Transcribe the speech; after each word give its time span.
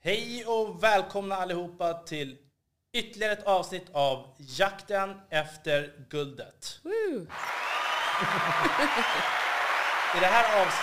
Hej 0.00 0.44
och 0.46 0.82
välkomna 0.82 1.36
allihopa 1.36 1.94
till 1.94 2.38
ytterligare 2.92 3.32
ett 3.32 3.44
avsnitt 3.44 3.86
av 3.92 4.34
Jakten 4.38 5.20
efter 5.30 5.92
guldet. 6.08 6.80
Woo! 6.82 6.92
I 10.16 10.20
det 10.20 10.26
här, 10.26 10.62
avs 10.62 10.74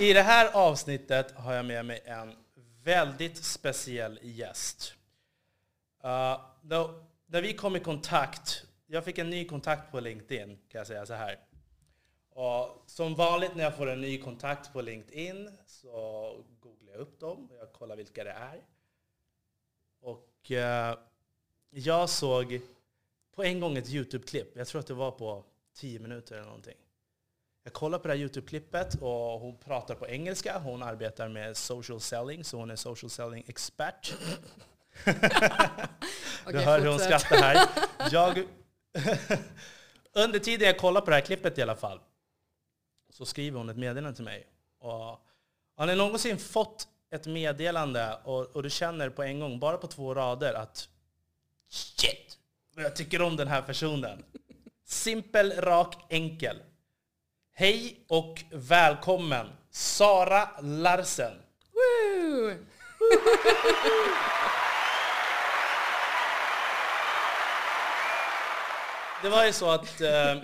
I 0.00 0.12
det 0.12 0.22
här 0.22 0.50
avsnittet 0.52 1.32
har 1.36 1.52
jag 1.52 1.64
med 1.64 1.84
mig 1.84 2.02
en 2.04 2.36
väldigt 2.84 3.44
speciell 3.44 4.18
gäst. 4.22 4.94
Uh, 6.04 6.40
då, 6.62 7.04
när 7.26 7.42
vi 7.42 7.54
kom 7.54 7.76
i 7.76 7.80
kontakt, 7.80 8.64
jag 8.86 9.04
fick 9.04 9.18
en 9.18 9.30
ny 9.30 9.44
kontakt 9.44 9.90
på 9.90 10.00
LinkedIn 10.00 10.58
kan 10.68 10.78
jag 10.78 10.86
säga 10.86 11.06
så 11.06 11.14
här. 11.14 11.38
Och 12.38 12.82
som 12.86 13.14
vanligt 13.14 13.54
när 13.54 13.64
jag 13.64 13.76
får 13.76 13.86
en 13.86 14.00
ny 14.00 14.18
kontakt 14.18 14.72
på 14.72 14.80
LinkedIn 14.80 15.50
så 15.66 15.90
googlar 16.60 16.92
jag 16.92 17.00
upp 17.00 17.20
dem 17.20 17.50
och 17.50 17.56
jag 17.56 17.72
kollar 17.72 17.96
vilka 17.96 18.24
det 18.24 18.30
är. 18.30 18.62
Och 20.00 20.50
uh, 20.50 20.98
jag 21.70 22.08
såg 22.08 22.60
på 23.34 23.44
en 23.44 23.60
gång 23.60 23.76
ett 23.76 23.88
YouTube-klipp, 23.88 24.56
jag 24.56 24.66
tror 24.66 24.80
att 24.80 24.86
det 24.86 24.94
var 24.94 25.10
på 25.10 25.44
10 25.74 25.98
minuter 25.98 26.34
eller 26.34 26.44
någonting. 26.44 26.76
Jag 27.64 27.72
kollar 27.72 27.98
på 27.98 28.08
det 28.08 28.14
här 28.14 28.20
YouTube-klippet 28.20 29.02
och 29.02 29.40
hon 29.40 29.58
pratar 29.58 29.94
på 29.94 30.08
engelska. 30.08 30.58
Hon 30.58 30.82
arbetar 30.82 31.28
med 31.28 31.56
social 31.56 32.00
selling, 32.00 32.44
så 32.44 32.56
hon 32.56 32.70
är 32.70 32.76
social 32.76 33.10
selling 33.10 33.44
expert. 33.46 34.14
du 36.46 36.58
hör 36.58 36.80
hur 36.80 36.88
hon 36.88 36.98
skrattar 36.98 37.36
här. 37.36 37.68
Jag, 38.10 38.42
under 40.12 40.38
tiden 40.38 40.66
jag 40.66 40.78
kollar 40.78 41.00
på 41.00 41.10
det 41.10 41.16
här 41.16 41.22
klippet 41.22 41.58
i 41.58 41.62
alla 41.62 41.76
fall, 41.76 42.00
så 43.16 43.26
skriver 43.26 43.58
hon 43.58 43.68
ett 43.68 43.76
meddelande 43.76 44.16
till 44.16 44.24
mig. 44.24 44.46
Och 44.78 45.20
har 45.76 45.86
ni 45.86 45.96
någonsin 45.96 46.38
fått 46.38 46.88
ett 47.10 47.26
meddelande 47.26 48.18
och, 48.24 48.56
och 48.56 48.62
du 48.62 48.70
känner 48.70 49.10
på 49.10 49.22
en 49.22 49.40
gång, 49.40 49.58
bara 49.58 49.76
på 49.76 49.86
två 49.86 50.14
rader, 50.14 50.54
att 50.54 50.88
shit, 51.68 52.38
jag 52.76 52.96
tycker 52.96 53.22
om 53.22 53.36
den 53.36 53.48
här 53.48 53.62
personen. 53.62 54.24
Simpel, 54.84 55.52
rak, 55.52 55.96
enkel. 56.08 56.62
Hej 57.54 58.04
och 58.08 58.44
välkommen 58.50 59.46
Sara 59.70 60.48
Larsen. 60.60 61.42
Woo! 61.72 62.54
Det 69.22 69.28
var 69.28 69.44
ju 69.44 69.52
så 69.52 69.70
att 69.70 70.00
eh, 70.00 70.34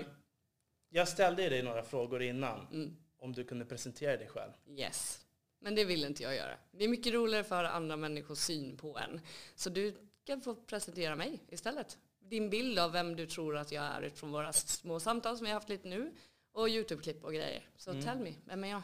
jag 0.95 1.09
ställde 1.09 1.49
dig 1.49 1.63
några 1.63 1.83
frågor 1.83 2.23
innan. 2.23 2.67
Mm. 2.73 2.97
Om 3.19 3.33
du 3.33 3.45
kunde 3.45 3.65
presentera 3.65 4.17
dig 4.17 4.29
själv. 4.29 4.53
Yes. 4.69 5.27
Men 5.59 5.75
det 5.75 5.85
vill 5.85 6.05
inte 6.05 6.23
jag 6.23 6.37
göra. 6.37 6.57
Det 6.71 6.85
är 6.85 6.89
mycket 6.89 7.13
roligare 7.13 7.45
för 7.45 7.65
andra 7.65 7.97
människors 7.97 8.39
syn 8.39 8.77
på 8.77 8.99
en. 8.99 9.21
Så 9.55 9.71
du 9.71 9.95
kan 10.25 10.41
få 10.41 10.55
presentera 10.55 11.17
mig 11.17 11.41
istället. 11.49 11.99
Din 12.21 12.51
bild 12.51 12.79
av 12.79 12.93
vem 12.93 13.17
du 13.17 13.27
tror 13.27 13.57
att 13.57 13.73
jag 13.73 13.85
är 13.85 14.03
utifrån 14.03 14.33
våra 14.33 14.53
små 14.53 15.01
samtal 15.01 15.37
som 15.37 15.45
vi 15.45 15.51
har 15.51 15.55
haft 15.55 15.69
lite 15.69 15.89
nu. 15.89 16.13
Och 16.53 16.69
YouTube-klipp 16.69 17.25
och 17.25 17.33
grejer. 17.35 17.69
Så 17.77 17.91
Mm. 17.91 18.03
tell 18.05 18.19
me, 18.19 18.35
vem 18.45 18.65
är 18.65 18.69
jag? 18.69 18.83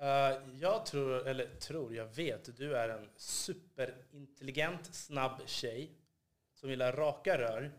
Eh, 0.00 0.38
jag 0.60 0.86
tror, 0.86 1.28
eller 1.28 1.46
tror, 1.46 1.94
jag 1.94 2.06
vet, 2.06 2.56
du 2.56 2.76
är 2.76 2.88
en 2.88 3.08
superintelligent, 3.16 4.94
snabb 4.94 5.40
tjej 5.46 5.90
som 6.54 6.70
gillar 6.70 6.92
raka 6.92 7.38
rör. 7.38 7.72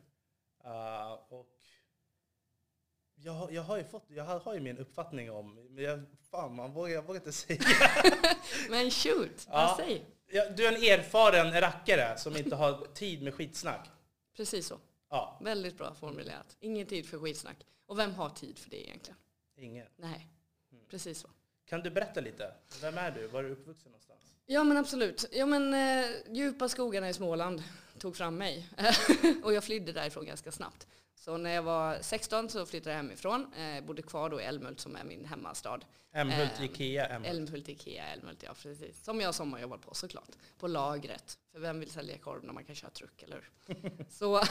Eh, 0.64 1.12
och 1.14 1.53
jag, 3.24 3.34
har- 3.34 3.52
jag 3.52 3.62
har 3.62 3.78
ju 3.78 3.84
fått, 3.84 4.06
jag 4.08 4.24
har, 4.24 4.40
har 4.40 4.54
ju 4.54 4.60
min 4.60 4.78
uppfattning 4.78 5.32
om, 5.32 5.68
men 5.70 5.84
jag, 5.84 6.02
fan 6.32 6.56
man 6.56 6.72
vågar, 6.74 6.94
jag 6.94 7.02
vågar 7.02 7.20
inte 7.20 7.32
säga. 7.32 7.60
Men 8.70 8.92
shoot, 8.92 9.48
Ja. 9.50 9.76
vad 9.78 9.86
säg? 9.86 10.06
Ja, 10.32 10.50
du 10.50 10.66
är 10.68 10.72
en 10.72 11.00
erfaren 11.00 11.62
rackare 11.62 12.18
som 12.18 12.36
inte 12.38 12.56
har 12.56 12.86
tid 12.94 13.22
med 13.24 13.34
skitsnack. 13.34 13.90
Precis 14.36 14.68
så. 14.68 14.80
Ja, 15.09 15.40
Väldigt 15.44 15.78
bra 15.78 15.94
formulerat. 15.94 16.58
Ingen 16.59 16.88
tid 16.88 17.06
för 17.09 17.20
skitsnack. 17.20 17.58
Och 17.86 18.00
vem 18.00 18.14
har 18.16 18.30
tid 18.30 18.59
för 18.59 18.70
det 18.70 18.88
egentligen? 18.88 19.18
ingen. 19.58 19.88
Nej, 19.97 20.28
Mm. 20.72 20.86
precis 20.90 21.20
så. 21.20 21.28
Kan 21.66 21.81
du 21.81 21.90
berätta 21.90 22.22
lite? 22.22 22.53
Vem 22.81 22.97
är 22.97 23.12
du? 23.12 23.28
Var 23.28 23.40
är 23.40 23.44
du 23.44 23.50
uppvuxen 23.53 23.92
någonstans? 23.92 24.20
Ja 24.46 24.64
men 24.64 24.78
absolut. 24.78 25.26
Ja 25.31 25.46
men 25.46 25.74
eh, 25.74 26.06
djupa 26.30 26.70
skogarna 26.70 27.09
i 27.09 27.14
Småland 27.14 27.64
tog 28.00 28.16
fram 28.16 28.38
mig. 28.38 28.70
och 29.44 29.53
jag 29.53 29.64
flydde 29.64 29.92
därifrån 29.92 30.26
ganska 30.26 30.52
snabbt. 30.52 30.88
Så 31.23 31.38
när 31.38 31.50
jag 31.50 31.63
var 31.63 31.97
16 32.01 32.50
så 32.50 32.66
flyttade 32.66 32.89
jag 32.89 32.97
hemifrån. 32.97 33.53
Eh, 33.53 33.84
bodde 33.84 34.01
kvar 34.01 34.29
då 34.29 34.41
i 34.41 34.44
Älmhult 34.44 34.79
som 34.79 34.95
är 34.95 35.03
min 35.03 35.25
hemmastad. 35.25 35.79
Älmhult, 36.11 36.51
Eh, 36.59 36.66
Ikea, 36.66 37.06
Älmhult. 37.06 37.35
Älmhult, 37.35 37.69
Ikea, 37.69 38.06
Älmhult, 38.06 38.44
ja 38.44 38.53
precis. 38.61 39.03
Som 39.03 39.22
jag 39.22 39.35
sommarjobbat 39.35 39.81
på 39.81 39.94
såklart. 39.94 40.29
På 40.59 40.67
lagret. 40.67 41.38
För 41.51 41.59
vem 41.59 41.79
vill 41.79 41.91
sälja 41.91 42.17
korv 42.17 42.44
när 42.44 42.53
man 42.53 42.66
kan 42.66 42.75
köra 42.75 42.91
truck, 42.91 43.23
eller 43.23 43.35
hur? 43.35 44.06
så, 44.09 44.41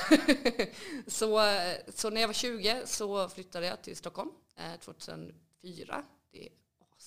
så, 1.06 1.54
så 1.88 2.10
när 2.10 2.20
jag 2.20 2.28
var 2.28 2.34
20 2.34 2.82
så 2.84 3.28
flyttade 3.28 3.66
jag 3.66 3.82
till 3.82 3.96
Stockholm 3.96 4.30
eh, 4.56 4.80
2004. 4.80 6.04
Det 6.32 6.46
är 6.46 6.52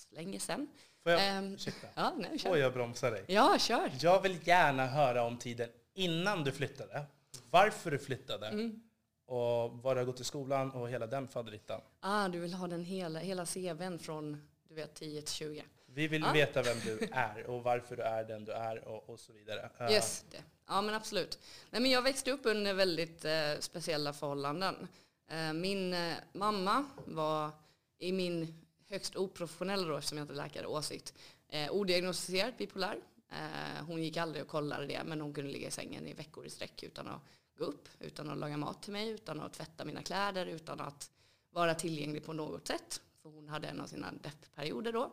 länge 0.10 0.40
sedan. 0.40 0.68
Får 1.04 1.12
jag, 1.12 1.54
ursäkta. 1.54 1.88
Ja, 1.96 2.14
nej, 2.18 2.40
Får 2.40 2.58
jag 2.58 2.74
bromsa 2.74 3.10
dig? 3.12 3.26
Ja, 3.28 3.58
kör. 3.60 3.92
Jag 4.00 4.22
vill 4.22 4.48
gärna 4.48 4.88
höra 4.88 5.24
om 5.24 5.38
tiden 5.38 5.70
innan 5.94 6.44
du 6.44 6.52
flyttade. 6.52 7.06
Varför 7.50 7.92
du 7.92 8.00
flyttade. 8.00 8.48
Mm. 8.48 8.82
Och 9.26 9.72
var 9.72 9.96
du 9.96 10.02
har 10.02 10.06
gått 10.06 10.20
i 10.20 10.24
skolan 10.24 10.72
och 10.72 10.90
hela 10.90 11.08
den 11.08 11.28
faderittan. 11.28 11.82
Ah, 12.00 12.28
du 12.28 12.40
vill 12.40 12.54
ha 12.54 12.68
den 12.68 12.84
hela, 12.86 13.20
hela 13.20 13.46
CVn 13.46 14.00
från 14.00 14.48
du 14.70 14.76
vet, 14.76 14.94
10 14.94 15.22
till 15.22 15.34
20. 15.34 15.64
Vi 15.86 16.08
vill 16.08 16.22
Ja. 16.22 16.32
veta 16.32 16.62
vem 16.62 16.78
du 16.86 17.08
är 17.12 17.46
och 17.50 17.64
varför 17.64 17.96
du 17.96 18.04
är 18.04 18.24
den 18.24 18.46
du 18.46 18.52
är 18.52 18.88
och, 18.88 19.10
och 19.10 19.20
så 19.20 19.34
vidare. 19.34 19.70
Eh, 19.80 19.92
Yes, 19.92 20.26
det. 20.32 20.44
Ja 20.68 20.82
men 20.82 20.96
absolut. 20.96 21.40
Nej, 21.70 21.82
men 21.82 21.92
jag 21.92 22.02
växte 22.02 22.32
upp 22.32 22.42
under 22.44 22.74
väldigt 22.74 23.26
eh, 23.26 23.54
speciella 23.60 24.14
förhållanden. 24.14 24.88
Eh, 25.30 25.54
min 25.54 25.94
eh, 25.94 26.14
mamma 26.34 26.86
var 27.06 27.52
i 28.00 28.12
min 28.12 28.66
högst 28.90 29.16
oprofessionella 29.16 29.88
då, 29.88 29.98
eftersom 29.98 30.18
jag 30.18 30.24
inte 30.24 30.34
är 30.34 30.38
läkare, 30.38 30.66
åsikt, 30.68 31.14
eh, 31.50 31.72
odiagnostiserad 31.72 32.54
bipolär. 32.58 32.98
Eh, 33.32 33.86
hon 33.88 34.04
gick 34.04 34.18
aldrig 34.18 34.44
och 34.44 34.50
kollade 34.50 34.86
det, 34.88 35.02
men 35.06 35.22
hon 35.22 35.34
kunde 35.34 35.52
ligga 35.52 35.68
i 35.68 35.72
sängen 35.72 36.08
i 36.08 36.14
veckor 36.14 36.46
i 36.46 36.50
sträck 36.50 36.84
utan 36.84 37.08
att 37.08 37.22
gå 37.58 37.66
upp, 37.66 37.90
utan 38.00 38.30
att 38.30 38.38
laga 38.38 38.58
mat 38.58 38.84
till 38.84 38.94
mig, 38.94 39.10
utan 39.10 39.40
att 39.40 39.54
tvätta 39.54 39.86
mina 39.86 40.02
kläder, 40.02 40.46
utan 40.46 40.80
att 40.80 41.12
vara 41.50 41.76
tillgänglig 41.76 42.26
på 42.26 42.34
något 42.34 42.68
sätt. 42.68 43.02
För 43.22 43.30
hon 43.30 43.50
hade 43.50 43.68
en 43.68 43.82
av 43.82 43.88
sina 43.88 44.12
deppperioder 44.12 44.94
då. 44.94 45.12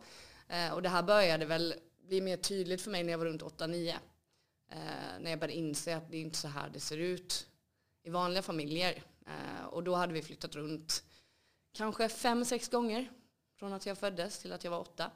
Eh, 0.49 0.73
och 0.73 0.83
det 0.83 0.89
här 0.89 1.03
började 1.03 1.47
väl 1.47 1.75
bli 2.09 2.21
mer 2.21 2.37
tydligt 2.37 2.83
för 2.83 2.91
mig 2.91 3.03
när 3.03 3.11
jag 3.11 3.19
var 3.19 3.27
runt 3.27 3.43
8-9. 3.43 3.89
Eh, 3.89 4.77
när 5.21 5.31
jag 5.31 5.39
började 5.39 5.59
inse 5.59 5.97
att 5.97 6.11
det 6.11 6.17
är 6.17 6.21
inte 6.21 6.39
så 6.39 6.49
här 6.49 6.71
det 6.73 6.81
ser 6.81 6.99
ut 6.99 7.47
i 8.03 8.11
vanliga 8.11 8.43
familjer. 8.43 9.03
Eh, 9.27 9.67
och 9.67 9.85
då 9.85 9.95
hade 9.95 10.13
vi 10.13 10.23
flyttat 10.23 10.55
runt 10.55 11.05
kanske 11.73 12.09
fem, 12.09 12.45
sex 12.45 12.69
gånger 12.69 13.11
från 13.59 13.73
att 13.73 13.87
jag 13.87 13.99
föddes 13.99 14.39
till 14.39 14.53
att 14.53 14.65
jag 14.65 14.71
var 14.71 14.81
åtta. 14.81 15.11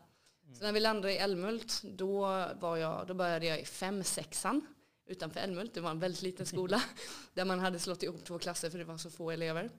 Så 0.54 0.64
när 0.64 0.72
vi 0.72 0.80
landade 0.80 1.14
i 1.14 1.18
Älmhult 1.18 1.82
då, 1.82 2.20
var 2.60 2.76
jag, 2.76 3.06
då 3.06 3.14
började 3.14 3.46
jag 3.46 3.60
i 3.60 3.64
fem, 3.64 4.04
sexan 4.04 4.66
utanför 5.06 5.40
Älmhult. 5.40 5.74
Det 5.74 5.80
var 5.80 5.90
en 5.90 5.98
väldigt 5.98 6.22
liten 6.22 6.46
skola 6.46 6.82
där 7.34 7.44
man 7.44 7.60
hade 7.60 7.78
slått 7.78 8.02
ihop 8.02 8.24
två 8.24 8.38
klasser 8.38 8.70
för 8.70 8.78
det 8.78 8.84
var 8.84 8.98
så 8.98 9.10
få 9.10 9.30
elever. 9.30 9.70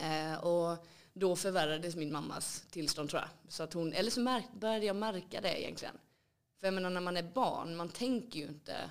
Eh, 0.00 0.44
och 0.44 0.86
då 1.12 1.36
förvärrades 1.36 1.96
min 1.96 2.12
mammas 2.12 2.64
tillstånd 2.70 3.10
tror 3.10 3.22
jag. 3.22 3.52
Så 3.52 3.62
att 3.62 3.72
hon, 3.72 3.92
eller 3.92 4.10
så 4.10 4.20
märk, 4.20 4.44
började 4.52 4.86
jag 4.86 4.96
märka 4.96 5.40
det 5.40 5.62
egentligen. 5.62 5.94
För 6.60 6.66
jag 6.66 6.74
menar 6.74 6.90
när 6.90 7.00
man 7.00 7.16
är 7.16 7.22
barn, 7.22 7.76
man 7.76 7.88
tänker 7.88 8.40
ju 8.40 8.46
inte 8.46 8.90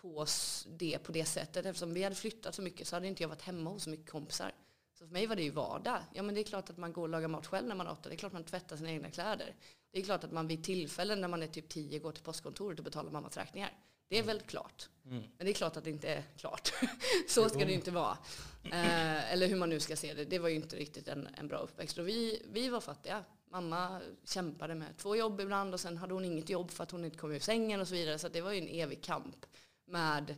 på 0.00 0.26
det 0.66 0.98
på 0.98 1.12
det 1.12 1.24
sättet. 1.24 1.66
Eftersom 1.66 1.94
vi 1.94 2.02
hade 2.02 2.16
flyttat 2.16 2.54
så 2.54 2.62
mycket 2.62 2.88
så 2.88 2.96
hade 2.96 3.06
inte 3.06 3.22
jag 3.22 3.28
varit 3.28 3.42
hemma 3.42 3.70
hos 3.70 3.82
så 3.82 3.90
mycket 3.90 4.10
kompisar. 4.10 4.52
Så 4.98 5.06
för 5.06 5.12
mig 5.12 5.26
var 5.26 5.36
det 5.36 5.42
ju 5.42 5.50
vardag. 5.50 5.98
Ja 6.12 6.22
men 6.22 6.34
det 6.34 6.40
är 6.40 6.44
klart 6.44 6.70
att 6.70 6.76
man 6.76 6.92
går 6.92 7.02
och 7.02 7.08
lagar 7.08 7.28
mat 7.28 7.46
själv 7.46 7.68
när 7.68 7.74
man 7.74 7.86
är 7.86 7.92
åtta. 7.92 8.08
Det 8.08 8.14
är 8.14 8.18
klart 8.18 8.32
man 8.32 8.44
tvättar 8.44 8.76
sina 8.76 8.90
egna 8.90 9.10
kläder. 9.10 9.54
Det 9.90 9.98
är 9.98 10.02
klart 10.02 10.24
att 10.24 10.32
man 10.32 10.48
vid 10.48 10.64
tillfällen 10.64 11.20
när 11.20 11.28
man 11.28 11.42
är 11.42 11.46
typ 11.46 11.68
tio 11.68 11.98
går 11.98 12.12
till 12.12 12.22
postkontoret 12.22 12.78
och 12.78 12.84
betalar 12.84 13.10
mammas 13.10 13.36
räkningar. 13.36 13.72
Det 14.08 14.18
är 14.18 14.22
väl 14.22 14.40
klart. 14.40 14.88
Mm. 15.04 15.22
Men 15.36 15.46
det 15.46 15.52
är 15.52 15.54
klart 15.54 15.76
att 15.76 15.84
det 15.84 15.90
inte 15.90 16.08
är 16.08 16.22
klart. 16.36 16.72
så 17.28 17.48
ska 17.48 17.58
det 17.58 17.64
ju 17.64 17.74
inte 17.74 17.90
vara. 17.90 18.18
Eh, 18.64 19.32
eller 19.32 19.46
hur 19.46 19.56
man 19.56 19.68
nu 19.68 19.80
ska 19.80 19.96
se 19.96 20.14
det. 20.14 20.24
Det 20.24 20.38
var 20.38 20.48
ju 20.48 20.54
inte 20.54 20.76
riktigt 20.76 21.08
en, 21.08 21.28
en 21.36 21.48
bra 21.48 21.58
uppväxt. 21.58 21.98
Och 21.98 22.08
vi, 22.08 22.42
vi 22.52 22.68
var 22.68 22.80
fattiga. 22.80 23.24
Mamma 23.50 24.00
kämpade 24.24 24.74
med 24.74 24.96
två 24.96 25.16
jobb 25.16 25.40
ibland 25.40 25.74
och 25.74 25.80
sen 25.80 25.96
hade 25.96 26.14
hon 26.14 26.24
inget 26.24 26.50
jobb 26.50 26.70
för 26.70 26.82
att 26.82 26.90
hon 26.90 27.04
inte 27.04 27.18
kom 27.18 27.32
ur 27.32 27.38
sängen 27.38 27.80
och 27.80 27.88
så 27.88 27.94
vidare. 27.94 28.18
Så 28.18 28.28
det 28.28 28.40
var 28.40 28.52
ju 28.52 28.58
en 28.58 28.68
evig 28.68 29.02
kamp 29.02 29.46
med 29.86 30.34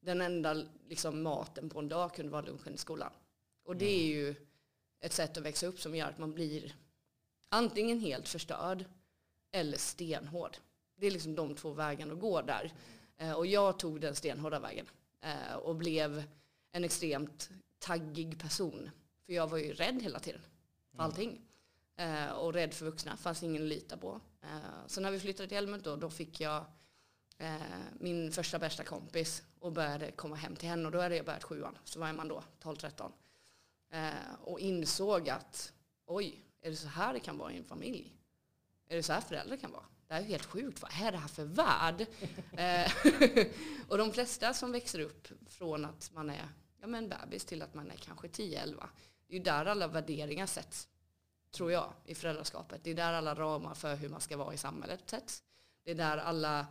den 0.00 0.20
enda 0.20 0.64
liksom, 0.88 1.22
maten 1.22 1.70
på 1.70 1.78
en 1.78 1.88
dag 1.88 2.14
kunde 2.14 2.32
vara 2.32 2.42
lunchen 2.42 2.74
i 2.74 2.78
skolan. 2.78 3.12
Och 3.64 3.76
det 3.76 4.00
är 4.00 4.06
ju 4.06 4.34
ett 5.00 5.12
sätt 5.12 5.36
att 5.36 5.42
växa 5.42 5.66
upp 5.66 5.80
som 5.80 5.94
gör 5.94 6.08
att 6.08 6.18
man 6.18 6.32
blir 6.32 6.74
antingen 7.48 8.00
helt 8.00 8.28
förstörd 8.28 8.84
eller 9.50 9.78
stenhård. 9.78 10.56
Det 11.02 11.06
är 11.06 11.10
liksom 11.10 11.34
de 11.34 11.54
två 11.54 11.72
vägarna 11.72 12.12
att 12.12 12.20
gå 12.20 12.42
där. 12.42 12.72
Eh, 13.16 13.32
och 13.32 13.46
jag 13.46 13.78
tog 13.78 14.00
den 14.00 14.14
stenhårda 14.14 14.60
vägen 14.60 14.86
eh, 15.20 15.54
och 15.54 15.76
blev 15.76 16.24
en 16.72 16.84
extremt 16.84 17.50
taggig 17.78 18.40
person. 18.40 18.90
För 19.26 19.32
jag 19.32 19.46
var 19.46 19.58
ju 19.58 19.72
rädd 19.72 20.02
hela 20.02 20.18
tiden 20.18 20.40
för 20.96 21.02
allting. 21.02 21.40
Eh, 21.96 22.30
och 22.30 22.52
rädd 22.52 22.74
för 22.74 22.84
vuxna, 22.84 23.16
fanns 23.16 23.42
ingen 23.42 23.62
att 23.62 23.68
lita 23.68 23.96
på. 23.96 24.20
Så 24.86 25.00
när 25.00 25.10
vi 25.10 25.20
flyttade 25.20 25.48
till 25.48 25.58
Älmhult 25.58 25.84
då, 25.84 25.96
då 25.96 26.10
fick 26.10 26.40
jag 26.40 26.64
min 27.92 28.32
första 28.32 28.58
bästa 28.58 28.84
kompis 28.84 29.42
och 29.58 29.72
började 29.72 30.10
komma 30.10 30.36
hem 30.36 30.56
till 30.56 30.68
henne 30.68 30.86
och 30.86 30.92
då 30.92 31.00
hade 31.00 31.16
jag 31.16 31.26
börjat 31.26 31.44
sjuan. 31.44 31.78
Så 31.84 32.00
var 32.00 32.12
man 32.12 32.28
då 32.28 32.44
12-13. 32.62 33.12
Eh, 33.90 34.34
och 34.40 34.60
insåg 34.60 35.28
att 35.28 35.72
oj, 36.06 36.44
är 36.60 36.70
det 36.70 36.76
så 36.76 36.88
här 36.88 37.12
det 37.12 37.20
kan 37.20 37.38
vara 37.38 37.52
i 37.52 37.56
en 37.56 37.64
familj? 37.64 38.16
Är 38.88 38.96
det 38.96 39.02
så 39.02 39.12
här 39.12 39.20
föräldrar 39.20 39.56
kan 39.56 39.72
vara? 39.72 39.84
Det 40.12 40.16
här 40.16 40.22
är 40.22 40.28
helt 40.28 40.46
sjukt. 40.46 40.82
Vad 40.82 40.90
är 41.06 41.12
det 41.12 41.18
här 41.18 41.28
för 41.28 41.44
värld? 41.44 42.06
Eh, 42.56 42.92
och 43.88 43.98
de 43.98 44.12
flesta 44.12 44.54
som 44.54 44.72
växer 44.72 45.00
upp 45.00 45.28
från 45.48 45.84
att 45.84 46.10
man 46.14 46.30
är 46.30 46.48
ja, 46.80 46.86
men 46.86 47.08
bebis 47.08 47.44
till 47.44 47.62
att 47.62 47.74
man 47.74 47.90
är 47.90 47.96
kanske 47.96 48.26
10-11. 48.26 48.86
Det 49.26 49.34
är 49.34 49.38
ju 49.38 49.42
där 49.42 49.66
alla 49.66 49.88
värderingar 49.88 50.46
sätts, 50.46 50.88
tror 51.50 51.72
jag, 51.72 51.92
i 52.04 52.14
föräldraskapet. 52.14 52.84
Det 52.84 52.90
är 52.90 52.94
där 52.94 53.12
alla 53.12 53.34
ramar 53.34 53.74
för 53.74 53.96
hur 53.96 54.08
man 54.08 54.20
ska 54.20 54.36
vara 54.36 54.54
i 54.54 54.56
samhället 54.56 55.00
sätts. 55.10 55.42
Det 55.84 55.90
är 55.90 55.94
där 55.94 56.18
alla 56.18 56.66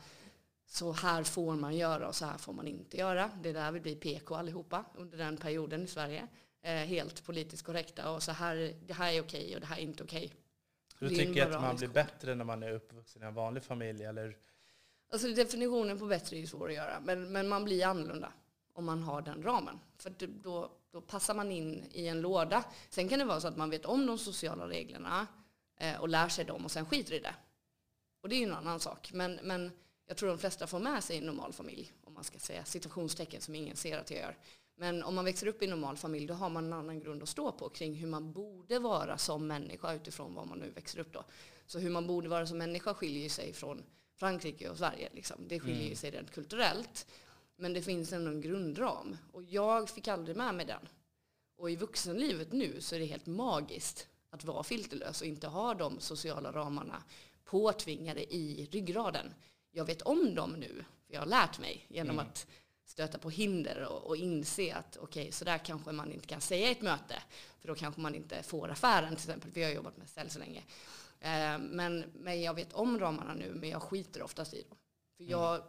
så 0.66 0.92
här 0.92 1.24
får 1.24 1.56
man 1.56 1.78
göra 1.78 2.08
och 2.08 2.16
så 2.16 2.26
här 2.26 2.38
får 2.38 2.54
man 2.54 2.68
inte 2.68 2.98
göra. 2.98 3.32
Det 3.44 3.50
är 3.50 3.54
där 3.54 3.72
vi 3.72 3.80
blir 3.80 3.96
PK 3.96 4.36
allihopa 4.36 4.86
under 4.96 5.18
den 5.18 5.38
perioden 5.38 5.84
i 5.84 5.88
Sverige. 5.88 6.28
Eh, 6.64 6.72
helt 6.72 7.24
politiskt 7.24 7.66
korrekta 7.66 8.12
och 8.12 8.24
så 8.24 8.32
här, 8.32 8.76
det 8.88 8.94
här 8.94 9.14
är 9.14 9.22
okej 9.22 9.56
och 9.56 9.62
det 9.62 9.68
här 9.68 9.78
är 9.78 9.82
inte 9.82 10.04
okej. 10.04 10.34
Så 11.02 11.08
du 11.08 11.16
tycker 11.16 11.50
att 11.50 11.62
man 11.62 11.76
blir 11.76 11.88
bättre 11.88 12.36
när 12.36 12.46
man 12.46 12.64
är 12.64 12.72
uppvuxen 12.72 13.24
i 13.24 13.26
en 13.26 13.34
vanlig 13.34 13.64
familj? 13.64 14.04
Eller? 14.04 14.38
Alltså 15.12 15.28
definitionen 15.28 16.00
på 16.00 16.06
bättre 16.06 16.36
är 16.36 16.40
ju 16.40 16.48
svår 16.48 16.70
att 16.70 16.76
göra, 16.76 17.00
men, 17.00 17.32
men 17.32 17.48
man 17.48 17.64
blir 17.64 17.86
annorlunda 17.86 18.34
om 18.74 18.86
man 18.86 19.04
har 19.04 19.22
den 19.22 19.44
ramen. 19.44 19.80
För 19.98 20.10
då, 20.44 20.72
då 20.92 21.02
passar 21.02 21.34
man 21.34 21.52
in 21.52 21.86
i 21.92 22.08
en 22.08 22.22
låda. 22.22 22.64
Sen 22.90 23.10
kan 23.10 23.20
det 23.20 23.26
vara 23.26 23.42
så 23.42 23.48
att 23.48 23.58
man 23.58 23.70
vet 23.70 23.86
om 23.86 24.06
de 24.06 24.18
sociala 24.18 24.68
reglerna 24.68 25.28
eh, 25.78 26.02
och 26.02 26.10
lär 26.10 26.30
sig 26.30 26.46
dem 26.46 26.66
och 26.66 26.72
sen 26.72 26.86
skiter 26.86 27.14
i 27.14 27.20
det. 27.20 27.36
Och 28.22 28.30
det 28.30 28.36
är 28.36 28.40
ju 28.40 28.46
en 28.46 28.54
annan 28.54 28.80
sak. 28.80 29.14
Men, 29.14 29.40
men 29.44 29.72
jag 30.08 30.18
tror 30.18 30.30
de 30.30 30.38
flesta 30.38 30.68
får 30.68 30.80
med 30.80 31.04
sig 31.04 31.18
en 31.18 31.24
normal 31.24 31.54
familj, 31.54 31.92
om 32.04 32.14
man 32.14 32.24
ska 32.24 32.40
säga 32.40 32.66
situationstecken 32.66 33.42
som 33.42 33.56
ingen 33.56 33.76
ser 33.76 33.98
att 33.98 34.12
jag 34.12 34.20
gör. 34.20 34.38
Men 34.82 35.04
om 35.04 35.16
man 35.16 35.26
växer 35.26 35.48
upp 35.48 35.62
i 35.62 35.66
en 35.66 35.72
normal 35.72 35.98
familj 35.98 36.28
då 36.28 36.34
har 36.34 36.50
man 36.50 36.66
en 36.66 36.74
annan 36.74 37.00
grund 37.00 37.24
att 37.24 37.30
stå 37.30 37.52
på 37.52 37.70
kring 37.70 37.94
hur 37.94 38.08
man 38.08 38.32
borde 38.32 38.80
vara 38.80 39.18
som 39.18 39.48
människa 39.48 39.94
utifrån 39.94 40.36
var 40.36 40.46
man 40.46 40.60
nu 40.60 40.70
växer 40.70 41.00
upp 41.00 41.14
då. 41.14 41.24
Så 41.66 41.80
hur 41.80 41.90
man 41.90 42.08
borde 42.08 42.30
vara 42.30 42.48
som 42.48 42.58
människa 42.58 42.94
skiljer 42.94 43.30
sig 43.30 43.54
från 43.54 43.84
Frankrike 44.16 44.70
och 44.70 44.78
Sverige. 44.78 45.10
Liksom. 45.14 45.48
Det 45.48 45.60
skiljer 45.60 45.86
mm. 45.86 45.96
sig 45.96 46.12
rent 46.12 46.32
kulturellt. 46.32 47.08
Men 47.56 47.74
det 47.74 47.82
finns 47.82 48.14
ändå 48.14 48.32
en 48.32 48.42
grundram. 48.42 49.18
Och 49.32 49.44
jag 49.44 49.90
fick 49.90 50.08
aldrig 50.08 50.38
med 50.38 50.56
mig 50.56 50.66
den. 50.66 50.88
Och 51.58 51.72
i 51.72 51.76
vuxenlivet 51.76 52.52
nu 52.52 52.82
så 52.82 52.96
är 52.96 53.00
det 53.00 53.06
helt 53.06 53.26
magiskt 53.26 54.08
att 54.30 54.44
vara 54.44 54.64
filterlös 54.64 55.22
och 55.22 55.28
inte 55.28 55.48
ha 55.48 55.74
de 55.74 56.00
sociala 56.00 56.52
ramarna 56.52 57.04
påtvingade 57.44 58.34
i 58.34 58.68
ryggraden. 58.72 59.34
Jag 59.72 59.86
vet 59.86 60.02
om 60.02 60.36
dem 60.36 60.52
nu, 60.52 60.86
för 61.08 61.14
jag 61.14 61.22
har 61.22 61.28
lärt 61.28 61.60
mig 61.60 61.86
genom 61.90 62.20
mm. 62.20 62.28
att 62.28 62.48
stöta 62.92 63.18
på 63.18 63.30
hinder 63.30 63.88
och, 63.88 64.04
och 64.04 64.18
inse 64.18 64.76
att 64.76 64.98
okej, 64.98 65.22
okay, 65.22 65.32
så 65.32 65.46
där 65.46 65.58
kanske 65.58 65.92
man 65.92 66.12
inte 66.12 66.28
kan 66.28 66.42
säga 66.42 66.70
i 66.70 66.72
ett 66.72 66.82
möte. 66.82 67.24
För 67.60 67.68
då 67.68 67.76
kanske 67.76 68.02
man 68.02 68.16
inte 68.16 68.44
får 68.44 68.70
affären 68.70 69.16
till 69.16 69.30
exempel. 69.30 69.52
Vi 69.54 69.64
har 69.64 69.72
jobbat 69.72 69.98
med 69.98 70.10
sälj 70.10 70.30
så 70.30 70.40
länge. 70.40 70.64
Eh, 71.20 71.60
men, 71.60 72.06
men 72.14 72.42
jag 72.42 72.54
vet 72.54 72.74
om 72.74 73.00
ramarna 73.00 73.34
nu, 73.34 73.54
men 73.54 73.70
jag 73.70 73.82
skiter 73.82 74.22
oftast 74.22 74.54
i 74.54 74.64
dem. 74.70 74.78
För 75.18 75.24
mm. 75.24 75.32
jag, 75.32 75.64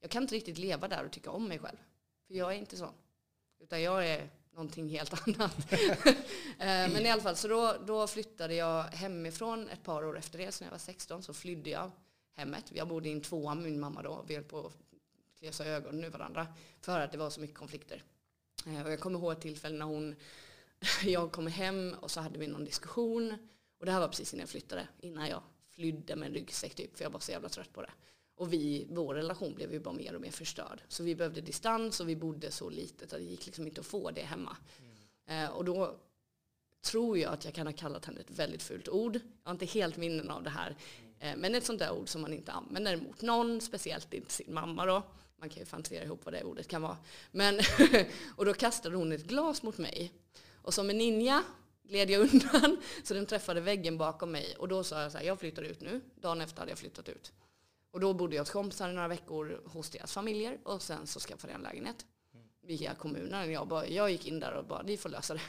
jag 0.00 0.10
kan 0.10 0.22
inte 0.22 0.34
riktigt 0.34 0.58
leva 0.58 0.88
där 0.88 1.04
och 1.04 1.12
tycka 1.12 1.30
om 1.30 1.48
mig 1.48 1.58
själv. 1.58 1.76
För 2.26 2.34
jag 2.34 2.52
är 2.52 2.58
inte 2.58 2.76
sån. 2.76 2.94
Utan 3.60 3.82
jag 3.82 4.08
är 4.08 4.30
någonting 4.52 4.88
helt 4.88 5.28
annat. 5.28 5.72
Eh, 6.58 6.92
men 6.92 7.06
i 7.06 7.10
alla 7.10 7.22
fall, 7.22 7.36
så 7.36 7.48
då, 7.48 7.76
då 7.86 8.06
flyttade 8.06 8.54
jag 8.54 8.82
hemifrån 8.82 9.68
ett 9.68 9.82
par 9.82 10.04
år 10.04 10.18
efter 10.18 10.38
det. 10.38 10.52
Så 10.52 10.64
när 10.64 10.66
jag 10.66 10.72
var 10.72 10.78
16 10.78 11.22
så 11.22 11.34
flydde 11.34 11.70
jag 11.70 11.90
hemmet. 12.36 12.64
Jag 12.74 12.88
bodde 12.88 13.08
i 13.08 13.12
en 13.12 13.20
tvåa 13.20 13.54
med 13.54 13.64
min 13.64 13.80
mamma 13.80 14.02
då. 14.02 14.24
Vi 14.28 14.34
höll 14.34 14.44
på 14.44 14.66
att 14.66 14.89
klösa 15.40 15.64
ögonen 15.64 16.04
ur 16.04 16.10
varandra. 16.10 16.46
För 16.80 17.00
att 17.00 17.12
det 17.12 17.18
var 17.18 17.30
så 17.30 17.40
mycket 17.40 17.56
konflikter. 17.56 18.02
Eh, 18.66 18.82
och 18.82 18.92
jag 18.92 19.00
kommer 19.00 19.18
ihåg 19.18 19.32
ett 19.32 19.40
tillfälle 19.40 19.78
när 19.78 19.86
hon, 19.86 20.16
jag 21.04 21.32
kom 21.32 21.46
hem 21.46 21.94
och 22.00 22.10
så 22.10 22.20
hade 22.20 22.38
vi 22.38 22.46
någon 22.46 22.64
diskussion. 22.64 23.48
Och 23.78 23.86
det 23.86 23.92
här 23.92 24.00
var 24.00 24.08
precis 24.08 24.34
innan 24.34 24.40
jag 24.40 24.48
flyttade. 24.48 24.88
Innan 25.00 25.28
jag 25.28 25.42
flydde 25.68 26.16
med 26.16 26.28
en 26.28 26.34
ryggsäck 26.34 26.74
typ. 26.74 26.96
För 26.96 27.04
jag 27.04 27.10
var 27.10 27.20
så 27.20 27.32
jävla 27.32 27.48
trött 27.48 27.72
på 27.72 27.82
det. 27.82 27.90
Och 28.34 28.52
vi, 28.52 28.86
vår 28.90 29.14
relation 29.14 29.54
blev 29.54 29.72
ju 29.72 29.80
bara 29.80 29.94
mer 29.94 30.14
och 30.14 30.20
mer 30.20 30.30
förstörd. 30.30 30.82
Så 30.88 31.02
vi 31.02 31.14
behövde 31.14 31.40
distans 31.40 32.00
och 32.00 32.08
vi 32.08 32.16
bodde 32.16 32.50
så 32.50 32.70
litet 32.70 33.12
att 33.12 33.18
det 33.18 33.24
gick 33.24 33.46
liksom 33.46 33.66
inte 33.66 33.80
att 33.80 33.86
få 33.86 34.10
det 34.10 34.22
hemma. 34.22 34.56
Mm. 35.26 35.44
Eh, 35.44 35.50
och 35.50 35.64
då 35.64 35.96
tror 36.82 37.18
jag 37.18 37.32
att 37.32 37.44
jag 37.44 37.54
kan 37.54 37.66
ha 37.66 37.74
kallat 37.74 38.04
henne 38.04 38.20
ett 38.20 38.30
väldigt 38.30 38.62
fult 38.62 38.88
ord. 38.88 39.14
Jag 39.14 39.48
har 39.48 39.52
inte 39.52 39.66
helt 39.66 39.96
minnen 39.96 40.30
av 40.30 40.42
det 40.42 40.50
här. 40.50 40.76
Eh, 41.18 41.36
men 41.36 41.54
ett 41.54 41.64
sånt 41.64 41.78
där 41.78 41.92
ord 41.92 42.08
som 42.08 42.20
man 42.20 42.32
inte 42.32 42.52
använder 42.52 42.96
mot 42.96 43.22
någon, 43.22 43.60
speciellt 43.60 44.14
inte 44.14 44.32
sin 44.32 44.54
mamma 44.54 44.86
då. 44.86 45.02
Man 45.40 45.48
kan 45.48 45.58
ju 45.58 45.66
fantisera 45.66 46.04
ihop 46.04 46.24
vad 46.24 46.34
det 46.34 46.44
ordet 46.44 46.68
kan 46.68 46.82
vara. 46.82 46.96
Men 47.30 47.60
och 48.36 48.44
då 48.44 48.54
kastade 48.54 48.96
hon 48.96 49.12
ett 49.12 49.24
glas 49.24 49.62
mot 49.62 49.78
mig. 49.78 50.12
Och 50.62 50.74
som 50.74 50.90
en 50.90 50.98
ninja 50.98 51.44
gled 51.82 52.10
jag 52.10 52.20
undan 52.20 52.76
så 53.04 53.14
den 53.14 53.26
träffade 53.26 53.60
väggen 53.60 53.98
bakom 53.98 54.32
mig. 54.32 54.56
Och 54.58 54.68
då 54.68 54.84
sa 54.84 55.02
jag 55.02 55.12
så 55.12 55.18
här, 55.18 55.24
jag 55.24 55.40
flyttar 55.40 55.62
ut 55.62 55.80
nu. 55.80 56.00
Dagen 56.14 56.40
efter 56.40 56.58
hade 56.60 56.70
jag 56.70 56.78
flyttat 56.78 57.08
ut. 57.08 57.32
Och 57.90 58.00
då 58.00 58.14
bodde 58.14 58.36
jag 58.36 58.42
hos 58.42 58.50
kompisar 58.50 58.90
i 58.90 58.92
några 58.92 59.08
veckor 59.08 59.60
hos 59.64 59.90
deras 59.90 60.12
familjer 60.12 60.58
och 60.62 60.82
sen 60.82 61.06
så 61.06 61.20
skaffade 61.20 61.52
jag 61.52 61.58
en 61.58 61.64
lägenhet 61.64 62.06
via 62.62 62.94
kommunen. 62.94 63.52
Jag, 63.52 63.68
bara, 63.68 63.86
jag 63.86 64.10
gick 64.10 64.26
in 64.26 64.40
där 64.40 64.52
och 64.52 64.64
bara, 64.64 64.82
ni 64.82 64.96
får 64.96 65.08
lösa 65.08 65.34
det. 65.34 65.40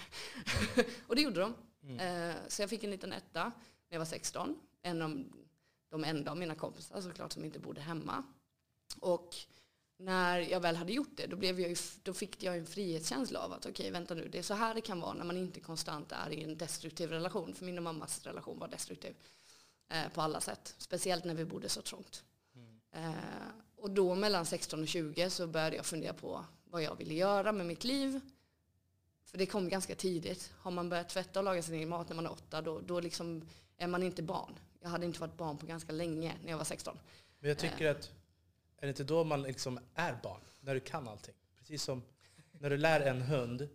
och 1.08 1.16
det 1.16 1.22
gjorde 1.22 1.40
de. 1.40 1.54
Mm. 1.84 2.30
Eh, 2.30 2.36
så 2.48 2.62
jag 2.62 2.70
fick 2.70 2.84
en 2.84 2.92
liten 2.92 3.14
etta 3.14 3.44
när 3.44 3.52
jag 3.90 4.00
var 4.00 4.06
16. 4.06 4.60
En 4.82 5.02
av 5.02 5.24
de 5.90 6.04
enda 6.04 6.32
av 6.32 6.38
mina 6.38 6.56
kompisar 6.56 7.02
såklart 7.02 7.32
som 7.32 7.46
inte 7.46 7.60
bodde 7.60 7.82
hemma. 7.82 8.24
Och 9.00 9.36
när 10.01 10.39
jag 10.39 10.59
väl 10.59 10.75
hade 10.75 10.94
gjort 10.94 11.18
det, 11.18 11.27
då, 11.27 11.36
blev 11.36 11.59
jag, 11.59 11.77
då 12.03 12.13
fick 12.13 12.44
jag 12.44 12.57
en 12.57 12.65
frihetskänsla 12.65 13.39
av 13.39 13.53
att 13.53 13.65
okej, 13.65 13.71
okay, 13.71 13.92
vänta 13.92 14.13
nu, 14.13 14.27
det 14.27 14.38
är 14.38 14.44
så 14.44 14.53
här 14.53 14.75
det 14.75 14.81
kan 14.81 15.00
vara 15.00 15.13
när 15.13 15.25
man 15.25 15.38
inte 15.38 15.59
konstant 15.59 16.12
är 16.12 16.30
i 16.30 16.44
en 16.44 16.57
destruktiv 16.57 17.09
relation. 17.09 17.53
För 17.53 17.65
min 17.65 17.77
och 17.77 17.83
mammas 17.83 18.25
relation 18.25 18.59
var 18.59 18.68
destruktiv 18.68 19.15
eh, 19.89 20.09
på 20.13 20.21
alla 20.21 20.42
sätt. 20.42 20.75
Speciellt 20.77 21.25
när 21.25 21.36
vi 21.36 21.45
bodde 21.45 21.69
så 21.69 21.81
trångt. 21.81 22.24
Eh, 22.92 23.13
och 23.75 23.92
då 23.92 24.15
mellan 24.15 24.45
16 24.45 24.81
och 24.81 24.88
20 24.88 25.30
så 25.30 25.48
började 25.48 25.75
jag 25.75 25.86
fundera 25.86 26.13
på 26.13 26.45
vad 26.63 26.83
jag 26.83 26.95
ville 26.95 27.13
göra 27.13 27.51
med 27.51 27.65
mitt 27.65 27.83
liv. 27.83 28.19
För 29.25 29.38
det 29.38 29.45
kom 29.45 29.69
ganska 29.69 29.95
tidigt. 29.95 30.54
Har 30.57 30.71
man 30.71 30.89
börjat 30.89 31.09
tvätta 31.09 31.39
och 31.39 31.45
laga 31.45 31.63
sin 31.63 31.75
egen 31.75 31.89
mat 31.89 32.09
när 32.09 32.15
man 32.15 32.25
är 32.25 32.31
åtta, 32.31 32.62
då, 32.62 32.80
då 32.80 33.00
liksom 33.00 33.42
är 33.77 33.88
man 33.88 34.04
inte 34.04 34.24
barn. 34.24 34.59
Jag 34.81 34.89
hade 34.89 35.06
inte 35.06 35.19
varit 35.19 35.38
barn 35.38 35.57
på 35.57 35.65
ganska 35.65 35.92
länge 35.92 36.36
när 36.44 36.51
jag 36.51 36.57
var 36.57 36.65
16. 36.65 36.97
Men 37.40 37.49
jag 37.49 37.57
tycker 37.57 37.85
eh. 37.85 37.92
att, 37.92 38.11
är 38.81 38.88
det 38.88 38.90
inte 38.90 39.04
då 39.04 39.23
man 39.23 39.42
liksom 39.42 39.80
är 39.95 40.19
barn? 40.23 40.42
När 40.61 40.73
du 40.73 40.80
kan 40.80 41.07
allting? 41.07 41.35
Precis 41.57 41.83
som 41.83 42.04
när 42.52 42.69
du 42.69 42.78
lär 42.78 43.00
en 43.00 43.21
hund 43.21 43.69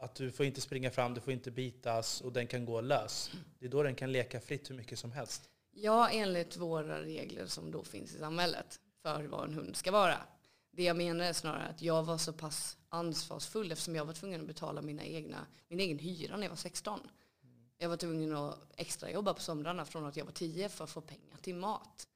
att 0.00 0.14
du 0.14 0.30
får 0.30 0.46
inte 0.46 0.60
springa 0.60 0.90
fram, 0.90 1.14
du 1.14 1.20
får 1.20 1.32
inte 1.32 1.50
bitas 1.50 2.20
och 2.20 2.32
den 2.32 2.46
kan 2.46 2.64
gå 2.64 2.80
lös. 2.80 3.30
Det 3.58 3.66
är 3.66 3.70
då 3.70 3.82
den 3.82 3.94
kan 3.94 4.12
leka 4.12 4.40
fritt 4.40 4.70
hur 4.70 4.74
mycket 4.74 4.98
som 4.98 5.12
helst. 5.12 5.50
Ja, 5.72 6.10
enligt 6.10 6.56
våra 6.56 7.02
regler 7.02 7.46
som 7.46 7.70
då 7.70 7.84
finns 7.84 8.14
i 8.14 8.18
samhället 8.18 8.80
för 9.02 9.24
vad 9.24 9.48
en 9.48 9.54
hund 9.54 9.76
ska 9.76 9.90
vara. 9.90 10.16
Det 10.70 10.82
jag 10.82 10.96
menar 10.96 11.24
är 11.24 11.32
snarare 11.32 11.66
att 11.66 11.82
jag 11.82 12.02
var 12.02 12.18
så 12.18 12.32
pass 12.32 12.76
ansvarsfull 12.88 13.72
eftersom 13.72 13.96
jag 13.96 14.04
var 14.04 14.12
tvungen 14.12 14.40
att 14.40 14.46
betala 14.46 14.82
mina 14.82 15.04
egna, 15.04 15.46
min 15.68 15.80
egen 15.80 15.98
hyra 15.98 16.36
när 16.36 16.42
jag 16.42 16.50
var 16.50 16.56
16. 16.56 17.00
Jag 17.78 17.88
var 17.88 17.96
tvungen 17.96 18.36
att 18.36 18.58
extra 18.76 19.10
jobba 19.10 19.34
på 19.34 19.40
somrarna 19.40 19.84
från 19.84 20.06
att 20.06 20.16
jag 20.16 20.24
var 20.24 20.32
10 20.32 20.68
för 20.68 20.84
att 20.84 20.90
få 20.90 21.00
pengar 21.00 21.36
till 21.42 21.54
mat. 21.54 22.08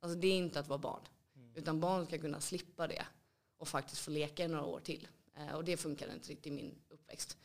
Alltså 0.00 0.18
det 0.18 0.26
är 0.26 0.36
inte 0.36 0.60
att 0.60 0.68
vara 0.68 0.78
barn. 0.78 1.02
Mm. 1.50 1.62
Utan 1.62 1.80
barn 1.80 2.06
ska 2.06 2.18
kunna 2.18 2.40
slippa 2.40 2.86
det 2.86 3.06
och 3.58 3.68
faktiskt 3.68 4.00
få 4.00 4.10
leka 4.10 4.44
i 4.44 4.48
några 4.48 4.64
år 4.64 4.80
till. 4.80 5.08
Eh, 5.36 5.54
och 5.54 5.64
det 5.64 5.76
funkade 5.76 6.12
inte 6.12 6.28
riktigt 6.28 6.46
i 6.46 6.50
min 6.50 6.74
uppväxt. 6.88 7.38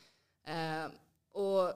Eh, 0.43 0.85
och 1.31 1.73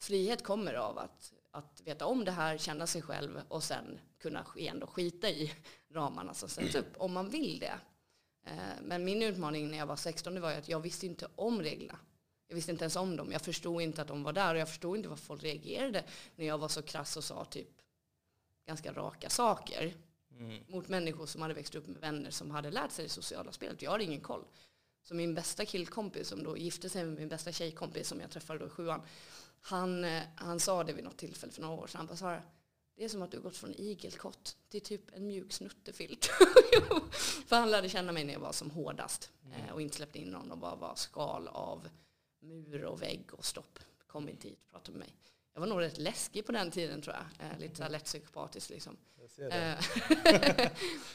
frihet 0.00 0.44
kommer 0.44 0.74
av 0.74 0.98
att 0.98 1.32
att 1.50 1.82
veta 1.84 2.06
om 2.06 2.24
det 2.24 2.30
här, 2.30 2.58
känna 2.58 2.86
sig 2.86 3.02
själv 3.02 3.40
och 3.48 3.64
sen 3.64 4.00
kunna 4.18 4.46
ändå 4.58 4.86
skita 4.86 5.30
i 5.30 5.52
ramarna 5.90 6.34
som 6.34 6.48
sätts 6.48 6.74
upp 6.74 6.96
om 6.96 7.12
man 7.12 7.30
vill 7.30 7.58
det. 7.58 7.78
Eh, 8.46 8.82
men 8.82 9.04
min 9.04 9.22
utmaning 9.22 9.70
när 9.70 9.78
jag 9.78 9.86
var 9.86 9.96
16 9.96 10.34
det 10.34 10.40
var 10.40 10.52
att 10.52 10.68
jag 10.68 10.80
visste 10.80 11.06
inte 11.06 11.28
om 11.36 11.62
reglerna. 11.62 11.98
Jag 12.48 12.54
visste 12.54 12.70
inte 12.70 12.84
ens 12.84 12.96
om 12.96 13.16
dem. 13.16 13.32
Jag 13.32 13.42
förstod 13.42 13.82
inte 13.82 14.02
att 14.02 14.08
de 14.08 14.22
var 14.22 14.32
där 14.32 14.54
och 14.54 14.60
jag 14.60 14.68
förstod 14.68 14.96
inte 14.96 15.08
varför 15.08 15.24
folk 15.24 15.42
reagerade 15.42 16.04
när 16.36 16.46
jag 16.46 16.58
var 16.58 16.68
så 16.68 16.82
krass 16.82 17.16
och 17.16 17.24
sa 17.24 17.44
typ 17.44 17.68
ganska 18.66 18.92
raka 18.92 19.30
saker 19.30 19.94
mm. 20.38 20.62
mot 20.68 20.88
människor 20.88 21.26
som 21.26 21.42
hade 21.42 21.54
växt 21.54 21.74
upp 21.74 21.86
med 21.86 22.00
vänner 22.00 22.30
som 22.30 22.50
hade 22.50 22.70
lärt 22.70 22.92
sig 22.92 23.04
det 23.04 23.08
sociala 23.08 23.52
spelet. 23.52 23.82
Jag 23.82 23.90
hade 23.90 24.04
ingen 24.04 24.20
koll. 24.20 24.44
Så 25.02 25.14
min 25.14 25.34
bästa 25.34 25.64
killkompis 25.64 26.28
som 26.28 26.42
då 26.42 26.56
gifte 26.56 26.88
sig 26.88 27.04
med 27.04 27.14
min 27.18 27.28
bästa 27.28 27.52
tjejkompis 27.52 28.08
som 28.08 28.20
jag 28.20 28.30
träffade 28.30 28.58
då 28.58 28.66
i 28.66 28.70
sjuan 28.70 29.02
han, 29.60 30.04
eh, 30.04 30.22
han 30.34 30.60
sa 30.60 30.84
det 30.84 30.92
vid 30.92 31.04
något 31.04 31.16
tillfälle 31.16 31.52
för 31.52 31.62
några 31.62 31.74
år 31.74 31.86
sedan. 31.86 31.98
Han 31.98 32.06
bara, 32.06 32.16
Sara, 32.16 32.42
det 32.96 33.04
är 33.04 33.08
som 33.08 33.22
att 33.22 33.30
du 33.30 33.36
har 33.36 33.42
gått 33.42 33.56
från 33.56 33.74
igelkott 33.74 34.56
till 34.68 34.80
typ 34.80 35.16
en 35.16 35.26
mjuk 35.26 35.52
snuttefilt. 35.52 36.24
för 37.46 37.56
han 37.56 37.70
lärde 37.70 37.88
känna 37.88 38.12
mig 38.12 38.24
när 38.24 38.32
jag 38.32 38.40
var 38.40 38.52
som 38.52 38.70
hårdast 38.70 39.30
mm. 39.44 39.74
och 39.74 39.82
inte 39.82 39.96
släppte 39.96 40.18
in 40.18 40.28
någon 40.28 40.50
och 40.50 40.58
bara 40.58 40.76
var 40.76 40.94
skal 40.94 41.48
av 41.48 41.88
mur 42.40 42.84
och 42.84 43.02
vägg 43.02 43.34
och 43.34 43.44
stopp. 43.44 43.78
Kom 44.06 44.28
inte 44.28 44.48
hit, 44.48 44.58
prata 44.70 44.90
med 44.90 44.98
mig. 44.98 45.14
Jag 45.58 45.60
var 45.60 45.66
nog 45.66 45.80
rätt 45.80 45.98
läskig 45.98 46.46
på 46.46 46.52
den 46.52 46.70
tiden 46.70 47.02
tror 47.02 47.16
jag. 47.16 47.46
Eh, 47.46 47.58
lite 47.58 47.76
så 47.76 47.82
här 47.82 47.90
lätt 47.90 48.04
psykopatisk 48.04 48.70
liksom. 48.70 48.96
Eh, 49.50 49.78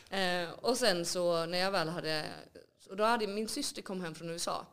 eh, 0.43 0.49
och 0.51 0.77
sen 0.77 1.05
så 1.05 1.45
när 1.45 1.57
jag 1.57 1.71
väl 1.71 1.89
hade, 1.89 2.25
och 2.89 2.97
då 2.97 3.03
hade 3.03 3.27
min 3.27 3.47
syster 3.47 3.81
kom 3.81 4.01
hem 4.01 4.15
från 4.15 4.29
USA 4.29 4.65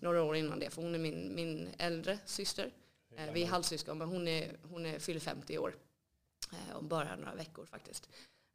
några 0.00 0.22
år 0.22 0.36
innan 0.36 0.58
det, 0.58 0.70
för 0.70 0.82
hon 0.82 0.94
är 0.94 0.98
min, 0.98 1.34
min 1.34 1.68
äldre 1.78 2.18
syster. 2.24 2.70
Eh, 3.16 3.32
vi 3.32 3.42
är 3.42 3.46
halvsyskon, 3.46 3.98
men 3.98 4.08
hon, 4.08 4.28
är, 4.28 4.56
hon 4.62 4.86
är, 4.86 4.98
fyller 4.98 5.20
50 5.20 5.58
år. 5.58 5.74
Och 6.74 6.84
bara 6.84 7.16
några 7.16 7.34
veckor 7.34 7.66
faktiskt. 7.66 8.08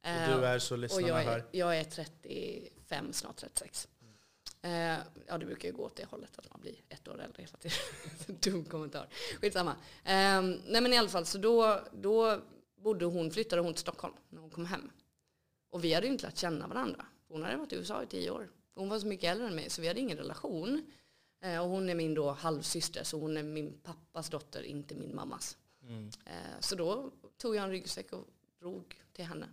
Och 0.04 0.40
du 0.40 0.46
är 0.46 0.60
så 0.60 0.76
och 0.76 0.80
lyssnarna 0.80 1.08
jag 1.08 1.22
är, 1.22 1.26
hör. 1.26 1.46
jag 1.52 1.78
är 1.78 1.84
35, 1.84 3.14
snart 3.14 3.38
36. 3.38 3.88
Eh, 4.68 4.98
ja, 5.28 5.38
det 5.38 5.46
brukar 5.46 5.70
ju 5.70 5.76
gå 5.76 5.84
åt 5.84 5.96
det 5.96 6.06
hållet 6.06 6.38
att 6.40 6.50
man 6.52 6.62
blir 6.62 6.76
ett 6.90 7.08
år 7.08 7.22
äldre 7.22 7.44
hela 7.44 7.58
tiden. 7.58 7.78
Dum 8.42 8.66
kommentar. 8.66 9.08
Skitsamma. 9.42 9.72
Eh, 10.04 10.42
nej 10.42 10.82
men 10.82 10.94
i 10.94 10.98
alla 10.98 11.10
fall, 11.10 11.26
så 11.26 11.38
då, 11.38 11.82
då 11.94 12.42
bodde 12.76 13.06
hon, 13.06 13.32
flyttade 13.32 13.62
hon 13.62 13.74
till 13.74 13.82
Stockholm 13.82 14.14
när 14.30 14.42
hon 14.42 14.50
kom 14.50 14.66
hem. 14.66 14.90
Och 15.70 15.84
vi 15.84 15.94
hade 15.94 16.08
ju 16.08 16.14
inte 16.14 16.26
lärt 16.26 16.38
känna 16.38 16.68
varandra. 16.68 17.06
Hon 17.28 17.44
hade 17.44 17.58
varit 17.58 17.74
i 17.74 17.76
USA 17.76 18.04
i 18.04 18.08
tio 18.08 18.32
år. 18.32 18.50
Hon 18.76 18.90
var 18.90 19.00
så 19.00 19.08
mycket 19.08 19.32
äldre 19.32 19.48
än 19.48 19.56
mig 19.56 19.70
så 19.70 19.82
vi 19.82 19.88
hade 19.88 20.00
ingen 20.00 20.18
relation. 20.18 20.92
Eh, 21.42 21.62
och 21.64 21.70
hon 21.70 21.90
är 21.90 21.96
min 21.96 22.14
då 22.14 22.32
halvsyster 22.32 23.04
så 23.04 23.20
hon 23.20 23.38
är 23.38 23.44
min 23.44 23.78
pappas 23.84 24.30
dotter, 24.30 24.64
inte 24.64 24.96
min 24.96 25.16
mammas. 25.16 25.58
Mm. 25.84 26.10
Eh, 26.26 26.60
Så 26.60 26.76
då 26.76 27.12
tog 27.38 27.56
jag 27.56 27.64
en 27.64 27.70
ryggsäck 27.70 28.12
och 28.14 28.28
drog 28.60 29.02
till 29.14 29.26
henne 29.26 29.50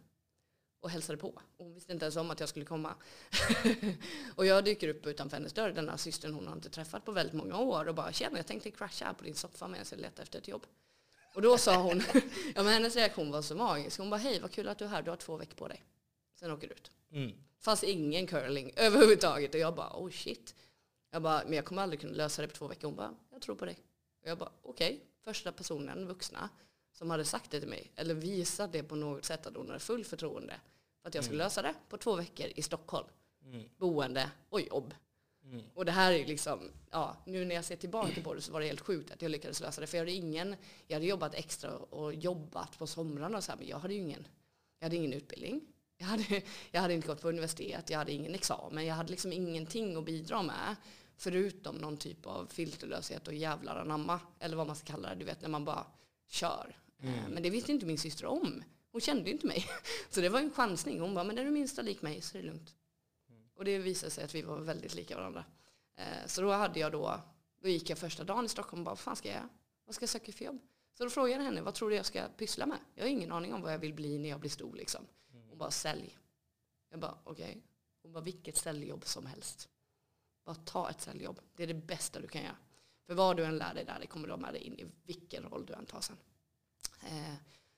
och 0.85 0.91
hälsade 0.91 1.19
på. 1.19 1.29
Och 1.29 1.65
Hon 1.65 1.75
visste 1.75 1.93
inte 1.93 2.05
ens 2.05 2.17
om 2.17 2.31
att 2.31 2.41
jag 2.41 2.49
skulle 2.49 2.65
komma. 2.65 2.95
och 4.35 4.47
jag 4.47 4.65
dyker 4.65 4.89
upp 4.89 5.07
utanför 5.07 5.37
hennes 5.37 5.53
dörr, 5.53 5.71
den 5.71 5.89
här 5.89 5.97
systern 5.97 6.35
hon 6.35 6.47
har 6.47 6.55
inte 6.55 6.71
träffat 6.71 7.05
på 7.05 7.13
väldigt 7.13 7.35
många 7.35 7.59
år 7.59 7.89
och 7.89 7.95
bara 7.95 8.13
tjena 8.13 8.37
jag 8.37 8.47
tänkte 8.47 8.71
crasha 8.71 9.05
här 9.05 9.13
på 9.13 9.25
din 9.25 9.35
soffa 9.35 9.69
medan 9.69 9.87
jag 9.91 10.01
letar 10.01 10.23
efter 10.23 10.39
ett 10.39 10.49
jobb. 10.49 10.67
Och 11.35 11.43
då 11.43 11.59
sa 11.59 11.83
hon, 11.83 12.03
ja 12.55 12.63
men 12.63 12.67
hennes 12.67 12.97
reaktion 12.97 13.31
var 13.31 13.43
så 13.43 13.55
magisk. 13.55 13.99
Hon 13.99 14.11
bara 14.11 14.17
hej 14.17 14.41
vad 14.41 14.53
kul 14.53 14.69
att 14.69 14.79
du 14.79 14.85
är 14.85 14.89
här, 14.89 15.03
du 15.03 15.11
har 15.11 15.17
två 15.17 15.37
veckor 15.37 15.55
på 15.55 15.69
dig. 15.69 15.83
Sen 16.35 16.51
åker 16.51 16.69
du 16.69 16.75
ut. 16.75 16.91
Mm. 17.13 17.33
Fanns 17.59 17.85
ingen 17.85 18.27
curling 18.27 18.73
överhuvudtaget 18.77 19.55
och 19.55 19.61
jag 19.61 19.75
bara 19.75 19.93
oh 19.97 20.11
shit. 20.11 20.55
Jag 21.11 21.23
bara, 21.23 21.43
men 21.45 21.53
jag 21.53 21.65
kommer 21.65 21.83
aldrig 21.83 22.01
kunna 22.01 22.13
lösa 22.13 22.43
det 22.43 22.49
på 22.49 22.55
två 22.55 22.67
veckor. 22.69 22.89
Hon 22.89 22.97
bara, 22.97 23.15
jag 23.31 23.43
tror 23.43 23.57
på 23.57 23.65
dig. 23.65 23.79
Och 24.23 24.29
jag 24.29 24.39
bara, 24.39 24.53
okej. 24.63 25.05
Första 25.25 25.53
personen, 25.53 26.07
vuxna, 26.07 26.49
som 26.93 27.11
hade 27.11 27.25
sagt 27.25 27.51
det 27.51 27.61
till 27.61 27.69
mig, 27.69 27.93
eller 27.97 28.15
visat 28.15 28.73
det 28.73 28.83
på 28.83 28.97
något 28.97 29.25
sätt 29.25 29.47
att 29.47 29.57
hon 29.57 29.67
hade 29.67 29.81
full 29.81 30.05
förtroende 30.05 30.61
för 31.05 31.09
att 31.09 31.15
jag 31.15 31.25
skulle 31.25 31.45
lösa 31.45 31.63
det 31.63 31.75
på 31.89 31.97
två 31.97 32.17
veckor 32.17 32.47
i 32.55 32.63
Stockholm. 32.63 33.07
Mm. 33.45 33.65
Boende 33.77 34.31
och 34.49 34.61
jobb. 34.61 34.95
Mm. 35.45 35.63
Och 35.75 35.85
det 35.85 35.93
här 35.93 36.13
är 36.13 36.27
liksom, 36.27 36.71
ja, 36.91 37.17
nu 37.27 37.45
när 37.45 37.55
jag 37.55 37.65
ser 37.65 37.77
tillbaka 37.77 38.23
på 38.23 38.35
det 38.35 38.41
så 38.41 38.53
var 38.53 38.61
det 38.61 38.67
helt 38.67 38.81
sjukt 38.81 39.11
att 39.11 39.23
jag 39.23 39.31
lyckades 39.31 39.61
lösa 39.61 39.81
det. 39.81 39.87
För 39.87 39.97
jag 39.97 40.03
hade 40.03 40.13
ingen, 40.13 40.57
jag 40.87 40.97
hade 40.97 41.07
jobbat 41.07 41.35
extra 41.35 41.77
och 41.77 42.15
jobbat 42.15 42.79
på 42.79 42.87
somrarna 42.87 43.37
och 43.37 43.45
så 43.45 43.53
här, 43.53 43.59
men 43.59 43.69
jag 43.69 43.79
hade 43.79 43.95
ju 43.95 44.01
ingen, 44.01 44.27
jag 44.79 44.87
hade 44.87 44.97
ingen 44.97 45.13
utbildning. 45.13 45.61
Jag 45.97 46.07
hade, 46.07 46.43
jag 46.71 46.81
hade 46.81 46.95
inte 46.95 47.09
gått 47.09 47.23
på 47.23 47.29
universitet, 47.29 47.91
jag 47.91 47.99
hade 47.99 48.13
ingen 48.13 48.35
examen, 48.35 48.87
jag 48.87 48.95
hade 48.95 49.11
liksom 49.11 49.33
ingenting 49.33 49.97
att 49.97 50.05
bidra 50.05 50.43
med. 50.43 50.77
Förutom 51.17 51.77
någon 51.77 51.97
typ 51.97 52.27
av 52.27 52.47
filterlöshet 52.47 53.29
och 53.29 53.35
jävlar 53.35 53.77
anamma. 53.77 54.21
Eller 54.39 54.57
vad 54.57 54.67
man 54.67 54.77
ska 54.77 54.87
kalla 54.87 55.09
det, 55.09 55.15
du 55.15 55.25
vet 55.25 55.43
när 55.43 55.49
man 55.49 55.65
bara 55.65 55.87
kör. 56.29 56.77
Eh, 57.03 57.29
Men 57.29 57.43
det 57.43 57.51
visste 57.51 57.73
inte 57.73 57.87
min 57.87 57.99
syster 57.99 58.27
om. 58.27 58.63
Hon 58.95 59.01
kände 59.01 59.25
ju 59.25 59.33
inte 59.33 59.47
mig. 59.47 59.67
Så 60.11 60.21
det 60.21 60.29
var 60.29 60.41
en 60.41 60.53
chansning. 60.53 61.01
Hon 61.01 61.15
bara, 61.15 61.25
men 61.25 61.39
är 61.39 61.45
du 61.45 61.51
minsta 61.51 61.83
lik 61.83 62.03
mig 62.03 62.21
så 62.23 62.39
är 62.39 62.43
det 62.43 62.49
lugnt. 62.49 62.77
Och 63.55 63.65
det 63.65 63.79
visade 63.79 64.11
sig 64.11 64.25
att 64.25 64.35
vi 64.35 64.43
var 64.43 64.59
väldigt 64.59 64.95
lika 64.95 65.17
varandra. 65.17 65.45
Eh, 65.97 66.27
Så 66.27 66.43
då 66.43 66.51
hade 66.53 66.81
jag 66.81 66.93
då, 66.93 67.21
då 67.63 67.69
gick 67.69 67.91
jag 67.91 67.99
första 67.99 68.25
dagen 68.25 68.45
i 68.45 68.49
Stockholm 68.49 68.81
och 68.81 68.85
bara, 68.85 68.91
vad 68.91 68.99
fan 68.99 69.17
ska 69.17 69.29
jag 69.29 69.35
göra? 69.37 69.49
Vad 69.85 69.95
ska 69.95 70.03
jag 70.03 70.11
söka 70.11 70.33
för 70.33 70.45
jobb? 70.45 70.59
Så 70.99 71.05
då 71.05 71.11
frågade 71.11 71.35
jag 71.35 71.43
henne, 71.43 71.63
vad 71.63 71.75
tror 71.75 71.91
du 71.91 71.97
jag 71.97 72.07
ska 72.07 72.29
pyssla 72.37 72.67
med? 72.67 72.79
Jag 72.95 73.05
har 73.05 73.09
ingen 73.09 73.33
aning 73.33 73.55
om 73.55 73.63
vad 73.63 73.73
jag 73.73 73.79
vill 73.79 73.95
bli 73.95 74.19
när 74.19 74.29
jag 74.29 74.41
blir 74.41 74.51
stor 74.51 74.75
liksom. 74.77 75.07
Hon 75.49 75.59
bara, 75.59 75.71
sälj. 75.71 76.19
Jag 76.91 77.01
bara, 77.01 77.19
okej. 77.25 77.63
Hon 78.03 78.13
bara, 78.13 78.23
vilket 78.25 78.57
säljjobb 78.57 79.05
som 79.07 79.27
helst. 79.27 79.69
Bara 80.45 80.55
ta 80.55 80.91
ett 80.91 81.01
säljjobb. 81.01 81.41
Det 81.57 81.63
är 81.63 81.67
det 81.67 81.75
bästa 81.75 82.21
du 82.21 82.29
kan 82.29 82.43
göra. 82.43 82.57
För 83.07 83.15
vad 83.15 83.37
du 83.37 83.45
än 83.45 83.59
lär 83.59 83.75
dig 83.75 83.85
där, 83.85 83.99
det 84.01 84.07
kommer 84.07 84.27
du 84.29 84.33
ha 84.33 84.39
med 84.41 84.53
dig 84.55 84.63
in 84.63 84.79
i 84.79 84.87
vilken 85.05 85.43
roll 85.43 85.67
du 85.67 85.73
än 85.73 85.87
tar 85.87 86.01
sen. 86.01 86.17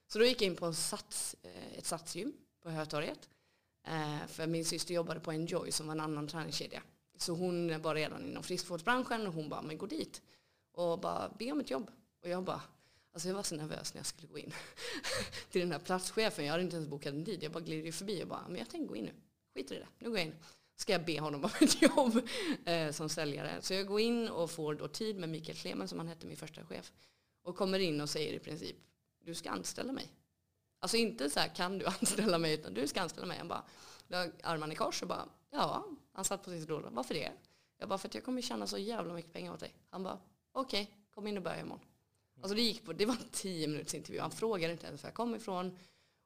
Så 0.09 0.19
då 0.19 0.25
gick 0.25 0.43
jag 0.43 0.47
in 0.47 0.57
på 0.57 0.67
en 0.67 0.75
sats, 0.75 1.37
eh, 1.43 1.79
ett 1.79 1.87
satsgym 1.87 2.33
på 2.63 2.71
Hötorget. 2.71 3.29
Eh, 3.87 4.27
för 4.29 4.47
min 4.47 4.65
syster 4.65 4.95
jobbade 4.95 5.21
på 5.21 5.33
Enjoy 5.33 5.73
som 5.73 5.87
var 5.87 5.95
en 5.95 6.01
annan 6.01 6.29
träningskedja. 6.29 6.83
Så 7.19 7.33
hon 7.33 7.83
var 7.83 7.95
redan 7.95 8.27
inom 8.27 8.43
friskvårdsbranschen 8.43 9.27
och 9.27 9.33
hon 9.33 9.49
bara, 9.49 9.63
men 9.63 9.79
gå 9.79 9.87
dit 9.87 10.23
och 10.73 11.01
bara 11.01 11.33
be 11.39 11.53
om 11.53 11.61
ett 11.61 11.71
jobb. 11.71 11.91
Och 12.23 12.29
jag 12.29 12.45
bara, 12.45 12.63
alltså 13.13 13.29
jag 13.29 13.35
var 13.35 13.43
så 13.43 13.55
nervös 13.55 13.95
när 13.95 13.99
jag 13.99 14.07
skulle 14.07 14.29
gå 14.29 14.39
in 14.39 14.53
till 15.51 15.61
den 15.61 15.73
här 15.73 15.79
platschefen. 15.79 16.45
Jag 16.45 16.53
hade 16.53 16.65
inte 16.65 16.77
ens 16.77 16.89
bokat 16.89 17.15
en 17.15 17.25
tid. 17.25 17.43
Jag 17.43 17.53
bara 17.53 17.65
glider 17.65 17.87
ju 17.87 17.93
förbi 17.93 18.23
och 18.23 18.29
bara, 18.29 18.49
men 18.49 18.57
jag 18.57 18.71
tänker 18.71 18.89
gå 18.89 18.97
in 18.97 19.05
nu. 19.05 19.15
Skiter 19.55 19.75
i 19.75 19.79
det, 19.79 19.89
nu 19.99 20.09
går 20.09 20.19
jag 20.19 20.27
in. 20.27 20.35
Ska 20.77 20.93
jag 20.93 21.05
be 21.05 21.21
honom 21.21 21.45
om 21.45 21.51
ett 21.61 21.83
jobb 21.83 22.29
eh, 22.65 22.93
som 22.93 23.09
säljare. 23.09 23.57
Så 23.61 23.75
jag 23.75 23.87
går 23.87 24.01
in 24.01 24.29
och 24.29 24.51
får 24.51 24.75
då 24.75 24.89
tid 24.89 25.17
med 25.17 25.29
Mikael 25.29 25.59
Klemen 25.59 25.89
som 25.89 25.99
han 25.99 26.09
hette, 26.09 26.27
min 26.27 26.37
första 26.37 26.65
chef. 26.65 26.93
Och 27.43 27.57
kommer 27.57 27.79
in 27.79 28.01
och 28.01 28.11
säger 28.11 28.33
i 28.33 28.39
princip, 28.39 28.77
du 29.27 29.35
ska 29.35 29.51
anställa 29.51 29.93
mig. 29.93 30.13
Alltså 30.79 30.97
inte 30.97 31.31
så 31.31 31.41
här, 31.41 31.49
kan 31.49 31.79
du 31.79 31.87
anställa 32.01 32.39
mig, 32.39 32.55
utan 32.55 32.75
du 32.75 32.87
ska 32.87 33.01
anställa 33.01 33.27
mig. 33.27 33.39
Han 33.39 33.49
bara, 33.49 33.65
la 34.09 34.27
armarna 34.43 34.73
i 34.73 34.77
kors 34.77 35.03
och 35.03 35.09
bara, 35.09 35.29
ja, 35.51 35.87
han 36.13 36.25
satt 36.25 36.43
på 36.43 36.51
sin 36.51 36.63
stol. 36.63 36.89
Varför 36.91 37.15
det? 37.15 37.33
Jag 37.79 37.89
bara, 37.89 37.99
för 37.99 38.09
att 38.09 38.15
jag 38.15 38.25
kommer 38.25 38.43
tjäna 38.43 38.67
så 38.67 38.79
jävla 38.79 39.15
mycket 39.15 39.33
pengar 39.33 39.53
åt 39.53 39.61
dig. 39.61 39.75
Han 39.91 40.03
bara, 40.03 40.19
okej, 40.53 40.91
kom 41.15 41.27
in 41.27 41.37
och 41.37 41.43
börja 41.43 41.61
imorgon. 41.61 41.85
Alltså 42.41 42.55
det 42.55 42.63
gick 42.63 42.85
på, 42.85 42.93
det 42.93 43.07
var 43.07 43.15
en 43.15 43.29
tio 43.33 43.69
minuters 43.69 43.95
intervju. 43.95 44.21
Han 44.21 44.31
frågade 44.31 44.73
inte 44.73 44.87
ens 44.87 45.03
var 45.03 45.09
jag 45.09 45.15
kom 45.15 45.35
ifrån. 45.35 45.79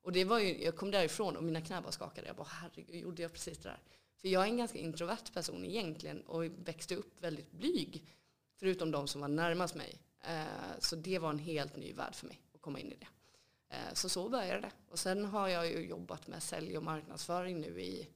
Och 0.02 0.12
det 0.12 0.25
var 0.25 0.38
ju, 0.38 0.64
jag 0.64 0.76
kom 0.76 0.90
därifrån 0.90 1.37
och 1.37 1.45
mina 1.45 1.61
knän 1.61 1.83
bara 1.83 1.92
skakade. 1.92 2.26
Jag 2.26 2.37
bara, 2.37 2.49
herregud, 2.50 2.97
gjorde 2.97 3.23
jag 3.23 3.33
precis 3.33 3.59
det 3.59 3.69
där? 3.69 3.78
För 4.21 4.28
jag 4.28 4.42
är 4.42 4.47
en 4.47 4.57
ganska 4.57 4.78
introvert 4.78 5.33
person 5.35 5.64
egentligen 5.64 6.21
och 6.21 6.45
växte 6.45 6.97
upp 6.97 7.23
väldigt 7.23 7.52
blyg. 7.52 8.04
Förutom 8.59 8.90
de 8.90 9.09
som 9.09 9.21
var 9.21 9.28
närmast 9.28 9.75
mig. 9.75 10.00
Eh, 10.25 10.45
så 10.78 10.97
det 10.97 11.19
var 11.19 11.30
en 11.30 11.38
helt 11.38 11.76
ny 11.76 11.92
värld 11.92 12.14
för 12.14 12.26
mig 12.26 12.40
att 12.61 12.64
komma 12.64 12.79
in 12.81 12.93
i 12.93 12.97
det. 12.97 13.09
Eh, 13.76 13.95
Så 13.95 14.09
så 14.09 14.29
började 14.29 14.61
det. 14.61 14.73
Och 14.88 14.99
sen 14.99 15.25
har 15.25 15.49
jag 15.49 15.67
ju 15.67 15.81
jobbat 15.87 16.26
med 16.26 16.43
sälj 16.43 16.76
och 16.76 16.83
marknadsföring 16.85 17.61
nu 17.61 17.81
i, 17.81 18.09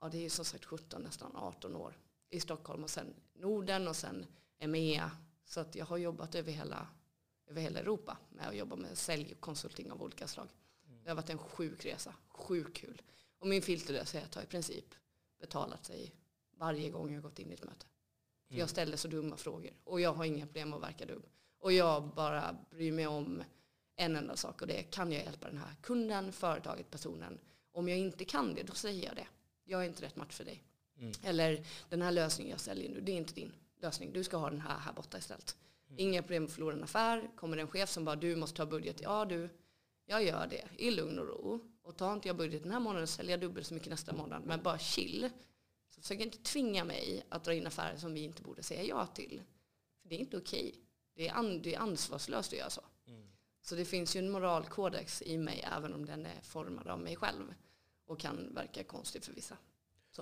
ja 0.00 0.08
det 0.08 0.24
är 0.24 0.30
som 0.30 0.44
sagt 0.44 0.64
17, 0.64 1.02
nästan 1.02 1.36
18 1.36 1.76
år. 1.76 1.98
I 2.30 2.40
Stockholm 2.40 2.84
och 2.84 2.90
sen 2.90 3.14
Norden 3.34 3.88
och 3.88 3.96
sen 3.96 4.26
EMEA. 4.58 5.10
Så 5.44 5.60
att 5.60 5.74
jag 5.74 5.86
har 5.86 5.96
jobbat 5.96 6.34
över 6.34 6.52
hela, 6.52 6.86
över 7.46 7.60
hela 7.60 7.80
Europa 7.80 8.18
med 8.30 8.48
att 8.48 8.56
jobba 8.56 8.76
med 8.76 8.98
sälj 8.98 9.32
och 9.32 9.40
konsulting 9.40 9.92
av 9.92 10.02
olika 10.02 10.28
slag. 10.28 10.48
Det 11.02 11.08
har 11.08 11.16
varit 11.16 11.30
en 11.30 11.38
sjuk 11.38 11.84
resa, 11.84 12.14
sjukt 12.28 12.76
kul. 12.76 13.02
Och 13.38 13.46
min 13.46 13.62
filterlöshet 13.62 14.34
har 14.34 14.42
i 14.42 14.46
princip 14.46 14.94
betalat 15.38 15.84
sig 15.84 16.12
varje 16.56 16.90
gång 16.90 17.14
jag 17.14 17.22
gått 17.22 17.38
in 17.38 17.50
i 17.50 17.54
ett 17.54 17.64
möte. 17.64 17.86
För 18.48 18.54
jag 18.54 18.68
ställer 18.70 18.96
så 18.96 19.08
dumma 19.08 19.36
frågor 19.36 19.72
och 19.84 20.00
jag 20.00 20.12
har 20.12 20.24
inga 20.24 20.46
problem 20.46 20.72
att 20.72 20.82
verka 20.82 21.06
dum. 21.06 21.22
Och 21.64 21.72
jag 21.72 22.02
bara 22.02 22.56
bryr 22.70 22.92
mig 22.92 23.06
om 23.06 23.42
en 23.96 24.16
enda 24.16 24.36
sak 24.36 24.62
och 24.62 24.68
det 24.68 24.78
är 24.78 24.82
kan 24.82 25.12
jag 25.12 25.24
hjälpa 25.24 25.48
den 25.48 25.58
här 25.58 25.74
kunden, 25.82 26.32
företaget, 26.32 26.90
personen. 26.90 27.38
Om 27.72 27.88
jag 27.88 27.98
inte 27.98 28.24
kan 28.24 28.54
det, 28.54 28.62
då 28.62 28.72
säger 28.72 29.06
jag 29.06 29.16
det. 29.16 29.26
Jag 29.64 29.82
är 29.84 29.88
inte 29.88 30.02
rätt 30.02 30.16
match 30.16 30.34
för 30.34 30.44
dig. 30.44 30.62
Eller 31.22 31.66
den 31.88 32.02
här 32.02 32.12
lösningen 32.12 32.50
jag 32.50 32.60
säljer 32.60 32.90
nu, 32.90 33.00
det 33.00 33.12
är 33.12 33.16
inte 33.16 33.34
din 33.34 33.52
lösning. 33.80 34.12
Du 34.12 34.24
ska 34.24 34.36
ha 34.36 34.50
den 34.50 34.60
här 34.60 34.78
här 34.78 34.92
borta 34.92 35.18
istället. 35.18 35.56
Inga 35.96 36.22
problem 36.22 36.44
att 36.44 36.52
förlora 36.52 36.74
en 36.74 36.84
affär. 36.84 37.30
Kommer 37.36 37.56
det 37.56 37.62
en 37.62 37.68
chef 37.68 37.90
som 37.90 38.04
bara 38.04 38.16
du 38.16 38.36
måste 38.36 38.56
ta 38.56 38.66
budget. 38.66 39.00
Ja 39.00 39.24
du, 39.24 39.48
jag 40.06 40.24
gör 40.24 40.46
det 40.46 40.64
i 40.76 40.90
lugn 40.90 41.18
och 41.18 41.26
ro. 41.26 41.60
Och 41.82 41.96
tar 41.96 42.12
inte 42.12 42.28
jag 42.28 42.36
budget 42.36 42.62
den 42.62 42.72
här 42.72 42.80
månaden 42.80 43.06
säljer 43.06 43.30
jag 43.30 43.40
dubbelt 43.40 43.66
så 43.66 43.74
mycket 43.74 43.90
nästa 43.90 44.12
månad. 44.12 44.42
Men 44.46 44.62
bara 44.62 44.78
chill. 44.78 45.30
Så 45.88 46.00
försök 46.00 46.20
inte 46.20 46.38
tvinga 46.38 46.84
mig 46.84 47.26
att 47.28 47.44
dra 47.44 47.54
in 47.54 47.66
affärer 47.66 47.96
som 47.96 48.14
vi 48.14 48.20
inte 48.20 48.42
borde 48.42 48.62
säga 48.62 48.82
ja 48.82 49.06
till. 49.06 49.42
För 50.02 50.08
det 50.08 50.14
är 50.14 50.20
inte 50.20 50.36
okej. 50.36 50.74
Det, 51.14 51.28
är 51.28 51.32
an, 51.34 51.62
det 51.62 51.74
är 51.74 51.78
ansvarslöst 51.78 52.52
att 52.52 52.58
göra 52.58 52.70
så. 52.70 52.82
Så 53.62 53.74
det 53.74 53.84
finns 53.84 54.16
ju 54.16 54.18
en 54.18 54.30
moralkodex 54.30 55.22
i 55.22 55.38
mig 55.38 55.68
även 55.76 55.94
om 55.94 56.06
den 56.06 56.26
är 56.26 56.40
formad 56.42 56.86
av 56.88 56.98
mig 57.00 57.16
själv. 57.16 57.54
Och 58.06 58.20
kan 58.20 58.54
verka 58.54 58.84
konstig 58.84 59.22
för 59.24 59.32
vissa. 59.32 59.56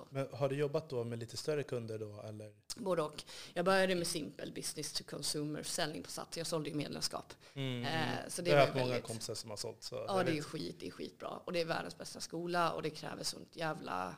Men 0.09 0.27
har 0.33 0.49
du 0.49 0.55
jobbat 0.55 0.89
då 0.89 1.03
med 1.03 1.19
lite 1.19 1.37
större 1.37 1.63
kunder 1.63 1.99
då? 1.99 2.21
Eller? 2.21 2.53
Både 2.75 3.01
och. 3.01 3.23
Jag 3.53 3.65
började 3.65 3.95
med 3.95 4.07
simpel 4.07 4.51
business 4.51 4.93
to 4.93 5.03
consumer 5.03 5.63
försäljning 5.63 6.03
på 6.03 6.09
Sats. 6.11 6.37
Jag 6.37 6.47
sålde 6.47 6.69
ju 6.69 6.75
medlemskap. 6.75 7.33
Eh, 7.53 8.27
så 8.27 8.41
det 8.41 8.49
jag 8.49 8.57
har 8.57 8.65
haft 8.65 8.73
många 8.75 8.85
väldigt- 8.87 9.03
kompisar 9.07 9.35
som 9.35 9.49
har 9.49 9.57
sålt. 9.57 9.83
Så 9.83 9.95
Ja, 10.07 10.23
det 10.23 10.37
är 10.37 10.41
skit, 10.41 10.75
det 10.79 10.87
är 10.87 10.91
skitbra. 10.91 11.29
Och 11.29 11.53
det 11.53 11.61
är 11.61 11.65
världens 11.65 11.97
bästa 11.97 12.19
skola 12.19 12.71
och 12.71 12.81
det 12.81 12.89
kräver 12.89 13.23
sånt 13.23 13.55
jävla 13.55 14.15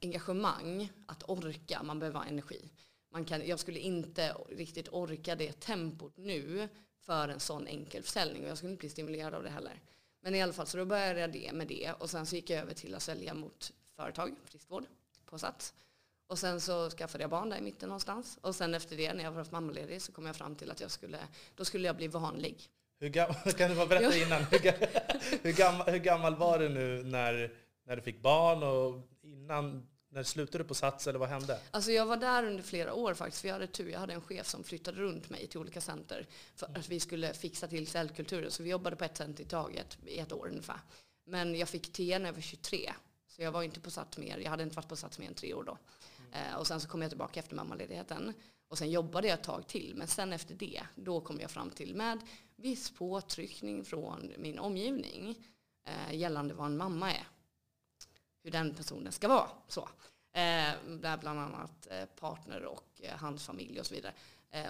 engagemang 0.00 0.92
att 1.06 1.22
orka. 1.28 1.82
Man 1.82 1.98
behöver 1.98 2.18
ha 2.18 2.26
energi. 2.26 2.70
Man 3.12 3.24
kan, 3.24 3.46
jag 3.46 3.58
skulle 3.58 3.78
inte 3.78 4.36
riktigt 4.48 4.88
orka 4.88 5.34
det 5.34 5.60
tempot 5.60 6.16
nu 6.16 6.68
för 7.00 7.28
en 7.28 7.40
sån 7.40 7.66
enkel 7.66 8.02
försäljning 8.02 8.42
och 8.42 8.50
jag 8.50 8.58
skulle 8.58 8.72
inte 8.72 8.80
bli 8.80 8.88
stimulerad 8.88 9.34
av 9.34 9.42
det 9.42 9.50
heller. 9.50 9.80
Men 10.20 10.34
i 10.34 10.42
alla 10.42 10.52
fall, 10.52 10.66
så 10.66 10.76
då 10.76 10.84
började 10.84 11.20
jag 11.20 11.32
det 11.32 11.52
med 11.52 11.66
det 11.66 11.92
och 11.98 12.10
sen 12.10 12.26
så 12.26 12.36
gick 12.36 12.50
jag 12.50 12.60
över 12.60 12.74
till 12.74 12.94
att 12.94 13.02
sälja 13.02 13.34
mot 13.34 13.72
företag, 13.96 14.34
friskvård, 14.44 14.84
på 15.26 15.38
Sats. 15.38 15.74
Och 16.26 16.38
sen 16.38 16.60
så 16.60 16.90
skaffade 16.90 17.24
jag 17.24 17.30
barn 17.30 17.50
där 17.50 17.58
i 17.58 17.60
mitten 17.60 17.88
någonstans. 17.88 18.38
Och 18.40 18.54
sen 18.54 18.74
efter 18.74 18.96
det, 18.96 19.12
när 19.12 19.24
jag 19.24 19.32
var 19.32 19.46
mammaledig, 19.50 20.02
så 20.02 20.12
kom 20.12 20.26
jag 20.26 20.36
fram 20.36 20.56
till 20.56 20.70
att 20.70 20.80
jag 20.80 20.90
skulle, 20.90 21.18
då 21.54 21.64
skulle 21.64 21.86
jag 21.86 21.96
bli 21.96 22.08
vanlig. 22.08 22.70
Hur 23.00 23.08
gammal, 23.08 23.34
kan 23.56 23.70
du 23.70 23.76
bara 23.76 23.86
berätta 23.86 24.16
innan, 24.16 24.42
hur, 25.42 25.52
gammal, 25.56 25.86
hur 25.86 25.98
gammal 25.98 26.36
var 26.36 26.58
du 26.58 26.68
nu 26.68 27.02
när, 27.02 27.52
när 27.86 27.96
du 27.96 28.02
fick 28.02 28.22
barn 28.22 28.62
och 28.62 29.08
innan, 29.22 29.86
när 30.12 30.22
slutade 30.22 30.64
du 30.64 30.68
på 30.68 30.74
Sats 30.74 31.06
eller 31.06 31.18
vad 31.18 31.28
hände? 31.28 31.60
Alltså 31.70 31.90
jag 31.92 32.06
var 32.06 32.16
där 32.16 32.44
under 32.46 32.62
flera 32.62 32.94
år 32.94 33.14
faktiskt, 33.14 33.40
för 33.40 33.48
jag 33.48 33.54
hade 33.54 33.66
tur. 33.66 33.90
Jag 33.90 34.00
hade 34.00 34.12
en 34.12 34.20
chef 34.20 34.46
som 34.46 34.64
flyttade 34.64 35.00
runt 35.00 35.30
mig 35.30 35.46
till 35.46 35.60
olika 35.60 35.80
center 35.80 36.26
för 36.54 36.66
att 36.66 36.88
vi 36.88 37.00
skulle 37.00 37.34
fixa 37.34 37.68
till 37.68 37.86
cellkulturen. 37.86 38.50
Så 38.50 38.62
vi 38.62 38.70
jobbade 38.70 38.96
på 38.96 39.04
ett 39.04 39.16
center 39.16 39.44
i 39.44 39.46
taget 39.46 39.98
i 40.06 40.18
ett 40.18 40.32
år 40.32 40.48
ungefär. 40.48 40.80
Men 41.24 41.54
jag 41.54 41.68
fick 41.68 41.92
T 41.92 42.18
när 42.18 42.26
jag 42.26 42.32
var 42.32 42.40
23. 42.40 42.92
Så 43.28 43.42
jag 43.42 43.52
var 43.52 43.62
inte 43.62 43.80
på 43.80 43.90
Sats 43.90 44.18
mer. 44.18 44.38
Jag 44.38 44.50
hade 44.50 44.62
inte 44.62 44.76
varit 44.76 44.88
på 44.88 44.96
Sats 44.96 45.18
mer 45.18 45.28
än 45.28 45.34
tre 45.34 45.54
år 45.54 45.64
då. 45.64 45.78
Eh, 46.32 46.56
och 46.56 46.66
sen 46.66 46.80
så 46.80 46.88
kom 46.88 47.02
jag 47.02 47.10
tillbaka 47.10 47.40
efter 47.40 47.56
mammaledigheten. 47.56 48.34
Och 48.68 48.78
sen 48.78 48.90
jobbade 48.90 49.28
jag 49.28 49.38
ett 49.38 49.44
tag 49.44 49.66
till. 49.66 49.92
Men 49.96 50.08
sen 50.08 50.32
efter 50.32 50.54
det, 50.54 50.82
då 50.94 51.20
kom 51.20 51.40
jag 51.40 51.50
fram 51.50 51.70
till 51.70 51.94
med 51.94 52.18
viss 52.56 52.90
påtryckning 52.90 53.84
från 53.84 54.32
min 54.38 54.58
omgivning 54.58 55.36
eh, 55.86 56.14
gällande 56.16 56.54
vad 56.54 56.66
en 56.66 56.76
mamma 56.76 57.12
är. 57.12 57.26
Hur 58.42 58.50
den 58.50 58.74
personen 58.74 59.12
ska 59.12 59.28
vara. 59.28 59.48
Så. 59.68 59.88
Eh, 60.34 60.72
där 61.00 61.16
bland 61.16 61.40
annat 61.40 61.86
eh, 61.90 62.04
partner 62.04 62.64
och 62.64 63.00
eh, 63.00 63.16
hans 63.16 63.46
familj 63.46 63.80
och 63.80 63.86
så 63.86 63.94
vidare. 63.94 64.12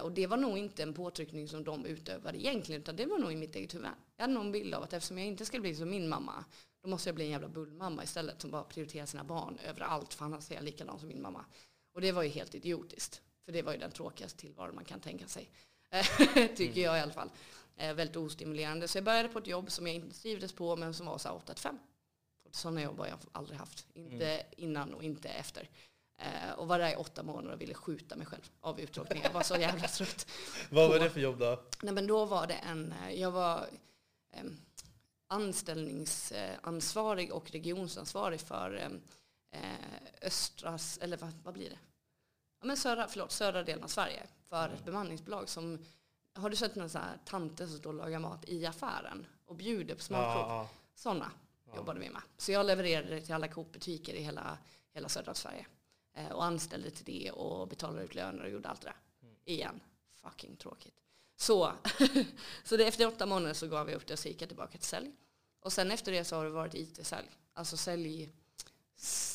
Och 0.02 0.12
det 0.12 0.26
var 0.26 0.36
nog 0.36 0.58
inte 0.58 0.82
en 0.82 0.94
påtryckning 0.94 1.48
som 1.48 1.64
de 1.64 1.86
utövade 1.86 2.38
egentligen, 2.38 2.80
utan 2.80 2.96
det 2.96 3.06
var 3.06 3.18
nog 3.18 3.32
i 3.32 3.36
mitt 3.36 3.56
eget 3.56 3.74
huvud. 3.74 3.88
Jag 4.16 4.22
hade 4.22 4.34
nog 4.34 4.44
en 4.44 4.52
bild 4.52 4.74
av 4.74 4.82
att 4.82 4.92
eftersom 4.92 5.18
jag 5.18 5.26
inte 5.26 5.44
skulle 5.44 5.60
bli 5.60 5.74
som 5.74 5.90
min 5.90 6.08
mamma, 6.08 6.44
då 6.82 6.88
måste 6.88 7.08
jag 7.08 7.14
bli 7.14 7.24
en 7.24 7.30
jävla 7.30 7.48
bullmamma 7.48 8.04
istället 8.04 8.40
som 8.40 8.50
bara 8.50 8.64
prioriterar 8.64 9.06
sina 9.06 9.24
barn 9.24 9.58
överallt, 9.64 10.14
för 10.14 10.24
annars 10.24 10.50
är 10.50 10.54
jag 10.54 10.64
likadan 10.64 10.98
som 10.98 11.08
min 11.08 11.22
mamma. 11.22 11.44
Och 11.94 12.00
det 12.00 12.12
var 12.12 12.22
ju 12.22 12.28
helt 12.28 12.54
idiotiskt, 12.54 13.22
för 13.44 13.52
det 13.52 13.62
var 13.62 13.72
ju 13.72 13.78
den 13.78 13.90
tråkigaste 13.90 14.38
tillvaron 14.38 14.74
man 14.74 14.84
kan 14.84 15.00
tänka 15.00 15.26
sig. 15.26 15.50
Tycker 16.56 16.80
jag 16.80 16.98
i 16.98 17.00
alla 17.00 17.12
fall. 17.12 17.30
Väldigt 17.76 18.16
ostimulerande. 18.16 18.88
Så 18.88 18.98
jag 18.98 19.04
började 19.04 19.28
på 19.28 19.38
ett 19.38 19.46
jobb 19.46 19.70
som 19.70 19.86
jag 19.86 19.96
inte 19.96 20.20
trivdes 20.20 20.52
på, 20.52 20.76
men 20.76 20.94
som 20.94 21.06
var 21.06 21.18
så 21.18 21.28
här 21.28 21.36
8 21.36 21.54
5. 21.54 21.78
Sådana 22.52 22.82
jobb 22.82 22.98
har 22.98 23.06
jag 23.06 23.18
aldrig 23.32 23.58
haft. 23.58 23.86
Inte 23.94 24.42
innan 24.56 24.94
och 24.94 25.02
inte 25.02 25.28
efter. 25.28 25.68
Eh, 26.18 26.52
och 26.56 26.68
var 26.68 26.78
där 26.78 26.92
i 26.92 26.96
åtta 26.96 27.22
månader 27.22 27.54
och 27.54 27.60
ville 27.60 27.74
skjuta 27.74 28.16
mig 28.16 28.26
själv 28.26 28.50
av 28.60 28.80
uttråkning. 28.80 29.22
Jag 29.22 29.32
var 29.32 29.42
så 29.42 29.56
jävla 29.56 29.88
trött. 29.98 30.26
Vad 30.70 30.88
var 30.88 30.98
det 30.98 31.10
för 31.10 31.20
jobb 31.20 31.38
då? 31.38 31.62
Nej, 31.82 31.94
men 31.94 32.06
då 32.06 32.24
var 32.24 32.46
det 32.46 32.54
en, 32.54 32.92
eh, 32.92 33.20
jag 33.20 33.30
var 33.30 33.66
eh, 34.32 34.44
anställningsansvarig 35.26 37.32
och 37.32 37.50
regionsansvarig 37.50 38.40
för 38.40 39.00
eh, 39.50 39.60
östras, 40.22 40.98
eller 41.02 41.16
vad, 41.16 41.32
vad 41.44 41.54
blir 41.54 41.70
det? 41.70 41.78
Ja, 42.60 42.66
men 42.66 42.76
södra, 42.76 43.08
förlåt, 43.08 43.32
södra 43.32 43.62
delen 43.62 43.84
av 43.84 43.88
Sverige 43.88 44.22
för 44.48 44.68
ett 44.68 44.84
bemanningsbolag 44.84 45.48
som 45.48 45.78
har 46.34 46.50
du 46.50 46.56
sett 46.56 46.74
några 46.74 46.88
så 46.88 46.98
här 46.98 47.18
tanter 47.24 47.66
som 47.66 47.78
står 47.78 47.90
och 47.90 47.96
lagar 47.96 48.18
mat 48.18 48.44
i 48.48 48.66
affären 48.66 49.26
och 49.46 49.56
bjuder 49.56 49.94
på 49.94 50.02
smakprov? 50.02 50.48
Ja, 50.48 50.68
Sådana 50.94 51.30
jobbade 51.76 52.00
vi 52.00 52.10
med. 52.10 52.22
Så 52.36 52.52
jag 52.52 52.66
levererade 52.66 53.08
det 53.08 53.20
till 53.20 53.34
alla 53.34 53.48
Coop-butiker 53.48 54.14
i 54.14 54.22
hela, 54.22 54.58
hela 54.94 55.08
södra 55.08 55.34
Sverige. 55.34 55.66
Eh, 56.14 56.28
och 56.32 56.44
anställde 56.44 56.90
till 56.90 57.04
det 57.04 57.30
och 57.30 57.68
betalade 57.68 58.04
ut 58.04 58.14
löner 58.14 58.44
och 58.44 58.50
gjorde 58.50 58.68
allt 58.68 58.80
det 58.80 58.86
där. 58.86 58.96
Igen. 59.44 59.80
Fucking 60.22 60.56
tråkigt. 60.56 60.94
Så, 61.36 61.72
så 62.64 62.76
det, 62.76 62.86
efter 62.86 63.06
åtta 63.06 63.26
månader 63.26 63.54
så 63.54 63.68
gav 63.68 63.90
jag 63.90 63.96
upp 63.96 64.06
det 64.06 64.12
och 64.12 64.18
så 64.18 64.28
gick 64.28 64.42
jag 64.42 64.48
tillbaka 64.48 64.78
till 64.78 64.88
sälj. 64.88 65.12
Och 65.60 65.72
sen 65.72 65.90
efter 65.90 66.12
det 66.12 66.24
så 66.24 66.36
har 66.36 66.44
det 66.44 66.50
varit 66.50 66.74
IT-sälj. 66.74 67.30
Alltså 67.52 67.76
sälj 67.76 68.32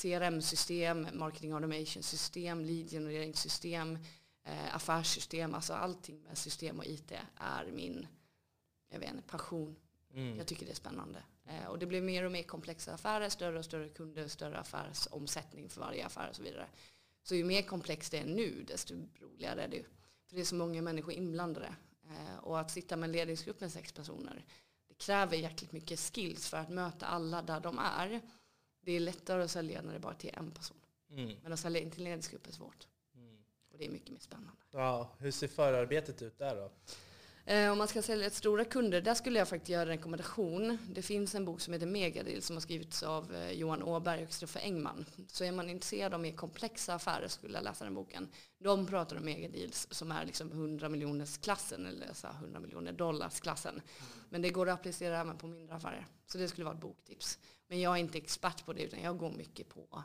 CRM-system, 0.02 1.08
marketing 1.14 1.52
automation-system, 1.54 2.66
lead-genereringssystem, 2.66 3.98
eh, 4.44 4.76
affärssystem. 4.76 5.56
Alltså 5.56 5.74
allting 5.74 6.24
med 6.24 6.38
system 6.38 6.80
och 6.80 6.86
IT 6.86 7.12
är 7.36 7.66
min 7.72 8.08
jag 8.90 9.00
vet 9.00 9.12
inte, 9.12 9.28
passion. 9.28 9.76
Mm. 10.14 10.38
Jag 10.38 10.48
tycker 10.48 10.66
det 10.66 10.72
är 10.72 10.76
spännande. 10.76 11.24
Eh, 11.48 11.66
och 11.66 11.80
det 11.80 11.86
blir 11.86 12.02
mer 12.02 12.24
och 12.24 12.32
mer 12.32 12.44
komplexa 12.44 12.94
affärer, 12.94 13.30
större 13.30 13.60
och 13.60 13.66
större 13.66 13.90
kunder, 13.90 14.28
större 14.28 14.58
affärsomsättning 14.58 15.70
för 15.70 15.82
varje 15.82 16.06
affär 16.06 16.30
och 16.30 16.36
så 16.36 16.44
vidare. 16.44 16.68
Så 17.24 17.36
ju 17.36 17.44
mer 17.44 17.62
komplext 17.62 18.12
det 18.12 18.18
är 18.18 18.26
nu, 18.26 18.64
desto 18.68 18.96
roligare 19.20 19.64
är 19.64 19.68
det. 19.68 19.84
För 20.28 20.36
det 20.36 20.42
är 20.42 20.46
så 20.46 20.56
många 20.56 20.82
människor 20.82 21.14
inblandade. 21.14 21.76
Eh, 22.10 22.38
och 22.38 22.60
att 22.60 22.72
sitta 22.72 22.96
med 22.96 23.08
en 23.08 23.12
ledningsgrupp 23.12 23.62
med 23.62 23.72
sex 23.72 23.92
personer, 23.92 24.46
det 24.88 24.94
kräver 24.94 25.38
jäkligt 25.38 25.72
mycket 25.72 26.00
skills 26.00 26.50
för 26.50 26.58
att 26.58 26.70
möta 26.70 27.06
alla 27.06 27.42
där 27.42 27.60
de 27.60 27.80
är. 27.80 28.22
Det 28.82 28.92
är 28.92 29.00
lättare 29.00 29.44
att 29.44 29.52
sälja 29.52 29.82
när 29.82 29.94
det 29.94 30.00
bara 30.00 30.14
är 30.14 30.18
till 30.18 30.34
en 30.34 30.52
person. 30.52 30.78
Mm. 31.10 31.36
Men 31.44 31.54
att 31.54 31.60
sälja 31.60 31.82
in 31.82 31.92
till 31.92 32.04
ledningsgrupp 32.04 32.48
är 32.48 32.52
svårt. 32.52 32.88
Mm. 33.16 33.44
Och 33.72 33.78
det 33.78 33.86
är 33.86 33.90
mycket 33.90 34.10
mer 34.10 34.20
spännande. 34.20 34.62
Ja, 34.72 35.16
hur 35.18 35.32
ser 35.32 35.48
förarbetet 35.48 36.22
ut 36.22 36.38
där 36.38 36.56
då? 36.56 36.72
Eh, 37.50 37.72
om 37.72 37.78
man 37.78 37.88
ska 37.88 38.02
sälja 38.02 38.30
till 38.30 38.38
stora 38.38 38.66
kunder, 38.66 39.02
där 39.02 39.14
skulle 39.14 39.40
jag 39.40 39.48
faktiskt 39.48 39.70
göra 39.70 39.82
en 39.82 39.88
rekommendation. 39.88 40.78
Det 40.92 41.02
finns 41.02 41.36
en 41.36 41.46
bok 41.46 41.62
som 41.62 41.74
heter 41.74 41.86
Megadeal 41.86 42.42
som 42.42 42.56
har 42.56 42.62
skrivits 42.62 43.04
av 43.04 43.36
eh, 43.36 43.52
Johan 43.52 43.84
Åberg 43.84 44.24
och 44.24 44.30
Kristoffer 44.30 44.60
Engman. 44.64 45.06
Så 45.28 45.44
är 45.44 45.52
man 45.52 45.70
intresserad 45.70 46.14
av 46.14 46.20
mer 46.20 46.32
komplexa 46.32 46.94
affärer 46.94 47.28
skulle 47.28 47.54
jag 47.54 47.64
läsa 47.64 47.84
den 47.86 47.94
boken. 47.94 48.30
De 48.60 48.86
pratar 48.86 49.16
om 49.18 49.26
megadeals 49.26 49.88
som 49.92 50.12
är 50.12 50.26
liksom 50.26 50.52
100 50.52 50.90
miljoners 50.90 51.38
klassen 51.38 51.86
eller 51.86 52.14
så 52.14 52.28
här 52.28 52.34
100 52.34 52.60
miljoner 52.60 52.92
dollars 52.92 53.40
klassen. 53.40 53.82
Men 54.30 54.42
det 54.42 54.50
går 54.50 54.70
att 54.70 54.80
applicera 54.80 55.20
även 55.20 55.38
på 55.38 55.48
mindre 55.48 55.76
affärer. 55.76 56.08
Så 56.26 56.38
det 56.38 56.48
skulle 56.48 56.66
vara 56.66 56.76
ett 56.76 56.82
boktips. 56.82 57.40
Men 57.68 57.82
jag 57.82 57.94
är 57.94 57.98
inte 58.00 58.18
expert 58.18 58.66
på 58.66 58.74
det 58.74 58.82
utan 58.84 59.02
jag 59.02 59.18
går 59.18 59.32
mycket 59.32 59.70
på 59.70 60.04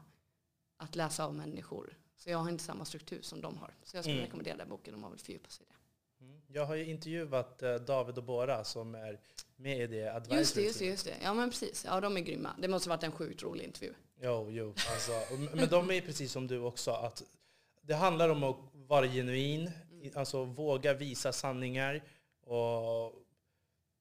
att 0.76 0.96
läsa 0.96 1.24
av 1.24 1.34
människor. 1.34 1.98
Så 2.16 2.30
jag 2.30 2.38
har 2.38 2.48
inte 2.48 2.64
samma 2.64 2.84
struktur 2.84 3.22
som 3.22 3.40
de 3.40 3.56
har. 3.58 3.74
Så 3.82 3.96
jag 3.96 4.04
skulle 4.04 4.16
Mm. 4.16 4.26
rekommendera 4.26 4.56
den 4.56 4.68
boken 4.68 4.94
om 4.94 5.00
man 5.00 5.10
vill 5.10 5.20
fördjupa 5.20 5.48
sig 5.50 5.66
i 5.66 5.68
det. 5.68 5.74
Jag 6.52 6.66
har 6.66 6.74
ju 6.74 6.84
intervjuat 6.86 7.62
eh, 7.62 7.74
David 7.74 8.18
och 8.18 8.24
Bora 8.24 8.64
som 8.64 8.94
är 8.94 9.20
med 9.56 9.80
i 9.80 9.86
det 9.86 10.08
advisory 10.14 10.38
Just 10.38 10.54
det, 10.54 10.62
just 10.62 10.78
det, 10.78 10.84
just 10.84 11.04
det. 11.04 11.14
Ja 11.22 11.34
men 11.34 11.50
precis. 11.50 11.84
Ja 11.88 12.00
de 12.00 12.16
är 12.16 12.20
grymma. 12.20 12.50
Det 12.58 12.68
måste 12.68 12.90
ha 12.90 12.96
varit 12.96 13.04
en 13.04 13.12
sjukt 13.12 13.42
rolig 13.42 13.64
intervju. 13.64 13.92
Jo, 14.20 14.50
jo. 14.50 14.74
Alltså, 14.90 15.12
men 15.56 15.68
de 15.68 15.90
är 15.90 16.00
precis 16.00 16.32
som 16.32 16.46
du 16.46 16.58
också. 16.58 16.90
Att 16.90 17.22
det 17.82 17.94
handlar 17.94 18.28
om 18.28 18.42
att 18.44 18.56
vara 18.72 19.06
genuin, 19.06 19.70
Mm. 20.02 20.12
alltså 20.18 20.44
våga 20.44 20.94
visa 20.94 21.32
sanningar 21.32 22.02
och 22.40 23.14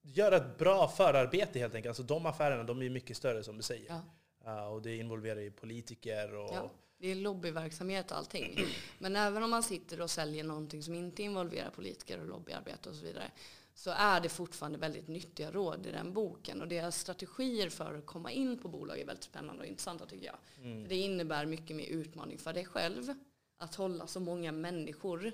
göra 0.02 0.36
ett 0.36 0.58
bra 0.58 0.88
förarbete 0.88 1.58
helt 1.58 1.74
enkelt. 1.74 1.90
Alltså 1.90 2.02
de 2.02 2.26
affärerna 2.26 2.64
de 2.64 2.82
är 2.82 2.90
mycket 2.90 3.16
större 3.16 3.44
som 3.44 3.56
du 3.56 3.62
säger. 3.62 3.86
Ja. 3.88 4.00
Ja, 4.44 4.68
och 4.68 4.82
det 4.82 4.96
involverar 4.96 5.40
ju 5.40 5.50
politiker 5.50 6.34
och... 6.34 6.50
Ja. 6.54 6.70
Det 7.02 7.10
är 7.10 7.14
lobbyverksamhet 7.14 8.10
och 8.10 8.16
allting. 8.16 8.58
Men 8.98 9.16
även 9.16 9.42
om 9.42 9.50
man 9.50 9.62
sitter 9.62 10.00
och 10.00 10.10
säljer 10.10 10.44
någonting 10.44 10.82
som 10.82 10.94
inte 10.94 11.22
involverar 11.22 11.70
politiker 11.70 12.20
och 12.20 12.26
lobbyarbete 12.26 12.88
och 12.88 12.94
så 12.94 13.04
vidare 13.04 13.30
så 13.74 13.90
är 13.90 14.20
det 14.20 14.28
fortfarande 14.28 14.78
väldigt 14.78 15.08
nyttiga 15.08 15.50
råd 15.50 15.86
i 15.86 15.90
den 15.90 16.12
boken. 16.12 16.60
Och 16.60 16.68
deras 16.68 17.00
strategier 17.00 17.70
för 17.70 17.94
att 17.94 18.06
komma 18.06 18.30
in 18.30 18.58
på 18.58 18.68
bolag 18.68 19.00
är 19.00 19.06
väldigt 19.06 19.24
spännande 19.24 19.62
och 19.62 19.68
intressanta 19.68 20.06
tycker 20.06 20.26
jag. 20.26 20.36
Mm. 20.62 20.88
Det 20.88 20.96
innebär 20.96 21.46
mycket 21.46 21.76
mer 21.76 21.86
utmaning 21.86 22.38
för 22.38 22.52
dig 22.52 22.64
själv 22.64 23.14
att 23.58 23.74
hålla 23.74 24.06
så 24.06 24.20
många 24.20 24.52
människor 24.52 25.32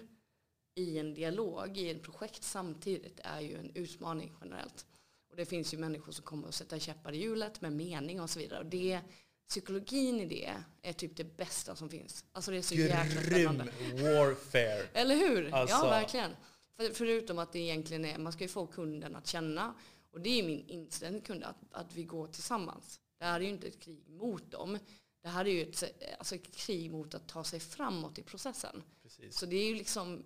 i 0.75 0.99
en 0.99 1.15
dialog, 1.15 1.79
i 1.79 1.91
ett 1.91 2.03
projekt 2.03 2.43
samtidigt 2.43 3.21
är 3.25 3.41
ju 3.41 3.57
en 3.57 3.71
utmaning 3.75 4.33
generellt. 4.41 4.87
Och 5.31 5.37
det 5.37 5.47
finns 5.47 5.75
ju 5.75 5.79
människor 5.79 6.13
som 6.13 6.25
kommer 6.25 6.49
att 6.49 6.55
sätta 6.55 6.79
käppar 6.79 7.13
i 7.13 7.19
hjulet 7.19 7.61
med 7.61 7.73
mening 7.73 8.21
och 8.21 8.31
så 8.31 8.39
vidare. 8.39 8.61
Och 8.61 8.67
det, 8.67 9.01
psykologin 9.49 10.21
i 10.21 10.25
det 10.27 10.55
är 10.83 10.93
typ 10.93 11.17
det 11.17 11.37
bästa 11.37 11.77
som 11.77 11.91
finns. 11.91 12.25
Alltså 12.33 12.51
det 12.51 12.57
är 12.57 12.63
så 12.63 12.75
jäkla 12.75 13.23
Grym 13.23 13.49
spännande. 13.49 13.73
warfare. 14.03 14.89
Eller 14.93 15.17
hur? 15.17 15.55
Alltså. 15.55 15.77
Ja, 15.77 15.89
verkligen. 15.91 16.37
För, 16.77 16.91
förutom 16.95 17.39
att 17.39 17.53
det 17.53 17.59
egentligen 17.59 18.05
är, 18.05 18.19
man 18.19 18.33
ska 18.33 18.45
ju 18.45 18.49
få 18.49 18.67
kunden 18.67 19.17
att 19.17 19.27
känna, 19.27 19.75
och 20.11 20.21
det 20.21 20.31
är 20.39 20.43
min 20.43 20.69
inställning 20.69 21.21
till 21.21 21.27
kunder, 21.27 21.47
att, 21.49 21.57
att 21.71 21.95
vi 21.95 22.05
går 22.05 22.27
tillsammans. 22.27 23.01
Det 23.19 23.25
här 23.25 23.41
är 23.41 23.45
ju 23.45 23.51
inte 23.51 23.67
ett 23.69 23.81
krig 23.81 24.09
mot 24.09 24.51
dem. 24.51 24.79
Det 25.23 25.29
här 25.29 25.45
är 25.45 25.51
ju 25.51 25.63
ett, 25.63 25.85
alltså 26.19 26.35
ett 26.35 26.57
krig 26.57 26.91
mot 26.91 27.15
att 27.15 27.29
ta 27.29 27.45
sig 27.45 27.61
framåt 27.61 28.19
i 28.19 28.23
processen. 28.23 28.83
Precis. 29.03 29.37
Så 29.39 29.47
det 29.47 29.57
är 29.57 29.65
ju 29.69 29.75
liksom, 29.75 30.25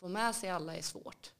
få 0.00 0.08
med 0.08 0.34
sig 0.34 0.50
alla 0.50 0.76
är 0.76 0.82
svårt. 0.82 1.32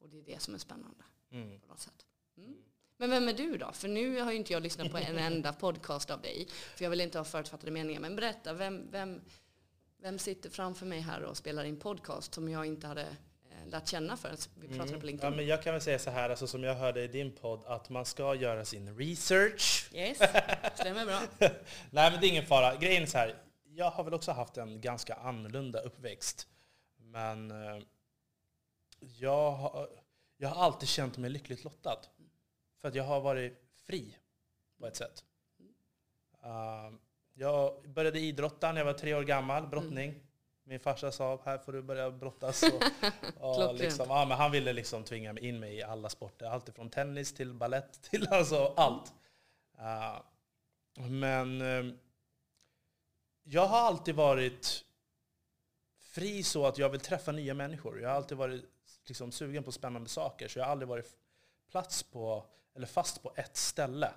Och 0.00 0.08
det 0.08 0.18
är 0.18 0.22
det 0.22 0.42
som 0.42 0.54
är 0.54 0.58
spännande 0.58 1.04
Mm. 1.30 1.60
på 1.60 1.66
något 1.68 1.80
sätt. 1.80 2.06
Mm. 2.36 2.54
Men 2.96 3.10
vem 3.10 3.28
är 3.28 3.32
du 3.32 3.56
då? 3.58 3.72
För 3.72 3.88
nu 3.88 4.20
har 4.20 4.30
ju 4.32 4.36
inte 4.38 4.52
jag 4.52 4.62
lyssnat 4.62 4.90
på 4.90 4.98
en 4.98 5.18
enda 5.18 5.52
podcast 5.52 6.10
av 6.10 6.20
dig. 6.20 6.48
För 6.76 6.84
jag 6.84 6.90
vill 6.90 7.00
inte 7.00 7.18
ha 7.18 7.24
förutfattade 7.24 7.70
meningar. 7.72 8.00
Men 8.00 8.16
berätta, 8.16 8.52
vem, 8.52 8.90
vem, 8.90 9.20
vem 10.02 10.18
sitter 10.18 10.50
framför 10.50 10.86
mig 10.86 11.00
här 11.00 11.22
och 11.22 11.36
spelar 11.36 11.64
in 11.64 11.76
podcast 11.80 12.34
som 12.34 12.48
jag 12.48 12.66
inte 12.66 12.86
hade 12.86 13.02
eh, 13.02 13.68
lärt 13.70 13.88
känna 13.88 14.16
förrän 14.16 14.36
vi 14.60 14.68
pratade 14.68 14.88
Mm. 14.88 15.00
på 15.00 15.06
Ja, 15.06 15.06
LinkedIn? 15.06 15.36
men 15.36 15.46
jag 15.46 15.62
kan 15.62 15.72
väl 15.72 15.82
säga 15.82 15.98
så 15.98 16.10
här, 16.10 16.30
alltså, 16.30 16.46
som 16.46 16.62
jag 16.64 16.74
hörde 16.74 17.02
i 17.02 17.08
din 17.08 17.32
podd, 17.32 17.64
att 17.66 17.88
man 17.90 18.04
ska 18.04 18.34
göra 18.34 18.64
sin 18.64 18.96
research. 18.98 19.88
Yes, 19.94 20.18
stämmer 20.74 21.06
bra. 21.06 21.20
Nej 21.90 22.10
men 22.10 22.20
det 22.20 22.26
är 22.26 22.28
ingen 22.28 22.46
fara. 22.46 22.76
Grejen 22.76 23.02
är 23.02 23.06
så 23.06 23.18
här, 23.18 23.34
jag 23.64 23.90
har 23.90 24.04
väl 24.04 24.14
också 24.14 24.32
haft 24.32 24.56
en 24.56 24.80
ganska 24.80 25.14
annorlunda 25.14 25.80
uppväxt. 25.80 26.48
Men 26.98 27.50
eh, 27.50 27.82
jag, 29.00 29.50
har, 29.50 29.88
jag 30.36 30.48
har 30.48 30.64
alltid 30.64 30.88
känt 30.88 31.16
mig 31.18 31.30
lyckligt 31.30 31.64
lottad. 31.64 31.98
För 32.84 32.88
att 32.88 32.94
jag 32.94 33.04
har 33.04 33.20
varit 33.20 33.52
fri 33.86 34.16
på 34.78 34.86
ett 34.86 34.96
sätt. 34.96 35.24
Uh, 36.44 36.98
Jag 37.34 37.88
började 37.88 38.20
idrotta 38.20 38.72
när 38.72 38.80
jag 38.80 38.84
var 38.84 38.92
tre 38.92 39.14
år 39.14 39.22
gammal, 39.22 39.66
brottning. 39.66 40.14
Min 40.64 40.80
farsa 40.80 41.12
sa 41.12 41.40
här 41.44 41.58
får 41.58 41.72
du 41.72 41.82
börja 41.82 42.10
brottas. 42.10 42.62
Och, 43.40 43.68
och 43.68 43.74
liksom, 43.74 44.06
ja, 44.08 44.24
men 44.24 44.38
han 44.38 44.50
ville 44.50 44.72
liksom 44.72 45.04
tvinga 45.04 45.38
in 45.38 45.60
mig 45.60 45.74
i 45.74 45.82
alla 45.82 46.08
sporter. 46.08 46.46
Allt 46.46 46.74
från 46.74 46.90
tennis 46.90 47.34
till 47.34 47.54
ballett 47.54 48.02
till 48.10 48.28
alltså 48.28 48.74
allt. 48.76 49.12
Uh, 49.78 50.20
men 51.08 51.60
eh, 51.60 51.94
jag 53.42 53.66
har 53.66 53.78
alltid 53.78 54.14
varit 54.14 54.84
fri 56.00 56.42
så 56.42 56.66
att 56.66 56.78
jag 56.78 56.88
vill 56.88 57.00
träffa 57.00 57.32
nya 57.32 57.54
människor. 57.54 58.00
Jag 58.00 58.08
har 58.08 58.16
alltid 58.16 58.38
varit 58.38 58.64
liksom, 59.06 59.32
sugen 59.32 59.64
på 59.64 59.72
spännande 59.72 60.08
saker. 60.08 60.48
Så 60.48 60.58
jag 60.58 60.64
har 60.64 60.72
aldrig 60.72 60.88
varit 60.88 61.16
plats 61.70 62.02
på, 62.02 62.46
eller 62.74 62.86
fast 62.86 63.22
på 63.22 63.32
ett 63.36 63.56
ställe. 63.56 64.12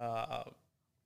Uh, 0.00 0.46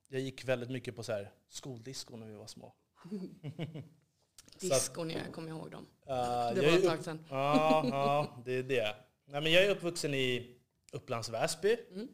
jag 0.09 0.21
gick 0.21 0.45
väldigt 0.45 0.71
mycket 0.71 0.97
på 0.97 1.03
så 1.03 1.13
här, 1.13 1.31
skoldisco 1.49 2.17
när 2.17 2.27
vi 2.27 2.35
var 2.35 2.47
små. 2.47 2.75
Diskon, 4.61 5.11
jag 5.11 5.33
kommer 5.33 5.49
ihåg 5.49 5.71
dem. 5.71 5.87
Uh, 6.03 6.07
Det 6.55 6.71
var 6.71 6.79
ett 6.79 6.85
tag 6.85 7.05
sedan. 7.05 7.27
Ja, 7.31 7.87
ja, 7.89 8.43
det 8.45 8.53
är 8.53 8.63
det. 8.63 8.97
Nej, 9.25 9.41
men 9.41 9.53
jag 9.53 9.65
är 9.65 9.71
uppvuxen 9.71 10.15
i 10.15 10.57
Upplands 10.93 11.29
Väsby. 11.29 11.77
Mm. 11.91 12.09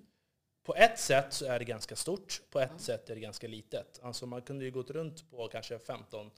På 0.62 0.74
ett 0.74 0.98
sätt 0.98 1.32
så 1.32 1.46
är 1.46 1.58
det 1.58 1.64
ganska 1.64 1.96
stort, 1.96 2.42
på 2.50 2.60
ett 2.60 2.80
sätt 2.80 3.10
är 3.10 3.14
det 3.14 3.20
ganska 3.20 3.48
litet. 3.48 4.00
Alltså 4.02 4.26
man 4.26 4.42
kunde 4.42 4.64
ju 4.64 4.70
gått 4.70 4.90
runt 4.90 5.30
på 5.30 5.48
kanske 5.48 5.76
15-20 5.76 6.30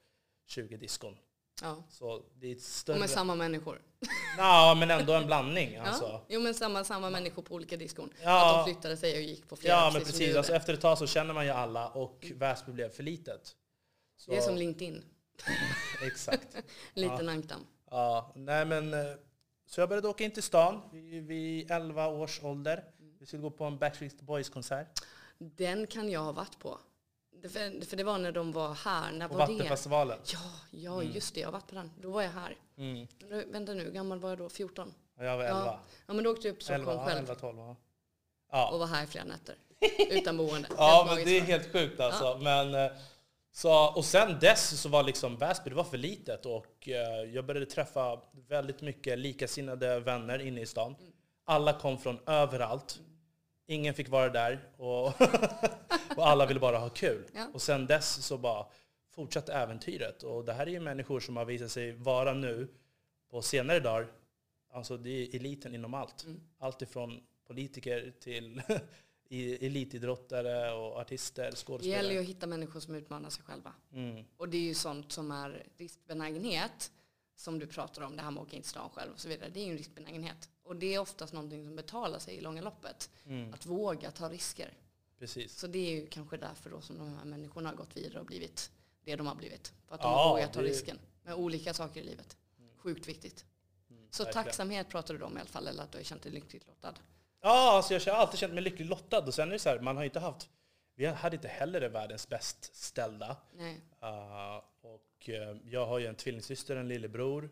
diskon. 0.77 1.17
Ja. 1.64 1.83
Så 1.88 2.22
det 2.35 2.46
är 2.46 2.53
ett 2.53 2.59
Och 2.59 2.62
större... 2.64 2.98
med 2.98 3.11
samma 3.11 3.35
människor. 3.35 3.83
Ja, 4.38 4.77
men 4.79 4.90
ändå 4.90 5.12
en 5.12 5.27
blandning. 5.27 5.77
Alltså. 5.85 6.05
Ja. 6.05 6.24
Jo 6.29 6.40
men 6.40 6.55
samma, 6.55 6.85
samma 6.85 7.11
människor 7.11 7.42
på 7.42 7.55
olika 7.55 7.77
diskon. 7.77 8.11
Ja. 8.22 8.50
Att 8.61 8.66
de 8.66 8.72
flyttade 8.72 8.96
sig 8.96 9.14
och 9.16 9.22
gick 9.22 9.48
på 9.48 9.57
flera. 9.57 9.74
Ja, 9.74 9.90
men 9.92 10.03
precis. 10.03 10.37
Alltså, 10.37 10.55
efter 10.55 10.74
ett 10.74 10.81
tag 10.81 10.98
så 10.98 11.07
känner 11.07 11.35
man 11.35 11.44
ju 11.44 11.50
alla 11.50 11.88
och 11.88 12.33
Väsby 12.35 12.72
blev 12.72 12.88
för 12.90 13.03
litet. 13.03 13.57
Så, 14.16 14.31
Det 14.31 14.37
är 14.37 14.40
som 14.40 14.55
LinkedIn. 14.57 15.05
Exakt. 16.07 16.55
En 16.55 16.62
liten 17.03 17.29
ankdamm. 17.29 17.66
Ja, 17.90 18.33
nej 18.37 18.64
men... 18.64 18.94
eh, 18.94 19.00
Så 19.66 19.81
jag 19.81 19.88
började 19.88 20.09
åka 20.09 20.24
in 20.24 20.31
till 20.31 20.42
stan 20.42 20.81
vid- 20.92 21.27
vid 21.27 21.70
11 21.70 22.07
års 22.09 22.42
ålder. 22.42 22.85
Vi 23.20 23.27
skulle 23.27 23.42
gå 23.42 23.50
på 23.50 23.64
en 23.64 23.79
Backstreet 23.79 24.20
Boys-konsert. 24.20 24.87
Den 25.38 25.87
kan 25.87 26.11
jag 26.11 26.20
ha 26.20 26.33
varit 26.33 26.59
på. 26.59 26.79
Det- 27.42 27.49
För, 27.49 27.87
för 27.87 27.97
det 27.97 28.05
var 28.05 28.18
när 28.18 28.33
de 28.33 28.53
var 28.53 28.75
här. 28.75 29.12
När 29.12 29.29
På 29.29 29.35
var 29.35 29.47
det? 29.47 29.53
Vattenfestivalen. 29.53 30.18
Ja, 30.33 30.38
ja 30.70 31.03
just 31.03 31.35
det. 31.35 31.40
Jag 31.40 31.47
har 31.49 31.53
varit 31.53 31.66
på 31.68 31.75
den. 31.75 31.90
Då 32.01 32.11
var 32.11 32.23
jag 32.23 32.31
här. 32.31 32.57
Mm. 32.77 33.07
Då- 33.18 33.42
Vänta 33.53 33.73
nu, 33.75 33.85
hur 33.85 33.90
gammal 33.90 34.18
var 34.20 34.29
jag 34.29 34.38
då? 34.38 34.49
14? 34.49 34.94
Och 35.18 35.25
jag 35.25 35.37
var 35.37 35.44
11. 35.44 35.79
Ja, 36.07 36.14
men 36.14 36.25
då 36.25 36.31
åkte 36.31 36.49
jag 36.49 36.55
upp 36.55 36.61
till 36.61 36.75
11, 36.75 36.85
Stockholm 36.92 37.09
ja, 37.09 37.14
själv 37.14 37.18
11 37.31 37.35
12 37.35 37.59
ja. 37.59 37.70
och 37.70 37.77
Ja, 38.53 38.77
var 38.79 38.87
här 38.87 39.05
i 39.05 39.07
flera 39.07 39.25
nätter. 39.25 39.55
Utan 40.11 40.37
boende. 40.37 40.68
ja 40.77 41.05
men 41.09 41.25
det 41.25 41.38
är 41.38 41.40
helt 41.40 41.73
sjukt 41.73 42.01
alltså. 42.01 42.38
Men, 42.42 42.75
eh, 42.75 42.92
så, 43.53 43.92
och 43.97 44.05
sen 44.05 44.38
dess 44.40 44.81
så 44.81 44.88
var 44.88 45.03
liksom 45.03 45.37
Väsby, 45.37 45.70
det 45.70 45.77
var 45.77 45.85
för 45.85 45.99
litet. 45.99 46.47
Och 46.47 46.88
eh, 46.88 46.94
jag 47.35 47.47
började 47.47 47.66
träffa 47.66 48.20
väldigt 48.49 48.81
mycket 48.81 49.18
likasinnade 49.18 50.01
vänner 50.01 50.38
inne 50.47 50.61
i 50.61 50.66
stan. 50.66 50.97
Alla 51.44 51.73
kom 51.73 51.99
från 51.99 52.18
överallt. 52.27 52.99
Ingen 53.66 53.94
fick 53.94 54.09
vara 54.09 54.29
där 54.29 54.68
och, 54.77 55.07
och 56.16 56.27
alla 56.29 56.46
ville 56.46 56.61
bara 56.61 56.79
ha 56.79 56.88
kul. 56.88 57.24
Ja. 57.35 57.48
Och 57.55 57.62
sen 57.62 57.87
dess 57.87 58.27
så 58.27 58.38
bara 58.38 58.66
fortsatte 59.11 59.53
äventyret. 59.53 60.22
Och 60.22 60.44
det 60.44 60.53
här 60.53 60.66
är 60.66 60.70
ju 60.70 60.81
människor 60.81 61.20
som 61.20 61.37
har 61.37 61.44
visat 61.44 61.70
sig 61.70 61.92
vara 61.92 62.35
nu 62.35 62.68
på 63.31 63.42
senare 63.42 63.81
dagar. 63.81 64.12
Alltså 64.72 64.96
det 64.96 65.11
är 65.11 65.37
eliten 65.37 65.74
inom 65.74 65.94
allt. 65.94 66.24
Mm. 66.24 66.40
Allt 66.59 66.83
ifrån 66.83 67.20
politiker 67.46 68.12
till 68.20 68.62
elitidrottare 69.61 70.72
och 70.72 70.96
artister, 70.96 71.42
Det 71.42 71.46
gäller 71.46 71.57
skådespelare. 71.57 72.12
ju 72.12 72.20
att 72.20 72.27
hitta 72.27 72.46
människor 72.46 72.81
som 72.81 72.94
utmanar 72.94 73.31
sig 73.31 73.44
själva. 73.44 73.72
Mm. 73.92 74.24
Och 74.37 74.48
det 74.48 74.57
är 74.57 74.62
ju 74.62 74.74
sånt 74.74 75.12
som 75.12 75.31
är 75.31 75.66
riskbenägenhet. 75.77 76.92
Som 77.37 77.59
du 77.59 77.66
pratar 77.66 78.03
om, 78.03 78.16
det 78.16 78.22
här 78.22 78.31
med 78.31 78.40
att 78.40 78.46
åka 78.46 78.57
in 78.57 78.62
till 78.62 78.70
stan 78.70 78.90
själv 78.90 79.12
och 79.12 79.20
så 79.20 79.29
vidare. 79.29 79.50
Det 79.55 79.61
är 79.61 79.64
ju 79.64 79.70
en 79.70 79.79
riskbenägenhet. 79.79 80.48
Och 80.64 80.77
det 80.77 80.94
är 80.94 80.98
oftast 80.98 81.33
någonting 81.33 81.64
som 81.64 81.77
betalar 81.77 82.18
sig 82.18 82.35
i 82.35 82.40
långa 82.40 82.62
loppet. 82.62 83.11
Mm. 83.27 83.55
Att 83.55 83.66
våga 83.66 84.11
ta 84.11 84.29
risker. 84.29 84.72
Precis. 85.18 85.59
Så 85.59 85.66
det 85.66 85.79
är 85.79 85.90
ju 86.00 86.07
kanske 86.07 86.37
därför 86.37 86.70
då 86.70 86.81
som 86.81 86.98
de 86.98 87.16
här 87.18 87.24
människorna 87.24 87.68
har 87.68 87.77
gått 87.77 87.96
vidare 87.96 88.20
och 88.20 88.27
blivit 88.27 88.70
det 89.05 89.16
de 89.16 89.27
har 89.27 89.35
blivit. 89.35 89.72
För 89.88 89.94
att 89.94 90.00
de 90.03 90.11
Ja, 90.11 90.16
har 90.24 90.31
vågat 90.31 90.53
ta 90.53 90.61
det- 90.61 90.66
risken 90.68 90.98
med 91.22 91.35
olika 91.35 91.74
saker 91.74 92.00
i 92.00 92.05
livet. 92.05 92.37
Sjukt 92.77 93.09
viktigt. 93.09 93.44
Mm, 93.90 94.09
Så 94.11 94.24
verkligen. 94.24 94.44
tacksamhet 94.44 94.88
pratar 94.88 95.14
du 95.14 95.22
om 95.24 95.37
i 95.37 95.40
alla 95.40 95.48
fall, 95.48 95.66
eller 95.68 95.83
att 95.83 95.92
du 95.92 95.98
har 95.98 96.03
känt 96.05 96.22
dig 96.22 96.33
lyckligt 96.33 96.66
lottad. 96.66 96.94
Ja, 97.40 97.72
alltså 97.77 97.94
jag 97.94 98.14
har 98.14 98.20
alltid 98.20 98.38
känt 98.40 98.55
mig 98.55 98.62
lyckligt 98.62 98.88
lottad. 98.88 99.18
Och 99.27 99.35
sen 99.35 99.48
är 99.48 99.53
det 99.53 99.59
så 99.59 99.68
här, 99.68 99.81
man 99.81 99.96
har 99.96 100.05
inte 100.05 100.20
haft... 100.20 100.48
Vi 100.96 101.07
hade 101.07 101.37
inte 101.37 101.48
heller 101.48 101.88
världens 101.88 102.29
bäst 102.29 102.74
ställda. 102.77 103.37
Nej. 103.53 103.81
Uh, 104.03 104.57
och 104.81 105.29
eh, 105.29 105.57
jag 105.64 105.87
har 105.87 105.98
ju 105.98 106.07
en 106.07 106.14
tvillingsyster, 106.14 106.77
en 106.77 106.88
lillebror. 106.88 107.50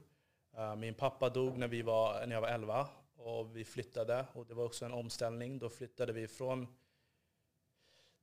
Uh, 0.59 0.77
min 0.77 0.95
pappa 0.95 1.29
dog 1.31 1.59
när, 1.59 1.69
vi 1.69 1.83
var, 1.83 2.27
när 2.27 2.35
jag 2.35 2.41
var 2.41 2.49
11 2.49 2.89
och 3.25 3.57
vi 3.57 3.65
flyttade. 3.65 4.27
Och 4.33 4.47
det 4.47 4.55
var 4.55 4.65
också 4.65 4.85
en 4.85 4.93
omställning. 4.93 5.59
Då 5.59 5.69
flyttade 5.69 6.13
vi 6.13 6.29
från... 6.29 6.67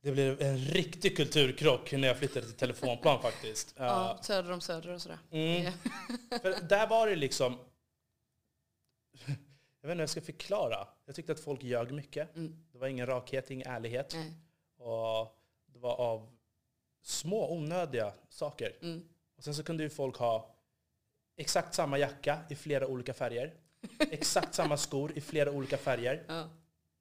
Det 0.02 0.12
blev 0.12 0.42
en 0.42 0.58
riktig 0.58 1.16
kulturkrock 1.16 1.92
när 1.92 2.08
jag 2.08 2.18
flyttade 2.18 2.46
till 2.46 2.56
telefonplan 2.56 3.22
faktiskt. 3.22 3.74
Ja, 3.78 4.18
söder 4.22 4.52
om 4.52 4.60
söder 4.60 4.88
och 4.88 5.02
sådär. 5.02 5.18
Mm. 5.30 5.72
För 6.42 6.68
där 6.68 6.86
var 6.86 7.06
det 7.06 7.16
liksom... 7.16 7.58
Jag 9.80 9.88
vet 9.88 9.92
inte 9.92 9.94
hur 9.94 10.00
jag 10.00 10.10
ska 10.10 10.20
förklara. 10.20 10.88
Jag 11.04 11.14
tyckte 11.14 11.32
att 11.32 11.40
folk 11.40 11.62
ljög 11.62 11.92
mycket. 11.92 12.36
Mm. 12.36 12.64
Det 12.72 12.78
var 12.78 12.86
ingen 12.86 13.06
rakhet, 13.06 13.50
ingen 13.50 13.66
ärlighet. 13.66 14.14
Nej. 14.14 14.32
Och 14.88 15.36
det 15.66 15.78
var 15.78 15.96
av 15.96 16.30
små 17.02 17.52
onödiga 17.52 18.12
saker. 18.28 18.76
Mm. 18.82 19.08
Och 19.36 19.44
sen 19.44 19.54
så 19.54 19.64
kunde 19.64 19.82
ju 19.82 19.90
folk 19.90 20.16
ha 20.16 20.54
exakt 21.36 21.74
samma 21.74 21.98
jacka 21.98 22.38
i 22.50 22.54
flera 22.54 22.86
olika 22.86 23.14
färger. 23.14 23.54
Exakt 23.98 24.54
samma 24.54 24.76
skor 24.76 25.12
i 25.14 25.20
flera 25.20 25.50
olika 25.50 25.76
färger. 25.76 26.24
Ja. 26.28 26.48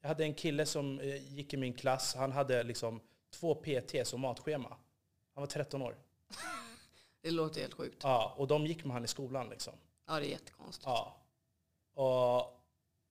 Jag 0.01 0.07
hade 0.07 0.23
en 0.23 0.33
kille 0.33 0.65
som 0.65 0.99
eh, 0.99 1.33
gick 1.33 1.53
i 1.53 1.57
min 1.57 1.73
klass. 1.73 2.15
Han 2.15 2.31
hade 2.31 2.63
liksom 2.63 3.01
två 3.31 3.55
PT 3.55 4.07
som 4.07 4.21
matschema. 4.21 4.69
Han 5.35 5.41
var 5.41 5.47
13 5.47 5.81
år. 5.81 5.95
Det 7.21 7.31
låter 7.31 7.61
helt 7.61 7.73
sjukt. 7.73 8.03
Ja, 8.03 8.33
och 8.37 8.47
de 8.47 8.65
gick 8.65 8.85
med 8.85 8.93
han 8.93 9.05
i 9.05 9.07
skolan 9.07 9.49
liksom. 9.49 9.73
Ja, 10.07 10.19
det 10.19 10.25
är 10.25 10.29
jättekonstigt. 10.29 10.85
Ja. 10.85 11.15
Och, 11.93 12.37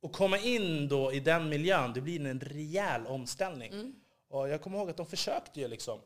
och 0.00 0.12
komma 0.12 0.38
in 0.38 0.88
då 0.88 1.12
i 1.12 1.20
den 1.20 1.48
miljön, 1.48 1.92
det 1.92 2.00
blir 2.00 2.26
en 2.26 2.40
rejäl 2.40 3.06
omställning. 3.06 3.72
Mm. 3.72 3.94
Och 4.28 4.48
jag 4.48 4.62
kommer 4.62 4.78
ihåg 4.78 4.90
att 4.90 4.96
de 4.96 5.06
försökte 5.06 5.60
ju 5.60 5.68
liksom. 5.68 6.00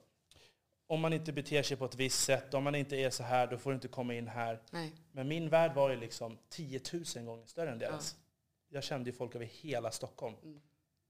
Om 0.92 1.00
man 1.00 1.12
inte 1.12 1.32
beter 1.32 1.62
sig 1.62 1.76
på 1.76 1.84
ett 1.84 1.94
visst 1.94 2.24
sätt, 2.24 2.54
om 2.54 2.64
man 2.64 2.74
inte 2.74 2.96
är 2.96 3.10
så 3.10 3.22
här, 3.22 3.46
då 3.46 3.58
får 3.58 3.70
du 3.70 3.74
inte 3.74 3.88
komma 3.88 4.14
in 4.14 4.28
här. 4.28 4.60
Nej. 4.70 4.92
Men 5.12 5.28
min 5.28 5.48
värld 5.48 5.74
var 5.74 5.90
ju 5.90 5.96
liksom 5.96 6.38
10 6.48 6.80
000 7.16 7.24
gånger 7.24 7.46
större 7.46 7.70
än 7.70 7.78
deras. 7.78 8.16
Jag 8.68 8.84
kände 8.84 9.10
ju 9.10 9.16
folk 9.16 9.34
över 9.34 9.46
hela 9.46 9.90
Stockholm. 9.90 10.34
Mm. 10.42 10.60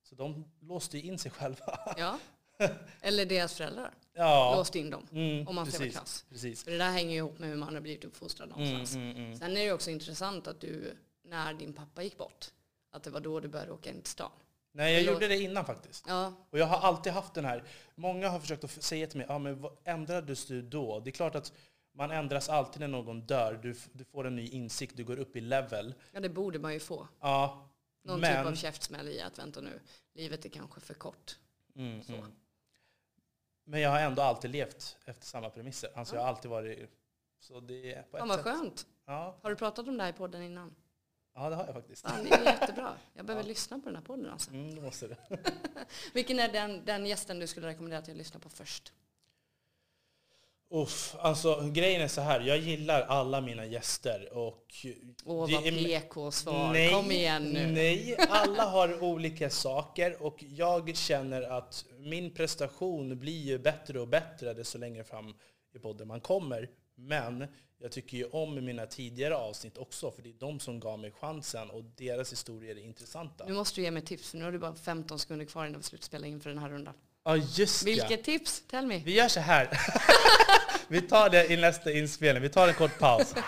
Så 0.02 0.14
de 0.14 0.44
låste 0.60 0.98
ju 0.98 1.08
in 1.08 1.18
sig 1.18 1.30
själva. 1.30 1.94
Ja. 1.96 2.18
Eller 3.00 3.26
deras 3.26 3.54
föräldrar 3.54 3.94
ja. 4.14 4.54
låste 4.56 4.78
in 4.78 4.90
dem. 4.90 5.06
Mm, 5.12 5.48
om 5.48 5.54
man 5.54 5.66
ska 5.66 5.78
vara 5.78 5.90
krass. 5.90 6.24
precis. 6.28 6.64
För 6.64 6.70
det 6.70 6.78
där 6.78 6.90
hänger 6.90 7.10
ju 7.10 7.16
ihop 7.16 7.38
med 7.38 7.48
hur 7.48 7.56
man 7.56 7.74
har 7.74 7.80
blivit 7.80 8.04
uppfostrad 8.04 8.48
Mm, 8.52 8.60
någonstans. 8.60 8.94
mm, 8.94 9.16
mm. 9.16 9.36
Sen 9.36 9.56
är 9.56 9.66
det 9.66 9.72
också 9.72 9.90
intressant 9.90 10.46
att 10.46 10.60
du, 10.60 10.96
när 11.24 11.54
din 11.54 11.72
pappa 11.72 12.02
gick 12.02 12.18
bort, 12.18 12.46
att 12.90 13.02
det 13.02 13.10
var 13.10 13.20
då 13.20 13.40
du 13.40 13.48
började 13.48 13.72
åka 13.72 13.90
in 13.90 14.02
till 14.02 14.12
stan. 14.12 14.30
Nej, 14.74 14.92
jag 14.94 15.00
Förlåt. 15.04 15.22
gjorde 15.22 15.28
det 15.34 15.40
innan 15.42 15.64
faktiskt. 15.64 16.04
Ja, 16.08 16.32
Och 16.50 16.58
jag 16.58 16.66
har 16.66 16.78
alltid 16.88 17.12
haft 17.12 17.34
den 17.34 17.44
här, 17.44 17.64
många 17.94 18.28
har 18.28 18.40
försökt 18.40 18.64
att 18.64 18.70
säga 18.70 19.06
till 19.06 19.18
mig, 19.18 19.26
ja 19.28 19.38
men 19.38 19.60
vad 19.60 19.76
ändrades 19.84 20.46
du 20.46 20.62
då? 20.62 21.00
Det 21.00 21.10
är 21.10 21.12
klart 21.12 21.34
att 21.34 21.52
man 21.94 22.10
ändras 22.10 22.48
alltid 22.48 22.80
när 22.80 22.88
någon 22.88 23.20
dör. 23.20 23.54
Du, 23.62 23.74
du 23.92 24.04
får 24.04 24.26
en 24.26 24.36
ny 24.36 24.48
insikt, 24.48 24.96
du 24.96 25.04
går 25.04 25.16
upp 25.18 25.36
i 25.36 25.40
level. 25.40 25.94
ja, 26.12 26.20
det 26.20 26.28
borde 26.28 26.58
man 26.58 26.72
ju 26.72 26.80
få. 26.80 27.08
Ja, 27.20 27.68
Någon 28.04 28.20
men... 28.20 28.44
typ 28.44 28.52
av 28.52 28.54
käftsmäll 28.56 29.08
i 29.08 29.20
att 29.20 29.38
vänta 29.38 29.60
nu, 29.60 29.80
livet 30.14 30.44
är 30.44 30.48
kanske 30.48 30.80
för 30.80 30.94
kort. 30.94 31.38
Mm, 31.76 32.02
Så. 32.02 32.12
mm. 32.12 32.32
Men 33.64 33.80
jag 33.80 33.90
har 33.90 34.00
ändå 34.00 34.22
alltid 34.22 34.50
levt 34.50 34.96
efter 35.04 35.26
samma 35.26 35.50
premisser. 35.50 35.90
Alltså 35.94 36.14
jag 36.14 36.22
har 36.22 36.28
alltid 36.28 36.50
varit... 36.50 36.90
Så 37.40 37.60
det 37.60 37.92
är 37.94 38.02
på 38.02 38.16
ett 38.16 38.20
Fan 38.20 38.28
vad 38.28 38.36
sätt... 38.36 38.44
skönt. 38.46 38.86
Ja, 39.06 39.38
Har 39.42 39.50
du 39.50 39.56
pratat 39.56 39.88
om 39.88 39.96
det 39.96 40.02
här 40.02 40.10
i 40.10 40.12
podden 40.12 40.42
innan? 40.42 40.74
Ja, 41.34 41.50
det 41.50 41.56
har 41.56 41.64
jag 41.64 41.74
faktiskt. 41.74 42.02
Fan, 42.08 42.24
det 42.24 42.30
är 42.30 42.44
jättebra. 42.44 42.94
Jag 43.14 43.26
behöver 43.26 43.48
lyssna 43.48 43.78
på 43.78 43.84
den 43.84 43.96
här 43.96 44.02
podden 44.02 44.30
alltså. 44.30 44.50
Mm, 44.50 44.74
det 44.74 44.80
måste 44.80 45.08
du. 45.08 45.16
Vilken 46.12 46.38
är 46.38 46.48
den, 46.48 46.84
den 46.84 47.06
gästen 47.06 47.38
du 47.38 47.46
skulle 47.46 47.66
rekommendera 47.66 48.00
att 48.00 48.08
lyssna 48.08 48.40
på 48.40 48.48
först? 48.48 48.92
Uff, 50.74 51.16
alltså 51.18 51.70
grejen 51.72 52.02
är 52.02 52.08
så 52.08 52.20
här, 52.20 52.40
jag 52.40 52.58
gillar 52.58 53.02
alla 53.02 53.40
mina 53.40 53.66
gäster 53.66 54.28
och... 54.32 54.86
Åh, 55.24 55.50
vad 55.50 55.64
PK-svar. 55.64 56.90
Kom 56.90 57.10
igen 57.10 57.42
nu. 57.42 57.66
Nej, 57.66 58.16
alla 58.28 58.64
har 58.64 59.02
olika 59.02 59.50
saker 59.50 60.22
och 60.22 60.44
jag 60.48 60.96
känner 60.96 61.42
att 61.42 61.84
min 61.98 62.34
prestation 62.34 63.18
blir 63.18 63.40
ju 63.40 63.58
bättre 63.58 64.00
och 64.00 64.08
bättre 64.08 64.54
desto 64.54 64.78
längre 64.78 65.04
fram 65.04 65.34
i 65.74 65.78
podden 65.78 66.08
man 66.08 66.20
kommer. 66.20 66.68
Men 67.02 67.46
jag 67.78 67.92
tycker 67.92 68.16
ju 68.16 68.24
om 68.24 68.64
mina 68.64 68.86
tidigare 68.86 69.36
avsnitt 69.36 69.78
också 69.78 70.10
för 70.10 70.22
det 70.22 70.28
är 70.28 70.34
de 70.38 70.60
som 70.60 70.80
gav 70.80 70.98
mig 70.98 71.10
chansen 71.10 71.70
och 71.70 71.84
deras 71.84 72.32
historier 72.32 72.76
är 72.76 72.80
intressanta. 72.84 73.44
Nu 73.46 73.52
måste 73.52 73.80
du 73.80 73.84
ge 73.84 73.90
mig 73.90 74.02
tips, 74.02 74.30
för 74.30 74.38
nu 74.38 74.44
har 74.44 74.52
du 74.52 74.58
bara 74.58 74.74
15 74.74 75.18
sekunder 75.18 75.46
kvar 75.46 75.66
innan 75.66 75.80
vi 75.80 75.84
slutar 75.84 76.04
spela 76.04 76.26
in 76.26 76.40
för 76.40 76.50
den 76.50 76.58
här 76.58 76.68
rundan. 76.68 76.94
Ja, 77.24 77.36
just 77.36 77.86
Vilket 77.86 78.10
ja. 78.10 78.16
tips? 78.16 78.62
Tell 78.70 78.86
me. 78.86 78.98
Vi 78.98 79.14
gör 79.14 79.28
så 79.28 79.40
här. 79.40 79.68
Vi 80.88 81.00
tar 81.00 81.30
det 81.30 81.50
i 81.50 81.56
nästa 81.56 81.92
inspelning. 81.92 82.42
Vi 82.42 82.48
tar 82.48 82.68
en 82.68 82.74
kort 82.74 82.98
paus. 82.98 83.34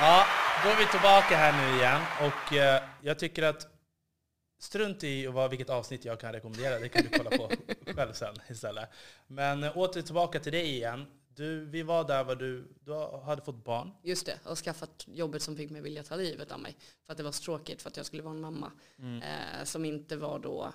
Ja, 0.00 0.26
då 0.62 0.68
är 0.68 0.76
vi 0.76 0.86
tillbaka 0.86 1.36
här 1.36 1.52
nu 1.52 1.76
igen. 1.78 2.00
Och 2.20 2.52
eh, 2.52 2.82
jag 3.02 3.18
tycker 3.18 3.42
att 3.42 3.75
strunt 4.58 5.04
i 5.04 5.26
vad, 5.26 5.50
vilket 5.50 5.70
avsnitt 5.70 6.04
jag 6.04 6.20
kan 6.20 6.32
rekommendera. 6.32 6.78
Det 6.78 6.88
kan 6.88 7.02
du 7.02 7.18
kolla 7.18 7.30
på 7.30 7.50
själv 7.92 8.12
sen 8.12 8.34
istället. 8.48 8.88
Men 9.26 9.64
eh, 9.64 9.78
åter 9.78 10.02
tillbaka 10.02 10.40
till 10.40 10.52
dig 10.52 10.70
igen. 10.70 11.06
Du, 11.28 11.64
vi 11.64 11.82
var 11.82 12.04
där 12.04 12.24
var 12.24 12.36
du, 12.36 12.74
du 12.84 12.92
hade 13.24 13.42
fått 13.42 13.64
barn. 13.64 13.90
Just 14.02 14.26
det, 14.26 14.38
och 14.44 14.58
skaffat 14.58 15.04
jobbet 15.06 15.42
som 15.42 15.56
fick 15.56 15.70
mig 15.70 15.80
vilja 15.80 16.02
ta 16.02 16.16
livet 16.16 16.52
av 16.52 16.60
mig. 16.60 16.76
För 17.06 17.12
att 17.12 17.16
det 17.16 17.22
var 17.22 17.32
så 17.32 17.42
tråkigt 17.42 17.82
för 17.82 17.90
att 17.90 17.96
jag 17.96 18.06
skulle 18.06 18.22
vara 18.22 18.34
en 18.34 18.40
mamma. 18.40 18.72
Eh, 19.22 19.64
som 19.64 19.84
inte 19.84 20.16
var 20.16 20.38
då, 20.38 20.72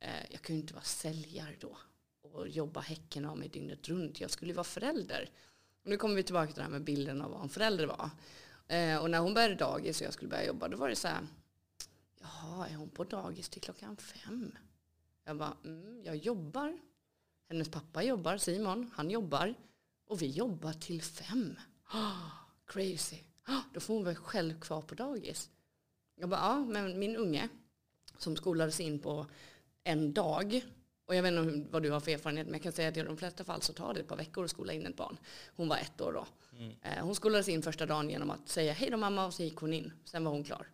eh, 0.00 0.26
jag 0.30 0.42
kunde 0.42 0.60
inte 0.60 0.74
vara 0.74 0.84
säljare 0.84 1.54
då. 1.60 1.76
Och 2.22 2.48
jobba 2.48 2.80
häcken 2.80 3.24
av 3.24 3.38
mig 3.38 3.48
dygnet 3.48 3.88
runt. 3.88 4.20
Jag 4.20 4.30
skulle 4.30 4.52
vara 4.52 4.64
förälder. 4.64 5.30
Och 5.84 5.90
nu 5.90 5.96
kommer 5.96 6.14
vi 6.14 6.22
tillbaka 6.22 6.46
till 6.46 6.56
det 6.56 6.62
här 6.62 6.70
med 6.70 6.84
bilden 6.84 7.22
av 7.22 7.30
vad 7.30 7.42
en 7.42 7.48
förälder 7.48 7.86
var. 7.86 8.10
Eh, 8.76 8.96
och 8.96 9.10
när 9.10 9.18
hon 9.18 9.34
började 9.34 9.54
dagis 9.54 10.00
och 10.00 10.06
jag 10.06 10.12
skulle 10.12 10.28
börja 10.28 10.46
jobba, 10.46 10.68
då 10.68 10.76
var 10.76 10.88
det 10.88 10.96
så 10.96 11.08
här, 11.08 11.26
jaha, 12.22 12.68
är 12.68 12.74
hon 12.74 12.90
på 12.90 13.04
dagis 13.04 13.48
till 13.48 13.62
klockan 13.62 13.96
fem? 13.96 14.52
Jag 15.24 15.36
bara, 15.36 15.56
mm, 15.64 16.02
jag 16.04 16.16
jobbar. 16.16 16.78
Hennes 17.48 17.68
pappa 17.68 18.02
jobbar, 18.02 18.36
Simon, 18.36 18.90
han 18.94 19.10
jobbar. 19.10 19.54
Och 20.06 20.22
vi 20.22 20.26
jobbar 20.26 20.72
till 20.72 21.02
fem. 21.02 21.56
crazy. 22.66 23.16
då 23.74 23.80
får 23.80 23.94
hon 23.94 24.04
väl 24.04 24.14
själv 24.16 24.60
kvar 24.60 24.82
på 24.82 24.94
dagis. 24.94 25.50
Jag 26.14 26.28
bara, 26.28 26.40
ja, 26.40 26.58
men 26.58 26.98
min 26.98 27.16
unge 27.16 27.48
som 28.18 28.36
skolades 28.36 28.80
in 28.80 28.98
på 28.98 29.26
en 29.84 30.12
dag. 30.12 30.64
Och 31.04 31.14
jag 31.14 31.22
vet 31.22 31.32
inte 31.32 31.72
vad 31.72 31.82
du 31.82 31.90
har 31.90 32.00
för 32.00 32.10
erfarenhet, 32.10 32.46
men 32.46 32.52
jag 32.54 32.62
kan 32.62 32.72
säga 32.72 32.88
att 32.88 32.96
i 32.96 33.02
de 33.02 33.16
flesta 33.16 33.44
fall 33.44 33.62
så 33.62 33.72
tar 33.72 33.94
det 33.94 34.00
ett 34.00 34.08
par 34.08 34.16
veckor 34.16 34.44
att 34.44 34.50
skola 34.50 34.72
in 34.72 34.86
ett 34.86 34.96
barn. 34.96 35.16
Hon 35.56 35.68
var 35.68 35.76
ett 35.76 36.00
år 36.00 36.12
då. 36.12 36.26
Eh, 36.82 37.04
Hon 37.04 37.14
skolades 37.14 37.48
in 37.48 37.62
första 37.62 37.86
dagen 37.86 38.10
genom 38.10 38.30
att 38.30 38.48
säga 38.48 38.72
hej 38.72 38.90
då 38.90 38.96
mamma 38.96 39.26
och 39.26 39.34
så 39.34 39.42
gick 39.42 39.56
hon 39.56 39.72
in. 39.74 39.92
Sen 40.04 40.24
var 40.24 40.32
hon 40.32 40.44
klar. 40.44 40.66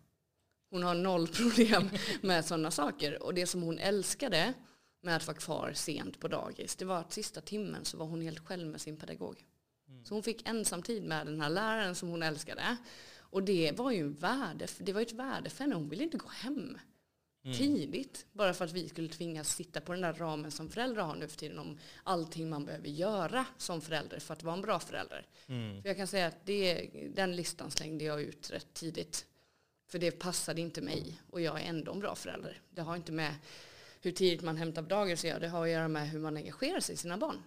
Hon 0.77 0.83
har 0.83 0.95
noll 0.95 1.29
problem 1.33 1.91
med 2.21 2.45
sådana 2.45 2.71
saker. 2.71 3.23
Och 3.23 3.35
det 3.35 3.47
som 3.47 3.63
hon 3.63 3.79
älskade 3.79 4.53
med 5.03 5.17
att 5.17 5.27
vara 5.27 5.37
kvar 5.37 5.73
sent 5.75 6.21
på 6.21 6.29
dagis, 6.29 6.77
det 6.77 6.85
var 6.85 6.99
att 6.99 7.13
sista 7.13 7.41
timmen 7.41 7.85
så 7.85 7.97
var 7.97 8.07
hon 8.07 8.21
helt 8.21 8.47
själv 8.47 8.69
med 8.69 8.81
sin 8.81 8.97
pedagog. 8.97 9.45
Så 10.05 10.15
hon 10.15 10.23
fick 10.23 10.49
ensamtid 10.49 11.03
med 11.03 11.27
den 11.27 11.41
här 11.41 11.51
läraren 11.51 11.95
som 11.95 12.09
hon 12.09 12.23
älskade. 12.23 12.77
Och 13.19 13.43
det 13.43 13.73
var 13.77 13.91
ju 13.91 14.01
en 14.01 14.15
värde, 14.15 14.67
det 14.79 14.93
var 14.93 15.01
ju 15.01 15.07
ett 15.07 15.13
värde 15.13 15.51
för 15.51 15.65
henne. 15.65 15.75
Hon 15.75 15.89
ville 15.89 16.05
inte 16.05 16.19
gå 16.19 16.29
hem 16.29 16.79
tidigt. 17.59 18.27
Bara 18.33 18.55
för 18.55 18.65
att 18.65 18.73
vi 18.73 18.89
skulle 18.89 19.09
tvingas 19.09 19.57
sitta 19.57 19.81
på 19.81 19.93
den 19.93 20.03
där 20.03 20.13
ramen 20.13 20.51
som 20.51 20.71
föräldrar 20.71 21.03
har 21.03 21.17
nu 21.17 21.29
för 21.29 21.37
tiden 21.37 21.59
om 21.59 21.79
allting 22.05 22.49
man 22.49 22.65
behöver 22.65 22.89
göra 22.89 23.47
som 23.59 23.81
förälder 23.81 24.19
för 24.21 24.33
att 24.33 24.43
vara 24.43 24.55
en 24.55 24.63
bra 24.63 24.81
förälder. 24.81 25.27
För 25.83 25.89
jag 25.89 25.97
kan 25.97 26.07
säga 26.07 26.27
att 26.27 26.47
det, 26.47 26.91
den 27.15 27.37
listan 27.37 27.71
slängde 27.71 28.05
jag 28.05 28.23
ut 28.23 28.51
rätt 28.51 28.75
tidigt. 28.75 29.27
För 29.87 29.99
det 29.99 30.11
passade 30.11 30.61
inte 30.61 30.81
mig 30.81 31.21
och 31.31 31.41
jag 31.41 31.61
är 31.61 31.65
ändå 31.65 31.93
en 31.93 32.01
bra 32.01 32.15
förälder. 32.15 32.61
Det 32.71 32.83
har 32.83 32.97
inte 32.97 33.13
med 33.13 33.35
hur 34.01 34.13
tidigt 34.13 34.43
man 34.43 34.57
hämtar 34.57 34.83
på 34.83 34.89
dagis 34.89 35.21
att 35.21 35.29
göra. 35.29 35.39
Det 35.39 35.49
har 35.49 35.63
att 35.63 35.71
göra 35.71 35.89
med 35.89 36.11
hur 36.11 36.19
man 36.19 36.37
engagerar 36.37 36.81
sig 36.81 36.95
i 36.95 36.99
sina 36.99 37.19
barn. 37.19 37.43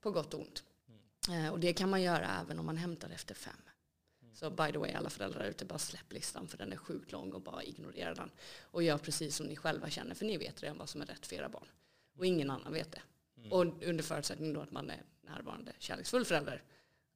På 0.00 0.10
gott 0.10 0.34
och 0.34 0.40
ont. 0.40 0.64
Eh, 1.30 1.48
och 1.48 1.60
det 1.60 1.72
kan 1.72 1.90
man 1.90 2.02
göra 2.02 2.40
även 2.40 2.58
om 2.58 2.66
man 2.66 2.76
hämtar 2.76 3.10
efter 3.10 3.34
fem. 3.34 3.60
Så 4.32 4.50
by 4.50 4.72
the 4.72 4.78
way, 4.78 4.92
alla 4.92 5.10
föräldrar 5.10 5.44
ute, 5.44 5.64
bara 5.64 5.78
släpp 5.78 6.12
listan 6.12 6.48
för 6.48 6.58
den 6.58 6.72
är 6.72 6.76
sjukt 6.76 7.12
lång 7.12 7.32
och 7.32 7.40
bara 7.40 7.62
ignorera 7.62 8.14
den. 8.14 8.30
Och 8.60 8.82
gör 8.82 8.98
precis 8.98 9.36
som 9.36 9.46
ni 9.46 9.56
själva 9.56 9.90
känner, 9.90 10.14
för 10.14 10.24
ni 10.24 10.36
vet 10.36 10.62
redan 10.62 10.78
vad 10.78 10.88
som 10.88 11.02
är 11.02 11.06
rätt 11.06 11.26
för 11.26 11.36
era 11.36 11.48
barn. 11.48 11.66
Och 12.16 12.26
ingen 12.26 12.50
annan 12.50 12.72
vet 12.72 12.92
det. 12.92 13.02
Och 13.50 13.64
under 13.82 14.02
förutsättning 14.02 14.52
då 14.52 14.60
att 14.60 14.70
man 14.70 14.90
är 14.90 15.02
närvarande, 15.22 15.72
kärleksfull 15.78 16.24
förälder. 16.24 16.62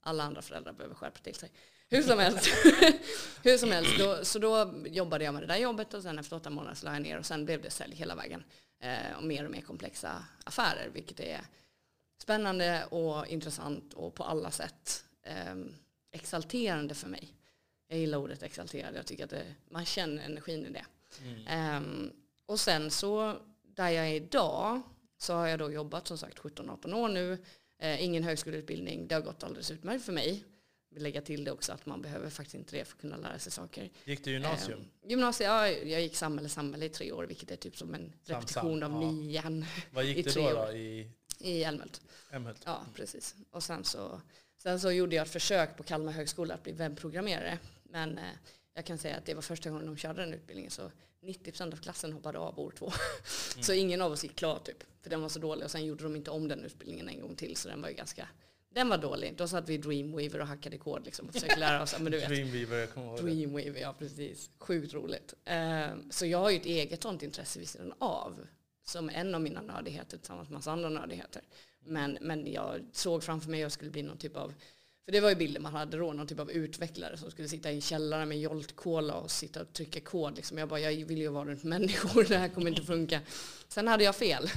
Alla 0.01 0.23
andra 0.23 0.43
föräldrar 0.43 0.73
behöver 0.73 0.95
skärpa 0.95 1.19
till 1.19 1.35
sig. 1.35 1.51
Hur 1.91 2.03
som 2.03 2.19
helst, 2.19 2.47
Hur 3.43 3.59
som 3.59 3.71
helst 3.71 3.99
då, 3.99 4.25
så 4.25 4.39
då 4.39 4.75
jobbade 4.87 5.25
jag 5.25 5.35
med 5.35 5.43
det 5.43 5.47
där 5.47 5.57
jobbet 5.57 5.95
och 5.95 6.03
sen 6.03 6.19
efter 6.19 6.37
åtta 6.37 6.51
månader 6.51 6.75
så 6.75 6.87
la 6.87 6.93
jag 6.93 7.03
ner 7.03 7.19
och 7.19 7.27
sen 7.27 7.45
blev 7.45 7.63
det 7.63 7.71
sälj 7.71 7.95
hela 7.95 8.15
vägen. 8.15 8.45
Eh, 8.81 9.17
och 9.17 9.25
mer 9.25 9.45
och 9.45 9.51
mer 9.51 9.61
komplexa 9.61 10.25
affärer, 10.45 10.91
vilket 10.93 11.21
är 11.21 11.41
spännande 12.19 12.85
och 12.85 13.27
intressant 13.27 13.95
och 13.95 14.15
på 14.15 14.25
alla 14.25 14.51
sätt 14.51 15.05
eh, 15.23 15.55
exalterande 16.13 16.95
för 16.95 17.09
mig. 17.09 17.35
Jag 17.89 17.99
gillar 17.99 18.19
ordet 18.19 18.43
exalterad, 18.43 18.95
jag 18.97 19.07
tycker 19.07 19.25
att 19.25 19.31
det, 19.31 19.55
man 19.71 19.85
känner 19.85 20.25
energin 20.25 20.67
i 20.67 20.71
det. 20.71 20.85
Ehm, 21.49 22.13
och 22.47 22.61
sen 22.61 22.91
så, 22.91 23.37
där 23.63 23.89
jag 23.89 24.09
är 24.09 24.15
idag, 24.15 24.81
så 25.19 25.35
har 25.35 25.47
jag 25.47 25.59
då 25.59 25.73
jobbat 25.73 26.07
som 26.07 26.19
sagt 26.19 26.39
17-18 26.39 26.95
år 26.95 27.09
nu. 27.09 27.39
Eh, 27.79 28.05
ingen 28.05 28.25
högskoleutbildning, 28.25 29.09
det 29.09 29.15
har 29.15 29.23
gått 29.23 29.43
alldeles 29.43 29.71
utmärkt 29.71 30.05
för 30.05 30.13
mig. 30.13 30.45
Vill 30.93 31.03
lägga 31.03 31.23
till 31.23 31.45
det 31.45 31.51
också 31.51 31.73
att 31.73 31.87
man 31.87 32.03
behöver 32.03 32.31
faktiskt 32.31 32.55
inte 32.55 32.77
det 32.77 32.85
för 32.85 32.95
att 32.95 33.01
kunna 33.01 33.17
lära 33.17 33.39
sig 33.39 33.53
saker. 33.53 33.91
Gick 34.05 34.25
du 34.25 34.31
gymnasium? 34.31 34.79
Ehm, 34.79 35.11
gymnasiet, 35.11 35.49
ja, 35.49 35.69
jag 35.69 36.03
gick 36.03 36.17
samhälle 36.17 36.49
samhälle 36.49 36.85
i 36.85 36.89
tre 36.89 37.13
år, 37.13 37.25
vilket 37.25 37.51
är 37.51 37.57
typ 37.57 37.77
som 37.77 37.95
en 37.95 38.13
Sam, 38.23 38.37
repetition 38.37 38.83
av 38.83 38.93
ja. 38.93 39.11
nian 39.11 39.65
Vad 39.91 40.05
gick 40.05 40.27
du 40.27 40.33
då, 40.33 40.51
då 40.51 40.73
i 40.73 41.11
i 41.41 41.65
Älmhult. 41.65 42.01
Älmhult? 42.31 42.63
Ja, 42.65 42.85
precis. 42.95 43.35
Och 43.51 43.63
sen 43.63 43.85
så, 43.85 44.21
sen 44.59 44.81
så 44.81 44.93
gjorde 44.93 45.17
jag 45.17 45.27
ett 45.27 45.33
försök 45.33 45.77
på 45.77 45.83
Kalmar 45.83 46.13
högskola 46.13 46.55
att 46.55 46.63
bli 46.63 46.73
webbprogrammerare. 46.73 47.59
Men 47.83 48.19
eh, 48.19 48.25
jag 48.75 48.85
kan 48.87 48.99
säga 48.99 49.17
att 49.17 49.25
det 49.25 49.35
var 49.35 49.43
första 49.43 49.71
gången 49.71 49.87
de 49.87 49.97
körde 49.97 50.23
den 50.23 50.35
utbildningen 50.35 50.71
så 50.71 50.91
90% 51.23 51.73
av 51.73 51.77
klassen 51.77 52.13
hoppade 52.13 52.39
av 52.39 52.59
år 52.59 52.71
två. 52.71 52.93
Så 53.61 53.73
ingen 53.73 54.03
av 54.03 54.13
oss 54.13 54.23
gick 54.23 54.37
klar 54.37 54.59
typ. 54.65 54.85
För 55.03 55.11
den 55.11 55.23
var 55.23 55.29
så 55.29 55.39
dålig 55.39 55.65
och 55.65 55.71
sen 55.71 55.85
gjorde 55.85 56.03
de 56.03 56.17
inte 56.17 56.31
om 56.31 56.49
den 56.49 56.65
utbildningen 56.65 57.09
en 57.09 57.21
gång 57.21 57.37
till 57.37 57.57
så 57.57 57.69
den 57.69 57.83
var 57.83 57.89
ju 57.89 57.95
ganska 57.95 58.29
den 58.75 58.89
var 58.89 58.99
dålig. 58.99 59.37
Då 59.37 59.49
satt 59.49 59.69
vi 59.69 59.75
i 59.75 59.79
Dreamweaver 59.79 60.41
och 60.41 60.47
hackade 60.47 60.79
kod 60.79 61.05
liksom 61.05 61.27
och 61.29 61.33
försökte 61.33 61.61
lära 61.61 61.83
oss. 61.83 61.99
Men 61.99 62.13
du 62.13 62.19
vet, 62.19 62.29
Dreamweaver, 62.29 62.79
jag 62.79 62.91
kommer 62.95 63.07
ihåg 63.07 63.17
det. 63.17 63.23
Dreamweaver, 63.23 63.81
ja 63.81 63.95
precis. 63.99 64.51
Sjukt 64.59 64.95
roligt. 64.95 65.35
Eh, 65.45 65.89
så 66.11 66.27
jag 66.27 66.39
har 66.39 66.51
ju 66.51 66.57
ett 66.57 66.67
eget 66.67 67.03
sånt 67.03 67.23
intresse 67.23 67.59
vid 67.59 67.69
sidan 67.69 67.93
av. 67.99 68.47
Som 68.87 69.11
en 69.11 69.35
av 69.35 69.41
mina 69.41 69.63
nördigheter 69.63 70.19
tillsammans 70.19 70.49
med 70.49 70.57
massa 70.57 70.73
andra 70.73 70.89
nördigheter. 70.89 71.43
Men, 71.85 72.19
men 72.21 72.53
jag 72.53 72.81
såg 72.93 73.23
framför 73.23 73.51
mig 73.51 73.61
att 73.61 73.63
jag 73.63 73.73
skulle 73.73 73.91
bli 73.91 74.03
någon 74.03 74.19
typ 74.19 74.37
av 74.37 74.55
för 75.05 75.13
det 75.13 75.21
var 75.21 75.29
ju 75.29 75.37
bilden 75.37 75.63
man 75.63 75.73
hade 75.73 75.97
då, 75.97 76.13
någon 76.13 76.27
typ 76.27 76.41
av 76.41 76.51
utvecklare 76.51 77.17
som 77.17 77.31
skulle 77.31 77.49
sitta 77.49 77.71
i 77.71 77.75
en 77.75 77.81
källare 77.81 78.27
med 78.27 78.41
Jolt 78.41 78.77
Cola 78.77 79.15
och 79.15 79.31
sitta 79.31 79.61
och 79.61 79.73
trycka 79.73 80.01
kod. 80.01 80.37
Liksom. 80.37 80.59
Jag 80.59 80.69
bara, 80.69 80.81
jag 80.81 81.07
vill 81.07 81.19
ju 81.19 81.29
vara 81.29 81.45
runt 81.49 81.65
människor, 81.65 82.25
det 82.29 82.37
här 82.37 82.49
kommer 82.49 82.71
inte 82.71 82.83
funka. 82.83 83.21
Sen 83.69 83.89
hade 83.89 84.05
jag 84.05 84.17
fel. 84.17 84.51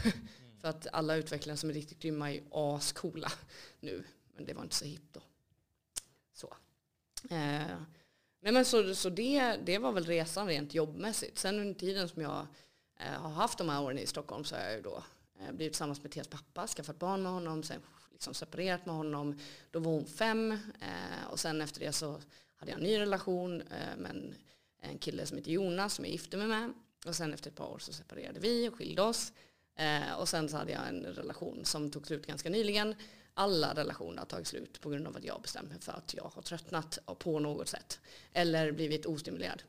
För 0.63 0.69
att 0.69 0.88
alla 0.91 1.15
utvecklare 1.15 1.58
som 1.58 1.69
är 1.69 1.73
riktigt 1.73 1.99
grymma 1.99 2.30
är 2.30 2.34
ju 2.34 2.43
ascoola 2.52 3.32
nu. 3.80 4.04
Men 4.36 4.45
det 4.45 4.54
var 4.54 4.63
inte 4.63 4.76
så 4.76 4.86
hippt 4.86 5.13
då. 5.13 5.21
Så. 6.34 6.54
Eh, 7.30 7.78
nej 8.41 8.54
men 8.54 8.65
så, 8.65 8.95
så 8.95 9.10
det, 9.10 9.58
det 9.65 9.78
var 9.78 9.91
väl 9.91 10.06
resan 10.06 10.47
rent 10.47 10.73
jobbmässigt. 10.73 11.38
Sen 11.38 11.60
under 11.60 11.73
tiden 11.73 12.10
som 12.10 12.21
jag 12.21 12.47
eh, 12.99 13.21
har 13.21 13.30
haft 13.30 13.58
de 13.58 13.69
här 13.69 13.82
åren 13.82 13.99
i 13.99 14.08
Stockholm 14.08 14.43
så 14.43 14.56
har 14.56 14.63
jag 14.63 14.76
ju 14.76 14.82
då 14.82 15.04
eh, 15.39 15.52
blivit 15.52 15.73
tillsammans 15.73 16.04
med 16.04 16.12
Theas 16.12 16.28
pappa, 16.28 16.67
skaffat 16.67 16.99
barn 16.99 17.23
med 17.23 17.32
honom, 17.32 17.63
sen 17.63 17.82
liksom 18.12 18.34
separerat 18.34 18.86
med 18.86 18.95
honom. 18.95 19.39
Då 19.71 19.80
var 19.80 19.91
hon 19.91 20.06
fem 20.06 20.52
eh, 20.82 21.28
och 21.32 21.39
sen 21.39 21.62
efter 21.62 21.80
det 21.80 21.91
så 21.91 22.21
hade 22.56 22.71
jag 22.71 22.78
en 22.78 22.84
ny 22.84 22.99
relation 22.99 23.62
eh, 23.62 23.97
med 23.97 24.36
en 24.80 24.97
kille 24.97 25.26
som 25.26 25.38
heter 25.38 25.52
Jonas 25.52 25.93
som 25.93 26.06
jag 26.06 26.12
gifte 26.12 26.38
mig 26.38 26.47
med. 26.47 26.73
Och 27.06 27.15
sen 27.15 27.34
efter 27.34 27.49
ett 27.49 27.56
par 27.56 27.67
år 27.67 27.80
så 27.80 27.93
separerade 27.93 28.39
vi 28.39 28.69
och 28.69 28.76
skilde 28.76 29.02
oss. 29.02 29.34
Eh, 29.75 30.13
och 30.19 30.29
sen 30.29 30.49
så 30.49 30.57
hade 30.57 30.71
jag 30.71 30.88
en 30.88 31.03
relation 31.03 31.65
som 31.65 31.91
tog 31.91 32.07
slut 32.07 32.27
ganska 32.27 32.49
nyligen. 32.49 32.95
Alla 33.33 33.73
relationer 33.73 34.17
har 34.17 34.25
tagit 34.25 34.47
slut 34.47 34.81
på 34.81 34.89
grund 34.89 35.07
av 35.07 35.17
att 35.17 35.23
jag 35.23 35.41
bestämt 35.41 35.69
mig 35.69 35.79
för 35.81 35.91
att 35.91 36.13
jag 36.13 36.31
har 36.36 36.41
tröttnat 36.41 36.99
på 37.19 37.39
något 37.39 37.67
sätt. 37.67 37.99
Eller 38.33 38.71
blivit 38.71 39.05
ostimulerad. 39.05 39.63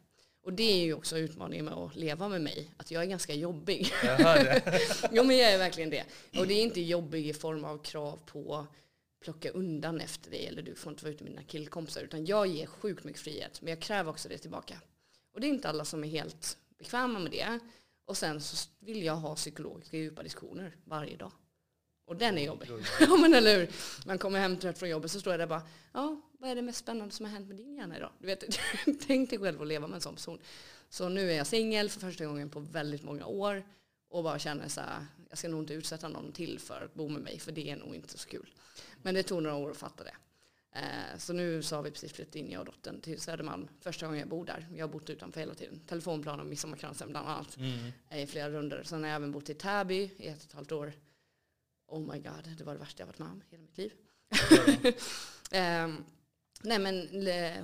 Och 0.45 0.53
det 0.53 0.73
är 0.73 0.85
ju 0.85 0.95
också 0.95 1.19
utmaningen 1.19 1.65
med 1.65 1.75
att 1.75 1.97
leva 1.97 2.29
med 2.29 2.41
mig. 2.41 2.71
Att 2.77 2.91
jag 2.91 3.03
är 3.03 3.07
ganska 3.07 3.35
jobbig. 3.35 3.93
Jag 4.05 4.17
hör 4.17 4.45
det. 4.45 4.81
jo 5.13 5.25
men 5.25 5.37
jag 5.37 5.53
är 5.53 5.59
verkligen 5.59 5.91
det. 5.91 6.05
Och 6.39 6.47
det 6.47 6.55
är 6.55 6.63
inte 6.63 6.81
jobbig 6.81 7.29
i 7.29 7.33
form 7.33 7.65
av 7.65 7.79
krav 7.79 8.19
på 8.27 8.67
plocka 9.23 9.51
undan 9.51 10.01
efter 10.01 10.31
dig 10.31 10.47
eller 10.47 10.63
du 10.63 10.75
får 10.75 10.93
inte 10.93 11.05
vara 11.05 11.15
ute 11.15 11.25
med 11.25 11.33
dina 11.33 11.43
killkompisar. 11.43 12.03
Utan 12.03 12.27
jag 12.27 12.47
ger 12.47 12.67
sjukt 12.67 13.05
mycket 13.05 13.23
frihet. 13.23 13.63
Men 13.63 13.71
jag 13.71 13.81
kräver 13.81 14.11
också 14.11 14.29
det 14.29 14.39
tillbaka. 14.39 14.81
Och 15.35 15.41
det 15.41 15.47
är 15.47 15.49
inte 15.49 15.69
alla 15.69 15.85
som 15.85 16.05
är 16.05 16.09
helt 16.09 16.59
bekväma 16.79 17.19
med 17.19 17.33
det. 17.33 17.59
Och 18.05 18.17
sen 18.17 18.41
så 18.41 18.71
vill 18.79 19.03
jag 19.03 19.17
ha 19.17 19.35
psykologiska 19.35 19.97
djupa 19.97 20.23
diskussioner 20.23 20.77
varje 20.85 21.17
dag. 21.17 21.33
Och 22.07 22.17
den 22.17 22.39
är 22.39 22.43
jobbig. 22.43 22.69
ja 23.01 23.17
men 23.17 23.35
eller 23.35 23.59
hur. 23.59 23.71
Man 24.07 24.19
kommer 24.19 24.41
hem 24.41 24.57
trött 24.57 24.79
från 24.79 24.89
jobbet 24.89 25.11
så 25.11 25.21
står 25.21 25.33
jag 25.33 25.41
där 25.41 25.47
bara, 25.47 25.63
ja 25.93 26.21
vad 26.39 26.51
är 26.51 26.55
det 26.55 26.63
mest 26.63 26.79
spännande 26.79 27.15
som 27.15 27.27
har 27.27 27.33
hänt 27.33 27.49
med 27.49 27.57
din 27.57 27.75
hjärna 27.75 27.97
idag? 27.97 28.11
Du 28.19 28.27
vet, 28.27 28.45
tänk 29.07 29.31
dig 29.31 29.39
själv 29.39 29.63
att 29.63 29.69
leva 29.69 29.87
med 29.87 29.95
en 29.95 30.01
sån 30.01 30.15
person. 30.15 30.39
Så 30.89 31.09
nu 31.09 31.31
är 31.31 31.37
jag 31.37 31.47
singel 31.47 31.91
för 31.91 32.01
första 32.01 32.27
gången 32.27 32.51
på 32.51 32.61
väldigt 32.61 33.03
många 33.03 33.27
år. 33.27 33.65
Och 34.09 34.25
bara 34.25 34.39
känner 34.39 34.69
så 34.69 34.81
här, 34.81 35.07
jag 35.29 35.39
ska 35.39 35.49
nog 35.49 35.63
inte 35.63 35.75
utsätta 35.75 36.09
någon 36.09 36.33
till 36.33 36.59
för 36.59 36.85
att 36.85 36.95
bo 36.95 37.09
med 37.09 37.23
mig 37.23 37.39
för 37.39 37.53
det 37.53 37.71
är 37.71 37.77
nog 37.77 37.95
inte 37.95 38.19
så 38.19 38.29
kul. 38.29 38.55
Men 39.03 39.15
det 39.15 39.23
tog 39.23 39.43
några 39.43 39.57
år 39.57 39.71
att 39.71 39.77
fatta 39.77 40.05
det. 40.05 40.15
Eh, 40.75 41.19
så 41.19 41.33
nu 41.33 41.63
så 41.63 41.77
har 41.77 41.83
vi 41.83 41.91
precis 41.91 42.13
flyttat 42.13 42.35
in 42.35 42.51
jag 42.51 42.61
och 42.61 42.67
dottern 42.67 43.01
till 43.01 43.21
Södermalm. 43.21 43.69
Första 43.81 44.07
gången 44.07 44.21
jag 44.21 44.29
bor 44.29 44.45
där. 44.45 44.69
Jag 44.75 44.87
har 44.87 44.93
bott 44.93 45.11
utanför 45.11 45.41
hela 45.41 45.55
tiden. 45.55 45.81
Telefonplan 45.87 46.41
och 46.41 46.47
Midsommarkransen 46.47 47.11
bland 47.11 47.29
annat. 47.29 47.57
Mm. 47.57 47.93
eh, 48.11 48.23
I 48.23 48.27
flera 48.27 48.51
runder. 48.51 48.83
Sen 48.83 49.03
har 49.03 49.09
jag 49.09 49.17
även 49.17 49.33
bott 49.33 49.51
i 49.51 49.55
Täby 49.55 50.11
i 50.17 50.27
ett 50.27 50.39
och 50.39 50.45
ett 50.45 50.53
halvt 50.53 50.73
år. 50.73 50.93
Oh 51.87 52.13
my 52.13 52.19
god, 52.19 52.57
det 52.59 52.65
var 52.65 52.73
det 52.73 52.79
värsta 52.81 53.03
jag 53.03 53.07
varit 53.07 53.19
med 53.19 53.29
om 53.29 53.43
hela 53.51 53.63
mitt 53.63 53.79
liv. 53.79 53.93
Ehm, 55.51 56.05
nej 56.63 56.79
men 56.79 57.09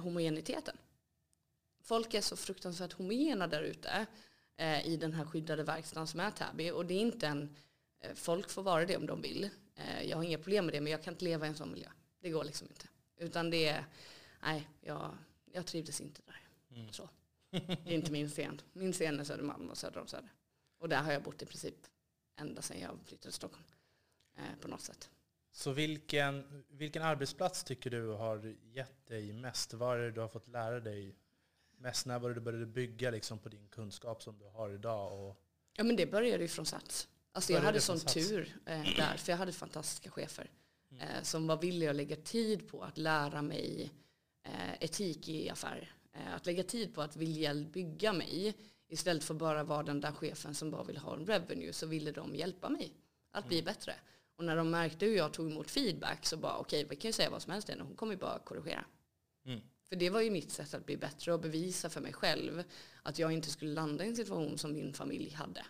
homogeniteten. 0.00 0.76
Folk 1.82 2.14
är 2.14 2.20
så 2.20 2.36
fruktansvärt 2.36 2.92
homogena 2.92 3.46
där 3.46 3.62
ute 3.62 4.06
eh, 4.56 4.86
i 4.86 4.96
den 4.96 5.12
här 5.12 5.24
skyddade 5.24 5.62
verkstaden 5.62 6.06
som 6.06 6.20
är 6.20 6.30
Täby. 6.30 6.70
Och 6.70 6.86
det 6.86 6.94
är 6.94 7.00
inte 7.00 7.26
en, 7.26 7.56
eh, 8.00 8.14
folk 8.14 8.50
får 8.50 8.62
vara 8.62 8.84
det 8.86 8.96
om 8.96 9.06
de 9.06 9.22
vill. 9.22 9.50
Eh, 9.74 10.02
jag 10.02 10.16
har 10.16 10.24
inga 10.24 10.38
problem 10.38 10.66
med 10.66 10.74
det 10.74 10.80
men 10.80 10.92
jag 10.92 11.02
kan 11.02 11.14
inte 11.14 11.24
leva 11.24 11.46
i 11.46 11.48
en 11.48 11.56
sån 11.56 11.72
miljö. 11.72 11.88
Det 12.20 12.30
går 12.30 12.44
liksom 12.44 12.68
inte. 12.70 12.86
Utan 13.20 13.50
det 13.50 13.68
är, 13.68 13.84
nej, 14.42 14.68
jag, 14.80 15.18
jag 15.52 15.66
trivdes 15.66 16.00
inte 16.00 16.22
där. 16.26 16.40
Mm. 16.76 16.92
Så. 16.92 17.08
Det 17.50 17.86
är 17.86 17.92
inte 17.92 18.12
min 18.12 18.28
scen. 18.28 18.60
Min 18.72 18.92
scen 18.92 19.20
är 19.20 19.24
Södermalm 19.24 19.70
och 19.70 19.78
söder 19.78 20.00
om 20.00 20.06
Söder. 20.06 20.32
Och 20.78 20.88
där 20.88 21.02
har 21.02 21.12
jag 21.12 21.22
bott 21.22 21.42
i 21.42 21.46
princip 21.46 21.74
ända 22.36 22.62
sedan 22.62 22.80
jag 22.80 22.98
flyttade 23.04 23.22
till 23.22 23.32
Stockholm. 23.32 23.64
Eh, 24.36 24.60
på 24.60 24.68
något 24.68 24.80
sätt. 24.80 25.10
Så 25.52 25.72
vilken, 25.72 26.64
vilken 26.68 27.02
arbetsplats 27.02 27.64
tycker 27.64 27.90
du 27.90 28.06
har 28.06 28.56
gett 28.62 29.06
dig 29.06 29.32
mest? 29.32 29.74
Vad 29.74 29.98
är 29.98 30.02
det 30.02 30.10
du 30.10 30.20
har 30.20 30.28
fått 30.28 30.48
lära 30.48 30.80
dig 30.80 31.16
mest? 31.78 32.06
När 32.06 32.18
var 32.18 32.28
det 32.28 32.34
du 32.34 32.40
började 32.40 32.66
bygga 32.66 33.10
liksom 33.10 33.38
på 33.38 33.48
din 33.48 33.68
kunskap 33.68 34.22
som 34.22 34.38
du 34.38 34.44
har 34.44 34.70
idag? 34.70 35.12
Och, 35.12 35.42
Ja 35.72 35.84
men 35.84 35.96
det 35.96 36.06
började 36.06 36.42
ju 36.42 36.48
från 36.48 36.66
Sats. 36.66 37.08
Alltså 37.32 37.52
jag 37.52 37.60
hade 37.60 37.80
sån 37.80 38.00
tur 38.00 38.56
eh, 38.66 38.82
där, 38.96 39.16
för 39.16 39.32
jag 39.32 39.36
hade 39.36 39.52
fantastiska 39.52 40.10
chefer. 40.10 40.50
Mm. 40.90 41.02
Eh, 41.02 41.22
som 41.22 41.46
var 41.46 41.56
villiga 41.56 41.90
att 41.90 41.96
lägga 41.96 42.16
tid 42.16 42.68
på 42.68 42.82
att 42.82 42.98
lära 42.98 43.42
mig 43.42 43.90
eh, 44.42 44.74
etik 44.80 45.28
i 45.28 45.50
affärer. 45.50 45.94
Eh, 46.12 46.34
att 46.34 46.46
lägga 46.46 46.62
tid 46.62 46.94
på 46.94 47.02
att 47.02 47.16
vilja 47.16 47.54
bygga 47.54 48.12
mig. 48.12 48.54
Istället 48.88 49.24
för 49.24 49.34
bara 49.34 49.64
vara 49.64 49.82
den 49.82 50.00
där 50.00 50.12
chefen 50.12 50.54
som 50.54 50.70
bara 50.70 50.84
vill 50.84 50.96
ha 50.96 51.16
en 51.16 51.26
revenue 51.26 51.72
så 51.72 51.86
ville 51.86 52.12
de 52.12 52.34
hjälpa 52.34 52.68
mig 52.68 52.92
att 53.30 53.48
bli 53.48 53.62
bättre. 53.62 53.94
Och 54.36 54.44
när 54.44 54.56
de 54.56 54.70
märkte 54.70 55.06
hur 55.06 55.16
jag 55.16 55.32
tog 55.32 55.50
emot 55.50 55.70
feedback 55.70 56.26
så 56.26 56.36
bara 56.36 56.58
okej, 56.58 56.86
vi 56.90 56.96
kan 56.96 57.08
ju 57.08 57.12
säga 57.12 57.30
vad 57.30 57.42
som 57.42 57.52
helst 57.52 57.66
till 57.66 57.74
henne. 57.74 57.88
Hon 57.88 57.96
kommer 57.96 58.12
ju 58.12 58.18
bara 58.18 58.38
korrigera. 58.38 58.84
Mm. 59.46 59.60
För 59.88 59.96
det 59.96 60.10
var 60.10 60.20
ju 60.20 60.30
mitt 60.30 60.50
sätt 60.50 60.74
att 60.74 60.86
bli 60.86 60.96
bättre 60.96 61.32
och 61.32 61.40
bevisa 61.40 61.90
för 61.90 62.00
mig 62.00 62.12
själv 62.12 62.62
att 63.02 63.18
jag 63.18 63.32
inte 63.32 63.50
skulle 63.50 63.72
landa 63.72 64.04
i 64.04 64.08
en 64.08 64.16
situation 64.16 64.58
som 64.58 64.72
min 64.72 64.92
familj 64.92 65.30
hade. 65.30 65.64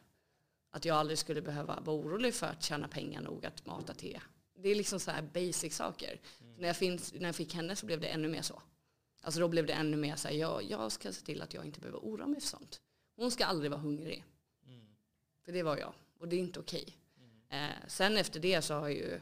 Att 0.70 0.84
jag 0.84 0.96
aldrig 0.96 1.18
skulle 1.18 1.42
behöva 1.42 1.80
vara 1.80 1.96
orolig 1.96 2.34
för 2.34 2.46
att 2.46 2.62
tjäna 2.62 2.88
pengar 2.88 3.20
nog 3.20 3.46
att 3.46 3.66
mata 3.66 3.94
te. 3.94 4.20
Det 4.62 4.68
är 4.68 4.74
liksom 4.74 5.00
så 5.00 5.10
här 5.10 5.22
basic 5.22 5.76
saker. 5.76 6.20
När, 6.58 6.66
jag 6.66 6.76
finns, 6.76 7.14
när 7.14 7.28
jag 7.28 7.36
fick 7.36 7.54
henne 7.54 7.76
så 7.76 7.86
blev 7.86 8.00
det 8.00 8.08
ännu 8.08 8.28
mer 8.28 8.42
så. 8.42 8.62
Alltså 9.20 9.40
då 9.40 9.48
blev 9.48 9.66
det 9.66 9.72
ännu 9.72 9.96
mer 9.96 10.16
så 10.16 10.28
här, 10.28 10.34
jag, 10.34 10.62
jag 10.62 10.92
ska 10.92 11.12
se 11.12 11.24
till 11.24 11.42
att 11.42 11.54
jag 11.54 11.64
inte 11.64 11.80
behöver 11.80 11.98
oroa 11.98 12.26
mig 12.26 12.40
för 12.40 12.48
sånt. 12.48 12.80
Hon 13.16 13.30
ska 13.30 13.44
aldrig 13.44 13.70
vara 13.70 13.80
hungrig. 13.80 14.24
Mm. 14.66 14.86
För 15.44 15.52
det 15.52 15.62
var 15.62 15.76
jag. 15.76 15.94
Och 16.18 16.28
det 16.28 16.36
är 16.36 16.40
inte 16.40 16.60
okej. 16.60 16.96
Eh, 17.48 17.88
sen 17.88 18.16
efter 18.16 18.40
det 18.40 18.62
så 18.62 18.74
har 18.74 18.88
ju, 18.88 19.20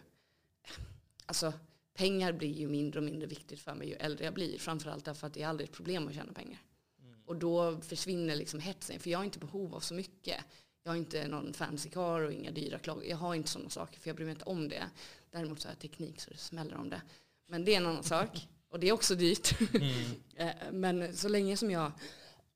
alltså 1.27 1.53
pengar 1.95 2.33
blir 2.33 2.53
ju 2.53 2.69
mindre 2.69 3.01
och 3.01 3.05
mindre 3.05 3.27
viktigt 3.27 3.61
för 3.61 3.75
mig 3.75 3.89
ju 3.89 3.95
äldre 3.95 4.25
jag 4.25 4.35
blir. 4.35 4.59
Framförallt 4.59 5.05
därför 5.05 5.27
att 5.27 5.35
det 5.35 5.43
är 5.43 5.49
aldrig 5.49 5.69
ett 5.69 5.75
problem 5.75 6.09
att 6.09 6.15
tjäna 6.15 6.33
pengar. 6.33 6.63
Och 7.27 7.37
då 7.37 7.81
försvinner 7.81 8.37
liksom 8.37 8.61
hetsen. 8.61 9.01
För 9.01 9.11
jag 9.11 9.19
har 9.19 9.25
inte 9.25 9.39
behov 9.39 9.75
av 9.75 9.81
så 9.81 9.95
mycket. 9.95 10.45
Jag 10.83 10.91
har 10.93 10.97
inte 10.97 11.29
någon 11.29 11.53
fancy 11.53 11.91
car 11.91 12.21
och 12.21 12.33
inga 12.33 12.51
dyra 12.51 12.79
klockor. 12.79 13.05
Jag 13.05 13.17
har 13.17 13.35
inte 13.35 13.49
sådana 13.49 13.71
saker 13.71 14.01
för 14.01 14.09
jag 14.11 14.17
bryr 14.17 14.27
mig 14.27 14.33
inte 14.33 14.45
om 14.45 14.69
det. 14.69 14.91
Däremot 15.31 15.61
så 15.61 15.69
har 15.69 15.73
jag 15.73 15.79
teknik 15.81 16.21
så 16.21 16.31
det 16.31 16.37
smäller 16.37 16.77
om 16.77 16.91
det. 16.91 17.03
Men 17.47 17.65
det 17.65 17.73
är 17.73 17.77
en 17.77 17.87
annan 17.87 18.05
sak. 18.15 18.49
Och 18.69 18.81
det 18.81 18.89
är 18.89 18.93
också 18.93 19.15
dyrt. 19.15 19.61
Mm. 19.75 19.93
Eh, 20.37 20.55
Men 20.73 21.17
så 21.17 21.29
länge 21.29 21.57
som 21.57 21.71
jag 21.71 21.93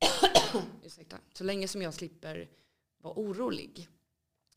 ursäkta, 0.85 1.18
så 1.32 1.44
länge 1.44 1.68
som 1.68 1.82
jag 1.82 1.94
slipper 1.94 2.48
vara 2.98 3.14
orolig 3.16 3.88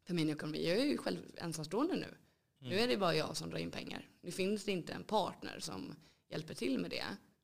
för 0.04 0.14
min 0.14 0.30
ekonomi. 0.30 0.68
Jag 0.70 0.78
är 0.78 0.86
ju 0.86 0.98
själv 0.98 1.18
ensamstående 1.38 1.96
nu. 1.96 2.08
Nu 2.60 2.80
är 2.80 2.88
det 2.88 2.98
bara 2.98 3.16
jag 3.16 3.38
som 3.38 3.50
drar 3.50 3.58
in 3.58 3.72
pengar. 3.72 4.10
Nu 4.22 4.32
finns 4.32 4.64
det 4.66 4.72
inte 4.72 4.94
en 4.94 5.04
partner 5.04 5.60
som 5.60 5.96
hjälper 6.30 6.54
till 6.54 6.80
med 6.80 6.90
det. 6.90 7.04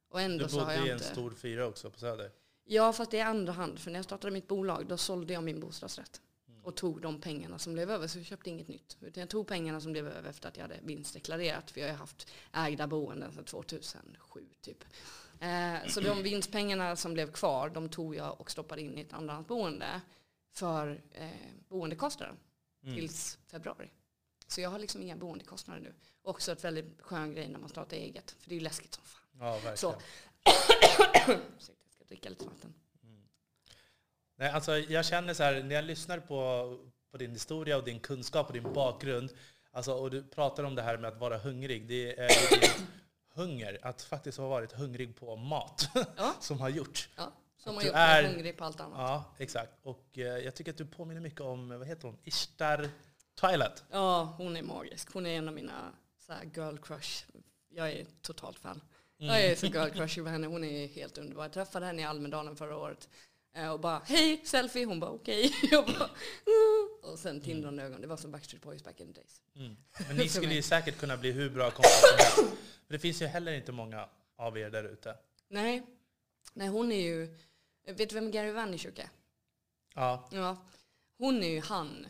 Och 0.09 0.21
ändå 0.21 0.43
Du 0.43 0.49
så 0.49 0.59
har 0.59 0.65
bodde 0.65 0.75
jag 0.77 0.85
i 0.87 0.89
en 0.89 0.95
inte... 0.97 1.07
stor 1.07 1.31
fyra 1.31 1.67
också 1.67 1.89
på 1.91 1.99
Söder. 1.99 2.31
Ja, 2.65 2.93
fast 2.93 3.11
det 3.11 3.19
är 3.19 3.25
andra 3.25 3.53
hand. 3.53 3.79
För 3.79 3.91
när 3.91 3.97
jag 3.99 4.05
startade 4.05 4.33
mitt 4.33 4.47
bolag, 4.47 4.87
då 4.87 4.97
sålde 4.97 5.33
jag 5.33 5.43
min 5.43 5.59
bostadsrätt. 5.59 6.21
Och 6.63 6.75
tog 6.75 7.01
de 7.01 7.21
pengarna 7.21 7.59
som 7.59 7.73
blev 7.73 7.91
över, 7.91 8.07
så 8.07 8.19
jag 8.19 8.25
köpte 8.25 8.49
inget 8.49 8.67
nytt. 8.67 8.97
Utan 9.01 9.21
jag 9.21 9.29
tog 9.29 9.47
pengarna 9.47 9.81
som 9.81 9.91
blev 9.91 10.07
över 10.07 10.29
efter 10.29 10.49
att 10.49 10.57
jag 10.57 10.63
hade 10.63 10.79
vinstdeklarerat. 10.83 11.71
För 11.71 11.81
jag 11.81 11.89
har 11.89 11.95
haft 11.95 12.31
ägda 12.53 12.87
boenden 12.87 13.33
sedan 13.33 13.43
2007 13.45 14.45
typ. 14.61 14.83
Eh, 15.39 15.87
så 15.87 16.01
de 16.01 16.23
vinstpengarna 16.23 16.95
som 16.95 17.13
blev 17.13 17.31
kvar, 17.31 17.69
de 17.69 17.89
tog 17.89 18.15
jag 18.15 18.41
och 18.41 18.51
stoppade 18.51 18.81
in 18.81 18.97
i 18.97 19.01
ett 19.01 19.13
andrahandsboende 19.13 20.01
för 20.51 21.01
eh, 21.11 21.29
boendekostnaden 21.69 22.37
Mm. 22.83 22.95
tills 22.95 23.37
februari. 23.47 23.91
Så 24.47 24.61
jag 24.61 24.69
har 24.69 24.79
liksom 24.79 25.01
inga 25.01 25.15
boendekostnader 25.15 25.81
nu. 25.81 25.93
Också 26.21 26.51
ett 26.51 26.63
väldigt 26.63 27.01
skön 27.01 27.33
grej 27.33 27.47
när 27.49 27.59
man 27.59 27.69
startar 27.69 27.97
eget. 27.97 28.31
För 28.39 28.49
det 28.49 28.55
är 28.55 28.57
ju 28.57 28.63
läskigt 28.63 28.93
som 28.93 29.03
fan. 29.05 29.21
Ja, 29.39 29.51
verkligen. 29.53 29.77
Så. 29.77 29.95
Dricka 32.11 32.29
lite 32.29 32.45
vatten. 32.45 32.73
Nej, 34.35 34.49
alltså 34.49 34.77
jag 34.77 35.05
känner 35.05 35.33
så 35.33 35.43
här, 35.43 35.63
när 35.63 35.75
jag 35.75 35.83
lyssnar 35.85 36.19
på, 36.19 36.77
på 37.11 37.17
din 37.17 37.31
historia 37.31 37.77
och 37.77 37.83
din 37.83 37.99
kunskap 37.99 38.47
och 38.47 38.53
din 38.53 38.73
bakgrund, 38.73 39.33
alltså, 39.71 39.93
och 39.93 40.11
du 40.11 40.23
pratar 40.23 40.63
om 40.63 40.75
det 40.75 40.81
här 40.81 40.97
med 40.97 41.07
att 41.13 41.19
vara 41.19 41.37
hungrig, 41.37 41.87
det 41.87 42.19
är 42.19 42.29
hunger, 43.33 43.79
att 43.81 44.01
faktiskt 44.01 44.37
ha 44.37 44.47
varit 44.47 44.71
hungrig 44.71 45.15
på 45.15 45.35
mat, 45.35 45.89
Ja. 46.17 46.35
som 46.39 46.59
har 46.59 46.69
gjort. 46.69 47.09
Ja, 47.15 47.31
som 47.57 47.75
har 47.75 47.83
gjort 47.83 47.93
är- 47.95 48.23
mig 48.23 48.31
hungrig 48.33 48.57
på 48.57 48.63
allt 48.65 48.79
annat. 48.79 48.97
Ja, 48.99 49.25
exakt. 49.37 49.71
Och 49.83 50.17
eh, 50.17 50.23
jag 50.23 50.55
tycker 50.55 50.71
att 50.71 50.77
du 50.77 50.85
påminner 50.85 51.21
mycket 51.21 51.41
om, 51.41 51.69
vad 51.79 51.87
heter 51.87 52.07
hon, 52.07 52.17
Ishtar 52.23 52.89
Twilight. 53.41 53.83
Ja, 53.91 54.33
hon 54.37 54.57
är 54.57 54.63
magisk. 54.63 55.13
Hon 55.13 55.25
är 55.25 55.37
en 55.37 55.47
av 55.47 55.53
mina 55.53 55.91
så 56.19 56.33
här, 56.33 56.43
girl 56.55 56.77
crush. 56.77 57.25
Jag 57.69 57.91
är 57.91 58.05
totalt 58.21 58.59
fan. 58.59 58.81
Mm. 59.21 59.33
Jag 59.33 59.43
är 59.45 59.55
så 59.55 59.65
girl 59.65 59.89
crush 59.89 60.19
med 60.21 60.31
henne. 60.31 60.47
Hon 60.47 60.63
är 60.63 60.87
helt 60.87 61.17
underbar. 61.17 61.43
Jag 61.43 61.53
träffade 61.53 61.85
henne 61.85 62.01
i 62.01 62.05
Almedalen 62.05 62.55
förra 62.55 62.77
året. 62.77 63.09
eh, 63.55 63.69
Och 63.71 63.79
bara 63.79 64.01
hej, 64.05 64.41
selfie. 64.45 64.85
Hon 64.85 64.99
bara 64.99 65.11
okej. 65.11 65.51
Bara 65.71 65.81
mm. 65.85 66.89
Och 67.03 67.19
sen 67.19 67.41
tindrande 67.41 67.83
ögon. 67.83 68.01
Det 68.01 68.07
var 68.07 68.17
som 68.17 68.31
Backstreet 68.31 68.63
Boys 68.63 68.83
back 68.83 68.99
in 68.99 69.13
the 69.13 69.19
days. 69.21 69.41
Mm. 69.55 69.75
Men 70.07 70.17
ni 70.17 70.29
skulle 70.29 70.53
ju 70.53 70.61
säkert 70.61 70.97
kunna 70.97 71.17
bli 71.17 71.31
hur 71.31 71.49
bra 71.49 71.71
kompisar 71.71 72.17
som 72.17 72.43
helst. 72.45 72.57
För 72.87 72.93
det 72.93 72.99
finns 72.99 73.21
ju 73.21 73.25
heller 73.25 73.53
inte 73.53 73.71
många 73.71 74.09
av 74.37 74.57
er 74.57 74.69
där 74.69 74.83
ute. 74.83 75.15
Nej. 75.49 75.83
Nej, 76.53 76.67
hon 76.67 76.91
är 76.91 77.01
ju... 77.01 77.37
Vet 77.87 78.09
du 78.09 78.15
vem 78.15 78.31
Gary 78.31 78.51
Vaynerchuk 78.51 78.99
är? 78.99 79.09
Ja, 79.95 80.29
Ja. 80.31 80.57
Hon 81.17 81.43
är 81.43 81.47
ju 81.49 81.61
han 81.61 82.07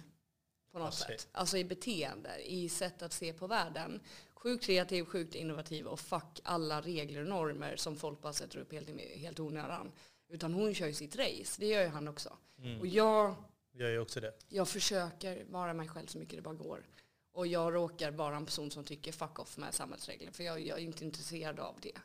på 0.72 0.80
något 0.80 0.86
Alltså. 0.86 1.06
sätt. 1.06 1.28
Alltså 1.32 1.58
i 1.58 1.64
beteende, 1.66 2.30
i 2.52 2.70
sätt 2.70 3.02
att 3.02 3.14
se 3.14 3.34
på 3.34 3.48
världen. 3.48 4.00
Sjukt 4.44 4.64
kreativ, 4.64 5.06
sjukt 5.06 5.36
innovativ 5.36 5.88
och 5.88 6.00
fuck 6.00 6.40
alla 6.44 6.82
regler 6.82 7.22
och 7.22 7.28
normer 7.28 7.76
som 7.76 7.96
folk 7.96 8.22
bara 8.22 8.34
sätter 8.34 8.60
upp 8.60 8.74
helt, 8.74 8.90
helt 9.16 9.40
onödan. 9.40 9.92
Utan 10.30 10.54
hon 10.54 10.74
kör 10.74 10.88
ju 10.88 10.94
sitt 10.94 11.16
race, 11.16 11.56
det 11.58 11.68
gör 11.68 11.82
ju 11.82 11.88
han 11.88 12.08
också. 12.08 12.38
mm. 12.58 12.80
Och 12.80 12.88
jag, 12.88 13.36
gör 13.74 13.90
ju 13.90 14.00
också 14.00 14.20
det. 14.20 14.34
jag 14.50 14.68
försöker 14.68 15.46
vara 15.50 15.74
mig 15.74 15.88
själv 15.88 16.08
så 16.08 16.18
mycket 16.18 16.36
det 16.36 16.42
bara 16.42 16.56
går. 16.56 16.86
Och 17.32 17.48
jag 17.48 17.74
råkar 17.76 18.12
vara 18.12 18.36
en 18.36 18.46
person 18.46 18.72
som 18.72 18.84
tycker 18.84 19.12
fuck 19.12 19.40
off 19.40 19.58
med 19.58 19.74
samhällsregler. 19.74 20.32
För 20.32 20.44
jag, 20.44 20.60
jag 20.60 20.80
är 20.80 20.84
inte 20.84 21.06
intresserad 21.06 21.60
av 21.60 21.76
det. 21.82 21.98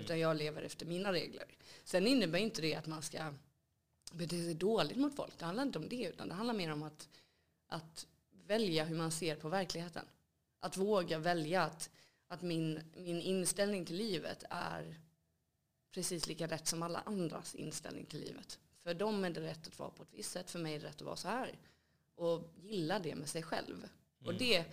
Utan 0.00 0.18
jag 0.18 0.36
lever 0.36 0.62
efter 0.62 0.86
mina 0.86 1.12
regler. 1.12 1.46
Sen 1.84 2.06
innebär 2.06 2.38
inte 2.38 2.62
det 2.62 2.74
att 2.74 2.86
man 2.86 3.02
ska 3.02 3.34
bete 4.12 4.44
sig 4.44 4.54
dåligt 4.54 4.96
mot 4.96 5.16
folk. 5.16 5.38
Det 5.38 5.44
handlar 5.44 5.62
inte 5.62 5.78
om 5.78 5.88
det. 5.88 6.04
Utan 6.04 6.28
det 6.28 6.34
handlar 6.34 6.54
mer 6.54 6.72
om 6.72 6.82
att, 6.82 7.08
att 7.68 8.06
välja 8.46 8.84
hur 8.84 8.96
man 8.96 9.10
ser 9.10 9.36
på 9.36 9.48
verkligheten. 9.48 10.06
Att 10.64 10.76
våga 10.76 11.18
välja 11.18 11.62
att, 11.62 11.90
att 12.28 12.42
min, 12.42 12.80
min 12.96 13.20
inställning 13.20 13.84
till 13.84 13.96
livet 13.96 14.44
är 14.50 15.00
precis 15.90 16.26
lika 16.26 16.46
rätt 16.46 16.66
som 16.66 16.82
alla 16.82 17.00
andras 17.06 17.54
inställning 17.54 18.06
till 18.06 18.20
livet. 18.20 18.58
För 18.82 18.94
dem 18.94 19.24
är 19.24 19.30
det 19.30 19.40
rätt 19.40 19.66
att 19.66 19.78
vara 19.78 19.90
på 19.90 20.02
ett 20.02 20.12
visst 20.12 20.30
sätt, 20.30 20.50
för 20.50 20.58
mig 20.58 20.74
är 20.74 20.80
det 20.80 20.86
rätt 20.86 20.94
att 20.94 21.02
vara 21.02 21.16
så 21.16 21.28
här. 21.28 21.58
Och 22.14 22.52
gilla 22.62 22.98
det 22.98 23.14
med 23.14 23.28
sig 23.28 23.42
själv. 23.42 23.88
Och 24.24 24.34
det, 24.34 24.64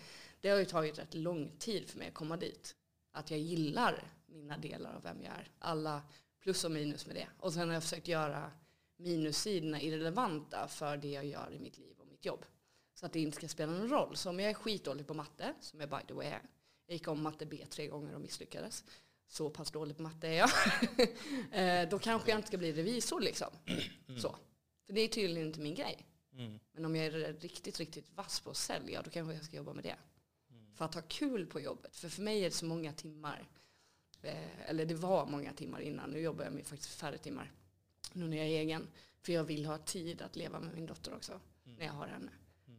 det 0.42 0.50
har 0.50 0.58
ju 0.58 0.66
tagit 0.66 1.00
rätt 1.00 1.14
lång 1.14 1.52
tid 1.58 1.90
för 1.90 1.98
mig 1.98 2.08
att 2.08 2.14
komma 2.14 2.38
dit. 2.38 2.76
Att 3.12 3.32
jag 3.32 3.40
gillar 3.40 4.04
mina 4.26 4.58
delar 4.58 4.94
av 4.94 5.04
vem 5.04 5.22
jag 5.22 5.34
är. 5.34 5.52
Alla 5.60 6.02
plus 6.40 6.64
och 6.64 6.72
minus 6.72 7.06
med 7.06 7.16
det. 7.16 7.28
Och 7.40 7.54
sen 7.54 7.68
har 7.68 7.74
jag 7.74 7.84
försökt 7.84 8.08
göra 8.08 8.52
minussidorna 8.98 9.82
irrelevanta 9.82 10.68
för 10.68 10.98
det 10.98 11.12
jag 11.12 11.26
gör 11.26 11.54
i 11.54 11.60
mitt 11.60 11.78
liv 11.78 11.96
och 12.00 12.08
mitt 12.08 12.26
jobb. 12.26 12.46
Så 13.02 13.06
att 13.06 13.14
det 13.14 13.20
inte 13.20 13.36
ska 13.38 13.48
spela 13.48 13.72
någon 13.72 13.90
roll. 13.90 14.16
Så 14.16 14.30
om 14.30 14.40
jag 14.40 14.50
är 14.50 14.54
skitdålig 14.54 15.08
på 15.08 15.14
matte, 15.14 15.54
som 15.60 15.80
jag 15.80 15.90
by 15.90 15.96
the 16.08 16.14
way 16.14 16.28
är. 16.28 16.42
Jag 16.86 16.94
gick 16.94 17.08
om 17.08 17.22
matte 17.24 17.46
B 17.46 17.66
tre 17.70 17.88
gånger 17.88 18.16
och 18.16 18.22
misslyckades. 18.22 18.84
Så 19.28 19.50
pass 19.50 19.72
dålig 19.72 19.96
på 19.98 20.02
matte 20.04 20.28
är 20.28 20.34
jag. 20.34 20.50
Eh, 21.52 21.90
Då 21.90 22.00
kanske 22.00 22.30
jag 22.32 22.38
inte 22.40 22.48
ska 22.48 22.58
bli 22.58 22.74
revisor 22.74 23.20
liksom. 23.20 23.48
Så. 24.22 24.36
För 24.86 24.94
det 24.94 25.02
är 25.02 25.08
tydligen 25.08 25.48
inte 25.48 25.60
min 25.60 25.76
grej. 25.76 26.08
Mm. 26.34 26.60
Men 26.72 26.86
om 26.86 26.96
jag 26.96 27.06
är 27.06 27.12
riktigt, 27.34 27.80
riktigt 27.80 28.10
vass 28.16 28.40
på 28.40 28.50
att 28.50 28.58
sälja, 28.58 29.02
då 29.02 29.10
kanske 29.10 29.34
jag 29.34 29.44
ska 29.46 29.56
jobba 29.58 29.74
med 29.74 29.84
det. 29.84 29.96
För 30.76 30.86
att 30.86 30.94
ha 30.96 31.02
kul 31.02 31.46
på 31.46 31.60
jobbet. 31.60 31.96
För 31.96 32.10
för 32.10 32.22
mig 32.22 32.40
är 32.40 32.50
det 32.50 32.56
så 32.56 32.66
många 32.66 32.94
timmar. 32.94 33.50
Eh, 34.22 34.70
eller 34.70 34.86
det 34.86 34.96
var 34.96 35.26
många 35.26 35.54
timmar 35.54 35.80
innan. 35.82 36.10
Nu 36.10 36.20
jobbar 36.20 36.44
jag 36.44 36.54
med 36.54 36.68
faktiskt 36.68 36.94
färre 36.94 37.18
timmar. 37.18 37.52
Nu 38.14 38.28
när 38.28 38.38
jag 38.38 38.46
är 38.46 38.60
egen. 38.60 38.88
För 39.22 39.34
jag 39.34 39.44
vill 39.44 39.66
ha 39.66 39.78
tid 39.78 40.22
att 40.22 40.36
leva 40.36 40.60
med 40.60 40.76
min 40.76 40.86
dotter 40.86 41.14
också. 41.14 41.32
Mm. 41.66 41.78
När 41.78 41.86
jag 41.86 41.94
har 41.94 42.08
henne. 42.08 42.32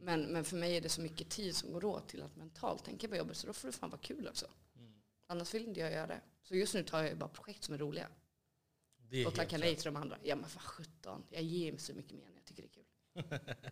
Men, 0.03 0.33
men 0.33 0.45
för 0.45 0.57
mig 0.57 0.77
är 0.77 0.81
det 0.81 0.89
så 0.89 1.01
mycket 1.01 1.31
tid 1.31 1.57
som 1.57 1.73
går 1.73 1.85
åt 1.85 2.09
till 2.09 2.23
att 2.23 2.37
mentalt 2.37 2.85
tänka 2.85 3.09
på 3.09 3.17
jobbet. 3.17 3.37
Så 3.37 3.47
då 3.47 3.53
får 3.53 3.69
det 3.69 3.73
fan 3.73 3.91
vara 3.91 4.01
kul 4.01 4.29
också. 4.29 4.47
Mm. 4.77 4.93
Annars 5.27 5.55
vill 5.55 5.65
inte 5.69 5.81
jag 5.81 5.93
göra 5.93 6.07
det. 6.07 6.21
Så 6.43 6.57
just 6.57 6.75
nu 6.75 6.83
tar 6.83 7.03
jag 7.03 7.19
bara 7.19 7.29
projekt 7.29 7.65
som 7.65 7.75
är 7.75 7.79
roliga. 7.79 8.09
Det 8.97 9.23
är 9.23 9.27
Och 9.27 9.35
tackar 9.35 9.59
nej 9.59 9.77
till 9.77 9.85
de 9.85 9.97
andra. 9.97 10.19
Ja 10.23 10.37
men 10.37 10.45
vad 10.55 10.63
sjutton. 10.63 11.25
Jag 11.31 11.43
ger 11.43 11.73
mig 11.73 11.81
så 11.81 11.95
mycket 11.95 12.13
mer 12.13 12.27
när 12.27 12.35
jag 12.35 12.45
tycker 12.45 12.63
det 12.63 12.69
är 12.69 12.73
kul. 12.73 12.85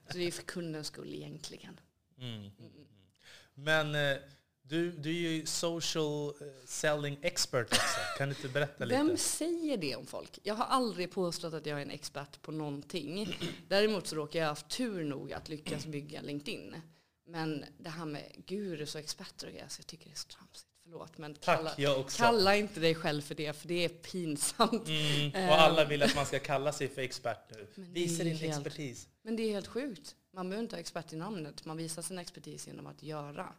så 0.12 0.18
det 0.18 0.24
är 0.24 0.30
för 0.30 0.42
kundens 0.42 0.86
skull 0.86 1.14
egentligen. 1.14 1.80
Mm. 2.18 2.34
mm, 2.34 2.50
mm. 2.58 2.86
Men 3.54 3.94
eh, 3.94 4.22
du, 4.70 4.90
du 4.90 5.10
är 5.10 5.30
ju 5.30 5.46
social 5.46 6.28
eh, 6.28 6.46
selling 6.64 7.18
expert 7.22 7.66
också. 7.72 7.98
Kan 8.18 8.28
du 8.28 8.34
inte 8.34 8.48
berätta 8.48 8.84
lite? 8.84 8.96
Vem 8.96 9.16
säger 9.16 9.76
det 9.76 9.96
om 9.96 10.06
folk? 10.06 10.38
Jag 10.42 10.54
har 10.54 10.64
aldrig 10.64 11.10
påstått 11.10 11.54
att 11.54 11.66
jag 11.66 11.78
är 11.78 11.82
en 11.82 11.90
expert 11.90 12.42
på 12.42 12.52
någonting. 12.52 13.36
Däremot 13.68 14.06
så 14.06 14.16
råkar 14.16 14.38
jag 14.38 14.46
ha 14.46 14.50
haft 14.50 14.68
tur 14.68 15.04
nog 15.04 15.32
att 15.32 15.48
lyckas 15.48 15.86
bygga 15.86 16.20
LinkedIn. 16.22 16.76
Men 17.26 17.64
det 17.78 17.90
här 17.90 18.04
med 18.04 18.32
gurus 18.46 18.94
och 18.94 19.00
experter 19.00 19.46
och 19.46 19.52
grejer, 19.52 19.68
så 19.68 19.80
jag 19.80 19.86
tycker 19.86 20.04
det 20.06 20.12
är 20.12 20.16
så 20.16 20.28
tramsigt. 20.28 20.66
Förlåt, 20.82 21.18
men 21.18 21.34
Tack, 21.34 21.76
kalla, 21.76 21.96
också. 21.98 22.18
kalla 22.22 22.56
inte 22.56 22.80
dig 22.80 22.94
själv 22.94 23.22
för 23.22 23.34
det, 23.34 23.52
för 23.52 23.68
det 23.68 23.84
är 23.84 23.88
pinsamt. 23.88 24.88
Mm. 24.88 25.48
Och 25.48 25.54
alla 25.60 25.84
vill 25.84 26.02
att 26.02 26.14
man 26.14 26.26
ska 26.26 26.38
kalla 26.38 26.72
sig 26.72 26.88
för 26.88 27.02
expert 27.02 27.50
nu. 27.50 27.66
Visa 27.74 28.24
din 28.24 28.36
helt- 28.36 28.56
expertis. 28.66 29.08
Men 29.22 29.36
det 29.36 29.42
är 29.42 29.50
helt 29.50 29.66
sjukt. 29.66 30.16
Man 30.34 30.48
behöver 30.48 30.62
inte 30.62 30.76
ha 30.76 30.80
expert 30.80 31.12
i 31.12 31.16
namnet. 31.16 31.64
Man 31.64 31.76
visar 31.76 32.02
sin 32.02 32.18
expertis 32.18 32.66
genom 32.66 32.86
att 32.86 33.02
göra. 33.02 33.52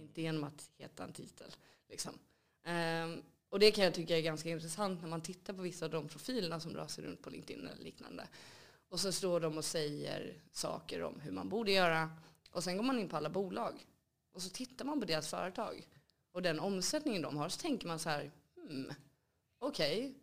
Inte 0.00 0.22
genom 0.22 0.44
att 0.44 0.70
heta 0.76 1.04
en 1.04 1.12
titel. 1.12 1.50
Liksom. 1.88 2.18
Um, 2.64 3.22
och 3.48 3.58
det 3.58 3.70
kan 3.70 3.84
jag 3.84 3.94
tycka 3.94 4.18
är 4.18 4.22
ganska 4.22 4.48
intressant 4.48 5.02
när 5.02 5.08
man 5.08 5.20
tittar 5.22 5.54
på 5.54 5.62
vissa 5.62 5.84
av 5.84 5.90
de 5.90 6.08
profilerna 6.08 6.60
som 6.60 6.76
rör 6.76 6.86
sig 6.86 7.04
runt 7.04 7.22
på 7.22 7.30
LinkedIn 7.30 7.68
eller 7.68 7.84
liknande. 7.84 8.28
Och 8.88 9.00
så 9.00 9.12
står 9.12 9.40
de 9.40 9.58
och 9.58 9.64
säger 9.64 10.34
saker 10.52 11.02
om 11.02 11.20
hur 11.20 11.32
man 11.32 11.48
borde 11.48 11.72
göra. 11.72 12.10
Och 12.50 12.64
sen 12.64 12.76
går 12.76 12.84
man 12.84 12.98
in 12.98 13.08
på 13.08 13.16
alla 13.16 13.30
bolag. 13.30 13.86
Och 14.32 14.42
så 14.42 14.50
tittar 14.50 14.84
man 14.84 15.00
på 15.00 15.06
deras 15.06 15.30
företag. 15.30 15.88
Och 16.32 16.42
den 16.42 16.60
omsättningen 16.60 17.22
de 17.22 17.36
har. 17.36 17.48
Så 17.48 17.60
tänker 17.60 17.88
man 17.88 17.98
så 17.98 18.08
här, 18.08 18.30
hmm, 18.56 18.92
okej, 19.58 20.14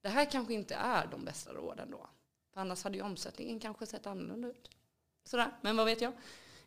det 0.00 0.08
här 0.08 0.30
kanske 0.30 0.54
inte 0.54 0.74
är 0.74 1.06
de 1.06 1.24
bästa 1.24 1.52
råden 1.52 1.90
då. 1.90 2.08
För 2.52 2.60
annars 2.60 2.84
hade 2.84 2.96
ju 2.96 3.02
omsättningen 3.02 3.60
kanske 3.60 3.86
sett 3.86 4.06
annorlunda 4.06 4.48
ut. 4.48 4.70
Sådär, 5.24 5.50
men 5.60 5.76
vad 5.76 5.86
vet 5.86 6.00
jag? 6.00 6.12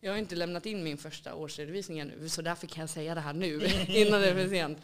Jag 0.04 0.12
har 0.12 0.18
inte 0.18 0.36
lämnat 0.36 0.66
in 0.66 0.84
min 0.84 0.98
första 0.98 1.36
årsredovisning 1.36 2.00
ännu, 2.00 2.30
så 2.30 2.42
därför 2.42 2.68
kan 2.68 2.82
jag 2.82 2.90
säga 2.90 3.16
det 3.16 3.22
här 3.22 3.34
nu, 3.34 3.66
innan 3.88 4.22
det 4.22 4.30
är 4.30 4.36
för 4.36 4.50
sent. 4.50 4.78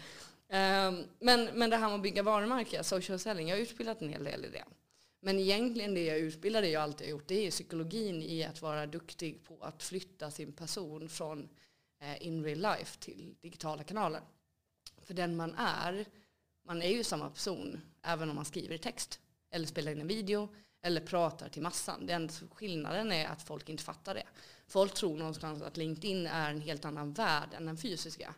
Ehm, 0.49 1.03
men, 1.19 1.45
men 1.53 1.69
det 1.69 1.77
här 1.77 1.87
med 1.87 1.95
att 1.95 2.01
bygga 2.01 2.23
varumärke, 2.23 2.83
social 2.83 3.19
selling, 3.19 3.49
jag 3.49 3.55
har 3.55 3.61
utbildat 3.61 4.01
en 4.01 4.09
hel 4.09 4.23
del 4.23 4.45
i 4.45 4.49
det. 4.49 4.63
Men 5.21 5.39
egentligen 5.39 5.93
det 5.93 6.05
jag 6.05 6.17
utbildade, 6.17 6.69
jag 6.69 6.83
alltid 6.83 7.07
har 7.07 7.11
gjort, 7.11 7.27
det 7.27 7.47
är 7.47 7.51
psykologin 7.51 8.21
i 8.21 8.43
att 8.43 8.61
vara 8.61 8.85
duktig 8.85 9.43
på 9.43 9.57
att 9.61 9.83
flytta 9.83 10.31
sin 10.31 10.51
person 10.51 11.09
från 11.09 11.49
eh, 12.01 12.27
in 12.27 12.43
real 12.43 12.77
life 12.77 12.99
till 12.99 13.35
digitala 13.41 13.83
kanaler. 13.83 14.21
För 15.01 15.13
den 15.13 15.35
man 15.35 15.55
är, 15.55 16.05
man 16.65 16.81
är 16.81 16.91
ju 16.91 17.03
samma 17.03 17.29
person 17.29 17.81
även 18.01 18.29
om 18.29 18.35
man 18.35 18.45
skriver 18.45 18.75
i 18.75 18.79
text 18.79 19.19
eller 19.51 19.67
spelar 19.67 19.91
in 19.91 20.01
en 20.01 20.07
video 20.07 20.49
eller 20.81 21.01
pratar 21.01 21.49
till 21.49 21.61
massan. 21.61 22.05
Den 22.05 22.29
skillnaden 22.29 23.11
är 23.11 23.27
att 23.27 23.43
folk 23.43 23.69
inte 23.69 23.83
fattar 23.83 24.13
det. 24.13 24.23
Folk 24.69 24.93
tror 24.93 25.17
någonstans 25.17 25.61
att 25.61 25.77
LinkedIn 25.77 26.27
är 26.27 26.51
en 26.51 26.61
helt 26.61 26.85
annan 26.85 27.13
värld 27.13 27.49
än 27.53 27.65
den 27.65 27.77
fysiska. 27.77 28.35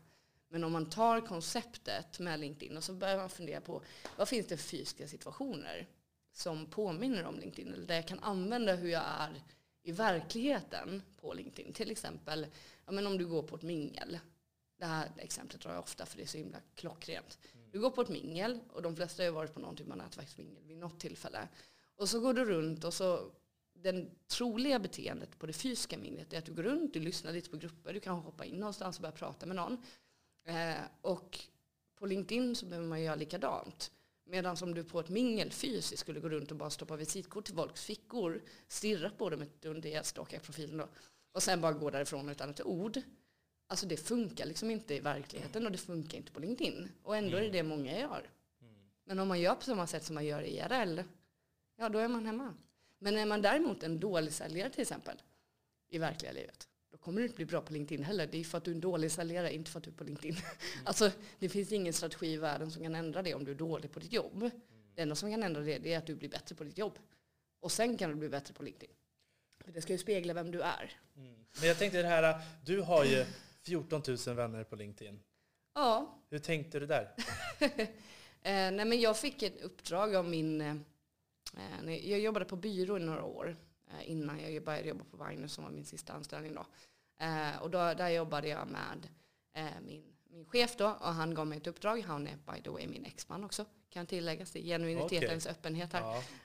Men 0.49 0.63
om 0.63 0.71
man 0.71 0.89
tar 0.89 1.21
konceptet 1.21 2.19
med 2.19 2.39
LinkedIn 2.39 2.77
och 2.77 2.83
så 2.83 2.93
börjar 2.93 3.17
man 3.17 3.29
fundera 3.29 3.61
på 3.61 3.81
vad 4.17 4.29
finns 4.29 4.47
det 4.47 4.57
för 4.57 4.63
fysiska 4.63 5.07
situationer 5.07 5.87
som 6.33 6.65
påminner 6.65 7.23
om 7.23 7.39
LinkedIn 7.39 7.73
eller 7.73 7.87
där 7.87 7.95
jag 7.95 8.07
kan 8.07 8.19
använda 8.19 8.75
hur 8.75 8.89
jag 8.89 9.03
är 9.19 9.43
i 9.83 9.91
verkligheten 9.91 11.03
på 11.21 11.33
LinkedIn. 11.33 11.73
Till 11.73 11.91
exempel 11.91 12.47
ja, 12.85 12.91
men 12.91 13.07
om 13.07 13.17
du 13.17 13.27
går 13.27 13.43
på 13.43 13.55
ett 13.55 13.61
mingel. 13.61 14.19
Det 14.79 14.85
här 14.85 15.11
exemplet 15.17 15.61
drar 15.61 15.71
jag 15.71 15.79
ofta 15.79 16.05
för 16.05 16.17
det 16.17 16.23
är 16.23 16.27
så 16.27 16.37
himla 16.37 16.57
klockrent. 16.75 17.39
Du 17.71 17.79
går 17.79 17.89
på 17.89 18.01
ett 18.01 18.09
mingel 18.09 18.59
och 18.69 18.81
de 18.81 18.95
flesta 18.95 19.23
har 19.23 19.25
ju 19.25 19.31
varit 19.31 19.53
på 19.53 19.59
någon 19.59 19.75
typ 19.75 19.91
av 19.91 19.97
nätverksmingel 19.97 20.63
vid 20.63 20.77
något 20.77 20.99
tillfälle. 20.99 21.47
Och 21.95 22.09
så 22.09 22.19
går 22.19 22.33
du 22.33 22.45
runt 22.45 22.83
och 22.83 22.93
så 22.93 23.31
den 23.83 24.11
troliga 24.27 24.79
beteendet 24.79 25.39
på 25.39 25.45
det 25.45 25.53
fysiska 25.53 25.97
minglet 25.97 26.33
är 26.33 26.37
att 26.37 26.45
du 26.45 26.53
går 26.53 26.63
runt, 26.63 26.93
du 26.93 26.99
lyssnar 26.99 27.33
lite 27.33 27.49
på 27.49 27.57
grupper, 27.57 27.93
du 27.93 27.99
kan 27.99 28.15
hoppa 28.15 28.45
in 28.45 28.55
någonstans 28.55 28.97
och 28.97 29.01
börja 29.01 29.11
prata 29.11 29.45
med 29.45 29.55
någon. 29.55 29.77
Eh, 30.45 30.81
och 31.01 31.39
på 31.95 32.05
LinkedIn 32.05 32.55
så 32.55 32.65
behöver 32.65 32.87
man 32.87 33.01
göra 33.01 33.15
likadant. 33.15 33.91
Medan 34.25 34.57
om 34.61 34.73
du 34.73 34.83
på 34.83 34.99
ett 34.99 35.09
mingel 35.09 35.51
fysiskt 35.51 36.01
skulle 36.01 36.19
gå 36.19 36.29
runt 36.29 36.51
och 36.51 36.57
bara 36.57 36.69
stoppa 36.69 36.95
visitkort 36.95 37.45
till 37.45 37.55
folks 37.55 37.85
fickor, 37.85 38.41
stirra 38.67 39.09
på 39.09 39.29
dem 39.29 39.41
ett 39.41 39.65
under 39.65 39.89
jag 39.89 40.05
stalkar 40.05 40.39
profilen 40.39 40.77
då, 40.77 40.87
och 41.31 41.43
sen 41.43 41.61
bara 41.61 41.73
gå 41.73 41.89
därifrån 41.89 42.29
utan 42.29 42.49
ett 42.49 42.65
ord. 42.65 43.01
Alltså 43.67 43.85
det 43.85 43.97
funkar 43.97 44.45
liksom 44.45 44.71
inte 44.71 44.95
i 44.95 44.99
verkligheten 44.99 45.65
och 45.65 45.71
det 45.71 45.77
funkar 45.77 46.17
inte 46.17 46.31
på 46.31 46.39
LinkedIn. 46.39 46.91
Och 47.03 47.17
ändå 47.17 47.37
är 47.37 47.41
det 47.41 47.49
det 47.49 47.63
många 47.63 47.99
gör. 47.99 48.29
Men 49.05 49.19
om 49.19 49.27
man 49.27 49.39
gör 49.39 49.55
på 49.55 49.63
samma 49.63 49.87
sätt 49.87 50.03
som 50.03 50.13
man 50.13 50.25
gör 50.25 50.41
i 50.41 50.57
IRL, 50.57 51.01
ja 51.75 51.89
då 51.89 51.99
är 51.99 52.07
man 52.07 52.25
hemma. 52.25 52.55
Men 53.03 53.17
är 53.17 53.25
man 53.25 53.41
däremot 53.41 53.83
en 53.83 53.99
dålig 53.99 54.33
säljare 54.33 54.69
till 54.69 54.81
exempel, 54.81 55.21
i 55.89 55.97
verkliga 55.97 56.31
livet, 56.31 56.67
då 56.91 56.97
kommer 56.97 57.21
du 57.21 57.25
inte 57.25 57.35
bli 57.35 57.45
bra 57.45 57.61
på 57.61 57.73
LinkedIn 57.73 58.05
heller. 58.05 58.27
Det 58.27 58.39
är 58.39 58.43
för 58.43 58.57
att 58.57 58.63
du 58.63 58.71
är 58.71 58.75
en 58.75 58.81
dålig 58.81 59.11
säljare, 59.11 59.53
inte 59.53 59.71
för 59.71 59.77
att 59.79 59.83
du 59.83 59.89
är 59.89 59.95
på 59.95 60.03
LinkedIn. 60.03 60.35
Alltså, 60.85 61.11
det 61.39 61.49
finns 61.49 61.71
ingen 61.71 61.93
strategi 61.93 62.27
i 62.27 62.37
världen 62.37 62.71
som 62.71 62.83
kan 62.83 62.95
ändra 62.95 63.21
det 63.21 63.33
om 63.33 63.45
du 63.45 63.51
är 63.51 63.55
dålig 63.55 63.91
på 63.91 63.99
ditt 63.99 64.13
jobb. 64.13 64.51
Det 64.95 65.01
enda 65.01 65.15
som 65.15 65.31
kan 65.31 65.43
ändra 65.43 65.61
det, 65.61 65.77
det 65.77 65.93
är 65.93 65.97
att 65.97 66.05
du 66.05 66.15
blir 66.15 66.29
bättre 66.29 66.55
på 66.55 66.63
ditt 66.63 66.77
jobb. 66.77 66.99
Och 67.59 67.71
sen 67.71 67.97
kan 67.97 68.09
du 68.09 68.15
bli 68.15 68.29
bättre 68.29 68.53
på 68.53 68.63
LinkedIn. 68.63 68.95
För 69.63 69.71
det 69.71 69.81
ska 69.81 69.93
ju 69.93 69.99
spegla 69.99 70.33
vem 70.33 70.51
du 70.51 70.61
är. 70.61 70.91
Men 71.59 71.67
jag 71.67 71.77
tänkte 71.77 72.01
det 72.01 72.07
här, 72.07 72.41
du 72.65 72.81
har 72.81 73.05
ju 73.05 73.25
14 73.63 74.01
000 74.27 74.35
vänner 74.35 74.63
på 74.63 74.75
LinkedIn. 74.75 75.19
Ja, 75.73 76.19
Hur 76.29 76.39
tänkte 76.39 76.79
du 76.79 76.85
där? 76.85 77.11
Eh, 78.43 78.71
nej 78.71 78.85
men 78.85 78.99
jag 78.99 79.17
fick 79.17 79.43
ett 79.43 79.61
uppdrag 79.61 80.15
av 80.15 80.25
min... 80.25 80.85
Eh, 81.57 82.09
jag 82.09 82.19
jobbade 82.19 82.45
på 82.45 82.55
byrå 82.55 82.97
i 82.97 82.99
några 82.99 83.23
år 83.23 83.57
eh, 83.87 84.09
innan 84.09 84.53
jag 84.53 84.63
började 84.63 84.87
jobba 84.87 85.03
på 85.03 85.17
Wagner 85.17 85.47
som 85.47 85.63
var 85.63 85.71
min 85.71 85.85
sista 85.85 86.13
anställning. 86.13 86.55
Då. 86.55 86.65
Eh, 87.25 87.61
och 87.61 87.69
då, 87.69 87.77
där 87.77 88.09
jobbade 88.09 88.47
jag 88.47 88.67
med 88.67 89.07
min, 89.81 90.03
min 90.29 90.45
chef 90.45 90.77
då 90.77 90.87
och 90.87 91.13
han 91.13 91.33
gav 91.33 91.47
mig 91.47 91.57
ett 91.57 91.67
uppdrag. 91.67 92.01
Han 92.01 92.27
är 92.27 92.35
by 92.35 92.61
the 92.61 92.69
way 92.69 92.87
min 92.87 93.05
exman 93.05 93.43
också 93.43 93.65
kan 93.89 94.05
tilläggas. 94.05 94.51
Det 94.51 94.59
är 94.59 94.63
genuinitetens 94.63 95.47
öppenhet 95.47 95.93
här. 95.93 96.01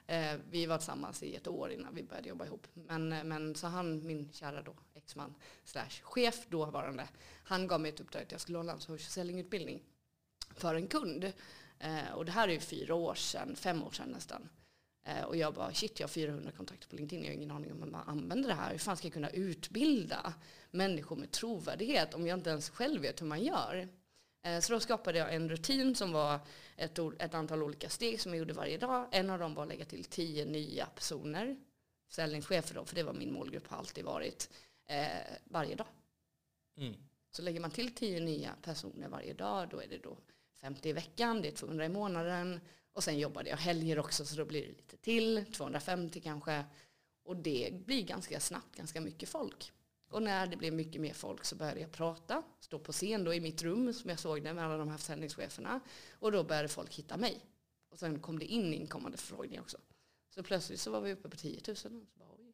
Ja. 0.07 0.39
Vi 0.51 0.67
var 0.67 0.79
tillsammans 0.79 1.23
i 1.23 1.37
ett 1.37 1.49
år 1.49 1.71
innan 1.71 1.95
vi 1.95 2.03
började 2.03 2.29
jobba 2.29 2.47
ihop. 2.47 2.67
Men, 2.75 3.09
men 3.09 3.55
så 3.55 3.67
han, 3.67 4.07
min 4.07 4.33
kära 4.33 4.63
då, 4.63 4.75
exman 4.95 5.35
slash 5.65 6.03
chef 6.03 6.47
dåvarande, 6.49 7.09
han 7.45 7.67
gav 7.67 7.81
mig 7.81 7.89
ett 7.89 8.01
uppdrag 8.01 8.23
att 8.23 8.33
jag 8.33 8.41
skulle 8.41 8.59
hålla 8.59 8.73
en 8.73 8.81
social 8.81 8.99
selling-utbildning 8.99 9.83
för 10.55 10.75
en 10.75 10.89
kund. 10.89 11.33
Och 12.15 12.25
det 12.25 12.33
här 12.33 12.49
är 12.49 12.53
ju 12.53 12.61
fyra 12.61 12.95
år 12.95 13.15
sedan, 13.15 13.57
fem 13.57 13.83
år 13.83 13.91
sedan 13.91 14.09
nästan. 14.09 14.49
Eh, 15.07 15.25
och 15.25 15.37
jag 15.37 15.55
bara, 15.55 15.73
shit 15.73 16.01
jag 16.01 16.07
har 16.07 16.13
400 16.13 16.51
kontakter 16.57 16.89
på 16.89 16.97
LinkedIn, 16.97 17.25
jag 17.25 17.31
har 17.31 17.37
ingen 17.37 17.51
aning 17.51 17.73
om 17.73 17.83
hur 17.83 17.91
man 17.91 18.09
använder 18.09 18.49
det 18.49 18.55
här. 18.55 18.71
Hur 18.71 18.79
fan 18.79 18.97
ska 18.97 19.07
jag 19.07 19.13
kunna 19.13 19.31
utbilda 19.31 20.35
människor 20.71 21.17
med 21.17 21.31
trovärdighet 21.31 22.15
om 22.15 22.27
jag 22.27 22.39
inte 22.39 22.51
ens 22.51 22.71
själv 22.71 23.03
vet 23.03 23.21
hur 23.21 23.27
man 23.27 23.43
gör? 23.43 23.89
Eh, 24.43 24.61
så 24.61 24.73
då 24.73 24.81
skapade 24.81 25.19
jag 25.19 25.35
en 25.35 25.49
rutin 25.49 25.95
som 25.95 26.13
var 26.13 26.41
ett, 26.77 26.99
ett 27.19 27.35
antal 27.35 27.63
olika 27.63 27.89
steg 27.89 28.21
som 28.21 28.33
jag 28.33 28.39
gjorde 28.39 28.55
varje 28.55 28.79
dag. 28.79 29.09
En 29.13 29.31
av 29.31 29.39
dem 29.39 29.55
var 29.55 29.63
att 29.63 29.69
lägga 29.69 29.85
till 29.85 30.05
tio 30.05 30.45
nya 30.45 30.87
personer, 30.87 31.57
säljningschefer 32.09 32.75
då, 32.75 32.85
för 32.85 32.95
det 32.95 33.03
var 33.03 33.13
min 33.13 33.33
målgrupp 33.33 33.69
har 33.69 33.79
alltid 33.79 34.05
varit, 34.05 34.51
eh, 34.87 35.07
varje 35.45 35.75
dag. 35.75 35.89
Mm. 36.77 36.95
Så 37.31 37.43
lägger 37.43 37.61
man 37.61 37.71
till 37.71 37.95
10 37.95 38.21
nya 38.21 38.55
personer 38.63 39.09
varje 39.09 39.35
dag, 39.35 39.69
då 39.69 39.81
är 39.81 39.87
det 39.87 39.99
då 39.99 40.17
50 40.55 40.89
i 40.89 40.93
veckan, 40.93 41.43
det 41.43 41.49
är 41.49 41.53
200 41.53 41.85
i 41.85 41.89
månaden. 41.89 42.61
Och 42.97 43.05
sen 43.05 43.19
jobbade 43.19 43.51
jag 43.51 43.57
helger 43.57 43.99
också, 43.99 44.25
så 44.25 44.37
då 44.37 44.45
blir 44.45 44.63
det 44.63 44.69
lite 44.69 44.97
till, 44.97 45.45
250 45.53 46.21
kanske. 46.21 46.65
Och 47.25 47.37
det 47.37 47.71
blir 47.87 48.03
ganska 48.03 48.41
snabbt 48.41 48.77
ganska 48.77 49.01
mycket 49.01 49.29
folk. 49.29 49.73
Och 50.09 50.23
när 50.23 50.47
det 50.47 50.57
blev 50.57 50.73
mycket 50.73 51.01
mer 51.01 51.13
folk 51.13 51.45
så 51.45 51.57
började 51.57 51.81
jag 51.81 51.93
prata, 51.93 52.43
stå 52.61 52.79
på 52.79 52.93
scen 52.93 53.25
då 53.25 53.35
i 53.35 53.41
mitt 53.41 53.63
rum 53.63 53.93
som 53.93 54.11
jag 54.11 54.19
såg 54.19 54.43
det 54.43 54.55
med 54.55 54.65
alla 54.65 54.77
de 54.77 54.89
här 54.89 54.99
försäljningscheferna. 54.99 55.81
Och 56.13 56.33
då 56.33 56.45
började 56.45 56.69
folk 56.69 56.95
hitta 56.95 57.17
mig. 57.17 57.41
Och 57.89 57.99
sen 57.99 58.21
kom 58.21 58.39
det 58.39 58.45
in 58.45 58.75
inkommande 58.75 59.19
förfrågningar 59.19 59.63
också. 59.63 59.79
Så 60.35 60.43
plötsligt 60.43 60.81
så 60.81 60.91
var 60.91 61.01
vi 61.01 61.13
uppe 61.13 61.29
på 61.29 61.37
10 61.37 61.61
000. 61.67 61.73
Och 61.73 61.79
så 61.79 61.89
bara, 61.91 62.29
oj. 62.39 62.53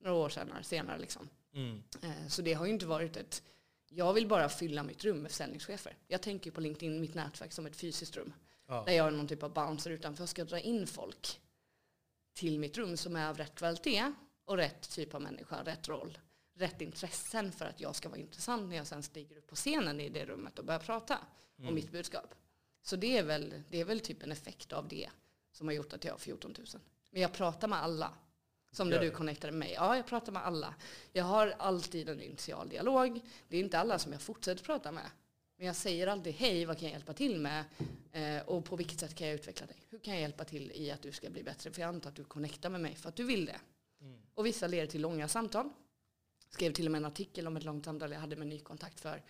Några 0.00 0.16
år 0.16 0.28
senare, 0.28 0.64
senare 0.64 0.98
liksom. 0.98 1.28
Mm. 1.54 1.82
Eh, 2.02 2.28
Så 2.28 2.42
det 2.42 2.52
har 2.52 2.66
ju 2.66 2.72
inte 2.72 2.86
varit 2.86 3.16
ett... 3.16 3.42
Jag 3.88 4.12
vill 4.12 4.26
bara 4.28 4.48
fylla 4.48 4.82
mitt 4.82 5.04
rum 5.04 5.18
med 5.22 5.30
försäljningschefer. 5.30 5.96
Jag 6.06 6.22
tänker 6.22 6.50
på 6.50 6.60
LinkedIn, 6.60 7.00
mitt 7.00 7.14
nätverk, 7.14 7.52
som 7.52 7.66
ett 7.66 7.76
fysiskt 7.76 8.16
rum. 8.16 8.32
Ja. 8.70 8.82
Där 8.86 8.92
jag 8.92 9.06
är 9.06 9.10
någon 9.10 9.28
typ 9.28 9.42
av 9.42 9.52
bouncer 9.52 9.90
utanför 9.90 10.26
ska 10.26 10.44
dra 10.44 10.58
in 10.58 10.86
folk 10.86 11.40
till 12.32 12.58
mitt 12.58 12.78
rum 12.78 12.96
som 12.96 13.16
är 13.16 13.28
av 13.28 13.36
rätt 13.36 13.54
kvalitet 13.54 14.12
och 14.44 14.56
rätt 14.56 14.90
typ 14.90 15.14
av 15.14 15.22
människa, 15.22 15.62
rätt 15.64 15.88
roll, 15.88 16.18
rätt 16.54 16.80
intressen 16.80 17.52
för 17.52 17.64
att 17.64 17.80
jag 17.80 17.96
ska 17.96 18.08
vara 18.08 18.20
intressant 18.20 18.68
när 18.68 18.76
jag 18.76 18.86
sen 18.86 19.02
stiger 19.02 19.36
upp 19.36 19.46
på 19.46 19.54
scenen 19.54 20.00
i 20.00 20.08
det 20.08 20.24
rummet 20.24 20.58
och 20.58 20.64
börjar 20.64 20.80
prata 20.80 21.18
om 21.58 21.74
mitt 21.74 21.92
budskap. 21.92 22.34
Så 22.82 22.96
det 22.96 23.18
är, 23.18 23.22
väl, 23.22 23.62
det 23.70 23.80
är 23.80 23.84
väl 23.84 24.00
typ 24.00 24.22
en 24.22 24.32
effekt 24.32 24.72
av 24.72 24.88
det 24.88 25.10
som 25.52 25.66
har 25.66 25.74
gjort 25.74 25.92
att 25.92 26.04
jag 26.04 26.12
har 26.12 26.18
14 26.18 26.54
000. 26.58 26.66
Men 27.10 27.22
jag 27.22 27.32
pratar 27.32 27.68
med 27.68 27.78
alla. 27.78 28.12
Som 28.72 28.88
när 28.88 28.98
du 28.98 29.10
connectade 29.10 29.52
med 29.52 29.58
mig. 29.58 29.72
Ja, 29.72 29.96
jag 29.96 30.06
pratar 30.06 30.32
med 30.32 30.46
alla. 30.46 30.74
Jag 31.12 31.24
har 31.24 31.54
alltid 31.58 32.08
en 32.08 32.20
initial 32.20 32.68
dialog. 32.68 33.20
Det 33.48 33.56
är 33.56 33.60
inte 33.60 33.78
alla 33.78 33.98
som 33.98 34.12
jag 34.12 34.22
fortsätter 34.22 34.64
prata 34.64 34.92
med. 34.92 35.10
Men 35.60 35.66
jag 35.66 35.76
säger 35.76 36.06
alltid 36.06 36.34
hej, 36.34 36.64
vad 36.64 36.78
kan 36.78 36.88
jag 36.88 36.92
hjälpa 36.92 37.12
till 37.12 37.40
med? 37.40 37.64
Eh, 38.12 38.42
och 38.48 38.64
på 38.64 38.76
vilket 38.76 39.00
sätt 39.00 39.14
kan 39.14 39.26
jag 39.26 39.34
utveckla 39.34 39.66
dig? 39.66 39.76
Hur 39.88 39.98
kan 39.98 40.14
jag 40.14 40.20
hjälpa 40.20 40.44
till 40.44 40.72
i 40.74 40.90
att 40.90 41.02
du 41.02 41.12
ska 41.12 41.30
bli 41.30 41.42
bättre? 41.42 41.70
För 41.70 41.80
jag 41.80 41.88
antar 41.88 42.10
att 42.10 42.16
du 42.16 42.24
connectar 42.24 42.70
med 42.70 42.80
mig 42.80 42.94
för 42.94 43.08
att 43.08 43.16
du 43.16 43.24
vill 43.24 43.46
det. 43.46 43.60
Mm. 44.00 44.20
Och 44.34 44.46
vissa 44.46 44.66
leder 44.66 44.86
till 44.86 45.00
långa 45.00 45.28
samtal. 45.28 45.70
Skrev 46.50 46.72
till 46.72 46.86
och 46.86 46.92
med 46.92 46.98
en 46.98 47.04
artikel 47.04 47.46
om 47.46 47.56
ett 47.56 47.64
långt 47.64 47.84
samtal 47.84 48.12
jag 48.12 48.20
hade 48.20 48.36
med 48.36 48.46
ny 48.46 48.60
kontakt 48.60 49.00
för 49.00 49.22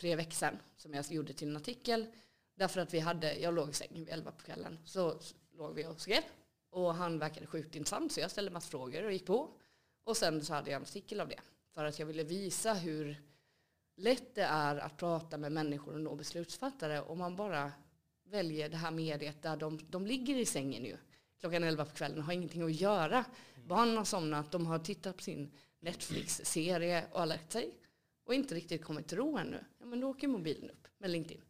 tre 0.00 0.16
veckor 0.16 0.30
sedan. 0.32 0.58
Som 0.76 0.94
jag 0.94 1.12
gjorde 1.12 1.32
till 1.32 1.48
en 1.48 1.56
artikel. 1.56 2.06
Därför 2.54 2.80
att 2.80 2.94
vi 2.94 2.98
hade, 2.98 3.34
jag 3.34 3.54
låg 3.54 3.70
i 3.70 3.72
sängen 3.72 4.04
vid 4.04 4.14
elva 4.14 4.32
på 4.32 4.42
kvällen. 4.44 4.78
Så 4.84 5.20
låg 5.52 5.74
vi 5.74 5.86
och 5.86 6.00
skrev. 6.00 6.22
Och 6.70 6.94
han 6.94 7.18
verkade 7.18 7.46
sjukt 7.46 7.74
intressant 7.74 8.12
så 8.12 8.20
jag 8.20 8.30
ställde 8.30 8.50
massa 8.50 8.70
frågor 8.70 9.04
och 9.04 9.12
gick 9.12 9.26
på. 9.26 9.48
Och 10.04 10.16
sen 10.16 10.44
så 10.44 10.54
hade 10.54 10.70
jag 10.70 10.76
en 10.76 10.82
artikel 10.82 11.20
av 11.20 11.28
det. 11.28 11.40
För 11.70 11.84
att 11.84 11.98
jag 11.98 12.06
ville 12.06 12.24
visa 12.24 12.74
hur 12.74 13.22
lätt 13.96 14.34
det 14.34 14.42
är 14.42 14.76
att 14.76 14.96
prata 14.96 15.38
med 15.38 15.52
människor 15.52 15.94
och 15.94 16.00
nå 16.00 16.14
beslutsfattare 16.14 17.00
om 17.00 17.18
man 17.18 17.36
bara 17.36 17.72
väljer 18.24 18.68
det 18.68 18.76
här 18.76 18.90
mediet 18.90 19.42
där 19.42 19.56
de, 19.56 19.80
de 19.90 20.06
ligger 20.06 20.36
i 20.36 20.46
sängen 20.46 20.84
ju. 20.84 20.96
Klockan 21.40 21.64
11 21.64 21.84
på 21.84 21.94
kvällen 21.94 22.18
och 22.18 22.24
har 22.24 22.32
ingenting 22.32 22.62
att 22.62 22.80
göra. 22.80 23.24
Barnen 23.66 23.96
har 23.96 24.04
somnat, 24.04 24.52
de 24.52 24.66
har 24.66 24.78
tittat 24.78 25.16
på 25.16 25.22
sin 25.22 25.50
Netflix-serie 25.80 27.04
och 27.12 27.18
har 27.18 27.26
lagt 27.26 27.52
sig. 27.52 27.74
Och 28.24 28.34
inte 28.34 28.54
riktigt 28.54 28.84
kommit 28.84 29.08
till 29.08 29.18
ro 29.18 29.38
ännu. 29.38 29.64
Ja, 29.78 29.86
men 29.86 30.00
då 30.00 30.08
åker 30.08 30.28
mobilen 30.28 30.70
upp 30.70 30.88
med 30.98 31.10
LinkedIn. 31.10 31.42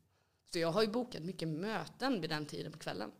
Så 0.52 0.58
jag 0.58 0.72
har 0.72 0.82
ju 0.82 0.88
bokat 0.88 1.22
mycket 1.22 1.48
möten 1.48 2.20
vid 2.20 2.30
den 2.30 2.46
tiden 2.46 2.72
på 2.72 2.78
kvällen. 2.78 3.12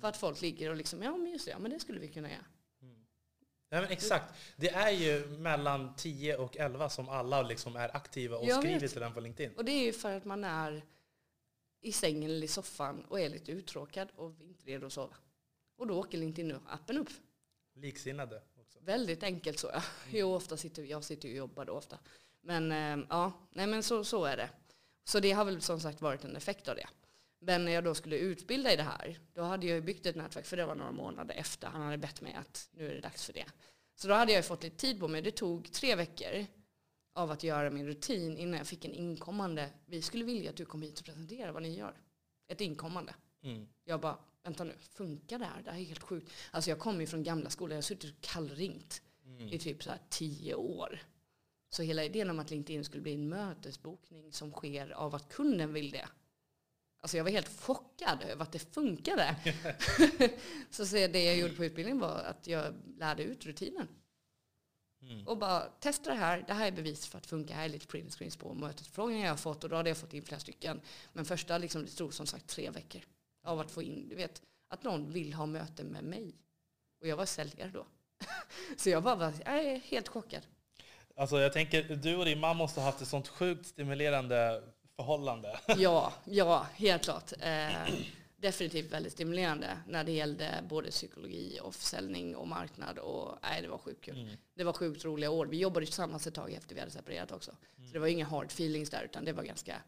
För 0.00 0.08
att 0.08 0.16
folk 0.16 0.42
ligger 0.42 0.70
och 0.70 0.76
liksom, 0.76 1.02
ja 1.02 1.16
men 1.16 1.32
just 1.32 1.44
det, 1.44 1.50
ja, 1.50 1.58
men 1.58 1.70
det 1.70 1.80
skulle 1.80 2.00
vi 2.00 2.08
kunna 2.08 2.30
göra. 2.30 2.44
Ja, 3.74 3.80
men 3.80 3.90
exakt. 3.90 4.34
Det 4.56 4.68
är 4.68 4.90
ju 4.90 5.26
mellan 5.26 5.94
10 5.96 6.36
och 6.36 6.56
11 6.56 6.88
som 6.90 7.08
alla 7.08 7.42
liksom 7.42 7.76
är 7.76 7.96
aktiva 7.96 8.36
och 8.36 8.46
Jag 8.46 8.58
skriver 8.62 8.80
vet. 8.80 8.92
till 8.92 9.00
den 9.00 9.14
på 9.14 9.20
LinkedIn. 9.20 9.56
Och 9.56 9.64
det 9.64 9.72
är 9.72 9.84
ju 9.84 9.92
för 9.92 10.16
att 10.16 10.24
man 10.24 10.44
är 10.44 10.82
i 11.80 11.92
sängen 11.92 12.30
eller 12.30 12.44
i 12.44 12.48
soffan 12.48 13.04
och 13.04 13.20
är 13.20 13.28
lite 13.28 13.52
uttråkad 13.52 14.08
och 14.16 14.32
inte 14.40 14.66
redo 14.66 14.86
att 14.86 14.92
sova. 14.92 15.16
Och 15.76 15.86
då 15.86 15.98
åker 15.98 16.18
LinkedIn-appen 16.18 16.98
upp. 16.98 17.08
Liksinnade 17.74 18.42
också. 18.60 18.78
Väldigt 18.82 19.22
enkelt 19.22 19.58
så 19.58 19.70
ja. 19.72 19.82
Jo, 20.10 20.34
ofta 20.34 20.56
sitter, 20.56 20.82
jag 20.82 21.04
sitter 21.04 21.28
och 21.28 21.34
jobbar 21.34 21.64
då 21.64 21.72
ofta. 21.72 21.98
Men 22.40 22.72
eh, 22.72 23.06
ja, 23.10 23.32
nej 23.50 23.66
men 23.66 23.82
så, 23.82 24.04
så 24.04 24.24
är 24.24 24.36
det. 24.36 24.50
Så 25.04 25.20
det 25.20 25.32
har 25.32 25.44
väl 25.44 25.60
som 25.60 25.80
sagt 25.80 26.00
varit 26.00 26.24
en 26.24 26.36
effekt 26.36 26.68
av 26.68 26.76
det. 26.76 26.88
Men 27.46 27.64
när 27.64 27.72
jag 27.72 27.84
då 27.84 27.94
skulle 27.94 28.16
utbilda 28.18 28.72
i 28.72 28.76
det 28.76 28.82
här, 28.82 29.18
då 29.34 29.42
hade 29.42 29.66
jag 29.66 29.74
ju 29.74 29.80
byggt 29.80 30.06
ett 30.06 30.16
nätverk, 30.16 30.46
för 30.46 30.56
det 30.56 30.66
var 30.66 30.74
några 30.74 30.92
månader 30.92 31.34
efter. 31.34 31.68
Han 31.68 31.82
hade 31.82 31.98
bett 31.98 32.20
mig 32.20 32.34
att 32.34 32.68
nu 32.72 32.90
är 32.90 32.94
det 32.94 33.00
dags 33.00 33.26
för 33.26 33.32
det. 33.32 33.46
Så 33.94 34.08
då 34.08 34.14
hade 34.14 34.32
jag 34.32 34.38
ju 34.38 34.42
fått 34.42 34.62
lite 34.62 34.76
tid 34.76 35.00
på 35.00 35.08
mig. 35.08 35.22
Det 35.22 35.30
tog 35.30 35.72
tre 35.72 35.96
veckor 35.96 36.46
av 37.14 37.30
att 37.30 37.42
göra 37.42 37.70
min 37.70 37.86
rutin 37.86 38.36
innan 38.36 38.58
jag 38.58 38.66
fick 38.66 38.84
en 38.84 38.92
inkommande. 38.94 39.70
Vi 39.86 40.02
skulle 40.02 40.24
vilja 40.24 40.50
att 40.50 40.56
du 40.56 40.64
kom 40.64 40.82
hit 40.82 40.98
och 40.98 41.04
presenterar 41.04 41.52
vad 41.52 41.62
ni 41.62 41.78
gör. 41.78 41.94
Ett 42.48 42.60
inkommande. 42.60 43.14
Mm. 43.42 43.68
Jag 43.84 44.00
bara, 44.00 44.18
vänta 44.42 44.64
nu, 44.64 44.74
funkar 44.78 45.38
det 45.38 45.44
här? 45.44 45.62
Det 45.62 45.70
här 45.70 45.78
är 45.78 45.84
helt 45.84 46.02
sjukt. 46.02 46.32
Alltså 46.50 46.70
jag 46.70 46.78
kommer 46.78 47.00
ju 47.00 47.06
från 47.06 47.22
gamla 47.22 47.50
skolan, 47.50 47.70
jag 47.70 47.76
har 47.76 47.82
suttit 47.82 48.20
kallringt 48.20 49.02
Mm. 49.26 49.52
i 49.52 49.58
typ 49.58 49.82
så 49.82 49.90
här 49.90 50.00
tio 50.08 50.54
år. 50.54 51.02
Så 51.68 51.82
hela 51.82 52.04
idén 52.04 52.30
om 52.30 52.38
att 52.38 52.50
LinkedIn 52.50 52.84
skulle 52.84 53.02
bli 53.02 53.14
en 53.14 53.28
mötesbokning 53.28 54.32
som 54.32 54.52
sker 54.52 54.90
av 54.90 55.14
att 55.14 55.28
kunden 55.28 55.72
vill 55.72 55.90
det. 55.90 56.08
Alltså 57.04 57.16
jag 57.16 57.24
var 57.24 57.30
helt 57.30 57.60
chockad 57.60 58.22
över 58.22 58.42
att 58.42 58.52
det 58.52 58.74
funkade. 58.74 59.36
så, 60.70 60.86
så 60.86 60.94
det 60.96 61.24
jag 61.24 61.36
gjorde 61.36 61.54
på 61.54 61.64
utbildningen 61.64 62.00
var 62.00 62.18
att 62.18 62.46
jag 62.46 62.74
lärde 62.98 63.22
ut 63.22 63.46
rutinen. 63.46 63.88
Mm. 65.02 65.26
Och 65.26 65.38
bara 65.38 65.60
testa 65.60 66.10
det 66.10 66.16
här. 66.16 66.44
Det 66.46 66.52
här 66.52 66.66
är 66.66 66.72
bevis 66.72 67.06
för 67.06 67.18
att 67.18 67.22
det 67.22 67.28
funkar. 67.28 67.54
Här 67.54 67.64
är 67.64 67.68
lite 67.68 67.86
print 67.86 68.14
screens 68.14 68.36
på 68.36 68.54
mötesförfrågningar 68.54 69.24
jag 69.24 69.32
har 69.32 69.36
fått. 69.36 69.64
Och 69.64 69.70
då 69.70 69.76
hade 69.76 69.90
jag 69.90 69.96
fått 69.96 70.14
in 70.14 70.22
flera 70.22 70.40
stycken. 70.40 70.80
Men 71.12 71.24
första, 71.24 71.58
liksom, 71.58 71.82
det 71.84 71.90
stod 71.90 72.14
som 72.14 72.26
sagt 72.26 72.46
tre 72.46 72.70
veckor. 72.70 73.02
Av 73.44 73.60
att 73.60 73.70
få 73.70 73.82
in, 73.82 74.08
du 74.08 74.14
vet, 74.14 74.42
att 74.68 74.82
någon 74.82 75.12
vill 75.12 75.34
ha 75.34 75.46
möte 75.46 75.84
med 75.84 76.04
mig. 76.04 76.34
Och 77.00 77.06
jag 77.08 77.16
var 77.16 77.26
säljare 77.26 77.70
då. 77.70 77.86
så 78.76 78.90
jag 78.90 79.02
bara, 79.02 79.14
var, 79.14 79.32
jag 79.44 79.64
är 79.64 79.78
helt 79.78 80.08
chockad. 80.08 80.46
Alltså 81.16 81.38
jag 81.38 81.52
tänker, 81.52 81.82
du 81.82 82.16
och 82.16 82.24
din 82.24 82.40
mamma 82.40 82.54
måste 82.54 82.80
ha 82.80 82.86
haft 82.86 83.02
ett 83.02 83.08
sånt 83.08 83.28
sjukt 83.28 83.66
stimulerande 83.66 84.62
förhållande. 84.96 85.60
Ja, 85.78 86.12
ja, 86.24 86.66
helt 86.74 87.02
klart. 87.02 87.32
Eh, 87.40 87.94
definitivt 88.36 88.92
väldigt 88.92 89.12
stimulerande 89.12 89.78
när 89.88 90.04
det 90.04 90.12
gällde 90.12 90.64
både 90.68 90.90
psykologi 90.90 91.58
och 91.62 91.74
försäljning 91.74 92.36
och 92.36 92.48
marknad. 92.48 92.98
Och, 92.98 93.38
nej, 93.42 93.62
det 93.62 93.68
var 93.68 93.78
sjukt 93.78 94.04
kul. 94.04 94.20
Mm. 94.22 94.36
Det 94.54 94.64
var 94.64 94.72
sjukt 94.72 95.04
roliga 95.04 95.30
år. 95.30 95.46
Vi 95.46 95.58
jobbade 95.58 95.86
tillsammans 95.86 96.26
ett 96.26 96.34
tag 96.34 96.52
efter 96.52 96.74
vi 96.74 96.80
hade 96.80 96.92
separerat 96.92 97.32
också. 97.32 97.50
Så 97.76 97.92
det 97.92 97.98
var 97.98 98.06
inga 98.06 98.24
hard 98.24 98.46
feelings 98.46 98.90
där 98.90 99.02
utan 99.04 99.24
det 99.24 99.32
var 99.32 99.42
ganska 99.42 99.82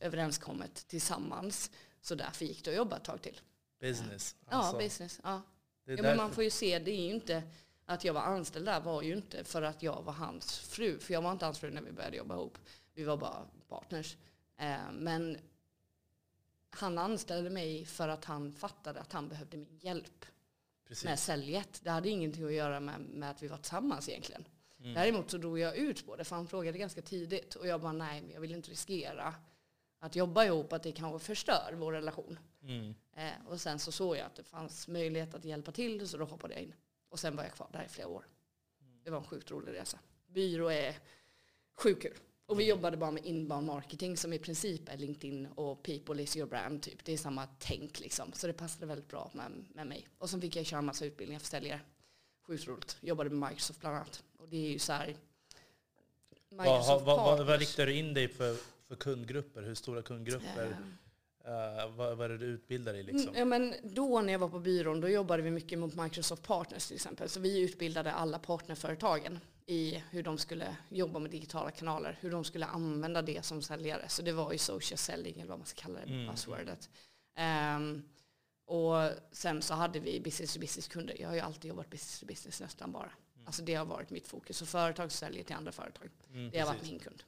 överenskommet 0.00 0.74
tillsammans. 0.88 1.70
Så 2.00 2.14
därför 2.14 2.44
gick 2.44 2.64
det 2.64 2.70
att 2.70 2.76
jobba 2.76 2.96
ett 2.96 3.04
tag 3.04 3.22
till. 3.22 3.40
Business. 3.80 4.36
Ja, 4.50 4.56
Alltså, 4.56 4.78
business. 4.78 5.20
Ja. 5.22 5.42
det 5.86 5.92
är 5.92 5.96
Ja, 5.96 6.02
men 6.02 6.16
man 6.16 6.32
får 6.32 6.44
ju 6.44 6.50
se, 6.50 6.78
det 6.78 6.90
är 6.90 7.00
ju 7.02 7.10
inte 7.14 7.42
att 7.86 8.04
jag 8.04 8.14
var 8.14 8.20
anställd 8.20 8.66
där 8.66 8.80
var 8.80 9.02
ju 9.02 9.12
inte 9.12 9.44
för 9.44 9.62
att 9.62 9.82
jag 9.82 10.02
var 10.02 10.12
hans 10.12 10.58
fru. 10.58 10.98
För 10.98 11.12
jag 11.14 11.22
var 11.22 11.32
inte 11.32 11.44
hans 11.44 11.58
fru 11.58 11.70
när 11.70 11.82
vi 11.82 11.92
började 11.92 12.16
jobba 12.16 12.34
ihop. 12.34 12.58
Vi 12.94 13.04
var 13.04 13.16
bara 13.16 13.46
partners. 13.68 14.16
Eh, 14.56 14.92
men 14.92 15.38
han 16.70 16.98
anställde 16.98 17.50
mig 17.50 17.84
för 17.84 18.08
att 18.08 18.24
han 18.24 18.52
fattade 18.52 19.00
att 19.00 19.12
han 19.12 19.28
behövde 19.28 19.56
min 19.56 19.78
hjälp 19.78 20.24
Precis. 20.88 21.04
med 21.04 21.18
säljet. 21.18 21.80
Det 21.84 21.90
hade 21.90 22.08
ingenting 22.08 22.44
att 22.44 22.52
göra 22.52 22.80
med, 22.80 23.00
med 23.00 23.30
att 23.30 23.42
vi 23.42 23.48
var 23.48 23.56
tillsammans 23.56 24.08
egentligen. 24.08 24.44
Mm. 24.78 24.94
Däremot 24.94 25.30
så 25.30 25.38
drog 25.38 25.58
jag 25.58 25.76
ut 25.76 26.06
på 26.06 26.16
det 26.16 26.24
för 26.24 26.36
han 26.36 26.46
frågade 26.46 26.78
ganska 26.78 27.02
tidigt 27.02 27.54
och 27.54 27.66
jag 27.66 27.80
bara 27.80 27.92
nej, 27.92 28.22
men 28.22 28.30
jag 28.30 28.40
vill 28.40 28.54
inte 28.54 28.70
riskera 28.70 29.34
att 29.98 30.16
jobba 30.16 30.44
ihop, 30.44 30.72
att 30.72 30.82
det 30.82 30.92
kanske 30.92 31.26
förstör 31.26 31.74
vår 31.76 31.92
relation. 31.92 32.38
Mm. 32.62 32.94
Eh, 33.12 33.46
och 33.46 33.60
sen 33.60 33.78
så 33.78 33.92
såg 33.92 34.16
jag 34.16 34.26
att 34.26 34.34
det 34.34 34.44
fanns 34.44 34.88
möjlighet 34.88 35.34
att 35.34 35.44
hjälpa 35.44 35.72
till 35.72 36.08
så 36.08 36.16
då 36.16 36.24
hoppade 36.24 36.54
jag 36.54 36.62
in. 36.62 36.74
Och 37.08 37.20
sen 37.20 37.36
var 37.36 37.44
jag 37.44 37.52
kvar 37.52 37.68
där 37.72 37.84
i 37.84 37.88
flera 37.88 38.08
år. 38.08 38.26
Det 39.02 39.10
var 39.10 39.18
en 39.18 39.24
sjukt 39.24 39.50
rolig 39.50 39.72
resa. 39.72 39.98
Byrå 40.26 40.68
är 40.68 40.98
sjukt 41.74 42.02
kul. 42.02 42.18
Och 42.46 42.60
vi 42.60 42.68
jobbade 42.68 42.96
bara 42.96 43.10
med 43.10 43.24
inbound 43.24 43.66
marketing 43.66 44.16
som 44.16 44.32
i 44.32 44.38
princip 44.38 44.88
är 44.88 44.96
LinkedIn 44.96 45.46
och 45.46 45.82
people 45.82 46.22
is 46.22 46.36
your 46.36 46.48
brand 46.48 46.82
typ. 46.82 47.04
Det 47.04 47.12
är 47.12 47.16
samma 47.16 47.48
tänk 47.58 48.00
liksom. 48.00 48.32
Så 48.32 48.46
det 48.46 48.52
passade 48.52 48.86
väldigt 48.86 49.08
bra 49.08 49.30
med, 49.34 49.64
med 49.74 49.86
mig. 49.86 50.08
Och 50.18 50.30
sen 50.30 50.40
fick 50.40 50.56
jag 50.56 50.66
köra 50.66 50.78
en 50.78 50.84
massa 50.84 51.04
utbildningar 51.04 51.40
för 51.40 51.46
säljare. 51.46 51.80
Sjukt 52.46 52.66
roligt. 52.66 52.96
Jobbade 53.00 53.30
med 53.30 53.48
Microsoft 53.48 53.80
bland 53.80 53.96
annat. 53.96 54.22
Och 54.38 54.48
det 54.48 54.56
är 54.56 54.70
ju 54.70 54.78
så 54.78 54.92
här. 54.92 55.16
Vad, 56.50 56.66
vad, 56.66 56.86
vad, 56.86 57.02
vad, 57.04 57.16
vad 57.16 57.38
partners. 57.38 57.60
riktar 57.60 57.86
du 57.86 57.94
in 57.94 58.14
dig 58.14 58.28
för, 58.28 58.56
för 58.88 58.96
kundgrupper? 58.96 59.62
Hur 59.62 59.74
stora 59.74 60.02
kundgrupper? 60.02 60.76
Eh, 61.44 61.90
vad, 61.96 62.16
vad 62.16 62.24
är 62.24 62.28
det 62.28 62.38
du 62.38 62.46
utbildar 62.46 62.94
i 62.94 63.02
liksom? 63.02 63.28
Mm, 63.28 63.38
Ja, 63.38 63.44
men 63.44 63.74
då 63.82 64.20
när 64.20 64.32
jag 64.32 64.38
var 64.38 64.48
på 64.48 64.58
byrån 64.58 65.00
då 65.00 65.08
jobbade 65.08 65.42
vi 65.42 65.50
mycket 65.50 65.78
mot 65.78 65.94
Microsoft 65.94 66.42
Partners 66.42 66.86
till 66.86 66.94
exempel. 66.96 67.28
Så 67.28 67.40
vi 67.40 67.60
utbildade 67.60 68.12
alla 68.12 68.38
partnerföretagen 68.38 69.40
i 69.66 70.02
hur 70.10 70.22
de 70.22 70.38
skulle 70.38 70.76
jobba 70.88 71.18
med 71.18 71.30
digitala 71.30 71.70
kanaler, 71.70 72.18
hur 72.20 72.30
de 72.30 72.44
skulle 72.44 72.66
använda 72.66 73.22
det 73.22 73.42
som 73.44 73.62
säljare. 73.62 74.08
Så 74.08 74.22
det 74.22 74.32
var 74.32 74.52
ju 74.52 74.58
social 74.58 74.98
selling 74.98 75.34
eller 75.40 75.48
vad 75.48 75.58
man 75.58 75.66
ska 75.66 75.82
kalla 75.82 75.98
det, 76.00 76.12
Mm. 76.12 76.26
buzzwordet. 76.26 76.90
Ehm, 77.36 78.02
och 78.66 79.10
sen 79.32 79.62
så 79.62 79.74
hade 79.74 80.00
vi 80.00 80.20
business 80.20 80.54
to 80.54 80.60
business 80.60 80.88
kunder. 80.88 81.16
Jag 81.20 81.28
har 81.28 81.34
ju 81.34 81.40
alltid 81.40 81.68
jobbat 81.68 81.90
business 81.90 82.20
to 82.20 82.26
business 82.26 82.60
nästan 82.60 82.92
bara. 82.92 83.10
Alltså 83.46 83.62
det 83.62 83.74
har 83.74 83.84
varit 83.84 84.10
mitt 84.10 84.26
fokus. 84.28 84.56
Så 84.56 84.66
företag 84.66 85.12
säljer 85.12 85.44
till 85.44 85.54
andra 85.56 85.72
företag. 85.72 86.10
Mm, 86.30 86.50
Det 86.50 86.58
har 86.58 86.66
varit 86.66 86.76
precis. 86.78 86.90
min 86.92 87.00
kund. 87.00 87.22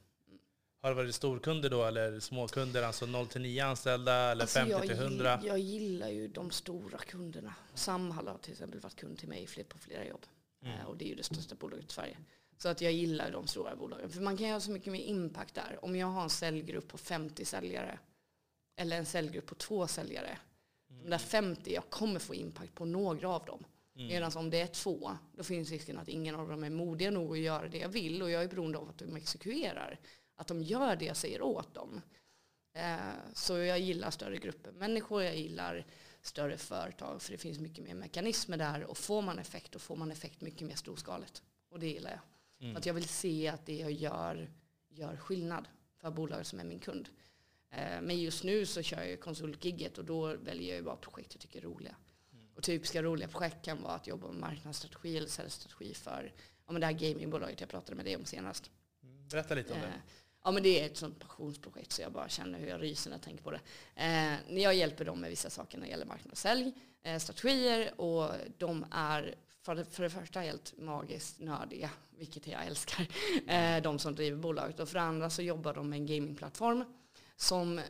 Har 0.81 0.89
det 0.89 0.95
varit 0.95 1.15
storkunder 1.15 1.69
då 1.69 1.85
eller 1.85 2.19
småkunder, 2.19 2.83
alltså 2.83 3.05
0 3.05 3.27
till 3.27 3.41
9 3.41 3.65
anställda 3.65 4.13
eller 4.13 4.43
Alltså 4.43 4.59
50 4.59 4.71
jag, 4.71 4.81
till 4.81 4.89
gill- 4.91 4.97
100? 5.03 5.39
jag 5.45 5.59
gillar 5.59 6.09
ju 6.09 6.27
de 6.27 6.51
stora 6.51 6.97
kunderna. 6.97 7.53
Samhall 7.73 8.27
har 8.27 8.37
till 8.37 8.51
exempel 8.51 8.79
varit 8.79 8.95
kund 8.95 9.17
till 9.19 9.27
mig 9.29 9.47
på 9.69 9.77
flera 9.77 10.05
jobb. 10.05 10.25
Mm. 10.61 10.79
Eh, 10.79 10.85
Och 10.85 10.97
det 10.97 11.05
är 11.05 11.09
ju 11.09 11.15
det 11.15 11.23
största 11.23 11.55
bolaget 11.55 11.89
i 11.89 11.93
Sverige. 11.93 12.17
Så 12.57 12.69
att 12.69 12.81
jag 12.81 12.91
gillar 12.91 13.31
de 13.31 13.47
stora 13.47 13.75
bolagen. 13.75 14.09
För 14.09 14.21
man 14.21 14.37
kan 14.37 14.47
göra 14.47 14.59
så 14.59 14.71
mycket 14.71 14.93
mer 14.93 14.99
impact 15.03 15.55
där. 15.55 15.79
Om 15.81 15.95
jag 15.95 16.07
har 16.07 16.23
en 16.23 16.29
säljgrupp 16.29 16.87
på 16.87 16.97
50 16.97 17.45
säljare 17.45 17.99
eller 18.75 18.97
en 18.97 19.05
säljgrupp 19.05 19.45
på 19.45 19.55
två 19.55 19.87
säljare. 19.87 20.37
De 21.03 21.09
där 21.09 21.17
50, 21.17 21.73
jag 21.73 21.89
kommer 21.89 22.19
få 22.19 22.35
impact 22.35 22.75
på 22.75 22.85
några 22.85 23.29
av 23.29 23.45
dem. 23.45 23.63
Mm. 23.95 24.07
Medan 24.07 24.31
om 24.35 24.49
det 24.49 24.61
är 24.61 24.67
två, 24.67 25.17
då 25.33 25.43
finns 25.43 25.69
risken 25.71 25.97
att 25.97 26.07
ingen 26.07 26.35
av 26.35 26.49
dem 26.49 26.63
är 26.63 26.69
modiga 26.69 27.11
nog 27.11 27.31
att 27.31 27.39
göra 27.39 27.67
det 27.67 27.77
jag 27.77 27.89
vill. 27.89 28.21
Och 28.21 28.29
jag 28.31 28.43
är 28.43 28.47
beroende 28.47 28.77
av 28.77 28.89
att 28.89 28.97
de 28.97 29.15
exekverar. 29.15 29.99
Att 30.35 30.47
de 30.47 30.63
gör 30.63 30.95
det 30.95 31.05
jag 31.05 31.17
säger 31.17 31.41
åt 31.41 31.73
dem. 31.73 32.01
Eh, 32.73 32.97
Så 33.33 33.57
jag 33.57 33.79
gillar 33.79 34.11
större 34.11 34.37
grupper 34.37 34.71
människor, 34.71 35.23
jag 35.23 35.35
gillar 35.37 35.85
större 36.27 36.57
företag. 36.57 37.21
För 37.21 37.31
det 37.31 37.37
finns 37.37 37.59
mycket 37.59 37.83
mer 37.83 37.93
mekanismer 37.93 38.57
där. 38.57 38.83
Och 38.83 38.97
får 38.97 39.21
man 39.21 39.39
effekt, 39.39 39.71
då 39.71 39.79
får 39.79 39.95
man 39.95 40.11
effekt 40.11 40.41
mycket 40.41 40.67
mer 40.67 40.75
storskaligt. 40.75 41.43
Och 41.69 41.79
det 41.79 41.87
gillar 41.87 42.11
jag. 42.11 42.19
Mm. 42.59 42.73
För 42.73 42.79
att 42.79 42.85
jag 42.85 42.93
vill 42.93 43.07
se 43.07 43.47
att 43.47 43.65
det 43.65 43.77
jag 43.77 43.91
gör 43.91 44.49
gör 44.89 45.17
skillnad 45.17 45.67
för 45.97 46.11
bolaget 46.11 46.47
som 46.47 46.59
är 46.59 46.63
min 46.63 46.79
kund. 46.79 47.09
Eh, 47.69 48.01
men 48.01 48.19
just 48.19 48.43
nu 48.43 48.65
så 48.65 48.81
kör 48.81 49.03
jag 49.03 49.19
konsultgigget 49.19 49.97
och 49.97 50.05
då 50.05 50.35
väljer 50.35 50.75
jag 50.75 50.83
bara 50.85 50.95
projekt 50.95 51.33
jag 51.33 51.41
tycker 51.41 51.59
är 51.59 51.63
roliga. 51.63 51.95
Mm. 52.33 52.47
Och 52.55 52.63
typiska 52.63 53.03
roliga 53.03 53.27
projekt 53.27 53.65
kan 53.65 53.81
vara 53.81 53.93
att 53.93 54.07
jobba 54.07 54.27
med 54.27 54.39
marknadsstrategi 54.39 55.17
eller 55.17 55.27
säljstrategi 55.27 55.93
för 55.93 56.33
ja, 56.65 56.71
men 56.71 56.81
det 56.81 56.87
här 56.87 56.93
gamingbolaget 56.93 57.59
jag 57.61 57.69
pratade 57.69 57.95
med 57.95 58.05
dig 58.05 58.15
om 58.15 58.25
senast. 58.25 58.71
Mm, 59.03 59.27
Berätta 59.27 59.55
lite 59.55 59.73
om 59.73 59.79
Eh, 59.79 59.85
det. 59.85 60.01
Ja 60.47 60.51
men 60.51 60.63
det 60.63 60.81
är 60.81 60.85
ett 60.85 60.97
sånt 60.97 61.19
passionsprojekt 61.19 61.91
så 61.91 62.01
jag 62.01 62.11
bara 62.11 62.29
känner 62.29 62.59
hur 62.59 62.67
jag 62.67 62.81
ryser 62.81 63.09
när 63.09 63.17
jag 63.17 63.23
tänker 63.23 63.43
på 63.43 63.51
det. 63.51 63.59
Eh, 63.95 64.59
jag 64.59 64.75
hjälper 64.75 65.05
dem 65.05 65.19
med 65.19 65.29
vissa 65.29 65.49
saker 65.49 65.77
när 65.77 65.85
det 65.85 65.91
gäller 65.91 66.05
marknad 66.05 66.31
och 66.31 66.37
sälj, 66.37 66.73
eh, 67.03 67.19
strategier 67.19 68.01
och 68.01 68.31
de 68.57 68.85
är 68.91 69.35
för 69.61 69.75
det, 69.75 69.85
för 69.85 70.03
det 70.03 70.09
första 70.09 70.39
helt 70.39 70.73
magiskt 70.77 71.39
nördiga, 71.39 71.89
vilket 72.17 72.47
jag 72.47 72.65
älskar, 72.65 73.07
eh, 73.47 73.81
de 73.81 73.99
som 73.99 74.15
driver 74.15 74.37
bolaget. 74.37 74.79
Och 74.79 74.89
för 74.89 74.99
det 74.99 75.05
andra 75.05 75.29
så 75.29 75.41
jobbar 75.41 75.73
de 75.73 75.89
med 75.89 75.99
en 75.99 76.05
gamingplattform 76.05 76.83
som 77.35 77.81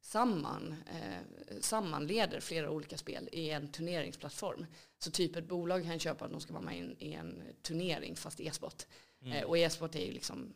samman, 0.00 0.74
eh, 0.92 1.58
sammanleder 1.60 2.40
flera 2.40 2.70
olika 2.70 2.98
spel 2.98 3.28
i 3.32 3.50
en 3.50 3.72
turneringsplattform. 3.72 4.66
Så 4.98 5.10
typ 5.10 5.36
ett 5.36 5.48
bolag 5.48 5.84
kan 5.84 5.98
köpa 5.98 6.24
att 6.24 6.30
de 6.30 6.40
ska 6.40 6.52
vara 6.52 6.64
med 6.64 6.76
i 6.76 6.80
en, 6.80 6.96
i 6.98 7.12
en 7.12 7.42
turnering 7.62 8.16
fast 8.16 8.40
e-sport. 8.40 8.86
Mm. 9.22 9.32
Eh, 9.32 9.44
och 9.44 9.58
e-sport 9.58 9.94
är 9.94 10.06
ju 10.06 10.12
liksom 10.12 10.54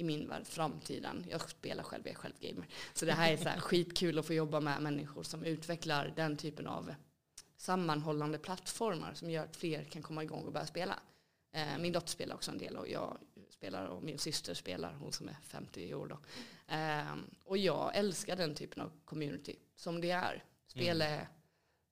i 0.00 0.04
min 0.04 0.28
värld 0.28 0.46
framtiden. 0.46 1.26
Jag 1.30 1.50
spelar 1.50 1.82
själv, 1.82 2.02
jag 2.04 2.12
är 2.12 2.18
själv 2.18 2.34
gamer. 2.40 2.66
Så 2.92 3.04
det 3.04 3.12
här 3.12 3.32
är 3.32 3.36
så 3.36 3.48
här 3.48 3.60
skitkul 3.60 4.18
att 4.18 4.26
få 4.26 4.34
jobba 4.34 4.60
med 4.60 4.82
människor 4.82 5.22
som 5.22 5.44
utvecklar 5.44 6.12
den 6.16 6.36
typen 6.36 6.66
av 6.66 6.94
sammanhållande 7.56 8.38
plattformar 8.38 9.14
som 9.14 9.30
gör 9.30 9.44
att 9.44 9.56
fler 9.56 9.84
kan 9.84 10.02
komma 10.02 10.22
igång 10.22 10.44
och 10.44 10.52
börja 10.52 10.66
spela. 10.66 10.98
Eh, 11.52 11.78
min 11.78 11.92
dotter 11.92 12.08
spelar 12.08 12.34
också 12.34 12.50
en 12.50 12.58
del 12.58 12.76
och 12.76 12.88
jag 12.88 13.18
spelar 13.50 13.86
och 13.86 14.02
min 14.02 14.18
syster 14.18 14.54
spelar, 14.54 14.92
hon 14.92 15.12
som 15.12 15.28
är 15.28 15.36
50 15.42 15.94
år 15.94 16.06
då. 16.06 16.18
Eh, 16.74 17.14
och 17.44 17.58
jag 17.58 17.96
älskar 17.96 18.36
den 18.36 18.54
typen 18.54 18.82
av 18.82 18.92
community 19.04 19.56
som 19.76 20.00
det 20.00 20.10
är. 20.10 20.44
Spel 20.66 21.02
är 21.02 21.28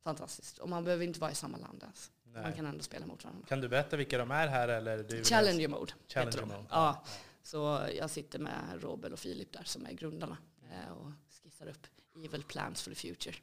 fantastiskt 0.05 0.59
och 0.59 0.69
man 0.69 0.85
behöver 0.85 1.05
inte 1.05 1.21
vara 1.21 1.31
i 1.31 1.35
samma 1.35 1.59
land 1.59 1.83
ens. 1.83 2.11
Man 2.35 2.43
Nej. 2.43 2.53
kan 2.57 2.67
ändå 2.67 2.83
spela 2.83 3.07
mot 3.07 3.25
varandra. 3.25 3.47
Kan 3.49 3.61
du 3.61 3.69
berätta 3.69 3.97
vilka 3.97 4.19
de 4.19 4.31
är 4.31 4.47
här 4.47 4.69
eller? 4.69 4.99
Du 4.99 5.25
Challenger 5.25 5.69
mode. 5.69 5.93
Challenger 6.09 6.43
mode. 6.43 6.65
Ja. 6.71 7.05
Så 7.49 7.89
jag 7.99 8.11
sitter 8.11 8.39
med 8.39 8.83
Robel 8.83 9.13
och 9.13 9.19
Filip 9.19 9.53
där 9.53 9.63
som 9.65 9.87
är 9.87 9.93
grundarna 9.93 10.37
eh, 10.71 10.93
och 10.93 11.13
skissar 11.43 11.67
upp 11.69 11.87
evil 12.25 12.43
plans 12.43 12.83
for 12.83 12.91
the 12.91 12.95
future. 12.95 13.37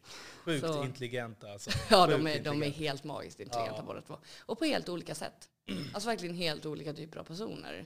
Sjukt 0.43 0.65
Så- 0.65 0.83
intelligenta 0.83 1.51
alltså. 1.51 1.69
Ja, 1.89 2.07
de 2.07 2.27
är, 2.27 2.43
de 2.43 2.63
är 2.63 2.69
helt 2.69 3.03
magiskt 3.03 3.39
intelligenta 3.39 3.79
Ja. 3.79 3.85
båda 3.85 4.01
två. 4.01 4.17
Och 4.39 4.59
på 4.59 4.65
helt 4.65 4.89
olika 4.89 5.15
sätt. 5.15 5.49
Alltså 5.93 6.09
verkligen 6.09 6.35
helt 6.35 6.65
olika 6.65 6.93
typer 6.93 7.19
av 7.19 7.23
personer. 7.23 7.85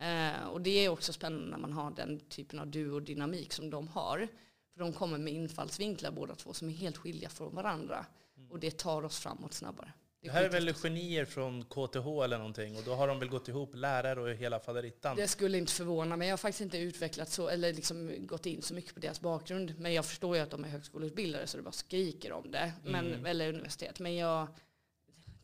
Eh, 0.00 0.44
och 0.48 0.60
det 0.60 0.70
är 0.84 0.88
också 0.88 1.12
spännande 1.12 1.46
när 1.46 1.58
man 1.58 1.72
har 1.72 1.90
den 1.90 2.20
typen 2.20 2.58
av 2.58 2.66
duodynamik 2.66 3.52
som 3.52 3.70
de 3.70 3.88
har. 3.88 4.28
För 4.72 4.80
de 4.80 4.92
kommer 4.92 5.18
med 5.18 5.32
infallsvinklar 5.32 6.10
båda 6.10 6.34
två 6.34 6.52
som 6.52 6.68
är 6.68 6.72
helt 6.72 6.96
skilda 6.96 7.28
från 7.28 7.54
varandra. 7.54 8.06
Och 8.50 8.58
det 8.60 8.78
tar 8.78 9.04
oss 9.04 9.18
framåt 9.18 9.54
snabbare. 9.54 9.92
Det 10.22 10.30
här 10.30 10.44
är 10.44 10.48
väl 10.48 10.74
genier 10.74 11.24
från 11.24 11.64
KTH 11.64 12.06
eller 12.24 12.38
någonting 12.38 12.76
och 12.76 12.82
då 12.84 12.94
har 12.94 13.08
de 13.08 13.18
väl 13.18 13.28
gått 13.28 13.48
ihop 13.48 13.74
lärare 13.74 14.20
och 14.20 14.30
hela 14.30 14.60
faderittan. 14.60 15.16
Det 15.16 15.28
skulle 15.28 15.58
inte 15.58 15.72
förvåna 15.72 16.16
mig. 16.16 16.28
Jag 16.28 16.32
har 16.32 16.36
faktiskt 16.38 16.60
inte 16.60 16.78
utvecklat 16.78 17.30
så, 17.30 17.48
eller 17.48 17.72
liksom 17.72 18.26
gått 18.26 18.46
in 18.46 18.62
så 18.62 18.74
mycket 18.74 18.94
på 18.94 19.00
deras 19.00 19.20
bakgrund. 19.20 19.74
Men 19.78 19.92
jag 19.92 20.06
förstår 20.06 20.36
ju 20.36 20.42
att 20.42 20.50
de 20.50 20.64
är 20.64 20.68
högskoleutbildade 20.68 21.46
så 21.46 21.56
det 21.56 21.62
bara 21.62 21.72
skriker 21.72 22.32
om 22.32 22.50
det. 22.50 22.72
Men, 22.84 23.06
Mm. 23.06 23.26
Eller 23.26 23.48
universitet. 23.48 24.00
Men 24.00 24.14
jag, 24.14 24.46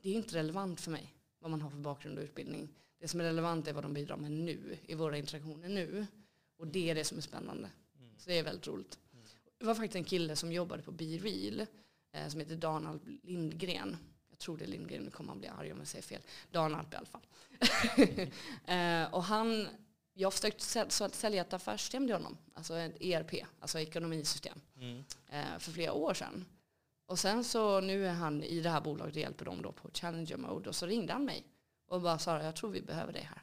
det 0.02 0.10
är 0.10 0.14
inte 0.14 0.34
relevant 0.34 0.80
för 0.80 0.90
mig 0.90 1.14
vad 1.38 1.50
man 1.50 1.62
har 1.62 1.70
för 1.70 1.78
bakgrund 1.78 2.18
och 2.18 2.24
utbildning. 2.24 2.68
Det 3.00 3.08
som 3.08 3.20
är 3.20 3.24
relevant 3.24 3.68
är 3.68 3.72
vad 3.72 3.84
de 3.84 3.94
bidrar 3.94 4.16
med 4.16 4.30
nu, 4.30 4.78
i 4.86 4.94
våra 4.94 5.18
interaktioner 5.18 5.68
nu. 5.68 6.06
Och 6.58 6.66
det 6.66 6.90
är 6.90 6.94
det 6.94 7.04
som 7.04 7.18
är 7.18 7.22
spännande. 7.22 7.70
Mm. 7.98 8.18
Så 8.18 8.30
det 8.30 8.38
är 8.38 8.42
väldigt 8.42 8.66
roligt. 8.66 8.98
Det 9.58 9.64
var 9.64 9.74
faktiskt 9.74 9.96
en 9.96 10.04
kille 10.04 10.36
som 10.36 10.52
jobbade 10.52 10.82
på 10.82 10.92
Be 10.92 11.04
Real 11.04 11.66
eh, 12.12 12.28
som 12.28 12.40
heter 12.40 12.56
Donald 12.56 13.00
Lindgren. 13.22 13.96
Jag 14.36 14.40
tror 14.40 14.56
det 14.56 14.64
är 14.64 14.68
Lindgren, 14.68 15.02
nu 15.02 15.10
kommer 15.10 15.28
han 15.28 15.38
bli 15.38 15.48
arg 15.48 15.72
om 15.72 15.78
jag 15.78 15.86
säger 15.88 16.02
fel. 16.02 16.20
Donald 16.50 16.92
i 16.92 16.96
alla 16.96 17.06
fall. 17.06 17.20
eh, 18.66 19.14
och 19.14 19.22
han, 19.24 19.68
jag 20.14 20.32
försökte 20.34 20.64
sälja 21.16 21.40
ett 21.42 21.52
affärssystem 21.52 22.06
till 22.06 22.14
honom, 22.14 22.36
alltså 22.54 22.76
ett 22.76 22.96
ERP, 23.00 23.34
alltså 23.60 23.78
ekonomisystem, 23.80 24.60
Mm. 24.76 25.04
eh, 25.28 25.58
för 25.58 25.72
flera 25.72 25.92
år 25.92 26.14
sedan. 26.14 26.44
Och 27.06 27.18
sen 27.18 27.44
så 27.44 27.80
nu 27.80 28.06
är 28.06 28.12
han 28.12 28.42
i 28.42 28.60
det 28.60 28.70
här 28.70 28.80
bolaget 28.80 29.14
och 29.14 29.20
hjälper 29.20 29.44
dem 29.44 29.62
då 29.62 29.72
på 29.72 29.90
Challenger 29.94 30.36
Mode 30.36 30.68
och 30.68 30.76
så 30.76 30.86
ringde 30.86 31.12
han 31.12 31.24
mig 31.24 31.44
och 31.88 32.00
bara 32.00 32.18
sa 32.18 32.42
jag 32.42 32.56
tror 32.56 32.70
vi 32.70 32.82
behöver 32.82 33.12
dig 33.12 33.22
här. 33.22 33.42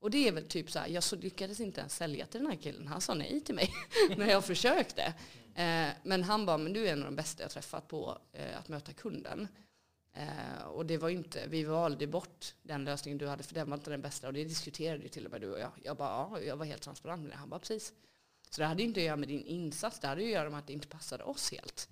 Och 0.00 0.10
det 0.10 0.28
är 0.28 0.32
väl 0.32 0.46
typ 0.48 0.70
så 0.70 0.78
här, 0.78 0.88
jag 0.88 1.02
så 1.02 1.16
lyckades 1.16 1.60
inte 1.60 1.80
ens 1.80 1.96
sälja 1.96 2.26
till 2.26 2.40
den 2.40 2.50
här 2.50 2.56
killen. 2.58 2.86
Han 2.86 3.00
sa 3.00 3.14
nej 3.14 3.40
till 3.40 3.54
mig 3.54 3.70
när 4.16 4.30
jag 4.30 4.44
försökte. 4.44 5.02
Eh, 5.54 5.88
men 6.02 6.22
han 6.24 6.46
bara, 6.46 6.58
men 6.58 6.72
du 6.72 6.88
är 6.88 6.92
en 6.92 6.98
av 6.98 7.04
de 7.04 7.16
bästa 7.16 7.42
jag 7.42 7.50
träffat 7.50 7.88
på 7.88 8.18
eh, 8.32 8.58
att 8.58 8.68
möta 8.68 8.92
kunden. 8.92 9.48
Eh, 10.12 10.62
och 10.64 10.86
det 10.86 10.98
var 10.98 11.08
inte, 11.08 11.46
vi 11.46 11.64
valde 11.64 12.06
bort 12.06 12.54
den 12.62 12.84
lösningen 12.84 13.18
du 13.18 13.26
hade 13.26 13.42
för 13.42 13.54
den 13.54 13.70
var 13.70 13.76
inte 13.76 13.90
den 13.90 14.02
bästa 14.02 14.26
och 14.26 14.32
det 14.32 14.44
diskuterade 14.44 15.02
ju 15.02 15.08
till 15.08 15.26
och 15.26 15.32
med 15.32 15.40
du 15.40 15.52
och 15.52 15.60
jag. 15.60 15.72
Jag 15.84 15.96
bara, 15.96 16.08
ja, 16.08 16.40
jag 16.40 16.56
var 16.56 16.64
helt 16.64 16.82
transparent 16.82 17.22
med 17.22 17.30
det. 17.30 17.36
Han 17.36 17.48
bara, 17.48 17.60
precis. 17.60 17.92
Så 18.50 18.60
det 18.60 18.66
hade 18.66 18.82
ju 18.82 18.88
inte 18.88 19.00
att 19.00 19.06
göra 19.06 19.16
med 19.16 19.28
din 19.28 19.44
insats, 19.44 20.00
det 20.00 20.06
hade 20.06 20.22
ju 20.22 20.26
att 20.26 20.32
göra 20.32 20.50
med 20.50 20.58
att 20.58 20.66
det 20.66 20.72
inte 20.72 20.88
passade 20.88 21.24
oss 21.24 21.52
helt. 21.52 21.88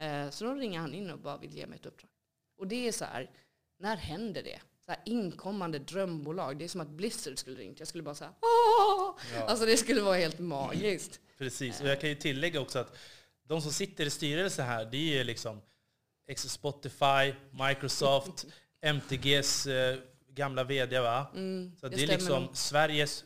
Eh, 0.00 0.30
så 0.30 0.44
då 0.44 0.54
ringer 0.54 0.80
han 0.80 0.94
in 0.94 1.10
och 1.10 1.18
bara 1.18 1.36
vill 1.36 1.54
ge 1.56 1.66
mig 1.66 1.78
ett 1.78 1.86
uppdrag. 1.86 2.10
Och 2.58 2.66
det 2.66 2.88
är 2.88 2.92
så 2.92 3.04
här, 3.04 3.30
när 3.78 3.96
händer 3.96 4.42
det? 4.42 4.60
Så 4.84 4.90
här 4.90 5.00
inkommande 5.04 5.78
drömbolag, 5.78 6.58
det 6.58 6.64
är 6.64 6.68
som 6.68 6.80
att 6.80 6.88
Blizzard 6.88 7.38
skulle 7.38 7.56
ringt. 7.56 7.78
Jag 7.78 7.88
skulle 7.88 8.02
bara 8.02 8.14
säga 8.14 8.32
Åh! 8.40 9.14
Ja. 9.34 9.42
Alltså 9.42 9.66
det 9.66 9.76
skulle 9.76 10.00
vara 10.00 10.16
helt 10.16 10.38
magiskt. 10.38 11.20
Precis, 11.38 11.80
och 11.80 11.86
jag 11.88 12.00
kan 12.00 12.08
ju 12.08 12.14
tillägga 12.14 12.60
också 12.60 12.78
att 12.78 12.96
de 13.42 13.62
som 13.62 13.72
sitter 13.72 14.06
i 14.06 14.10
styrelsen 14.10 14.66
här, 14.66 14.84
det 14.84 14.96
är 14.96 15.18
ju 15.18 15.24
liksom 15.24 15.60
Spotify, 16.36 17.34
Microsoft, 17.68 18.46
MTGs 18.80 19.66
eh, 19.66 19.98
gamla 20.28 20.64
vd 20.64 21.00
va? 21.00 21.26
Mm, 21.34 21.72
Så 21.80 21.88
det 21.88 21.96
det 21.96 22.02
är 22.02 22.06
liksom 22.06 22.42
nog. 22.42 22.56
Sveriges, 22.56 23.24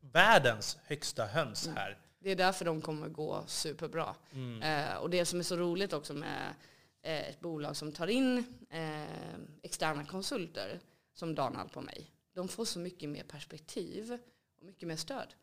världens 0.00 0.78
högsta 0.84 1.26
höns 1.26 1.66
Mm. 1.66 1.76
här. 1.76 1.98
Det 2.18 2.30
är 2.30 2.36
därför 2.36 2.64
de 2.64 2.80
kommer 2.80 3.08
gå 3.08 3.44
superbra. 3.46 4.14
Mm. 4.32 4.62
Eh, 4.62 4.96
och 4.96 5.10
det 5.10 5.24
som 5.26 5.38
är 5.38 5.42
så 5.42 5.56
roligt 5.56 5.92
också 5.92 6.14
med 6.14 6.54
eh, 7.02 7.28
ett 7.28 7.40
bolag 7.40 7.76
som 7.76 7.92
tar 7.92 8.06
in 8.06 8.44
eh, 8.70 9.04
externa 9.62 10.04
konsulter, 10.04 10.80
som 11.14 11.34
Donald 11.34 11.72
på 11.72 11.80
mig, 11.80 12.10
de 12.34 12.48
får 12.48 12.64
så 12.64 12.78
mycket 12.78 13.08
mer 13.08 13.22
perspektiv 13.22 14.18
och 14.58 14.64
mycket 14.66 14.88
mer 14.88 14.96
stöd. 14.96 15.34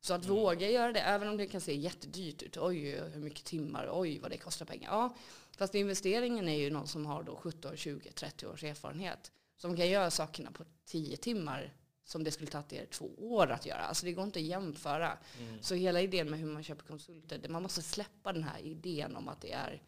Så 0.00 0.14
att 0.14 0.26
våga 0.26 0.70
göra 0.70 0.92
det, 0.92 1.00
även 1.00 1.28
om 1.28 1.36
det 1.36 1.46
kan 1.46 1.60
se 1.60 1.74
jättedyrt 1.74 2.42
ut, 2.42 2.56
oj 2.56 3.00
hur 3.12 3.20
mycket 3.20 3.44
timmar, 3.44 3.88
oj 3.92 4.18
vad 4.18 4.30
det 4.30 4.36
kostar 4.38 4.66
pengar. 4.66 4.90
Ja, 4.90 5.14
fast 5.56 5.74
investeringen 5.74 6.48
är 6.48 6.58
ju 6.58 6.70
någon 6.70 6.88
som 6.88 7.06
har 7.06 7.22
då 7.22 7.36
17, 7.36 7.76
20, 7.76 8.12
30 8.12 8.46
års 8.46 8.64
erfarenhet. 8.64 9.32
Som 9.56 9.76
kan 9.76 9.88
göra 9.88 10.10
sakerna 10.10 10.50
på 10.50 10.64
10 10.84 11.16
timmar 11.16 11.74
som 12.04 12.24
det 12.24 12.30
skulle 12.30 12.50
tagit 12.50 12.72
er 12.72 12.86
två 12.86 13.14
år 13.18 13.50
att 13.50 13.66
göra. 13.66 13.80
Alltså 13.80 14.06
det 14.06 14.12
går 14.12 14.24
inte 14.24 14.38
att 14.38 14.44
jämföra. 14.44 15.18
Mm. 15.38 15.62
Så 15.62 15.74
hela 15.74 16.00
idén 16.00 16.30
med 16.30 16.38
hur 16.38 16.46
man 16.46 16.62
köper 16.62 16.84
konsulter, 16.84 17.48
man 17.48 17.62
måste 17.62 17.82
släppa 17.82 18.32
den 18.32 18.42
här 18.42 18.58
idén 18.58 19.16
om 19.16 19.28
att 19.28 19.40
det 19.40 19.52
är 19.52 19.82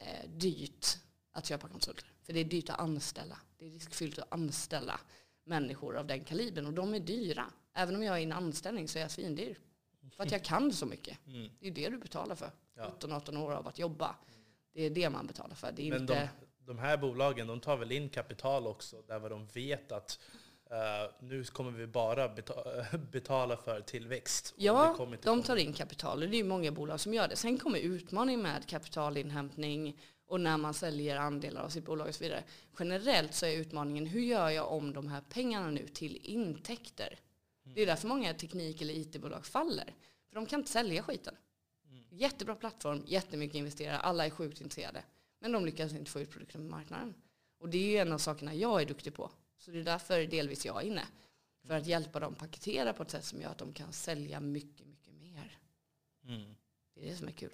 eh, 0.00 0.30
dyrt 0.30 0.86
att 1.32 1.46
köpa 1.46 1.68
konsulter. 1.68 2.12
För 2.22 2.32
det 2.32 2.40
är 2.40 2.44
dyrt 2.44 2.70
att 2.70 2.78
anställa. 2.78 3.38
Det 3.58 3.66
är 3.66 3.70
riskfyllt 3.70 4.18
att 4.18 4.32
anställa 4.32 5.00
människor 5.44 5.96
av 5.96 6.06
den 6.06 6.24
kalibern 6.24 6.66
och 6.66 6.72
de 6.72 6.94
är 6.94 7.00
dyra. 7.00 7.50
Även 7.74 7.96
om 7.96 8.02
jag 8.02 8.16
är 8.16 8.20
i 8.20 8.24
en 8.24 8.32
anställning 8.32 8.88
så 8.88 8.98
är 8.98 9.02
jag 9.02 9.10
svindyr. 9.10 9.58
För 10.16 10.22
att 10.22 10.32
jag 10.32 10.44
kan 10.44 10.72
så 10.72 10.86
mycket. 10.86 11.18
Mm. 11.26 11.50
Det 11.60 11.68
är 11.68 11.70
det 11.70 11.88
du 11.88 11.98
betalar 11.98 12.34
för. 12.34 12.50
Ja. 12.74 12.94
17-18 13.00 13.38
år 13.38 13.52
av 13.52 13.68
att 13.68 13.78
jobba. 13.78 14.16
Det 14.74 14.82
är 14.82 14.90
det 14.90 15.10
man 15.10 15.26
betalar 15.26 15.54
för. 15.54 15.72
Det 15.72 15.88
är 15.88 15.90
Men 15.90 16.00
inte... 16.00 16.14
de, 16.14 16.28
de 16.66 16.78
här 16.78 16.96
bolagen, 16.96 17.46
de 17.46 17.60
tar 17.60 17.76
väl 17.76 17.92
in 17.92 18.08
kapital 18.08 18.66
också, 18.66 19.02
där 19.06 19.18
vad 19.18 19.30
de 19.30 19.46
vet 19.46 19.92
att 19.92 20.18
eh, 20.70 21.10
nu 21.20 21.44
kommer 21.44 21.70
vi 21.70 21.86
bara 21.86 22.28
betala, 22.28 22.84
betala 23.12 23.56
för 23.56 23.80
tillväxt. 23.80 24.54
Ja, 24.56 24.96
inte 25.00 25.28
de 25.28 25.42
tar 25.42 25.56
in 25.56 25.72
kapital 25.72 26.22
och 26.22 26.28
det 26.28 26.36
är 26.36 26.38
ju 26.38 26.44
många 26.44 26.72
bolag 26.72 27.00
som 27.00 27.14
gör 27.14 27.28
det. 27.28 27.36
Sen 27.36 27.58
kommer 27.58 27.78
utmaningen 27.78 28.42
med 28.42 28.68
kapitalinhämtning 28.68 30.00
och 30.26 30.40
när 30.40 30.56
man 30.56 30.74
säljer 30.74 31.16
andelar 31.16 31.62
av 31.62 31.68
sitt 31.68 31.84
bolag 31.84 32.08
och 32.08 32.14
så 32.14 32.24
vidare. 32.24 32.44
Generellt 32.78 33.34
så 33.34 33.46
är 33.46 33.56
utmaningen 33.56 34.06
hur 34.06 34.20
gör 34.20 34.50
jag 34.50 34.72
om 34.72 34.92
de 34.92 35.08
här 35.08 35.20
pengarna 35.28 35.70
nu 35.70 35.88
till 35.88 36.16
intäkter? 36.22 37.18
Det 37.74 37.82
är 37.82 37.86
därför 37.86 38.08
många 38.08 38.34
teknik 38.34 38.82
eller 38.82 38.94
IT-bolag 38.94 39.46
faller. 39.46 39.94
För 40.28 40.34
de 40.34 40.46
kan 40.46 40.60
inte 40.60 40.72
sälja 40.72 41.02
skiten. 41.02 41.34
Jättebra 42.16 42.54
plattform, 42.54 43.04
jättemycket 43.06 43.56
investerare, 43.56 43.98
alla 43.98 44.26
är 44.26 44.30
sjukt 44.30 44.60
intresserade. 44.60 45.04
Men 45.38 45.52
de 45.52 45.64
lyckas 45.64 45.92
inte 45.92 46.10
få 46.10 46.20
ut 46.20 46.30
produkten 46.30 46.60
på 46.60 46.76
marknaden. 46.76 47.14
Och 47.58 47.68
det 47.68 47.78
är 47.78 47.90
ju 47.90 47.96
en 47.96 48.12
av 48.12 48.18
sakerna 48.18 48.54
jag 48.54 48.82
är 48.82 48.86
duktig 48.86 49.14
på. 49.14 49.30
Så 49.58 49.70
det 49.70 49.78
är 49.78 49.84
därför 49.84 50.26
delvis 50.26 50.66
jag 50.66 50.82
är 50.82 50.86
inne. 50.86 51.02
För 51.66 51.74
att 51.74 51.86
hjälpa 51.86 52.20
dem 52.20 52.34
paketera 52.34 52.92
på 52.92 53.02
ett 53.02 53.10
sätt 53.10 53.24
som 53.24 53.40
gör 53.40 53.50
att 53.50 53.58
de 53.58 53.72
kan 53.72 53.92
sälja 53.92 54.40
mycket, 54.40 54.86
mycket 54.86 55.14
mer. 55.14 55.58
Mm. 56.28 56.54
Det 56.94 57.06
är 57.06 57.10
det 57.10 57.16
som 57.16 57.28
är 57.28 57.32
kul. 57.32 57.52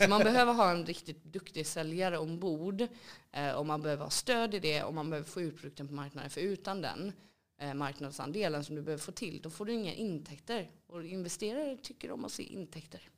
Så 0.00 0.08
man 0.08 0.20
behöver 0.20 0.52
ha 0.52 0.70
en 0.70 0.86
riktigt 0.86 1.24
duktig 1.24 1.66
säljare 1.66 2.18
ombord. 2.18 2.86
Eh, 3.32 3.52
och 3.52 3.66
man 3.66 3.82
behöver 3.82 4.04
ha 4.04 4.10
stöd 4.10 4.54
i 4.54 4.58
det 4.58 4.82
och 4.82 4.94
man 4.94 5.10
behöver 5.10 5.28
få 5.28 5.40
ut 5.40 5.56
produkten 5.56 5.88
på 5.88 5.94
marknaden. 5.94 6.30
För 6.30 6.40
utan 6.40 6.82
den 6.82 7.12
eh, 7.58 7.74
marknadsandelen 7.74 8.64
som 8.64 8.76
du 8.76 8.82
behöver 8.82 9.02
få 9.02 9.12
till, 9.12 9.40
då 9.42 9.50
får 9.50 9.64
du 9.64 9.72
inga 9.72 9.94
intäkter. 9.94 10.70
Och 10.86 11.04
investerare 11.04 11.76
tycker 11.76 12.10
om 12.10 12.24
att 12.24 12.32
se 12.32 12.42
intäkter. 12.42 13.10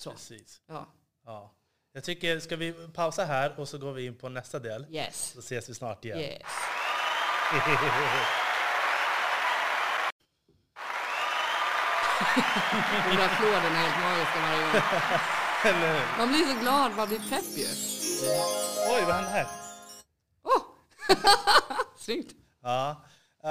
Så, 0.00 0.10
Precis. 0.10 0.60
ja. 0.66 0.86
Ja. 1.26 1.54
Jag 1.92 2.04
tycker, 2.04 2.40
ska 2.40 2.56
vi 2.56 2.72
pausa 2.72 3.24
här 3.24 3.60
och 3.60 3.68
så 3.68 3.78
går 3.78 3.92
vi 3.92 4.06
in 4.06 4.18
på 4.18 4.28
nästa 4.28 4.58
del? 4.58 4.86
Yes. 4.90 5.32
Så 5.32 5.38
ses 5.38 5.68
vi 5.68 5.74
snart 5.74 6.04
igen. 6.04 6.18
Yes. 6.18 6.42
De 13.10 13.16
där 13.16 13.24
applåderna 13.24 13.78
är 13.78 13.88
helt 13.88 13.98
magiska 14.04 14.40
varje 14.40 14.62
gång. 14.62 14.72
Eller 15.64 15.94
hur? 15.94 16.18
Man 16.18 16.28
blir 16.28 16.54
så 16.54 16.60
glad, 16.60 16.96
man 16.96 17.08
blir 17.08 17.18
pepp 17.18 17.56
ju. 17.56 17.66
Oj, 18.94 19.02
vad 19.06 19.14
hände 19.14 19.30
här? 19.30 19.46
Åh! 20.42 20.62
Snyggt. 21.98 22.34
Ja. 22.62 23.04
Uh, 23.44 23.50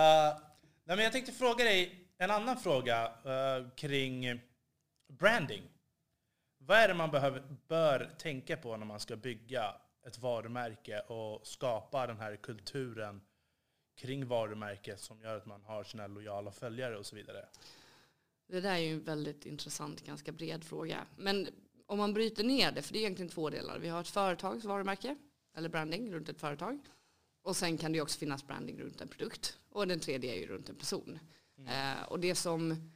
nej, 0.85 0.95
men 0.95 0.99
jag 0.99 1.11
tänkte 1.11 1.31
fråga 1.31 1.63
dig 1.63 2.07
en 2.17 2.31
annan 2.31 2.57
fråga 2.57 3.03
eh, 3.05 3.69
kring 3.75 4.41
branding. 5.19 5.63
Vad 6.69 6.77
är 6.77 6.87
det 6.87 6.93
man 6.93 7.11
behöver, 7.11 7.43
bör 7.67 8.11
tänka 8.17 8.57
på 8.57 8.77
när 8.77 8.85
man 8.85 8.99
ska 8.99 9.15
bygga 9.15 9.75
ett 10.07 10.19
varumärke 10.19 10.99
och 10.99 11.47
skapa 11.47 12.07
den 12.07 12.17
här 12.17 12.35
kulturen 12.35 13.21
kring 13.95 14.27
varumärket 14.27 14.99
som 14.99 15.21
gör 15.21 15.37
att 15.37 15.45
man 15.45 15.63
har 15.63 15.83
sina 15.83 16.07
lojala 16.07 16.51
följare 16.51 16.97
och 16.97 17.05
så 17.05 17.15
vidare? 17.15 17.45
Det 18.47 18.61
där 18.61 18.73
är 18.73 18.77
ju 18.77 18.93
en 18.93 19.03
väldigt 19.03 19.45
intressant, 19.45 20.05
ganska 20.05 20.31
bred 20.31 20.63
fråga. 20.63 21.05
Men 21.17 21.47
om 21.85 21.97
man 21.97 22.13
bryter 22.13 22.43
ner 22.43 22.71
det, 22.71 22.81
för 22.81 22.93
det 22.93 22.99
är 22.99 23.01
egentligen 23.01 23.29
två 23.29 23.49
delar. 23.49 23.79
Vi 23.79 23.89
har 23.89 24.01
ett 24.01 24.07
företags 24.07 24.65
varumärke, 24.65 25.15
eller 25.57 25.69
branding 25.69 26.13
runt 26.13 26.29
ett 26.29 26.39
företag. 26.39 26.79
Och 27.43 27.55
sen 27.55 27.77
kan 27.77 27.91
det 27.91 28.01
också 28.01 28.19
finnas 28.19 28.47
branding 28.47 28.81
runt 28.81 29.01
en 29.01 29.07
produkt. 29.07 29.57
Och 29.69 29.87
den 29.87 29.99
tredje 29.99 30.33
är 30.35 30.39
ju 30.39 30.47
runt 30.47 30.69
en 30.69 30.75
person. 30.75 31.19
Eh, 31.67 32.03
och 32.07 32.19
det 32.19 32.35
som 32.35 32.91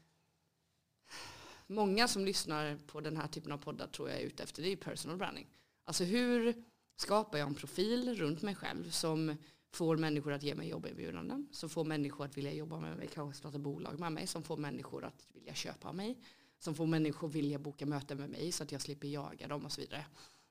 många 1.67 2.07
som 2.07 2.25
lyssnar 2.25 2.77
på 2.87 3.01
den 3.01 3.17
här 3.17 3.27
typen 3.27 3.51
av 3.51 3.57
poddar 3.57 3.87
tror 3.87 4.09
jag 4.09 4.19
är 4.19 4.23
ute 4.23 4.43
efter, 4.43 4.61
det 4.63 4.69
är 4.71 4.75
personal 4.75 5.17
branding. 5.17 5.47
Alltså 5.85 6.03
hur 6.03 6.63
skapar 6.95 7.37
jag 7.37 7.47
en 7.47 7.55
profil 7.55 8.15
runt 8.15 8.41
mig 8.41 8.55
själv 8.55 8.89
som 8.91 9.37
får 9.71 9.97
människor 9.97 10.33
att 10.33 10.43
ge 10.43 10.55
mig 10.55 10.69
jobberbjudanden, 10.69 11.47
som 11.51 11.69
får 11.69 11.83
människor 11.83 12.25
att 12.25 12.37
vilja 12.37 12.53
jobba 12.53 12.79
med 12.79 12.97
mig, 12.97 13.09
kanske 13.13 13.37
starta 13.39 13.57
bolag 13.59 13.99
med 13.99 14.11
mig, 14.11 14.27
som 14.27 14.43
får 14.43 14.57
människor 14.57 15.05
att 15.05 15.27
vilja 15.33 15.53
köpa 15.53 15.93
mig, 15.93 16.17
som 16.59 16.75
får 16.75 16.85
människor 16.87 17.27
att 17.27 17.35
vilja 17.35 17.59
boka 17.59 17.85
möten 17.85 18.17
med 18.17 18.29
mig 18.29 18.51
så 18.51 18.63
att 18.63 18.71
jag 18.71 18.81
slipper 18.81 19.07
jaga 19.07 19.47
dem 19.47 19.65
och 19.65 19.71
så 19.71 19.81
vidare. 19.81 20.05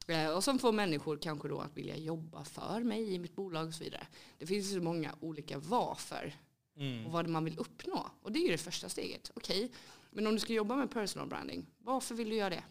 Eh, 0.07 0.29
Och 0.31 0.45
som 0.45 0.59
får 0.59 0.73
människor 0.73 1.17
kanske 1.17 1.49
då 1.49 1.59
att 1.61 1.77
vilja 1.77 1.97
jobba 1.97 2.45
för 2.45 2.81
mig 2.81 3.15
i 3.15 3.19
mitt 3.19 3.35
bolag 3.35 3.69
och 3.69 3.75
så 3.75 3.85
vidare. 3.85 4.07
Det 4.39 4.47
finns 4.47 4.73
så 4.73 4.81
många 4.81 5.15
olika 5.21 5.59
varför 5.59 6.35
Mm. 6.77 7.07
och 7.07 7.13
vad 7.13 7.29
man 7.29 7.45
vill 7.45 7.59
uppnå. 7.59 8.07
Och 8.23 8.33
det 8.33 8.39
är 8.39 8.43
ju 8.43 8.51
det 8.51 8.59
första 8.59 8.89
steget. 8.89 9.31
Okej, 9.35 9.73
men 10.13 10.27
om 10.27 10.33
du 10.33 10.39
ska 10.41 10.53
jobba 10.53 10.77
med 10.77 10.91
personal 10.91 11.29
branding, 11.29 11.67
varför 11.79 12.15
vill 12.15 12.29
du 12.29 12.37
göra 12.37 12.51
det? 12.51 12.65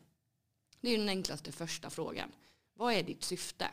Det 0.82 0.90
är 0.90 0.98
den 0.98 1.10
enklaste 1.10 1.52
första 1.52 1.90
frågan. 1.90 2.32
Vad 2.74 2.94
är 2.94 3.04
ditt 3.04 3.24
syfte? 3.24 3.70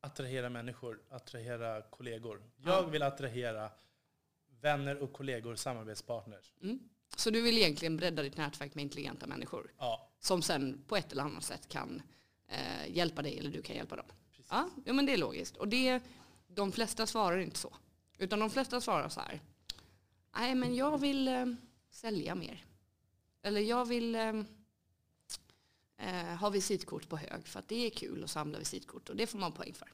Attrahera 0.00 0.48
människor, 0.48 1.00
attrahera 1.10 1.82
kollegor. 1.82 2.42
Jag 2.56 2.82
vill 2.82 3.02
attrahera 3.02 3.70
vänner 4.60 4.96
och 5.02 5.12
kollegor, 5.12 5.54
samarbetspartners. 5.54 6.52
Mm. 6.62 6.78
Så 7.16 7.30
du 7.30 7.42
vill 7.42 7.58
egentligen 7.58 7.96
bredda 7.96 8.22
ditt 8.22 8.36
nätverk 8.36 8.74
med 8.74 8.82
intelligenta 8.82 9.26
människor 9.26 9.72
Ja, 9.78 10.08
som 10.18 10.42
sen 10.42 10.84
på 10.88 10.96
ett 10.96 11.12
eller 11.12 11.22
annat 11.22 11.44
sätt 11.44 11.68
kan 11.68 12.02
eh, 12.48 12.96
hjälpa 12.96 13.22
dig 13.22 13.38
eller 13.38 13.50
du 13.50 13.62
kan 13.62 13.76
hjälpa 13.76 13.96
dem. 13.96 14.06
precis. 14.30 14.46
Ja, 14.50 14.70
ja, 14.84 14.92
men 14.92 15.06
det 15.06 15.12
är 15.12 15.16
logiskt. 15.18 15.56
Och 15.56 15.68
det, 15.68 16.00
de 16.48 16.72
flesta 16.72 17.06
svarar 17.06 17.38
inte 17.38 17.58
så. 17.58 17.76
Utan 18.18 18.40
de 18.40 18.50
flesta 18.50 18.80
svarar 18.80 19.08
så 19.08 19.20
här. 19.20 19.40
Nej, 20.36 20.54
men 20.54 20.74
jag 20.74 20.98
vill 20.98 21.28
eh, 21.28 21.46
sälja 21.90 22.34
mer. 22.34 22.64
Eller 23.42 23.60
jag 23.60 23.84
vill 23.84 24.14
eh, 24.14 24.32
eh, 25.98 26.36
ha 26.36 26.50
visitkort 26.50 27.08
på 27.08 27.16
hög 27.16 27.46
för 27.48 27.58
att 27.58 27.68
det 27.68 27.86
är 27.86 27.90
kul 27.90 28.24
att 28.24 28.30
samla 28.30 28.58
visitkort 28.58 29.08
och 29.08 29.16
det 29.16 29.26
får 29.26 29.38
man 29.38 29.52
poäng 29.52 29.74
för. 29.74 29.92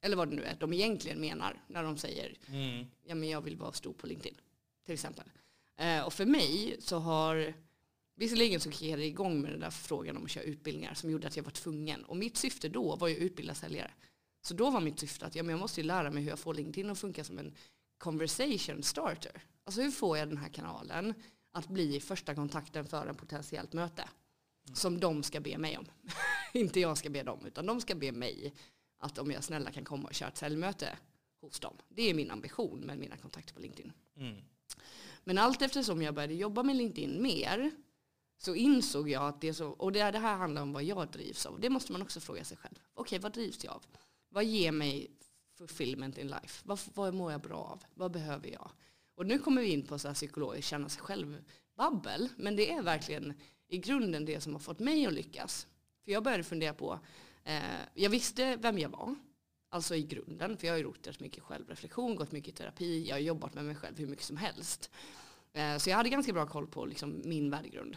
Eller 0.00 0.16
vad 0.16 0.30
det 0.30 0.36
nu 0.36 0.42
är 0.42 0.56
de 0.60 0.72
egentligen 0.72 1.20
menar 1.20 1.62
när 1.66 1.82
de 1.82 1.96
säger 1.96 2.38
Mm. 2.46 2.86
ja, 3.04 3.14
men 3.14 3.28
jag 3.28 3.40
vill 3.40 3.56
vara 3.56 3.72
stor 3.72 3.92
på 3.92 4.06
LinkedIn. 4.06 4.40
Till 4.84 4.94
exempel. 4.94 5.24
Eh, 5.76 6.02
och 6.02 6.12
för 6.12 6.26
mig 6.26 6.76
så 6.80 6.98
har, 6.98 7.54
visserligen 8.14 8.60
så 8.60 8.70
kickade 8.70 9.02
det 9.02 9.06
igång 9.06 9.40
med 9.40 9.50
den 9.50 9.60
där 9.60 9.70
frågan 9.70 10.16
om 10.16 10.24
att 10.24 10.30
köra 10.30 10.44
utbildningar 10.44 10.94
som 10.94 11.10
gjorde 11.10 11.26
att 11.26 11.36
jag 11.36 11.44
var 11.44 11.50
tvungen. 11.50 12.04
Och 12.04 12.16
mitt 12.16 12.36
syfte 12.36 12.68
då 12.68 12.96
var 12.96 13.08
ju 13.08 13.14
att 13.14 13.20
utbilda 13.20 13.54
säljare. 13.54 13.90
Så 14.40 14.54
då 14.54 14.70
var 14.70 14.80
mitt 14.80 15.00
syfte 15.00 15.26
att 15.26 15.34
ja, 15.34 15.42
men 15.42 15.50
jag 15.50 15.60
måste 15.60 15.80
ju 15.80 15.86
lära 15.86 16.10
mig 16.10 16.22
hur 16.22 16.30
jag 16.30 16.38
får 16.38 16.54
LinkedIn 16.54 16.90
att 16.90 16.98
funka 16.98 17.24
som 17.24 17.38
en 17.38 17.54
conversation 17.98 18.82
starter. 18.82 19.42
Alltså 19.64 19.82
hur 19.82 19.90
får 19.90 20.18
jag 20.18 20.28
den 20.28 20.36
här 20.38 20.48
kanalen 20.48 21.14
att 21.52 21.68
bli 21.68 22.00
första 22.00 22.34
kontakten 22.34 22.86
för 22.86 23.06
en 23.06 23.14
potentiellt 23.14 23.72
möte. 23.72 24.08
Som 24.72 25.00
de 25.00 25.22
ska 25.22 25.40
be 25.40 25.58
mig 25.58 25.78
om. 25.78 25.86
Inte 26.52 26.80
jag 26.80 26.98
ska 26.98 27.10
be 27.10 27.22
dem, 27.22 27.46
utan 27.46 27.66
de 27.66 27.80
ska 27.80 27.94
be 27.94 28.12
mig 28.12 28.54
att 28.98 29.18
om 29.18 29.30
jag 29.30 29.44
snälla 29.44 29.70
kan 29.70 29.84
komma 29.84 30.08
och 30.08 30.14
köra 30.14 30.28
ett 30.28 30.36
säljmöte 30.36 30.98
hos 31.40 31.60
dem. 31.60 31.76
Det 31.88 32.02
är 32.10 32.14
min 32.14 32.30
ambition 32.30 32.80
med 32.80 32.98
mina 32.98 33.16
kontakter 33.16 33.54
på 33.54 33.60
LinkedIn. 33.60 33.92
Mm. 34.16 34.36
Men 35.24 35.38
allt 35.38 35.62
eftersom 35.62 36.02
jag 36.02 36.14
började 36.14 36.34
jobba 36.34 36.62
med 36.62 36.76
LinkedIn 36.76 37.22
mer 37.22 37.70
så 38.38 38.54
insåg 38.54 39.10
jag 39.10 39.22
att 39.22 39.40
det 39.40 39.54
så, 39.54 39.68
och 39.68 39.92
det, 39.92 40.10
det 40.10 40.18
här 40.18 40.36
handlar 40.36 40.62
om 40.62 40.72
vad 40.72 40.84
jag 40.84 41.08
drivs 41.08 41.46
av. 41.46 41.60
Det 41.60 41.70
måste 41.70 41.92
man 41.92 42.02
också 42.02 42.20
fråga 42.20 42.44
sig 42.44 42.56
själv. 42.56 42.78
Okej, 42.94 43.18
vad 43.18 43.32
drivs 43.32 43.64
jag 43.64 43.74
av? 43.74 43.86
Vad 44.28 44.44
ger 44.44 44.72
mig 44.72 45.10
fulfillment 45.58 46.18
in 46.18 46.28
life? 46.28 46.62
Vad, 46.64 46.80
vad 46.94 47.14
mår 47.14 47.32
jag 47.32 47.40
bra 47.40 47.56
av? 47.56 47.84
Vad 47.94 48.12
behöver 48.12 48.48
jag? 48.48 48.70
Och 49.18 49.26
nu 49.26 49.38
kommer 49.38 49.62
vi 49.62 49.68
in 49.68 49.86
på 49.86 49.98
så 49.98 50.08
här 50.08 50.14
psykologiskt 50.14 50.68
känna 50.68 50.88
sig 50.88 51.02
själv 51.02 51.44
babbel. 51.76 52.28
Men 52.36 52.56
det 52.56 52.72
är 52.72 52.82
verkligen 52.82 53.34
i 53.68 53.78
grunden 53.78 54.24
det 54.24 54.40
som 54.40 54.52
har 54.52 54.60
fått 54.60 54.78
mig 54.78 55.06
att 55.06 55.12
lyckas. 55.12 55.66
För 56.04 56.12
jag 56.12 56.22
började 56.22 56.44
fundera 56.44 56.74
på, 56.74 56.98
eh, 57.44 57.62
jag 57.94 58.10
visste 58.10 58.56
vem 58.56 58.78
jag 58.78 58.88
var. 58.88 59.14
Alltså 59.70 59.94
i 59.96 60.02
grunden, 60.02 60.56
för 60.56 60.66
jag 60.66 60.74
har 60.74 60.78
ju 60.78 60.84
gjort 60.84 61.06
rätt 61.06 61.20
mycket 61.20 61.42
självreflektion, 61.42 62.16
gått 62.16 62.32
mycket 62.32 62.48
i 62.48 62.56
terapi, 62.56 63.08
jag 63.08 63.14
har 63.14 63.20
jobbat 63.20 63.54
med 63.54 63.64
mig 63.64 63.74
själv 63.74 63.98
hur 63.98 64.06
mycket 64.06 64.24
som 64.24 64.36
helst. 64.36 64.90
Eh, 65.52 65.76
Så 65.78 65.90
jag 65.90 65.96
hade 65.96 66.08
ganska 66.08 66.32
bra 66.32 66.46
koll 66.46 66.66
på 66.66 66.86
liksom 66.86 67.22
min 67.24 67.50
värdegrund. 67.50 67.96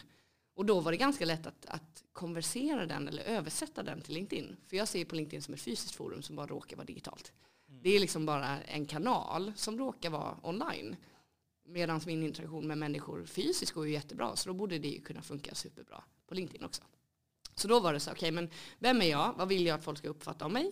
Och 0.55 0.65
då 0.65 0.79
var 0.79 0.91
det 0.91 0.97
ganska 0.97 1.25
lätt 1.25 1.47
att, 1.47 1.65
att 1.65 2.03
konversera 2.13 2.85
den 2.85 3.07
eller 3.07 3.23
översätta 3.23 3.83
den 3.83 4.01
till 4.01 4.13
LinkedIn. 4.13 4.55
För 4.67 4.77
jag 4.77 4.87
ser 4.87 5.05
på 5.05 5.15
LinkedIn 5.15 5.41
som 5.41 5.53
ett 5.53 5.61
fysiskt 5.61 5.95
forum 5.95 6.21
som 6.21 6.35
bara 6.35 6.47
råkar 6.47 6.77
vara 6.77 6.85
digitalt. 6.85 7.31
Det 7.67 7.89
är 7.95 7.99
liksom 7.99 8.25
bara 8.25 8.61
en 8.61 8.85
kanal 8.85 9.53
som 9.55 9.77
råkar 9.77 10.09
vara 10.09 10.37
online. 10.43 10.95
Medan 11.71 12.01
min 12.05 12.23
interaktion 12.23 12.67
med 12.67 12.77
människor 12.77 13.25
fysiskt 13.25 13.71
går 13.71 13.87
ju 13.87 13.93
jättebra. 13.93 14.35
Så 14.35 14.49
då 14.49 14.53
borde 14.53 14.79
det 14.79 14.87
ju 14.87 15.01
kunna 15.01 15.21
funka 15.21 15.55
superbra 15.55 16.03
på 16.27 16.33
LinkedIn 16.33 16.63
också. 16.63 16.83
Så 17.55 17.67
då 17.67 17.79
var 17.79 17.93
det 17.93 17.99
så, 17.99 18.11
okej 18.11 18.31
men 18.31 18.49
vem 18.79 19.01
är 19.01 19.05
jag? 19.05 19.33
Vad 19.37 19.47
vill 19.47 19.65
jag 19.65 19.75
att 19.75 19.83
folk 19.83 19.97
ska 19.97 20.09
uppfatta 20.09 20.45
om 20.45 20.53
mig? 20.53 20.71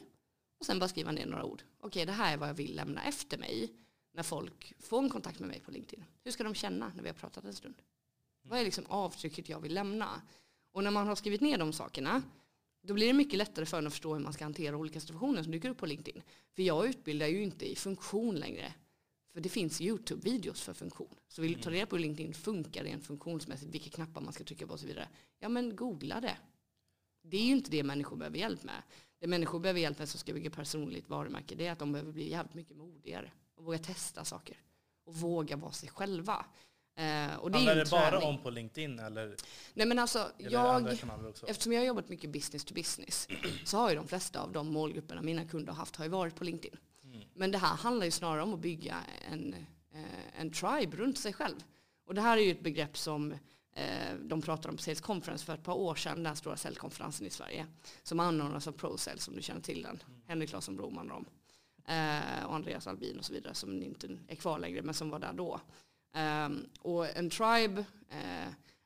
Och 0.60 0.66
sen 0.66 0.80
bara 0.80 0.88
skriva 0.88 1.12
ner 1.12 1.26
några 1.26 1.45
ord. 1.45 1.64
Okej, 1.80 2.06
det 2.06 2.12
här 2.12 2.34
är 2.34 2.38
vad 2.38 2.50
jag 2.50 2.54
vill 2.54 2.76
lämna 2.76 3.04
efter 3.04 3.38
mig 3.38 3.74
när 4.14 4.24
folk 4.24 4.74
får 4.80 5.00
en 5.00 5.10
kontakt 5.10 5.39
med 5.39 5.50
mig 5.50 5.60
på 5.60 5.72
LinkedIn. 5.72 6.06
Hur 6.24 6.32
ska 6.32 6.43
de 6.43 6.56
känna 6.56 6.91
när 6.95 7.04
vi 7.04 7.10
har 7.10 7.16
pratat 7.16 7.43
en 7.43 7.54
stund? 7.54 7.76
Vad 8.41 8.60
är 8.60 8.64
liksom 8.64 8.86
avtrycket 8.88 9.50
jag 9.50 9.60
vill 9.60 9.74
lämna? 9.74 10.22
Och 10.72 10.84
när 10.84 10.91
man 10.91 11.08
har 11.08 11.16
skrivit 11.16 11.41
ner 11.41 11.58
de 11.58 11.74
sakerna 11.74 12.22
då 12.82 12.93
blir 12.93 13.08
det 13.08 13.14
mycket 13.14 13.38
lättare 13.38 13.66
för 13.66 13.78
en 13.78 13.88
att 13.88 13.93
förstå 13.93 14.14
hur 14.14 14.22
man 14.22 14.34
ska 14.34 14.45
hantera 14.45 14.78
olika 14.78 15.00
situationer 15.00 15.43
som 15.43 15.52
dyker 15.52 15.70
upp 15.70 15.78
på 15.78 15.86
LinkedIn. 15.86 16.22
För 16.56 16.64
jag 16.64 16.88
utbildar 16.88 17.28
ju 17.28 17.43
inte 17.43 17.72
i 17.72 17.76
funktion 17.76 18.36
längre. 18.36 18.74
För 19.34 19.41
det 19.41 19.49
finns 19.49 19.82
YouTube-videos 19.82 20.61
för 20.61 20.73
funktion. 20.73 21.15
Så 21.27 21.41
vill 21.41 21.53
du 21.53 21.61
ta 21.61 21.69
reda 21.71 21.86
på 21.86 21.95
hur 21.95 22.03
LinkedIn 22.03 22.34
funkar 22.34 22.84
rent 22.84 23.05
funktionsmässigt, 23.05 23.73
vilka 23.73 23.89
knappar 23.89 24.21
man 24.21 24.34
ska 24.34 24.43
trycka 24.43 24.67
på 24.67 24.73
och 24.73 24.80
så 24.80 24.88
vidare. 24.88 25.07
Ja 25.39 25.49
men 25.49 25.75
googla 25.75 26.21
det. 26.21 26.38
Det 27.23 27.38
är 27.38 27.43
ju 27.43 27.51
inte 27.51 27.71
det 27.71 27.84
människor 27.84 28.17
behöver 28.17 28.38
hjälp 28.38 28.63
med. 28.63 28.84
Det 29.19 29.27
människor 29.27 29.59
behöver 29.59 29.80
hjälp 29.80 29.99
med 29.99 30.09
som 30.09 30.19
ska 30.19 30.34
bygga 30.34 30.49
personligt 30.49 31.09
varumärke 31.09 31.55
det 31.55 31.67
är 31.67 31.71
att 31.71 31.80
de 31.80 31.91
behöver 31.91 32.11
bli 32.11 32.30
jävligt 32.30 32.53
mycket 32.53 32.77
modigare. 32.77 33.32
Och 33.55 33.65
våga 33.65 33.77
testa 33.77 34.25
saker. 34.25 34.57
Och 35.05 35.15
våga 35.15 35.55
vara 35.55 35.71
sig 35.71 35.89
själva. 35.89 36.45
Eh, 36.95 37.36
och 37.36 37.51
det 37.51 37.57
Handlar 37.57 37.75
det 37.75 37.89
bara 37.91 38.09
träning. 38.09 38.27
om 38.27 38.43
på 38.43 38.49
LinkedIn 38.49 38.99
eller, 38.99 39.36
Nej 39.73 39.86
men 39.88 39.99
alltså, 39.99 40.32
jag, 40.38 40.93
eftersom 41.47 41.73
jag 41.73 41.80
har 41.82 41.86
jobbat 41.86 42.09
mycket 42.09 42.30
business 42.30 42.65
to 42.65 42.73
business 42.73 43.27
så 43.65 43.77
har 43.77 43.89
ju 43.89 43.95
de 43.95 44.07
flesta 44.07 44.41
av 44.41 44.51
de 44.51 44.67
målgrupperna 44.67 45.21
mina 45.21 45.45
kunder 45.45 45.71
har 45.71 45.80
haft 45.80 45.95
har 45.95 46.05
ju 46.05 46.11
varit 46.11 46.36
på 46.36 46.43
LinkedIn. 46.43 46.80
Mm. 47.14 47.28
Men 47.34 47.51
det 47.51 47.57
här 47.57 47.76
handlar 47.76 48.05
ju 48.05 48.12
snarare 48.12 48.43
om 48.43 48.53
att 48.53 48.60
bygga 48.60 48.97
en, 49.32 49.53
eh, 49.91 50.39
en 50.41 50.51
tribe 50.51 50.97
runt 50.97 51.18
sig 51.18 51.34
själv. 51.34 51.64
Och 52.05 52.16
det 52.16 52.22
här 52.22 52.38
är 52.38 52.41
ju 52.41 52.51
ett 52.51 52.64
begrepp 52.64 52.97
som 52.97 53.32
eh, 53.74 54.16
de 54.22 54.41
pratade 54.41 54.70
om 54.70 54.76
på 54.76 54.84
Sales 54.84 55.01
Conference 55.01 55.45
för 55.45 55.53
ett 55.53 55.64
par 55.64 55.74
år 55.74 55.95
sedan, 55.95 56.16
den 56.16 56.26
här 56.26 56.36
stora 56.36 56.57
säljkonferensen 56.57 57.28
i 57.28 57.30
Sverige. 57.30 57.68
Som 58.03 58.20
anordnas 58.20 58.68
av 58.68 58.72
ProSale, 58.72 59.20
som 59.20 59.36
du 59.36 59.41
känner 59.41 59.62
till 59.62 59.82
den. 59.82 60.03
Henrik 60.28 60.49
Claesson 60.49 60.76
Broman 60.76 61.12
och 61.12 61.16
dem. 61.16 61.26
Eh, 61.88 62.45
och 62.45 62.55
Andreas 62.55 62.88
Albin 62.88 63.20
och 63.20 63.26
så 63.26 63.34
vidare 63.34 63.53
som 63.53 63.84
inte 63.84 64.18
är 64.28 64.36
kvar 64.36 64.60
längre 64.60 64.82
men 64.82 64.93
som 64.93 65.10
var 65.10 65.20
där 65.20 65.34
då. 65.34 65.62
Ehm, 66.14 66.66
och 66.80 67.18
en 67.18 67.30
tribe 67.30 67.86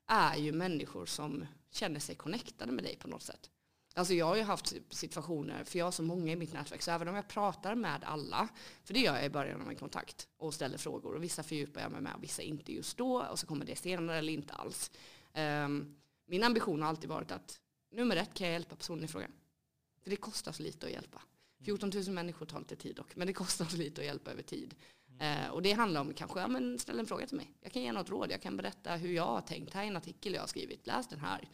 är 0.07 0.38
ju 0.38 0.51
människor 0.51 1.05
som 1.05 1.45
känner 1.71 1.99
sig 1.99 2.15
connectade 2.15 2.71
med 2.71 2.84
dig 2.84 2.95
på 2.95 3.07
något 3.07 3.21
sätt. 3.21 3.49
Alltså 3.95 4.13
jag 4.13 4.25
har 4.25 4.35
ju 4.35 4.41
haft 4.41 4.73
situationer, 4.89 5.63
för 5.63 5.79
jag 5.79 5.85
har 5.85 5.91
så 5.91 6.03
många 6.03 6.31
i 6.31 6.35
mitt 6.35 6.53
nätverk, 6.53 6.81
så 6.81 6.91
även 6.91 7.07
om 7.07 7.15
jag 7.15 7.27
pratar 7.27 7.75
med 7.75 8.03
alla, 8.03 8.49
för 8.83 8.93
det 8.93 8.99
gör 8.99 9.15
jag 9.15 9.25
i 9.25 9.29
början 9.29 9.61
av 9.61 9.69
en 9.69 9.75
kontakt 9.75 10.27
och 10.37 10.53
ställer 10.53 10.77
frågor 10.77 11.15
och 11.15 11.23
vissa 11.23 11.43
fördjupar 11.43 11.81
jag 11.81 11.91
mig 11.91 12.01
med 12.01 12.15
och 12.15 12.23
vissa 12.23 12.41
inte 12.41 12.73
just 12.73 12.97
då 12.97 13.21
och 13.31 13.39
så 13.39 13.47
kommer 13.47 13.65
det 13.65 13.75
senare 13.75 14.17
eller 14.17 14.33
inte 14.33 14.53
alls. 14.53 14.91
Um, 15.33 15.95
min 16.27 16.43
ambition 16.43 16.81
har 16.81 16.89
alltid 16.89 17.09
varit 17.09 17.31
att 17.31 17.59
nummer 17.91 18.15
ett 18.15 18.33
kan 18.33 18.47
jag 18.47 18.53
hjälpa 18.53 18.75
personen 18.75 19.03
i 19.03 19.07
fråga. 19.07 19.27
För 20.03 20.09
det 20.09 20.15
kostar 20.15 20.51
så 20.51 20.63
lite 20.63 20.85
att 20.85 20.91
hjälpa. 20.91 21.21
14 21.65 21.91
000 21.93 22.09
människor 22.09 22.45
tar 22.45 22.59
lite 22.59 22.75
tid 22.75 22.95
dock, 22.95 23.15
men 23.15 23.27
det 23.27 23.33
kostar 23.33 23.65
så 23.65 23.77
lite 23.77 24.01
att 24.01 24.07
hjälpa 24.07 24.31
över 24.31 24.43
tid. 24.43 24.75
Uh, 25.21 25.49
och 25.49 25.61
det 25.61 25.71
handlar 25.71 26.01
om 26.01 26.13
kanske, 26.13 26.39
ja 26.39 26.47
men 26.47 26.79
ställ 26.79 26.99
en 26.99 27.05
fråga 27.05 27.27
till 27.27 27.37
mig. 27.37 27.51
Jag 27.61 27.71
kan 27.71 27.81
ge 27.81 27.91
något 27.91 28.09
råd, 28.09 28.31
jag 28.31 28.41
kan 28.41 28.57
berätta 28.57 28.95
hur 28.95 29.13
jag 29.13 29.25
har 29.25 29.41
tänkt. 29.41 29.73
Här 29.73 29.83
är 29.83 29.87
en 29.87 29.97
artikel 29.97 30.33
jag 30.33 30.41
har 30.41 30.47
skrivit, 30.47 30.87
läs 30.87 31.07
den 31.07 31.19
här. 31.19 31.49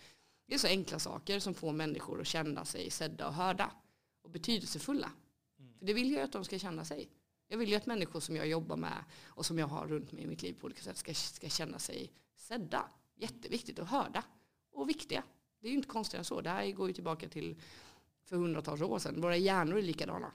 Det 0.49 0.55
är 0.55 0.59
så 0.59 0.67
enkla 0.67 0.99
saker 0.99 1.39
som 1.39 1.53
får 1.53 1.73
människor 1.73 2.21
att 2.21 2.27
känna 2.27 2.65
sig 2.65 2.89
sedda 2.89 3.27
och 3.27 3.33
hörda 3.33 3.71
och 4.21 4.29
betydelsefulla. 4.29 5.11
Mm. 5.59 5.73
För 5.79 5.85
det 5.85 5.93
vill 5.93 6.11
jag 6.11 6.21
att 6.21 6.31
de 6.31 6.45
ska 6.45 6.59
känna 6.59 6.85
sig. 6.85 7.09
Jag 7.47 7.57
vill 7.57 7.69
ju 7.69 7.75
att 7.75 7.85
människor 7.85 8.19
som 8.19 8.35
jag 8.35 8.47
jobbar 8.47 8.77
med 8.77 9.03
och 9.25 9.45
som 9.45 9.59
jag 9.59 9.67
har 9.67 9.87
runt 9.87 10.11
mig 10.11 10.23
i 10.23 10.27
mitt 10.27 10.41
liv 10.41 10.55
på 10.59 10.65
olika 10.65 10.81
sätt 10.81 10.97
ska, 10.97 11.13
ska 11.13 11.49
känna 11.49 11.79
sig 11.79 12.11
sedda. 12.35 12.89
Jätteviktigt 13.15 13.79
och 13.79 13.87
hörda. 13.87 14.23
Och 14.71 14.89
viktiga. 14.89 15.23
Det 15.59 15.67
är 15.67 15.71
ju 15.71 15.77
inte 15.77 15.89
konstigt 15.89 16.17
än 16.17 16.25
så. 16.25 16.41
Det 16.41 16.49
här 16.49 16.71
går 16.71 16.87
ju 16.87 16.93
tillbaka 16.93 17.29
till 17.29 17.61
för 18.23 18.35
hundratals 18.35 18.81
år 18.81 18.99
sedan. 18.99 19.21
Våra 19.21 19.37
hjärnor 19.37 19.77
är 19.77 19.81
likadana. 19.81 20.31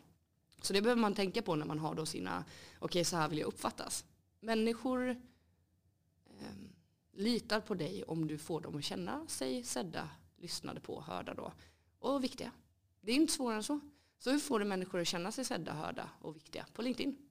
Så 0.62 0.72
det 0.72 0.82
behöver 0.82 1.02
man 1.02 1.14
tänka 1.14 1.42
på 1.42 1.56
när 1.56 1.66
man 1.66 1.78
har 1.78 1.94
då 1.94 2.06
sina, 2.06 2.44
okej 2.74 2.84
okay, 2.84 3.04
så 3.04 3.16
här 3.16 3.28
vill 3.28 3.38
jag 3.38 3.48
uppfattas. 3.48 4.04
Människor 4.40 5.22
litar 7.16 7.60
på 7.60 7.74
dig 7.74 8.04
om 8.04 8.26
du 8.26 8.38
får 8.38 8.60
dem 8.60 8.76
att 8.76 8.84
känna 8.84 9.26
sig 9.26 9.64
sedda, 9.64 10.10
lyssnade 10.36 10.80
på, 10.80 11.00
hörda 11.00 11.34
då. 11.34 11.52
Och 11.98 12.24
viktiga. 12.24 12.52
Det 13.00 13.12
är 13.12 13.16
inte 13.16 13.32
svårare 13.32 13.56
än 13.56 13.62
så. 13.62 13.80
Så 14.18 14.30
hur 14.30 14.38
får 14.38 14.58
du 14.58 14.64
människor 14.64 15.00
att 15.00 15.06
känna 15.06 15.32
sig 15.32 15.44
sedda, 15.44 15.72
hörda 15.72 16.10
och 16.20 16.36
viktiga 16.36 16.66
på 16.72 16.82
LinkedIn? 16.82 17.30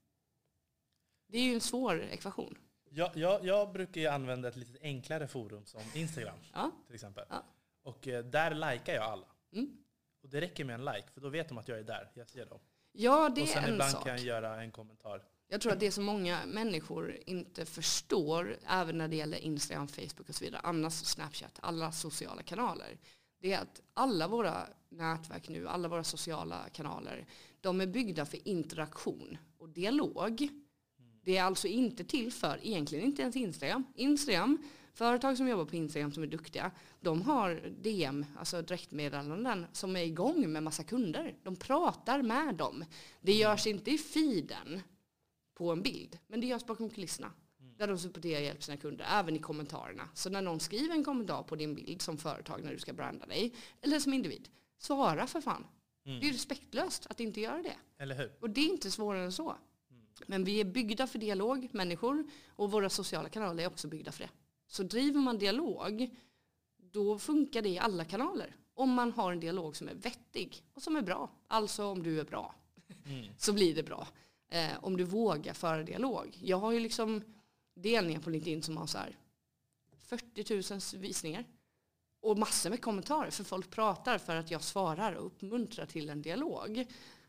Det 1.27 1.37
är 1.37 1.43
ju 1.43 1.53
en 1.53 1.61
svår 1.61 2.01
ekvation. 2.01 2.57
Jag, 2.89 3.17
jag, 3.17 3.45
jag 3.45 3.71
brukar 3.71 4.01
ju 4.01 4.07
använda 4.07 4.47
ett 4.47 4.55
lite 4.55 4.79
enklare 4.81 5.27
forum 5.27 5.65
som 5.65 5.81
Instagram 5.93 6.37
ja. 6.53 6.71
till 6.85 6.95
exempel. 6.95 7.25
Ja. 7.29 7.43
Och 7.83 8.07
eh, 8.07 8.23
där 8.25 8.71
likar 8.71 8.93
jag 8.93 9.03
alla. 9.03 9.27
Mm. 9.53 9.77
Och 10.21 10.29
det 10.29 10.41
räcker 10.41 10.65
med 10.65 10.73
en 10.73 10.85
like, 10.85 11.07
för 11.13 11.21
då 11.21 11.29
vet 11.29 11.49
de 11.49 11.57
att 11.57 11.67
jag 11.67 11.79
är 11.79 11.83
där. 11.83 12.11
Jag 12.13 12.29
ser 12.29 12.45
dem. 12.45 12.59
Ja, 12.91 13.29
det 13.29 13.41
och 13.41 13.47
sen 13.47 13.63
är 13.63 13.67
en 13.67 13.73
ibland 13.73 13.91
sak. 13.91 14.03
kan 14.03 14.15
jag 14.15 14.25
göra 14.25 14.61
en 14.61 14.71
kommentar. 14.71 15.23
Jag 15.47 15.61
tror 15.61 15.71
att 15.71 15.79
det 15.79 15.91
som 15.91 16.03
många 16.03 16.45
människor 16.45 17.17
inte 17.25 17.65
förstår, 17.65 18.57
även 18.67 18.97
när 18.97 19.07
det 19.07 19.15
gäller 19.15 19.37
Instagram, 19.37 19.87
Facebook 19.87 20.29
och 20.29 20.35
så 20.35 20.45
vidare, 20.45 20.61
annars 20.63 20.93
Snapchat, 20.93 21.59
alla 21.61 21.91
sociala 21.91 22.43
kanaler, 22.43 22.97
det 23.41 23.53
är 23.53 23.61
att 23.61 23.81
alla 23.93 24.27
våra 24.27 24.67
nätverk 24.89 25.49
nu, 25.49 25.67
alla 25.67 25.87
våra 25.87 26.03
sociala 26.03 26.69
kanaler, 26.73 27.25
de 27.61 27.81
är 27.81 27.87
byggda 27.87 28.25
för 28.25 28.47
interaktion 28.47 29.37
och 29.57 29.69
dialog. 29.69 30.49
Det 31.23 31.37
är 31.37 31.43
alltså 31.43 31.67
inte 31.67 32.03
till 32.03 32.31
för, 32.31 32.59
egentligen 32.63 33.05
inte 33.05 33.21
ens 33.21 33.35
Instagram. 33.35 33.83
Instagram, 33.95 34.57
företag 34.93 35.37
som 35.37 35.47
jobbar 35.47 35.65
på 35.65 35.75
Instagram 35.75 36.11
som 36.11 36.23
är 36.23 36.27
duktiga, 36.27 36.71
de 37.01 37.21
har 37.21 37.73
DM, 37.81 38.25
alltså 38.37 38.61
direktmeddelanden, 38.61 39.65
som 39.71 39.95
är 39.95 40.03
igång 40.03 40.51
med 40.51 40.63
massa 40.63 40.83
kunder. 40.83 41.35
De 41.43 41.55
pratar 41.55 42.21
med 42.21 42.55
dem. 42.55 42.85
Det 43.21 43.33
görs 43.33 43.67
inte 43.67 43.91
i 43.91 43.97
feeden 43.97 44.81
på 45.55 45.71
en 45.71 45.81
bild. 45.81 46.19
Men 46.27 46.41
det 46.41 46.47
görs 46.47 46.65
bakom 46.65 46.89
kulisserna. 46.89 47.31
Mm. 47.59 47.77
Där 47.77 47.87
de 47.87 47.97
supporterar 47.97 48.39
och 48.39 48.45
hjälper 48.45 48.63
sina 48.63 48.77
kunder, 48.77 49.05
även 49.09 49.35
i 49.35 49.39
kommentarerna. 49.39 50.09
Så 50.13 50.29
när 50.29 50.41
någon 50.41 50.59
skriver 50.59 50.95
en 50.95 51.03
kommentar 51.03 51.43
på 51.43 51.55
din 51.55 51.75
bild 51.75 52.01
som 52.01 52.17
företag 52.17 52.63
när 52.63 52.71
du 52.71 52.79
ska 52.79 52.93
branda 52.93 53.25
dig, 53.25 53.53
eller 53.81 53.99
som 53.99 54.13
individ, 54.13 54.49
svara 54.77 55.27
för 55.27 55.41
fan. 55.41 55.67
Mm. 56.05 56.19
Det 56.19 56.29
är 56.29 56.33
respektlöst 56.33 57.05
att 57.05 57.19
inte 57.19 57.41
göra 57.41 57.61
det. 57.61 57.75
Eller 57.97 58.15
hur? 58.15 58.31
Och 58.39 58.49
det 58.49 58.61
är 58.61 58.69
inte 58.69 58.91
svårare 58.91 59.23
än 59.23 59.31
så. 59.31 59.49
Mm. 59.89 60.03
Men 60.27 60.43
vi 60.43 60.59
är 60.59 60.65
byggda 60.65 61.07
för 61.07 61.19
dialog, 61.19 61.69
människor, 61.71 62.27
och 62.47 62.71
våra 62.71 62.89
sociala 62.89 63.29
kanaler 63.29 63.63
är 63.63 63.67
också 63.67 63.87
byggda 63.87 64.11
för 64.11 64.23
det. 64.23 64.29
Så 64.67 64.83
driver 64.83 65.19
man 65.19 65.37
dialog, 65.37 66.15
då 66.77 67.19
funkar 67.19 67.61
det 67.61 67.69
i 67.69 67.79
alla 67.79 68.05
kanaler. 68.05 68.55
Om 68.73 68.93
man 68.93 69.11
har 69.11 69.31
en 69.31 69.39
dialog 69.39 69.75
som 69.75 69.87
är 69.87 69.93
vettig 69.93 70.63
och 70.73 70.81
som 70.81 70.95
är 70.95 71.01
bra. 71.01 71.31
Alltså 71.47 71.85
om 71.85 72.03
du 72.03 72.19
är 72.19 72.23
bra, 72.23 72.55
mm. 73.05 73.25
så 73.37 73.53
blir 73.53 73.75
det 73.75 73.83
bra 73.83 74.07
eh, 74.53 74.71
om 74.81 74.97
du 74.97 75.03
vågar 75.03 75.53
föra 75.53 75.83
dialog. 75.83 76.37
Jag 76.41 76.57
har 76.57 76.71
ju 76.71 76.79
liksom 76.79 77.21
delningar 77.75 78.19
på 78.19 78.29
LinkedIn 78.29 78.63
som 78.63 78.77
har 78.77 78.87
så 78.87 78.97
här 78.97 79.17
40 80.01 80.73
000 80.93 81.01
visningar 81.01 81.45
och 82.21 82.37
massor 82.37 82.69
med 82.69 82.81
kommentarer 82.81 83.31
för 83.31 83.43
folk 83.43 83.69
pratar 83.69 84.17
för 84.17 84.35
att 84.35 84.51
jag 84.51 84.61
svarar 84.61 85.13
och 85.13 85.25
uppmuntrar 85.25 85.85
till 85.85 86.09
en 86.09 86.21
dialog. 86.21 86.85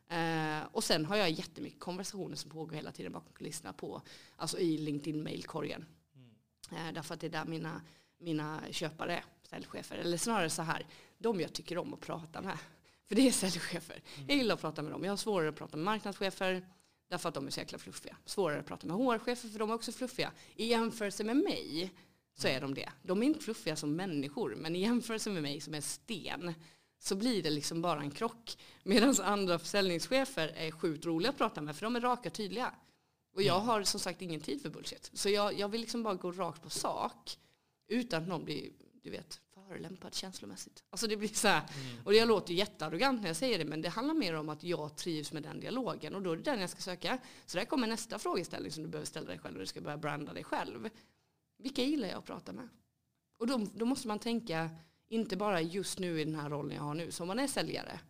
Eh, 0.08 0.60
och 0.72 0.84
sen 0.84 1.04
har 1.04 1.16
jag 1.16 1.30
jättemycket 1.30 1.80
konversationer 1.80 2.36
som 2.36 2.50
pågår 2.50 2.74
hela 2.74 2.92
tiden 2.92 3.12
bakom 3.12 3.32
kulisserna 3.32 3.72
på, 3.72 4.02
alltså 4.36 4.58
i 4.58 4.78
LinkedIn 4.78 5.22
mailkorgen. 5.22 5.86
Mm. 6.14 6.86
Eh, 6.86 6.94
därför 6.94 7.14
att 7.14 7.20
det 7.20 7.26
är 7.26 7.30
där 7.30 7.44
mina, 7.44 7.82
mina 8.18 8.60
köpare 8.70 9.16
är, 9.16 9.24
säljchefer. 9.42 9.96
Eller 9.96 10.16
snarare 10.16 10.50
så 10.50 10.62
här, 10.62 10.86
de 11.18 11.40
jag 11.40 11.52
tycker 11.52 11.78
om 11.78 11.94
att 11.94 12.00
prata 12.00 12.40
med. 12.40 12.58
För 13.08 13.14
det 13.14 13.28
är 13.28 13.32
säljchefer. 13.32 14.02
Mm. 14.16 14.28
Jag 14.28 14.36
gillar 14.38 14.54
att 14.54 14.60
prata 14.60 14.82
med 14.82 14.92
dem. 14.92 15.04
Jag 15.04 15.12
har 15.12 15.16
svårare 15.16 15.48
att 15.48 15.56
prata 15.56 15.76
med 15.76 15.84
marknadschefer. 15.84 16.66
Därför 17.08 17.28
att 17.28 17.34
de 17.34 17.46
är 17.46 17.50
så 17.50 17.60
jäkla 17.60 17.78
fluffiga. 17.78 18.16
Svårare 18.24 18.60
att 18.60 18.66
prata 18.66 18.86
med 18.86 18.96
HR-chefer 18.96 19.48
för 19.48 19.58
de 19.58 19.70
är 19.70 19.74
också 19.74 19.92
fluffiga. 19.92 20.32
I 20.56 20.66
jämförelse 20.66 21.24
med 21.24 21.36
mig 21.36 21.92
så 22.34 22.48
är 22.48 22.60
de 22.60 22.74
det. 22.74 22.92
De 23.02 23.22
är 23.22 23.26
inte 23.26 23.40
fluffiga 23.40 23.76
som 23.76 23.96
människor 23.96 24.54
men 24.54 24.76
i 24.76 24.80
jämförelse 24.80 25.30
med 25.30 25.42
mig 25.42 25.60
som 25.60 25.74
är 25.74 25.80
sten 25.80 26.54
så 26.98 27.16
blir 27.16 27.42
det 27.42 27.50
liksom 27.50 27.82
bara 27.82 28.00
en 28.00 28.10
krock. 28.10 28.58
Medan 28.82 29.14
andra 29.22 29.58
försäljningschefer 29.58 30.48
är 30.48 30.70
sjukt 30.70 31.06
roliga 31.06 31.30
att 31.30 31.38
prata 31.38 31.60
med 31.60 31.76
för 31.76 31.86
de 31.86 31.96
är 31.96 32.00
raka 32.00 32.28
och 32.28 32.34
tydliga. 32.34 32.74
Och 33.34 33.42
jag 33.42 33.60
har 33.60 33.82
som 33.82 34.00
sagt 34.00 34.22
ingen 34.22 34.40
tid 34.40 34.62
för 34.62 34.70
bullshit. 34.70 35.10
Så 35.12 35.28
jag, 35.28 35.58
jag 35.58 35.68
vill 35.68 35.80
liksom 35.80 36.02
bara 36.02 36.14
gå 36.14 36.32
rakt 36.32 36.62
på 36.62 36.70
sak 36.70 37.38
utan 37.88 38.22
att 38.22 38.28
någon 38.28 38.44
blir, 38.44 38.70
du 39.02 39.10
vet, 39.10 39.40
förolämpad 39.68 40.14
känslomässigt. 40.14 40.84
Alltså 40.90 41.06
det 41.06 41.16
blir 41.16 41.28
så 41.28 41.48
här, 41.48 41.62
mm. 41.74 42.04
och 42.04 42.14
jag 42.14 42.28
låter 42.28 42.54
jättearrogant 42.54 43.20
när 43.20 43.28
jag 43.28 43.36
säger 43.36 43.58
det, 43.58 43.64
men 43.64 43.82
det 43.82 43.88
handlar 43.88 44.14
mer 44.14 44.34
om 44.34 44.48
att 44.48 44.64
jag 44.64 44.96
trivs 44.96 45.32
med 45.32 45.42
den 45.42 45.60
dialogen 45.60 46.14
och 46.14 46.22
då 46.22 46.32
är 46.32 46.36
det 46.36 46.42
den 46.42 46.60
jag 46.60 46.70
ska 46.70 46.80
söka. 46.80 47.18
Så 47.46 47.58
där 47.58 47.64
kommer 47.64 47.86
nästa 47.86 48.18
frågeställning 48.18 48.72
som 48.72 48.82
du 48.82 48.88
behöver 48.88 49.06
ställa 49.06 49.26
dig 49.26 49.38
själv 49.38 49.54
och 49.54 49.60
du 49.60 49.66
ska 49.66 49.80
börja 49.80 49.96
branda 49.96 50.32
dig 50.32 50.44
själv. 50.44 50.90
Vilka 51.58 51.82
gillar 51.82 52.08
jag 52.08 52.18
att 52.18 52.24
prata 52.24 52.52
med? 52.52 52.68
Och 53.38 53.46
då, 53.46 53.66
då 53.74 53.84
måste 53.84 54.08
man 54.08 54.18
tänka, 54.18 54.70
inte 55.08 55.36
bara 55.36 55.60
just 55.60 55.98
nu 55.98 56.20
i 56.20 56.24
den 56.24 56.34
här 56.34 56.50
rollen 56.50 56.76
jag 56.76 56.82
har 56.82 56.94
nu, 56.94 57.10
som 57.10 57.28
man 57.28 57.38
är 57.38 57.46
säljare. 57.46 58.00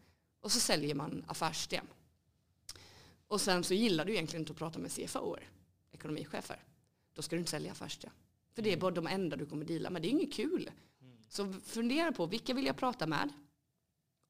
Och 0.41 0.53
så 0.53 0.61
säljer 0.61 0.95
man 0.95 1.25
affärssystem. 1.27 1.87
Och 3.29 3.41
sen 3.41 3.65
så 3.65 3.75
gillar 3.75 4.05
du 4.05 4.13
egentligen 4.13 4.43
inte 4.43 4.53
att 4.53 4.59
prata 4.59 4.79
med 4.79 4.93
CFO, 4.93 5.37
ekonomichefer. 5.93 6.63
Då 7.15 7.23
ska 7.23 7.37
du 7.37 7.41
inte 7.41 7.51
sälja 7.51 7.73
affärssystem. 7.73 8.11
För 8.55 8.63
det 8.63 8.73
är 8.73 8.77
bara 8.77 8.91
de 8.91 9.07
enda 9.07 9.37
du 9.37 9.47
kommer 9.47 9.65
dela 9.65 9.91
med. 9.91 10.03
Det 10.03 10.09
är 10.09 10.11
inget 10.11 10.33
kul. 10.33 10.71
Så 11.37 11.53
fundera 11.53 12.13
på 12.13 12.27
vilka 12.27 12.55
vill 12.55 12.67
jag 12.67 12.77
prata 12.77 13.07
med? 13.07 13.33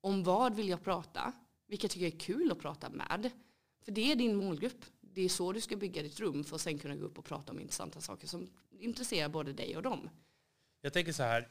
Om 0.00 0.22
vad 0.22 0.54
vill 0.54 0.68
jag 0.68 0.84
prata? 0.84 1.32
Vilka 1.66 1.88
tycker 1.88 2.06
jag 2.06 2.14
är 2.14 2.18
kul 2.18 2.52
att 2.52 2.58
prata 2.58 2.88
med? 2.88 3.30
För 3.84 3.92
det 3.92 4.12
är 4.12 4.16
din 4.16 4.36
målgrupp. 4.36 4.84
Det 5.00 5.22
är 5.22 5.28
så 5.28 5.52
du 5.52 5.60
ska 5.60 5.76
bygga 5.76 6.02
ditt 6.02 6.20
rum 6.20 6.44
för 6.44 6.54
att 6.56 6.60
sen 6.60 6.78
kunna 6.78 6.96
gå 6.96 7.04
upp 7.04 7.18
och 7.18 7.24
prata 7.24 7.52
om 7.52 7.60
intressanta 7.60 8.00
saker 8.00 8.26
som 8.26 8.50
intresserar 8.70 9.28
både 9.28 9.52
dig 9.52 9.76
och 9.76 9.82
dem. 9.82 10.10
Jag 10.80 10.92
tänker 10.92 11.12
så 11.12 11.22
här, 11.22 11.48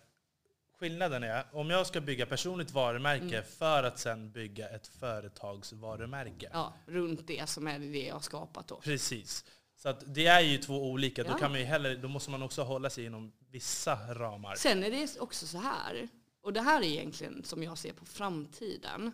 skillnaden 0.79 1.23
är 1.23 1.45
om 1.51 1.69
jag 1.69 1.87
ska 1.87 2.01
bygga 2.01 2.25
personligt 2.25 2.71
varumärke 2.71 3.37
mm. 3.37 3.43
för 3.43 3.83
att 3.83 3.99
sen 3.99 4.31
bygga 4.31 4.69
ett 4.69 4.87
företagsvarumärke. 4.87 6.49
Ja, 6.53 6.73
runt 6.85 7.27
det 7.27 7.49
som 7.49 7.67
är 7.67 7.79
det 7.79 8.05
jag 8.05 8.15
har 8.15 8.21
skapat 8.21 8.67
då. 8.67 8.75
Precis. 8.75 9.45
Så 9.76 9.89
att 9.89 10.03
det 10.13 10.26
är 10.26 10.41
ju 10.41 10.57
två 10.57 10.91
olika. 10.91 11.24
Då, 11.24 11.34
kan 11.34 11.51
man 11.51 11.59
ju 11.59 11.65
heller, 11.65 11.95
då 11.95 12.07
måste 12.07 12.32
man 12.32 12.43
också 12.43 12.63
hålla 12.63 12.89
sig 12.89 13.05
inom 13.05 13.32
vissa 13.51 14.13
ramar. 14.13 14.55
Sen 14.55 14.84
är 14.84 14.91
det 14.91 15.19
också 15.19 15.47
så 15.47 15.57
här, 15.57 16.07
och 16.41 16.53
det 16.53 16.61
här 16.61 16.82
är 16.82 16.86
egentligen 16.86 17.43
som 17.43 17.63
jag 17.63 17.78
ser 17.78 17.93
på 17.93 18.05
framtiden, 18.05 19.11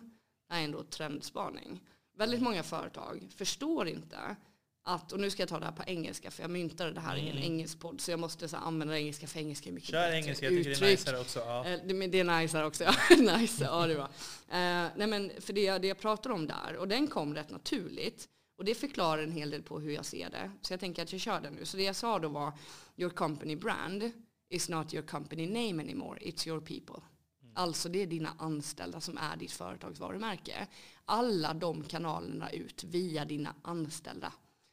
är 0.50 0.64
ändå 0.64 0.82
trendspaning. 0.82 1.80
Väldigt 2.16 2.42
många 2.42 2.62
företag 2.62 3.28
förstår 3.36 3.88
inte 3.88 4.36
att, 4.84 5.12
och 5.12 5.20
nu 5.20 5.30
ska 5.30 5.42
jag 5.42 5.48
ta 5.48 5.58
det 5.58 5.64
här 5.64 5.72
på 5.72 5.82
engelska 5.86 6.30
för 6.30 6.42
jag 6.42 6.50
myntade 6.50 6.92
det 6.92 7.00
här 7.00 7.14
mm. 7.14 7.26
i 7.26 7.30
en 7.30 7.36
mm. 7.36 7.52
engelsk 7.52 7.80
podd 7.80 8.00
så 8.00 8.10
jag 8.10 8.20
måste 8.20 8.48
så 8.48 8.56
använda 8.56 8.98
engelska 8.98 9.26
för 9.26 9.40
engelska 9.40 9.68
är 9.68 9.72
mycket 9.72 9.90
Kör 9.90 10.00
bättre 10.00 10.16
engelska, 10.16 10.46
jag 10.46 10.54
tycker 10.54 10.80
det 10.80 10.86
är 10.86 10.90
nice 10.90 11.18
också. 11.18 11.38
Ja. 11.38 11.66
Eh, 11.66 11.80
det, 11.86 12.06
det 12.06 12.20
är 12.20 12.40
nice 12.40 12.64
också, 12.64 12.84
ja. 13.10 13.16
nice, 13.38 13.64
ja 13.64 13.86
det 13.86 13.94
var. 13.94 14.04
Uh, 14.04 14.90
nej 14.96 15.06
men 15.06 15.32
för 15.40 15.52
det, 15.52 15.78
det 15.78 15.88
jag 15.88 15.98
pratar 15.98 16.30
om 16.30 16.46
där, 16.46 16.76
och 16.76 16.88
den 16.88 17.06
kom 17.06 17.34
rätt 17.34 17.50
naturligt, 17.50 18.28
och 18.60 18.66
det 18.66 18.74
förklarar 18.74 19.22
en 19.22 19.32
hel 19.32 19.50
del 19.50 19.62
på 19.62 19.80
hur 19.80 19.92
jag 19.92 20.04
ser 20.04 20.30
det. 20.30 20.50
Så 20.62 20.72
jag 20.72 20.80
tänker 20.80 21.02
att 21.02 21.12
jag 21.12 21.20
kör 21.20 21.40
den 21.40 21.54
nu. 21.54 21.64
Så 21.64 21.76
det 21.76 21.82
jag 21.82 21.96
sa 21.96 22.18
då 22.18 22.28
var 22.28 22.52
your 22.96 23.10
company 23.10 23.56
brand 23.56 24.12
is 24.48 24.68
not 24.68 24.94
your 24.94 25.06
company 25.06 25.46
name 25.46 25.82
anymore, 25.82 26.18
it's 26.20 26.48
your 26.48 26.60
people. 26.60 27.04
Mm. 27.42 27.52
Alltså 27.54 27.88
det 27.88 28.02
är 28.02 28.06
dina 28.06 28.34
anställda 28.38 29.00
som 29.00 29.18
är 29.18 29.36
ditt 29.36 29.52
företags 29.52 30.00
varumärke. 30.00 30.66
Alla 31.04 31.54
de 31.54 31.84
kanalerna 31.84 32.50
ut 32.50 32.84
via 32.84 33.24
dina 33.24 33.54
anställda. 33.62 34.32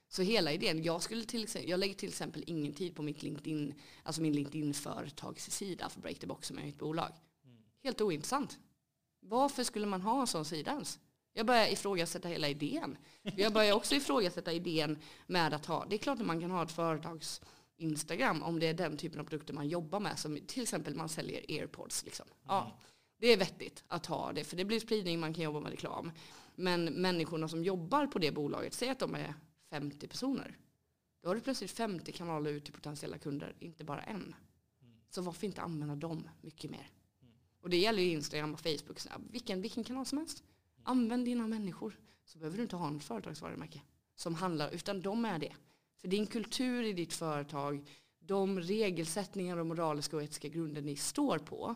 Så 0.09 0.21
hela 0.21 0.53
idén, 0.53 0.83
jag, 0.83 1.03
skulle 1.03 1.23
till 1.23 1.43
exempel, 1.43 1.69
jag 1.69 1.79
lägger 1.79 1.95
till 1.95 2.09
exempel 2.09 2.43
ingen 2.47 2.73
tid 2.73 2.95
på 2.95 3.03
mitt 3.03 3.23
LinkedIn, 3.23 3.73
alltså 4.03 4.21
min 4.21 4.33
LinkedIn 4.33 4.73
företagssida 4.73 5.89
för 5.89 6.01
Break 6.01 6.19
the 6.19 6.27
Box 6.27 6.47
som 6.47 6.57
är 6.57 6.63
mitt 6.63 6.79
bolag. 6.79 7.11
Mm. 7.45 7.57
Helt 7.83 8.01
ointressant. 8.01 8.59
Varför 9.19 9.63
skulle 9.63 9.85
man 9.85 10.01
ha 10.01 10.21
en 10.21 10.27
sån 10.27 10.45
sida 10.45 10.71
ens? 10.71 10.99
Jag 11.37 11.45
börjar 11.45 11.67
ifrågasätta 11.67 12.27
hela 12.27 12.49
idén. 12.49 12.97
Jag 13.21 13.53
börjar 13.53 13.73
också 13.73 13.95
ifrågasätta 13.95 14.53
idén 14.53 14.97
med 15.27 15.53
att 15.53 15.65
ha, 15.65 15.85
det 15.89 15.95
är 15.95 15.97
klart 15.97 16.19
att 16.19 16.25
man 16.25 16.41
kan 16.41 16.51
ha 16.51 16.63
ett 16.63 16.71
företags 16.71 17.41
Instagram 17.75 18.43
om 18.43 18.59
det 18.59 18.67
är 18.67 18.73
den 18.73 18.97
typen 18.97 19.19
av 19.19 19.23
produkter 19.23 19.53
man 19.53 19.67
jobbar 19.67 19.99
med. 19.99 20.19
Som 20.19 20.39
till 20.47 20.63
exempel 20.63 20.95
man 20.95 21.09
säljer 21.09 21.45
airpods. 21.49 22.05
Liksom. 22.05 22.25
Ja, 22.47 22.79
det 23.17 23.27
är 23.27 23.37
vettigt 23.37 23.83
att 23.87 24.05
ha 24.05 24.33
det 24.33 24.43
för 24.43 24.57
det 24.57 24.65
blir 24.65 24.79
spridning, 24.79 25.19
man 25.19 25.33
kan 25.33 25.43
jobba 25.43 25.59
med 25.59 25.71
reklam. 25.71 26.11
Men 26.55 26.85
människorna 26.85 27.47
som 27.47 27.63
jobbar 27.63 28.07
på 28.07 28.19
det 28.19 28.31
bolaget, 28.31 28.73
säg 28.73 28.89
att 28.89 28.99
de 28.99 29.15
är 29.15 29.33
50 29.69 30.07
personer. 30.07 30.57
Då 31.21 31.29
har 31.29 31.35
du 31.35 31.41
plötsligt 31.41 31.71
50 31.71 32.11
kanaler 32.11 32.51
ut 32.51 32.65
till 32.65 32.73
potentiella 32.73 33.17
kunder, 33.17 33.55
inte 33.59 33.83
bara 33.83 34.01
en. 34.01 34.35
Så 35.09 35.21
varför 35.21 35.47
inte 35.47 35.61
använda 35.61 35.95
dem 35.95 36.29
mycket 36.41 36.71
mer? 36.71 36.91
Och 37.61 37.69
det 37.69 37.77
gäller 37.77 38.03
ju 38.03 38.11
Instagram 38.11 38.53
och 38.53 38.59
Facebook. 38.59 38.99
Vilken, 39.31 39.61
vilken 39.61 39.83
kanal 39.83 40.05
som 40.05 40.17
helst. 40.17 40.43
Använd 40.87 41.25
dina 41.25 41.47
människor. 41.47 41.99
Så 42.25 42.37
behöver 42.37 42.57
du 42.57 42.63
inte 42.63 42.75
ha 42.75 42.87
en 42.87 42.99
företagsvarumärke 42.99 43.81
som 44.15 44.35
handlar, 44.35 44.71
utan 44.71 45.01
de 45.01 45.25
är 45.25 45.39
det. 45.39 45.55
För 46.01 46.07
din 46.07 46.27
kultur 46.27 46.83
i 46.83 46.93
ditt 46.93 47.13
företag, 47.13 47.89
de 48.19 48.59
regelsättningar 48.59 49.57
och 49.57 49.65
moraliska 49.65 50.15
och 50.15 50.23
etiska 50.23 50.47
grunder 50.47 50.81
ni 50.81 50.95
står 50.95 51.37
på. 51.37 51.75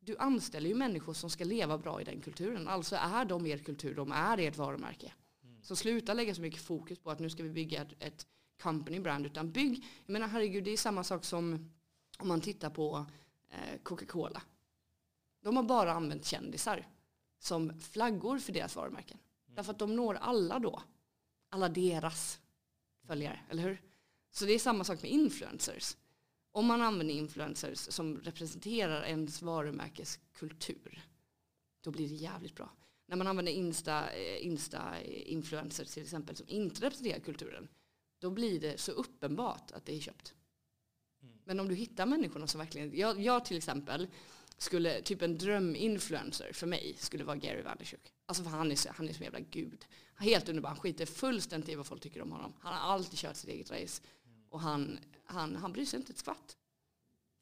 Du 0.00 0.16
anställer 0.16 0.68
ju 0.68 0.74
människor 0.74 1.12
som 1.12 1.30
ska 1.30 1.44
leva 1.44 1.78
bra 1.78 2.00
i 2.00 2.04
den 2.04 2.20
kulturen. 2.20 2.68
Alltså 2.68 2.96
är 2.96 3.24
de 3.24 3.46
er 3.46 3.58
kultur, 3.58 3.94
de 3.94 4.12
är 4.12 4.38
ert 4.38 4.56
varumärke. 4.56 5.12
Mm. 5.44 5.62
Så 5.62 5.76
sluta 5.76 6.14
lägga 6.14 6.34
så 6.34 6.40
mycket 6.40 6.60
fokus 6.60 6.98
på 6.98 7.10
att 7.10 7.18
nu 7.18 7.30
ska 7.30 7.42
vi 7.42 7.50
bygga 7.50 7.82
ett, 7.82 7.92
ett 7.98 8.26
company 8.62 9.00
brand. 9.00 9.26
Utan 9.26 9.52
bygg, 9.52 9.84
jag 10.06 10.12
menar 10.12 10.28
herregud 10.28 10.64
det 10.64 10.70
är 10.70 10.76
samma 10.76 11.04
sak 11.04 11.24
som 11.24 11.70
om 12.18 12.28
man 12.28 12.40
tittar 12.40 12.70
på 12.70 13.06
eh, 13.50 13.80
Coca-Cola. 13.82 14.42
De 15.42 15.56
har 15.56 15.62
bara 15.62 15.92
använt 15.92 16.24
kändisar 16.24 16.86
som 17.46 17.80
flaggor 17.80 18.38
för 18.38 18.52
deras 18.52 18.76
varumärken. 18.76 19.18
Mm. 19.18 19.54
Därför 19.56 19.72
att 19.72 19.78
de 19.78 19.96
når 19.96 20.14
alla 20.14 20.58
då. 20.58 20.82
Alla 21.48 21.68
deras 21.68 22.40
följare, 23.06 23.40
eller 23.50 23.62
hur? 23.62 23.82
Så 24.30 24.44
det 24.44 24.52
är 24.52 24.58
samma 24.58 24.84
sak 24.84 25.02
med 25.02 25.10
influencers. 25.10 25.96
Om 26.52 26.66
man 26.66 26.82
använder 26.82 27.14
influencers 27.14 27.78
som 27.78 28.16
representerar 28.18 29.04
ens 29.04 29.42
varumärkeskultur, 29.42 31.08
då 31.80 31.90
blir 31.90 32.08
det 32.08 32.14
jävligt 32.14 32.54
bra. 32.54 32.70
När 33.06 33.16
man 33.16 33.26
använder 33.26 33.52
Insta, 33.52 34.10
eh, 34.10 34.46
Insta 34.46 35.02
influencers 35.02 35.90
till 35.90 36.02
exempel 36.02 36.36
som 36.36 36.48
inte 36.48 36.86
representerar 36.86 37.20
kulturen, 37.20 37.68
då 38.18 38.30
blir 38.30 38.60
det 38.60 38.80
så 38.80 38.92
uppenbart 38.92 39.70
att 39.70 39.86
det 39.86 39.96
är 39.96 40.00
köpt. 40.00 40.34
Mm. 41.22 41.38
Men 41.44 41.60
om 41.60 41.68
du 41.68 41.74
hittar 41.74 42.06
människorna 42.06 42.46
som 42.46 42.58
verkligen, 42.58 42.98
jag, 42.98 43.20
jag 43.20 43.44
till 43.44 43.56
exempel, 43.56 44.08
skulle, 44.58 45.02
typ 45.02 45.22
en 45.22 45.38
dröminfluencer 45.38 46.52
för 46.52 46.66
mig 46.66 46.96
skulle 46.98 47.24
vara 47.24 47.36
Gary 47.36 47.62
Vaynerchuk. 47.62 48.12
Alltså 48.26 48.42
för 48.42 48.50
han 48.50 48.72
är, 48.72 48.76
så, 48.76 48.88
han 48.94 49.08
är 49.08 49.12
som 49.12 49.24
jävla 49.24 49.40
gud. 49.40 49.86
Helt 50.16 50.48
underbar, 50.48 50.68
han 50.68 50.78
skiter 50.78 51.06
fullständigt 51.06 51.68
i 51.68 51.74
vad 51.74 51.86
folk 51.86 52.02
tycker 52.02 52.22
om 52.22 52.32
honom. 52.32 52.52
Han 52.60 52.74
har 52.74 52.92
alltid 52.94 53.18
kört 53.18 53.36
sitt 53.36 53.50
eget 53.50 53.70
race. 53.70 54.02
Och 54.48 54.60
han, 54.60 54.98
han, 55.24 55.56
han 55.56 55.72
bryr 55.72 55.84
sig 55.84 55.98
inte 55.98 56.12
ett 56.12 56.18
skvatt. 56.18 56.56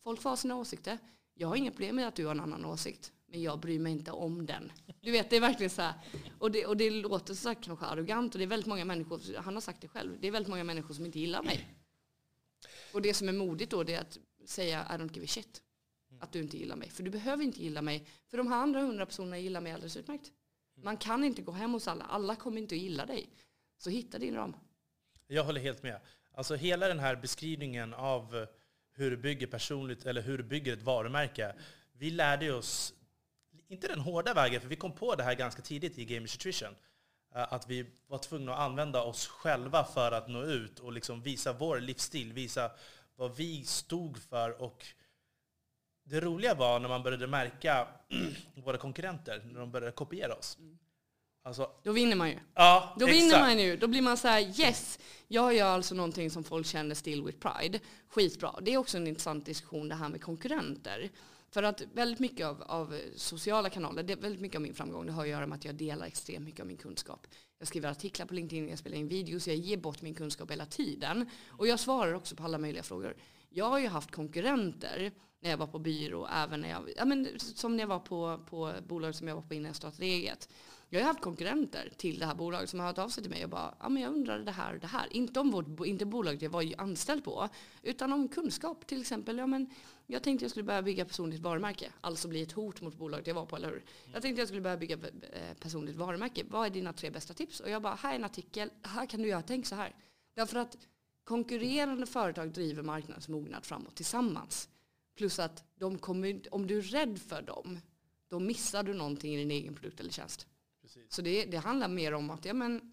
Folk 0.02 0.22
får 0.22 0.30
ha 0.30 0.36
sina 0.36 0.56
åsikter. 0.56 0.98
Jag 1.34 1.48
har 1.48 1.56
inga 1.56 1.70
problem 1.70 1.96
med 1.96 2.08
att 2.08 2.14
du 2.14 2.24
har 2.24 2.30
en 2.32 2.40
annan 2.40 2.64
åsikt. 2.64 3.12
Men 3.26 3.42
jag 3.42 3.60
bryr 3.60 3.78
mig 3.78 3.92
inte 3.92 4.10
om 4.10 4.46
den. 4.46 4.72
Du 5.00 5.10
vet, 5.10 5.30
det 5.30 5.36
är 5.36 5.40
verkligen 5.40 5.70
så 5.70 5.82
här. 5.82 5.94
Och 6.38 6.50
det, 6.50 6.66
och 6.66 6.76
det 6.76 6.90
låter 6.90 7.34
så 7.34 7.54
kanske 7.54 7.86
arrogant. 7.86 8.34
Och 8.34 8.38
det 8.38 8.44
är 8.44 8.48
väldigt 8.48 8.66
många 8.66 8.84
människor, 8.84 9.36
han 9.36 9.54
har 9.54 9.60
sagt 9.60 9.80
det 9.80 9.88
själv, 9.88 10.16
det 10.20 10.28
är 10.28 10.32
väldigt 10.32 10.50
många 10.50 10.64
människor 10.64 10.94
som 10.94 11.06
inte 11.06 11.20
gillar 11.20 11.42
mig. 11.42 11.68
Och 12.92 13.02
det 13.02 13.14
som 13.14 13.28
är 13.28 13.32
modigt 13.32 13.70
då 13.70 13.82
det 13.82 13.94
är 13.94 14.00
att 14.00 14.18
säga 14.44 14.86
I 14.90 14.92
don't 14.92 15.14
give 15.14 15.24
a 15.24 15.28
shit 15.28 15.63
att 16.20 16.32
du 16.32 16.38
inte 16.38 16.56
gillar 16.56 16.76
mig. 16.76 16.90
För 16.90 17.02
du 17.02 17.10
behöver 17.10 17.44
inte 17.44 17.62
gilla 17.62 17.82
mig. 17.82 18.06
För 18.26 18.38
de 18.38 18.46
här 18.46 18.56
andra 18.56 18.80
hundra 18.80 19.06
personerna 19.06 19.38
gillar 19.38 19.60
mig 19.60 19.72
alldeles 19.72 19.96
utmärkt. 19.96 20.32
Man 20.76 20.96
kan 20.96 21.24
inte 21.24 21.42
gå 21.42 21.52
hem 21.52 21.72
hos 21.72 21.88
alla. 21.88 22.04
Alla 22.04 22.36
kommer 22.36 22.58
inte 22.58 22.74
att 22.74 22.80
gilla 22.80 23.06
dig. 23.06 23.28
Så 23.78 23.90
hitta 23.90 24.18
din 24.18 24.34
ram. 24.34 24.56
Jag 25.26 25.44
håller 25.44 25.60
helt 25.60 25.82
med. 25.82 26.00
Alltså 26.32 26.54
hela 26.54 26.88
den 26.88 26.98
här 26.98 27.16
beskrivningen 27.16 27.94
av 27.94 28.36
eh, 28.36 28.48
hur 28.92 29.10
du 29.10 29.16
bygger 29.16 29.46
personligt, 29.46 30.06
eller 30.06 30.22
hur 30.22 30.38
du 30.38 30.44
bygger 30.44 30.72
ett 30.72 30.82
varumärke. 30.82 31.54
Vi 31.92 32.10
lärde 32.10 32.52
oss, 32.52 32.94
inte 33.68 33.88
den 33.88 34.00
hårda 34.00 34.34
vägen, 34.34 34.60
för 34.60 34.68
vi 34.68 34.76
kom 34.76 34.92
på 34.92 35.14
det 35.14 35.22
här 35.22 35.34
ganska 35.34 35.62
tidigt 35.62 35.98
i 35.98 36.04
Game 36.04 36.20
Nutrition. 36.20 36.74
Eh, 37.34 37.52
att 37.52 37.70
vi 37.70 37.86
var 38.06 38.18
tvungna 38.18 38.54
att 38.54 38.60
använda 38.60 39.02
oss 39.02 39.26
själva 39.26 39.84
för 39.84 40.12
att 40.12 40.28
nå 40.28 40.42
ut 40.42 40.78
och 40.78 40.92
liksom 40.92 41.22
visa 41.22 41.52
vår 41.52 41.80
livsstil, 41.80 42.32
visa 42.32 42.70
vad 43.16 43.36
vi 43.36 43.64
stod 43.64 44.18
för 44.18 44.62
och 44.62 44.86
det 46.04 46.20
roliga 46.20 46.54
var 46.54 46.80
när 46.80 46.88
man 46.88 47.02
började 47.02 47.26
märka 47.26 47.88
våra 48.64 48.76
konkurrenter, 48.76 49.42
när 49.52 49.60
de 49.60 49.70
började 49.70 49.92
kopiera 49.92 50.34
oss. 50.34 50.58
Alltså, 51.44 51.70
då 51.82 51.92
vinner 51.92 52.16
man 52.16 52.30
ju. 52.30 52.38
Ja, 52.54 52.96
då 52.98 53.06
vinner 53.06 53.40
man 53.40 53.58
ju. 53.58 53.76
Då 53.76 53.86
blir 53.86 54.02
man 54.02 54.16
så 54.16 54.28
här, 54.28 54.60
yes, 54.60 54.98
jag 55.28 55.54
gör 55.54 55.68
alltså 55.68 55.94
någonting 55.94 56.30
som 56.30 56.44
folk 56.44 56.66
känner 56.66 56.94
still 56.94 57.24
with 57.24 57.38
pride. 57.38 57.80
Skitbra. 58.08 58.54
Det 58.62 58.74
är 58.74 58.78
också 58.78 58.96
en 58.96 59.06
intressant 59.06 59.46
diskussion 59.46 59.88
det 59.88 59.94
här 59.94 60.08
med 60.08 60.22
konkurrenter. 60.22 61.10
För 61.50 61.62
att 61.62 61.82
väldigt 61.92 62.18
mycket 62.18 62.46
av, 62.46 62.62
av 62.62 63.00
sociala 63.16 63.70
kanaler, 63.70 64.02
det, 64.02 64.14
väldigt 64.14 64.40
mycket 64.40 64.56
av 64.56 64.62
min 64.62 64.74
framgång, 64.74 65.06
det 65.06 65.12
har 65.12 65.22
att 65.22 65.28
göra 65.28 65.46
med 65.46 65.56
att 65.56 65.64
jag 65.64 65.74
delar 65.74 66.06
extremt 66.06 66.44
mycket 66.44 66.60
av 66.60 66.66
min 66.66 66.76
kunskap. 66.76 67.26
Jag 67.58 67.68
skriver 67.68 67.90
artiklar 67.90 68.26
på 68.26 68.34
LinkedIn, 68.34 68.68
jag 68.68 68.78
spelar 68.78 68.96
in 68.96 69.08
videos, 69.08 69.46
jag 69.48 69.56
ger 69.56 69.76
bort 69.76 70.02
min 70.02 70.14
kunskap 70.14 70.50
hela 70.50 70.66
tiden. 70.66 71.30
Och 71.48 71.66
jag 71.66 71.80
svarar 71.80 72.12
också 72.12 72.36
på 72.36 72.42
alla 72.42 72.58
möjliga 72.58 72.82
frågor. 72.82 73.16
Jag 73.48 73.64
har 73.64 73.78
ju 73.78 73.88
haft 73.88 74.10
konkurrenter 74.10 75.12
när 75.44 75.50
jag 75.50 75.58
var 75.58 75.66
på 75.66 75.78
byrå, 75.78 76.28
även 76.32 76.60
när 76.60 76.68
jag, 76.68 76.92
ja, 76.96 77.04
men, 77.04 77.28
som 77.38 77.76
när 77.76 77.82
jag 77.82 77.88
var 77.88 77.98
på, 77.98 78.40
på 78.50 78.72
bolag 78.88 79.14
som 79.14 79.28
jag 79.28 79.34
var 79.34 79.42
på 79.42 79.54
innan 79.54 79.66
jag 79.66 79.76
startade 79.76 80.06
eget. 80.06 80.48
Jag 80.88 81.00
har 81.00 81.06
haft 81.06 81.20
konkurrenter 81.20 81.92
till 81.96 82.18
det 82.18 82.26
här 82.26 82.34
bolaget 82.34 82.70
som 82.70 82.80
har 82.80 82.86
hört 82.86 82.98
av 82.98 83.08
sig 83.08 83.22
till 83.22 83.30
mig 83.30 83.44
och 83.44 83.50
bara, 83.50 83.74
ja 83.80 83.88
men 83.88 84.02
jag 84.02 84.12
undrar 84.12 84.38
det 84.38 84.50
här 84.50 84.74
och 84.74 84.80
det 84.80 84.86
här. 84.86 85.06
Inte 85.10 85.40
om 85.40 85.50
vårt, 85.50 85.86
inte 85.86 86.06
bolaget 86.06 86.42
jag 86.42 86.50
var 86.50 86.74
anställd 86.78 87.24
på, 87.24 87.48
utan 87.82 88.12
om 88.12 88.28
kunskap. 88.28 88.86
Till 88.86 89.00
exempel, 89.00 89.38
ja 89.38 89.46
men 89.46 89.70
jag 90.06 90.22
tänkte 90.22 90.44
jag 90.44 90.50
skulle 90.50 90.64
börja 90.64 90.82
bygga 90.82 91.04
personligt 91.04 91.40
varumärke, 91.40 91.92
alltså 92.00 92.28
bli 92.28 92.42
ett 92.42 92.52
hot 92.52 92.80
mot 92.80 92.94
bolaget 92.94 93.26
jag 93.26 93.34
var 93.34 93.46
på, 93.46 93.56
eller 93.56 93.68
hur? 93.68 93.84
Jag 94.12 94.22
tänkte 94.22 94.40
jag 94.40 94.48
skulle 94.48 94.62
börja 94.62 94.76
bygga 94.76 94.96
eh, 94.96 95.54
personligt 95.60 95.96
varumärke. 95.96 96.44
Vad 96.48 96.66
är 96.66 96.70
dina 96.70 96.92
tre 96.92 97.10
bästa 97.10 97.34
tips? 97.34 97.60
Och 97.60 97.70
jag 97.70 97.82
bara, 97.82 97.94
här 97.94 98.10
är 98.10 98.16
en 98.16 98.24
artikel, 98.24 98.70
här 98.82 99.06
kan 99.06 99.22
du 99.22 99.28
göra, 99.28 99.42
tänk 99.42 99.66
så 99.66 99.74
här. 99.74 99.94
Därför 100.34 100.58
att 100.58 100.76
konkurrerande 101.24 102.06
företag 102.06 102.52
driver 102.52 102.82
marknadsmognad 102.82 103.64
framåt 103.64 103.94
tillsammans. 103.94 104.68
Plus 105.14 105.38
att 105.38 105.64
de 105.74 105.98
kommer, 105.98 106.54
om 106.54 106.66
du 106.66 106.78
är 106.78 106.82
rädd 106.82 107.18
för 107.18 107.42
dem, 107.42 107.80
då 108.28 108.38
missar 108.38 108.82
du 108.82 108.94
någonting 108.94 109.34
i 109.34 109.36
din 109.36 109.50
egen 109.50 109.74
produkt 109.74 110.00
eller 110.00 110.10
tjänst. 110.10 110.46
Precis. 110.82 111.12
Så 111.14 111.22
det, 111.22 111.44
det 111.44 111.56
handlar 111.56 111.88
mer 111.88 112.14
om 112.14 112.30
att 112.30 112.44
ja, 112.44 112.54
men, 112.54 112.92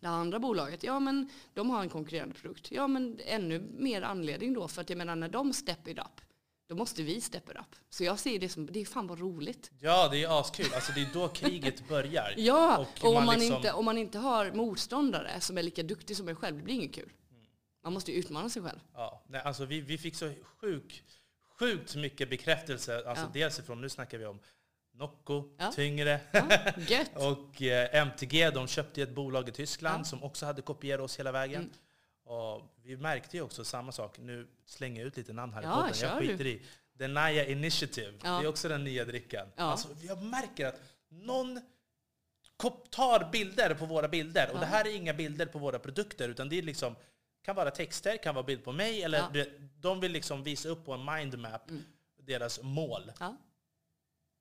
det 0.00 0.06
andra 0.06 0.38
bolaget, 0.38 0.82
ja 0.82 1.00
men 1.00 1.30
de 1.54 1.70
har 1.70 1.82
en 1.82 1.88
konkurrerande 1.88 2.34
produkt. 2.34 2.70
Ja 2.70 2.86
men 2.86 3.20
ännu 3.24 3.60
mer 3.78 4.02
anledning 4.02 4.54
då, 4.54 4.68
för 4.68 4.80
att 4.80 4.90
jag 4.90 4.96
menar 4.96 5.16
när 5.16 5.28
de 5.28 5.52
step 5.52 5.88
it 5.88 5.98
up, 5.98 6.20
då 6.66 6.74
måste 6.74 7.02
vi 7.02 7.20
step 7.20 7.50
it 7.50 7.56
up. 7.56 7.76
Så 7.90 8.04
jag 8.04 8.18
ser 8.18 8.38
det 8.38 8.48
som, 8.48 8.66
det 8.66 8.80
är 8.80 8.84
fan 8.84 9.06
vad 9.06 9.20
roligt. 9.20 9.70
Ja, 9.78 10.08
det 10.08 10.22
är 10.22 10.40
askul. 10.40 10.66
Alltså 10.74 10.92
det 10.92 11.00
är 11.00 11.08
då 11.12 11.28
kriget 11.28 11.88
börjar. 11.88 12.34
ja, 12.36 12.78
och, 12.78 13.04
och 13.04 13.16
om, 13.16 13.24
man 13.24 13.38
liksom... 13.38 13.56
inte, 13.56 13.72
om 13.72 13.84
man 13.84 13.98
inte 13.98 14.18
har 14.18 14.52
motståndare 14.52 15.40
som 15.40 15.58
är 15.58 15.62
lika 15.62 15.82
duktig 15.82 16.16
som 16.16 16.28
en 16.28 16.36
själv, 16.36 16.56
det 16.56 16.62
blir 16.62 16.74
inget 16.74 16.94
kul. 16.94 17.12
Man 17.82 17.92
måste 17.92 18.12
ju 18.12 18.18
utmana 18.18 18.48
sig 18.48 18.62
själv. 18.62 18.78
Ja, 18.94 19.24
nej, 19.28 19.40
alltså 19.40 19.64
vi, 19.64 19.80
vi 19.80 19.98
fick 19.98 20.14
så 20.14 20.32
sjuk 20.60 21.04
sjukt 21.60 21.96
mycket 21.96 22.30
bekräftelse. 22.30 23.02
Alltså 23.06 23.24
ja. 23.24 23.30
Dels 23.32 23.58
ifrån, 23.58 23.80
nu 23.80 23.88
snackar 23.88 24.18
vi 24.18 24.26
om 24.26 24.40
Nocco, 24.94 25.44
ja. 25.58 25.72
Tyngre. 25.72 26.20
Ja, 26.88 27.04
och 27.14 27.62
eh, 27.62 27.94
MTG, 27.94 28.50
de 28.50 28.68
köpte 28.68 29.02
ett 29.02 29.14
bolag 29.14 29.48
i 29.48 29.52
Tyskland 29.52 30.06
som 30.06 30.22
också 30.22 30.46
hade 30.46 30.62
kopierat 30.62 31.04
oss 31.04 31.18
hela 31.18 31.32
vägen. 31.32 31.62
Mm. 31.62 31.72
Och 32.24 32.62
vi 32.82 32.96
märkte 32.96 33.36
ju 33.36 33.42
också 33.42 33.64
samma 33.64 33.92
sak. 33.92 34.18
Nu 34.18 34.46
slänger 34.66 35.00
jag 35.00 35.06
ut 35.06 35.16
lite 35.16 35.32
namn 35.32 35.52
här 35.52 35.62
i 35.62 35.64
podden. 35.64 35.92
Jag 36.00 36.18
skiter 36.18 36.44
du. 36.44 36.50
i. 36.50 36.62
The 36.98 37.08
Naya 37.08 37.46
Initiative. 37.46 38.12
Det 38.22 38.28
är 38.28 38.46
också 38.46 38.68
den 38.68 38.84
nya 38.84 39.04
drickan. 39.04 39.48
Alltså, 39.56 39.88
jag 40.02 40.22
märker 40.22 40.66
att 40.66 40.80
någon 41.08 41.60
tar 42.90 43.30
bilder 43.32 43.74
på 43.74 43.86
våra 43.86 44.08
bilder. 44.08 44.50
Och 44.52 44.60
det 44.60 44.66
här 44.66 44.86
är 44.86 44.96
inga 44.96 45.14
bilder 45.14 45.46
på 45.46 45.58
våra 45.58 45.78
produkter, 45.78 46.28
utan 46.28 46.48
det 46.48 46.58
är 46.58 46.62
liksom 46.62 46.96
kan 47.50 47.56
vara 47.56 47.70
texter, 47.70 48.16
kan 48.16 48.34
vara 48.34 48.44
bild 48.44 48.64
på 48.64 48.72
mig, 48.72 49.02
eller 49.02 49.30
ja. 49.34 49.44
de 49.80 50.00
vill 50.00 50.12
liksom 50.12 50.42
visa 50.42 50.68
upp 50.68 50.84
på 50.84 50.92
en 50.92 51.04
mindmap 51.04 51.70
mm. 51.70 51.82
deras 52.16 52.62
mål. 52.62 53.12
Ja. 53.20 53.36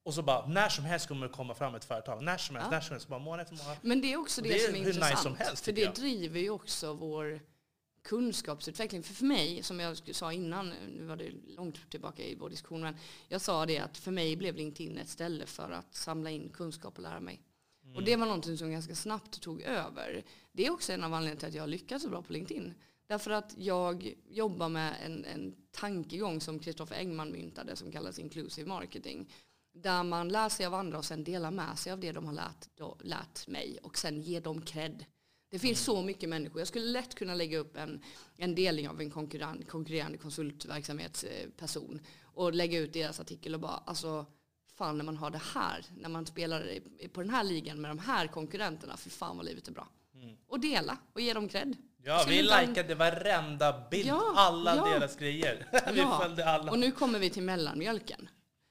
Och 0.03 0.13
så 0.13 0.21
bara, 0.21 0.47
när 0.47 0.69
som 0.69 0.85
helst 0.85 1.07
kommer 1.07 1.27
det 1.27 1.33
komma 1.33 1.55
fram 1.55 1.75
ett 1.75 1.85
företag. 1.85 2.23
När 2.23 2.37
som 2.37 2.55
helst, 2.55 2.67
ja. 2.71 2.77
när 2.77 2.81
som 2.81 2.93
helst. 2.93 3.07
Bara 3.07 3.19
månad 3.19 3.43
efter 3.43 3.55
månad. 3.55 3.77
Men 3.81 4.01
det 4.01 4.13
är 4.13 4.17
också 4.17 4.41
det, 4.41 4.49
det 4.49 4.59
som 4.59 4.75
är 4.75 4.79
intressant. 4.79 5.11
Nice 5.11 5.23
som 5.23 5.35
helst, 5.35 5.65
för 5.65 5.71
det 5.71 5.81
jag. 5.81 5.93
driver 5.93 6.39
ju 6.39 6.49
också 6.49 6.93
vår 6.93 7.39
kunskapsutveckling. 8.03 9.03
För, 9.03 9.13
för 9.13 9.25
mig, 9.25 9.63
som 9.63 9.79
jag 9.79 10.15
sa 10.15 10.33
innan, 10.33 10.69
nu 10.69 11.05
var 11.05 11.15
det 11.15 11.31
långt 11.47 11.89
tillbaka 11.89 12.23
i 12.23 12.35
vår 12.35 12.49
diskussion, 12.49 12.81
men 12.81 12.95
jag 13.27 13.41
sa 13.41 13.65
det 13.65 13.79
att 13.79 13.97
för 13.97 14.11
mig 14.11 14.35
blev 14.35 14.55
LinkedIn 14.55 14.97
ett 14.97 15.09
ställe 15.09 15.45
för 15.45 15.71
att 15.71 15.95
samla 15.95 16.29
in 16.29 16.49
kunskap 16.49 16.97
och 16.97 17.03
lära 17.03 17.19
mig. 17.19 17.41
Mm. 17.83 17.95
Och 17.95 18.03
det 18.03 18.15
var 18.15 18.25
någonting 18.25 18.57
som 18.57 18.71
ganska 18.71 18.95
snabbt 18.95 19.41
tog 19.41 19.61
över. 19.61 20.23
Det 20.51 20.65
är 20.65 20.71
också 20.71 20.93
en 20.93 21.03
av 21.03 21.13
anledningarna 21.13 21.39
till 21.39 21.47
att 21.47 21.55
jag 21.55 21.69
lyckas 21.69 22.01
så 22.01 22.09
bra 22.09 22.21
på 22.21 22.33
LinkedIn. 22.33 22.73
Därför 23.09 23.31
att 23.31 23.53
jag 23.57 24.13
jobbar 24.29 24.69
med 24.69 24.95
en, 25.05 25.25
en 25.25 25.55
tankegång 25.71 26.41
som 26.41 26.59
Kristoffer 26.59 26.95
Engman 26.95 27.31
myntade 27.31 27.75
som 27.75 27.91
kallas 27.91 28.19
inclusive 28.19 28.69
marketing. 28.69 29.33
Där 29.73 30.03
man 30.03 30.29
lär 30.29 30.49
sig 30.49 30.65
av 30.65 30.73
andra 30.73 30.97
och 30.97 31.05
sen 31.05 31.23
delar 31.23 31.51
med 31.51 31.79
sig 31.79 31.91
av 31.91 31.99
det 31.99 32.11
de 32.11 32.25
har 32.25 32.33
lärt, 32.33 32.75
då, 32.75 32.97
lärt 33.03 33.47
mig 33.47 33.77
och 33.83 33.97
sen 33.97 34.21
ger 34.21 34.41
dem 34.41 34.61
cred. 34.61 35.05
Det 35.49 35.59
finns 35.59 35.79
så 35.79 36.01
mycket 36.01 36.29
människor. 36.29 36.61
Jag 36.61 36.67
skulle 36.67 36.85
lätt 36.85 37.15
kunna 37.15 37.35
lägga 37.35 37.57
upp 37.57 37.77
en, 37.77 38.03
en 38.37 38.55
delning 38.55 38.89
av 38.89 39.01
en 39.01 39.11
konkurrerande, 39.11 39.63
konkurrerande 39.63 40.17
konsultverksamhetsperson 40.17 42.01
och 42.23 42.53
lägga 42.53 42.79
ut 42.79 42.93
deras 42.93 43.19
artikel 43.19 43.53
och 43.53 43.59
bara 43.59 43.83
alltså 43.85 44.25
fan 44.75 44.97
när 44.97 45.05
man 45.05 45.17
har 45.17 45.29
det 45.29 45.41
här, 45.53 45.85
när 45.97 46.09
man 46.09 46.25
spelar 46.25 46.79
på 47.13 47.21
den 47.21 47.29
här 47.29 47.43
ligan 47.43 47.81
med 47.81 47.91
de 47.91 47.99
här 47.99 48.27
konkurrenterna, 48.27 48.97
för 48.97 49.09
fan 49.09 49.37
vad 49.37 49.45
livet 49.45 49.67
är 49.67 49.71
bra. 49.71 49.87
Mm. 50.13 50.37
Och 50.47 50.59
dela 50.59 50.97
och 51.13 51.21
ge 51.21 51.33
dem 51.33 51.49
cred. 51.49 51.77
Ja, 52.03 52.25
vi 52.27 52.41
likade 52.41 52.95
varenda 52.95 53.83
bild, 53.91 54.07
ja, 54.07 54.33
alla 54.35 54.75
ja. 54.75 54.85
deras 54.85 55.15
grejer. 55.15 55.67
vi 55.93 55.99
ja. 55.99 56.19
följde 56.23 56.45
alla. 56.49 56.71
Och 56.71 56.79
nu 56.79 56.91
kommer 56.91 57.19
vi 57.19 57.29
till 57.29 57.43
mellanmjölken. 57.43 58.29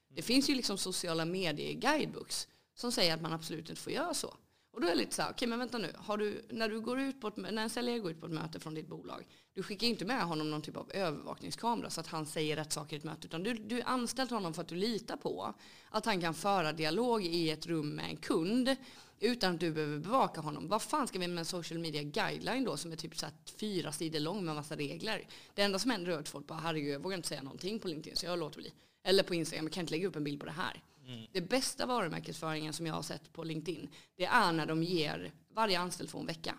Det 0.09 0.21
finns 0.21 0.49
ju 0.49 0.55
liksom 0.55 0.77
sociala 0.77 1.25
medier 1.25 1.73
guidebooks 1.73 2.47
som 2.75 2.91
säger 2.91 3.13
att 3.13 3.21
man 3.21 3.33
absolut 3.33 3.69
inte 3.69 3.81
får 3.81 3.93
göra 3.93 4.13
så. 4.13 4.33
Och 4.71 4.81
då 4.81 4.87
är 4.87 4.91
det 4.91 4.97
lite 4.97 5.15
så 5.15 5.21
här, 5.21 5.29
okej 5.29 5.35
okay, 5.35 5.47
men 5.47 5.59
vänta 5.59 5.77
nu, 5.77 5.93
har 5.97 6.17
du, 6.17 6.45
när, 6.49 6.69
du 6.69 6.81
går 6.81 6.99
ut 6.99 7.21
på 7.21 7.27
ett, 7.27 7.37
när 7.37 7.63
en 7.63 7.69
säljare 7.69 7.99
går 7.99 8.11
ut 8.11 8.19
på 8.19 8.25
ett 8.25 8.31
möte 8.31 8.59
från 8.59 8.73
ditt 8.73 8.87
bolag, 8.87 9.27
du 9.53 9.63
skickar 9.63 9.87
inte 9.87 10.05
med 10.05 10.23
honom 10.23 10.51
någon 10.51 10.61
typ 10.61 10.77
av 10.77 10.91
övervakningskamera 10.93 11.89
så 11.89 11.99
att 12.01 12.07
han 12.07 12.25
säger 12.25 12.55
rätt 12.55 12.71
saker 12.71 12.95
i 12.95 12.99
ett 12.99 13.03
möte, 13.03 13.27
utan 13.27 13.43
du, 13.43 13.53
du 13.53 13.81
anställt 13.81 14.31
honom 14.31 14.53
för 14.53 14.61
att 14.61 14.67
du 14.67 14.75
litar 14.75 15.17
på 15.17 15.53
att 15.89 16.05
han 16.05 16.21
kan 16.21 16.33
föra 16.33 16.73
dialog 16.73 17.25
i 17.25 17.49
ett 17.49 17.65
rum 17.65 17.89
med 17.89 18.05
en 18.05 18.17
kund 18.17 18.75
utan 19.19 19.53
att 19.53 19.59
du 19.59 19.71
behöver 19.71 19.99
bevaka 19.99 20.41
honom. 20.41 20.67
Vad 20.67 20.81
fan 20.81 21.07
ska 21.07 21.19
vi 21.19 21.27
med 21.27 21.39
en 21.39 21.45
social 21.45 21.79
media 21.79 22.03
guideline 22.03 22.63
då 22.63 22.77
som 22.77 22.91
är 22.91 22.95
typ 22.95 23.17
så 23.17 23.27
fyra 23.45 23.91
sidor 23.91 24.19
lång 24.19 24.45
med 24.45 24.55
massa 24.55 24.75
regler? 24.75 25.27
Det 25.53 25.61
enda 25.61 25.79
som 25.79 25.91
händer 25.91 26.11
är 26.11 26.17
att 26.17 26.29
folk 26.29 26.47
bara, 26.47 26.59
herregud 26.59 26.93
jag 26.93 26.99
vågar 26.99 27.17
inte 27.17 27.27
säga 27.27 27.43
någonting 27.43 27.79
på 27.79 27.87
LinkedIn 27.87 28.15
så 28.15 28.25
jag 28.25 28.39
låter 28.39 28.57
bli. 28.57 28.73
Eller 29.03 29.23
på 29.23 29.35
Instagram, 29.35 29.65
jag 29.65 29.73
kan 29.73 29.81
inte 29.81 29.93
lägga 29.93 30.07
upp 30.07 30.15
en 30.15 30.23
bild 30.23 30.39
på 30.39 30.45
det 30.45 30.51
här. 30.51 30.83
Mm. 31.07 31.25
Det 31.31 31.41
bästa 31.41 31.85
varumärkesföringen 31.85 32.73
som 32.73 32.87
jag 32.87 32.93
har 32.93 33.01
sett 33.01 33.33
på 33.33 33.43
LinkedIn, 33.43 33.89
det 34.15 34.25
är 34.25 34.51
när 34.51 34.65
de 34.65 34.83
ger 34.83 35.31
varje 35.53 35.79
anställd 35.79 36.09
får 36.09 36.19
en 36.19 36.25
vecka. 36.25 36.55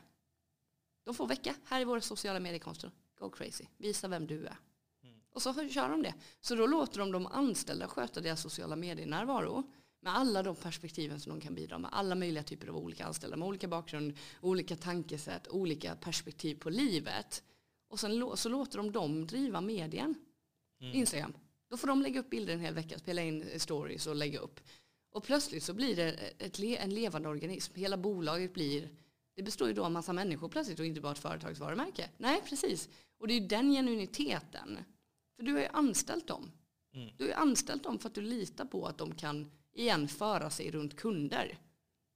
De 1.05 1.15
får 1.15 1.25
en 1.25 1.29
vecka, 1.29 1.55
här 1.65 1.81
är 1.81 1.85
våra 1.85 2.01
sociala 2.01 2.41
mediekonton. 2.41 2.91
Go 3.19 3.31
crazy, 3.31 3.65
visa 3.77 4.09
vem 4.09 4.27
du 4.27 4.47
är. 4.47 4.57
Mm. 5.03 5.21
Och 5.33 5.43
så 5.43 5.69
kör 5.69 5.89
de 5.89 6.03
det. 6.03 6.15
Så 6.41 6.55
då 6.55 6.67
låter 6.67 6.99
de 6.99 7.13
de 7.13 7.27
anställda 7.27 7.89
sköta 7.89 8.21
deras 8.21 8.43
sociala 8.43 8.77
medienärvaro 8.77 9.65
med 10.01 10.17
alla 10.17 10.43
de 10.43 10.57
perspektiven 10.57 11.21
som 11.21 11.33
de 11.33 11.41
kan 11.41 11.55
bidra 11.55 11.79
med. 11.79 11.91
Alla 11.93 12.15
möjliga 12.15 12.43
typer 12.43 12.69
av 12.69 12.77
olika 12.77 13.05
anställda 13.05 13.37
med 13.37 13.49
olika 13.49 13.69
bakgrund, 13.69 14.13
olika 14.41 14.77
tankesätt, 14.77 15.49
olika 15.49 15.95
perspektiv 15.95 16.55
på 16.55 16.71
livet. 16.71 17.43
Och 17.89 18.01
sen 18.01 18.37
så 18.37 18.49
låter 18.49 18.79
de 18.79 18.93
dem 18.93 19.27
driva 19.27 19.61
medien. 19.61 20.15
Mm. 20.81 20.95
Instagram. 20.95 21.33
Då 21.71 21.77
får 21.77 21.89
de 21.89 22.03
lägga 22.03 22.21
upp 22.21 22.31
bilder 22.31 22.55
en 22.55 22.61
hel 22.61 22.75
vecka, 22.75 22.99
spela 22.99 23.23
in 23.23 23.61
stories 23.61 24.07
och 24.07 24.17
lägga 24.17 24.39
upp. 24.39 24.61
Och 25.11 25.25
plötsligt 25.25 25.63
så 25.63 25.75
blir 25.75 25.97
det 25.97 26.13
ett, 26.39 26.59
en 26.59 26.95
levande 26.95 27.29
organism. 27.29 27.75
Hela 27.75 27.97
bolaget 27.97 28.55
blir, 28.55 28.89
det 29.35 29.43
består 29.43 29.69
ju 29.69 29.75
då 29.75 29.85
av 29.85 29.91
massa 29.91 30.13
människor 30.13 30.49
plötsligt 30.49 30.81
och 30.81 30.87
inte 30.87 31.01
bara 31.01 31.13
ett 31.13 31.19
företagsvarumärke. 31.19 32.11
Nej, 32.17 32.43
precis. 32.49 32.89
Och 33.19 33.29
det 33.29 33.35
är 33.35 33.41
den 33.41 33.73
genuiniteten. 33.73 34.79
För 35.37 35.43
du 35.43 35.53
har 35.53 35.61
ju 35.61 35.67
anställt 35.67 36.27
dem. 36.27 36.51
Mm. 36.95 37.11
Du 37.17 37.27
har 37.27 37.35
anställt 37.35 37.83
dem 37.83 37.99
för 37.99 38.09
att 38.09 38.15
du 38.15 38.23
litar 38.23 38.65
på 38.65 38.87
att 38.87 38.99
de 38.99 39.15
kan 39.15 39.51
igen 39.75 40.09
föra 40.09 40.51
sig 40.51 40.71
runt 40.71 40.97
kunder. 40.97 41.59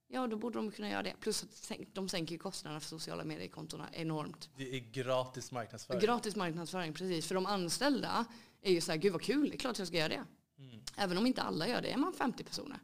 Ja, 0.07 0.27
då 0.27 0.37
borde 0.37 0.57
de 0.57 0.71
kunna 0.71 0.89
göra 0.89 1.03
det. 1.03 1.13
Plus 1.19 1.43
att 1.43 1.71
de 1.93 2.09
sänker 2.09 2.37
kostnaderna 2.37 2.79
för 2.79 2.87
sociala 2.87 3.23
mediekontona 3.23 3.89
enormt. 3.93 4.49
Det 4.57 4.75
är 4.75 4.79
gratis 4.79 5.51
marknadsföring. 5.51 6.01
Gratis 6.01 6.35
marknadsföring, 6.35 6.93
precis. 6.93 7.27
För 7.27 7.35
de 7.35 7.45
anställda 7.45 8.25
är 8.61 8.71
ju 8.71 8.81
så 8.81 8.91
här, 8.91 8.99
gud 8.99 9.11
vad 9.13 9.21
kul, 9.21 9.49
det 9.49 9.55
är 9.55 9.57
klart 9.57 9.79
jag 9.79 9.87
ska 9.87 9.97
göra 9.97 10.09
det. 10.09 10.25
Mm. 10.57 10.81
Även 10.97 11.17
om 11.17 11.25
inte 11.25 11.41
alla 11.41 11.67
gör 11.67 11.81
det, 11.81 11.91
är 11.91 11.97
man 11.97 12.13
50 12.13 12.43
personer. 12.43 12.79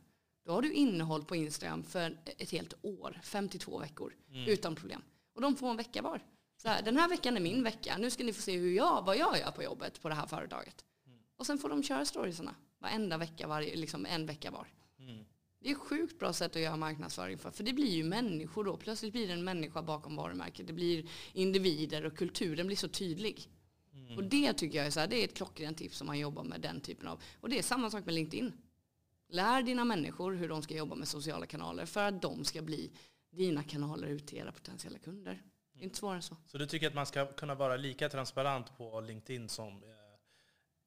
Då 0.46 0.52
har 0.52 0.62
du 0.62 0.74
innehåll 0.74 1.26
på 1.26 1.36
Instagram 1.36 1.84
för 1.84 2.18
ett 2.26 2.52
helt 2.52 2.74
år, 2.82 3.20
52 3.24 3.80
veckor, 3.80 4.14
mm. 4.30 4.48
utan 4.48 4.76
problem. 4.76 5.02
Och 5.36 5.42
de 5.42 5.56
får 5.56 5.70
en 5.70 5.78
vecka 5.78 6.02
var. 6.02 6.22
Så 6.58 6.68
här, 6.68 6.82
den 6.82 6.98
här 6.98 7.10
veckan 7.10 7.38
är 7.38 7.42
min 7.42 7.64
vecka, 7.64 7.98
nu 7.98 8.10
ska 8.10 8.24
ni 8.24 8.34
få 8.34 8.42
se 8.42 8.58
hur 8.58 8.72
jag, 8.72 9.06
vad 9.06 9.18
jag 9.18 9.40
gör 9.40 9.52
på 9.52 9.64
jobbet 9.64 10.02
på 10.02 10.10
det 10.10 10.16
här 10.16 10.28
företaget. 10.28 10.86
Mm. 11.06 11.20
Och 11.38 11.46
sen 11.46 11.58
får 11.58 11.70
de 11.70 11.84
köra 11.84 12.06
storiesarna 12.06 12.56
varenda 12.82 13.18
vecka, 13.18 13.48
varje, 13.48 13.76
liksom 13.76 14.06
en 14.06 14.26
vecka 14.26 14.52
var. 14.52 14.68
Mm. 15.00 15.26
Det 15.60 15.68
är 15.70 15.72
ett 15.72 15.78
sjukt 15.78 16.20
bra 16.20 16.34
sätt 16.34 16.56
att 16.56 16.62
göra 16.62 16.76
marknadsföring 16.76 17.38
för. 17.38 17.52
För 17.52 17.64
det 17.64 17.74
blir 17.74 17.92
ju 17.92 18.04
människor 18.04 18.64
då. 18.64 18.78
Plötsligt 18.78 19.14
blir 19.14 19.28
det 19.28 19.34
en 19.34 19.44
människa 19.44 19.82
bakom 19.82 20.16
varumärket. 20.16 20.68
Det 20.68 20.74
blir 20.74 21.06
individer 21.34 22.06
och 22.06 22.18
kulturen 22.18 22.68
blir 22.68 22.78
så 22.78 22.88
tydlig. 22.88 23.50
Mm. 23.94 24.18
Och 24.18 24.24
det 24.24 24.54
tycker 24.54 24.78
jag 24.78 24.88
är, 24.88 24.92
så 24.92 25.00
här, 25.00 25.08
det 25.08 25.16
är 25.16 25.24
ett 25.24 25.34
klockrent 25.34 25.78
tips 25.78 26.02
om 26.02 26.08
man 26.08 26.20
jobbar 26.20 26.44
med 26.44 26.62
den 26.62 26.82
typen 26.82 27.08
av. 27.08 27.22
Och 27.40 27.50
det 27.50 27.58
är 27.58 27.64
samma 27.64 27.90
sak 27.90 28.06
med 28.06 28.14
LinkedIn. 28.14 28.54
Lär 29.30 29.62
dina 29.62 29.86
människor 29.86 30.34
hur 30.34 30.50
de 30.50 30.62
ska 30.62 30.76
jobba 30.76 30.96
med 30.96 31.08
sociala 31.08 31.46
kanaler 31.46 31.86
för 31.86 32.04
att 32.04 32.22
de 32.22 32.46
ska 32.46 32.62
bli 32.62 32.92
dina 33.32 33.64
kanaler 33.64 34.08
ut 34.08 34.28
till 34.28 34.38
era 34.38 34.52
potentiella 34.52 35.00
kunder. 35.00 35.42
Det 35.74 35.80
är 35.80 35.84
inte 35.84 35.98
svårare 35.98 36.16
än 36.16 36.22
så. 36.22 36.38
Så 36.46 36.58
du 36.58 36.66
tycker 36.66 36.88
att 36.88 36.94
man 36.94 37.06
ska 37.06 37.26
kunna 37.26 37.56
vara 37.56 37.78
lika 37.78 38.10
transparent 38.10 38.78
på 38.78 39.02
LinkedIn 39.02 39.50
som 39.50 39.84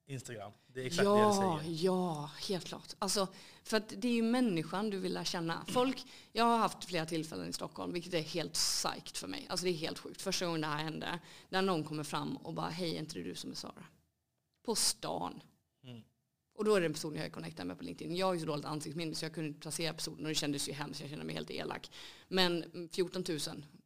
Instagram. 0.07 0.53
Det 0.67 0.81
är 0.81 0.87
exakt 0.87 1.05
ja, 1.05 1.15
det 1.15 1.21
jag 1.21 1.61
säger. 1.63 1.85
Ja, 1.85 2.31
helt 2.49 2.65
klart. 2.65 2.95
Alltså, 2.99 3.29
för 3.63 3.77
att 3.77 3.93
det 3.97 4.09
är 4.09 4.13
ju 4.13 4.23
människan 4.23 4.91
du 4.91 4.99
vill 4.99 5.15
lära 5.15 5.25
känna. 5.25 5.65
Folk, 5.69 6.05
jag 6.33 6.45
har 6.45 6.59
haft 6.59 6.85
flera 6.85 7.07
tillfällen 7.07 7.49
i 7.49 7.53
Stockholm, 7.53 7.93
vilket 7.93 8.15
är 8.15 8.21
helt 8.21 8.53
psykt 8.53 9.19
för 9.19 9.29
mig. 9.29 9.47
Alltså 9.49 9.65
det 9.65 9.71
är 9.71 9.75
helt 9.75 9.99
sjukt. 9.99 10.23
Första 10.23 10.47
gången 10.47 10.61
det 10.61 10.67
här 10.67 10.85
hände, 10.85 11.19
när 11.49 11.63
någon 11.63 11.85
kommer 11.85 12.05
fram 12.05 12.37
och 12.37 12.55
bara, 12.55 12.69
hej, 12.69 12.95
är 12.95 12.99
inte 12.99 13.19
det 13.19 13.25
du 13.25 13.35
som 13.35 13.51
är 13.51 13.55
Sara? 13.55 13.85
På 14.65 14.75
stan. 14.75 15.41
Mm. 15.85 16.03
Och 16.55 16.65
då 16.65 16.75
är 16.75 16.81
det 16.81 16.87
en 16.87 16.93
person 16.93 17.17
jag 17.17 17.27
är 17.27 17.31
connectad 17.31 17.67
med 17.67 17.79
på 17.79 17.85
LinkedIn. 17.85 18.17
Jag 18.17 18.27
har 18.27 18.35
ju 18.35 18.41
så 18.41 18.47
dåligt 18.47 18.65
ansiktsminne 18.65 19.15
så 19.15 19.25
jag 19.25 19.35
kunde 19.35 19.49
inte 19.49 19.61
placera 19.61 19.95
personen 19.95 20.21
och 20.21 20.29
det 20.29 20.35
kändes 20.35 20.69
ju 20.69 20.73
hemskt, 20.73 21.01
jag 21.01 21.11
kände 21.11 21.25
mig 21.25 21.35
helt 21.35 21.51
elak. 21.51 21.91
Men 22.29 22.89
14 22.93 23.25
000 23.29 23.39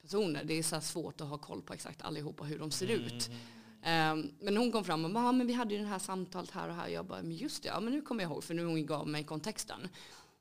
personer, 0.02 0.44
det 0.44 0.54
är 0.54 0.62
så 0.62 0.80
svårt 0.80 1.20
att 1.20 1.28
ha 1.28 1.38
koll 1.38 1.62
på 1.62 1.72
exakt 1.72 2.02
allihopa 2.02 2.44
hur 2.44 2.58
de 2.58 2.70
ser 2.70 2.90
mm. 2.90 3.04
ut. 3.04 3.30
Um, 3.78 4.32
men 4.40 4.56
hon 4.56 4.72
kom 4.72 4.84
fram 4.84 5.04
och 5.04 5.10
bara, 5.10 5.32
men 5.32 5.46
vi 5.46 5.52
hade 5.52 5.74
ju 5.74 5.80
det 5.80 5.86
här 5.86 5.98
samtalet 5.98 6.50
här 6.50 6.68
och 6.68 6.74
här. 6.74 6.88
Jag 6.88 7.06
bara, 7.06 7.22
men 7.22 7.36
just 7.36 7.62
det, 7.62 7.68
ja 7.68 7.80
men 7.80 7.92
nu 7.92 8.02
kommer 8.02 8.22
jag 8.22 8.32
ihåg 8.32 8.44
för 8.44 8.54
nu 8.54 8.64
hon 8.64 8.86
gav 8.86 9.08
mig 9.08 9.24
kontexten. 9.24 9.88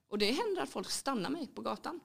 Och 0.08 0.18
det 0.18 0.32
händer 0.32 0.62
att 0.62 0.70
folk 0.70 0.90
stannar 0.90 1.30
mig 1.30 1.48
på 1.48 1.62
gatan. 1.62 2.00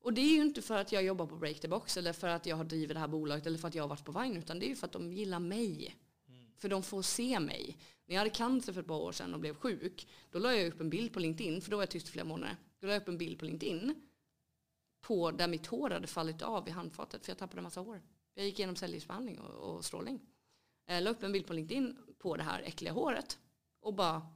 Och 0.00 0.12
det 0.12 0.20
är 0.20 0.36
ju 0.36 0.42
inte 0.42 0.62
för 0.62 0.78
att 0.78 0.92
jag 0.92 1.02
jobbar 1.02 1.26
på 1.26 1.36
Break 1.36 1.60
the 1.60 1.68
Box 1.68 1.96
eller 1.96 2.12
för 2.12 2.28
att 2.28 2.46
jag 2.46 2.56
har 2.56 2.64
drivit 2.64 2.94
det 2.94 3.00
här 3.00 3.08
bolaget 3.08 3.46
eller 3.46 3.58
för 3.58 3.68
att 3.68 3.74
jag 3.74 3.82
har 3.82 3.88
varit 3.88 4.04
på 4.04 4.12
Vine 4.12 4.38
utan 4.38 4.58
det 4.58 4.66
är 4.66 4.68
ju 4.68 4.76
för 4.76 4.86
att 4.86 4.92
de 4.92 5.12
gillar 5.12 5.38
mig. 5.38 5.96
Mm. 6.28 6.46
För 6.56 6.68
de 6.68 6.82
får 6.82 7.02
se 7.02 7.40
mig. 7.40 7.76
När 8.06 8.14
jag 8.14 8.20
hade 8.20 8.30
cancer 8.30 8.72
för 8.72 8.80
ett 8.80 8.86
par 8.86 9.00
år 9.00 9.12
sedan 9.12 9.34
och 9.34 9.40
blev 9.40 9.54
sjuk, 9.54 10.08
då 10.30 10.38
la 10.38 10.54
jag 10.54 10.68
upp 10.68 10.80
en 10.80 10.90
bild 10.90 11.12
på 11.12 11.20
LinkedIn, 11.20 11.62
för 11.62 11.70
då 11.70 11.76
var 11.76 11.82
jag 11.82 11.90
tyst 11.90 12.08
i 12.08 12.10
flera 12.10 12.26
månader. 12.26 12.56
Då 12.80 12.86
la 12.86 12.92
jag 12.92 13.02
upp 13.02 13.08
en 13.08 13.18
bild 13.18 13.38
på 13.38 13.44
LinkedIn 13.44 13.94
på 15.00 15.30
där 15.30 15.48
mitt 15.48 15.66
hår 15.66 15.90
hade 15.90 16.06
fallit 16.06 16.42
av 16.42 16.68
i 16.68 16.70
handfatet 16.70 17.24
för 17.24 17.30
jag 17.30 17.38
tappade 17.38 17.58
en 17.58 17.64
massa 17.64 17.80
hår. 17.80 18.02
Jag 18.34 18.44
gick 18.44 18.58
igenom 18.58 18.76
cellgiftsbehandling 18.76 19.38
och, 19.38 19.76
och 19.76 19.84
strålning. 19.84 20.20
Jag 20.90 21.02
la 21.02 21.10
upp 21.10 21.22
en 21.22 21.32
bild 21.32 21.46
på 21.46 21.52
LinkedIn 21.52 21.96
på 22.18 22.36
det 22.36 22.42
här 22.42 22.62
äckliga 22.62 22.92
håret 22.92 23.38
och 23.80 23.94
bara, 23.94 24.26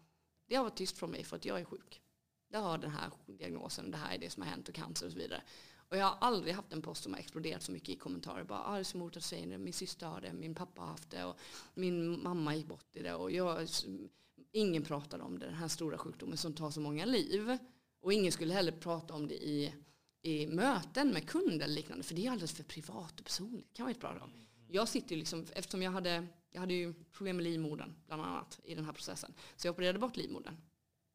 det 0.47 0.55
har 0.55 0.65
varit 0.65 0.77
tyst 0.77 0.99
från 0.99 1.11
mig 1.11 1.25
för 1.25 1.37
att 1.37 1.45
jag 1.45 1.61
är 1.61 1.65
sjuk. 1.65 2.03
Jag 2.49 2.61
har 2.61 2.79
den 2.79 2.91
här 2.91 3.11
diagnosen, 3.27 3.91
det 3.91 3.97
här 3.97 4.15
är 4.15 4.19
det 4.19 4.31
som 4.31 4.43
har 4.43 4.51
hänt 4.51 4.69
och 4.69 4.75
cancer 4.75 5.07
och 5.07 5.13
så 5.13 5.19
vidare. 5.19 5.43
Och 5.93 5.97
jag 5.97 6.07
har 6.07 6.17
aldrig 6.21 6.55
haft 6.55 6.73
en 6.73 6.83
post 6.83 7.03
som 7.03 7.13
har 7.13 7.21
exploderat 7.21 7.63
så 7.63 7.73
mycket 7.73 7.89
i 7.89 7.97
kommentarer. 7.97 8.45
Bara, 8.45 8.65
ah, 8.65 8.75
det 8.75 8.81
är 8.81 8.85
så 8.85 8.97
emot 8.97 9.17
att 9.17 9.23
säga 9.23 9.47
det, 9.47 9.59
min 9.59 9.73
syster 9.73 10.07
har 10.07 10.21
det, 10.21 10.33
min 10.33 10.55
pappa 10.55 10.81
har 10.83 10.89
haft 10.89 11.11
det 11.11 11.25
och 11.25 11.39
min 11.75 12.23
mamma 12.23 12.57
gick 12.57 12.67
bort 12.67 12.97
i 12.97 13.03
det. 13.03 13.15
Och 13.15 13.31
jag, 13.31 13.69
ingen 14.53 14.83
pratar 14.83 15.19
om 15.19 15.39
det, 15.39 15.47
den 15.47 15.55
här 15.55 15.69
stora 15.69 15.99
sjukdomen 15.99 16.37
som 16.37 16.55
tar 16.55 16.71
så 16.71 16.81
många 16.81 17.05
liv. 17.05 17.59
Och 18.01 18.13
ingen 18.13 18.33
skulle 18.33 18.55
heller 18.55 18.73
prata 18.73 19.15
om 19.15 19.29
det 19.29 19.35
i, 19.35 19.75
i 20.23 20.47
möten 20.47 21.09
med 21.09 21.29
kunder 21.29 21.65
eller 21.65 21.75
liknande. 21.75 22.05
För 22.05 22.15
det 22.15 22.27
är 22.27 22.31
alldeles 22.31 22.53
för 22.53 22.65
privat 22.65 23.21
och 23.21 23.27
personligt. 23.27 23.67
Det 23.69 23.77
kan 23.77 23.85
man 23.85 23.91
inte 23.91 24.01
prata 24.01 24.25
om. 24.25 24.33
Jag 24.69 24.89
sitter 24.89 25.11
ju 25.11 25.19
liksom, 25.19 25.47
eftersom 25.55 25.83
jag 25.83 25.91
hade 25.91 26.27
jag 26.53 26.61
hade 26.61 26.75
ju 26.75 26.95
problem 27.13 27.37
med 27.37 27.45
livmodern 27.45 27.95
bland 28.07 28.23
annat 28.23 28.61
i 28.65 28.75
den 28.75 28.85
här 28.85 28.93
processen. 28.93 29.35
Så 29.57 29.67
jag 29.67 29.73
opererade 29.73 29.99
bort 29.99 30.17
livmodern. 30.17 30.57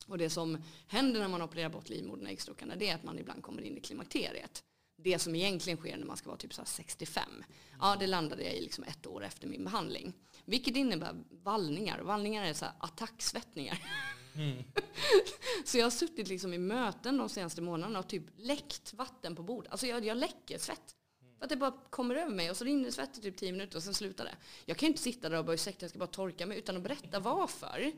Och 0.07 0.17
det 0.17 0.29
som 0.29 0.63
händer 0.87 1.19
när 1.19 1.27
man 1.27 1.41
opererar 1.41 1.69
bort 1.69 1.89
livmodern 1.89 2.25
och 2.25 2.31
äggstockarna 2.31 2.75
det 2.75 2.89
är 2.89 2.95
att 2.95 3.03
man 3.03 3.19
ibland 3.19 3.43
kommer 3.43 3.61
in 3.61 3.77
i 3.77 3.81
klimakteriet. 3.81 4.63
Det 4.97 5.19
som 5.19 5.35
egentligen 5.35 5.77
sker 5.77 5.97
när 5.97 6.05
man 6.05 6.17
ska 6.17 6.29
vara 6.29 6.37
typ 6.37 6.53
så 6.53 6.65
65. 6.65 7.43
Ja, 7.79 7.95
det 7.99 8.07
landade 8.07 8.43
jag 8.43 8.53
i 8.53 8.61
liksom 8.61 8.83
ett 8.83 9.07
år 9.07 9.23
efter 9.23 9.47
min 9.47 9.63
behandling. 9.63 10.13
Vilket 10.45 10.75
innebär 10.75 11.15
vallningar. 11.29 11.99
Vallningar 12.01 12.45
är 12.45 12.53
så 12.53 12.65
attacksvettningar. 12.79 13.83
Mm. 14.35 14.63
så 15.65 15.77
jag 15.77 15.85
har 15.85 15.91
suttit 15.91 16.27
liksom 16.27 16.53
i 16.53 16.57
möten 16.57 17.17
de 17.17 17.29
senaste 17.29 17.61
månaderna 17.61 17.99
och 17.99 18.07
typ 18.07 18.23
läckt 18.37 18.93
vatten 18.93 19.35
på 19.35 19.43
bordet. 19.43 19.71
Alltså 19.71 19.87
jag, 19.87 20.05
jag 20.05 20.17
läcker 20.17 20.57
svett. 20.57 20.95
För 21.37 21.45
att 21.45 21.49
det 21.49 21.55
bara 21.55 21.73
kommer 21.89 22.15
över 22.15 22.31
mig 22.31 22.49
och 22.49 22.57
så 22.57 22.63
rinner 22.63 22.91
svett 22.91 23.17
i 23.17 23.21
typ 23.21 23.37
tio 23.37 23.51
minuter 23.51 23.77
och 23.77 23.83
sen 23.83 23.93
slutar 23.93 24.25
det. 24.25 24.35
Jag 24.65 24.77
kan 24.77 24.87
inte 24.87 25.01
sitta 25.01 25.29
där 25.29 25.37
och 25.37 25.45
bara 25.45 25.53
ursäkta, 25.53 25.83
jag 25.83 25.89
ska 25.89 25.99
bara 25.99 26.07
torka 26.07 26.45
mig 26.45 26.57
utan 26.57 26.77
att 26.77 26.83
berätta 26.83 27.19
varför. 27.19 27.91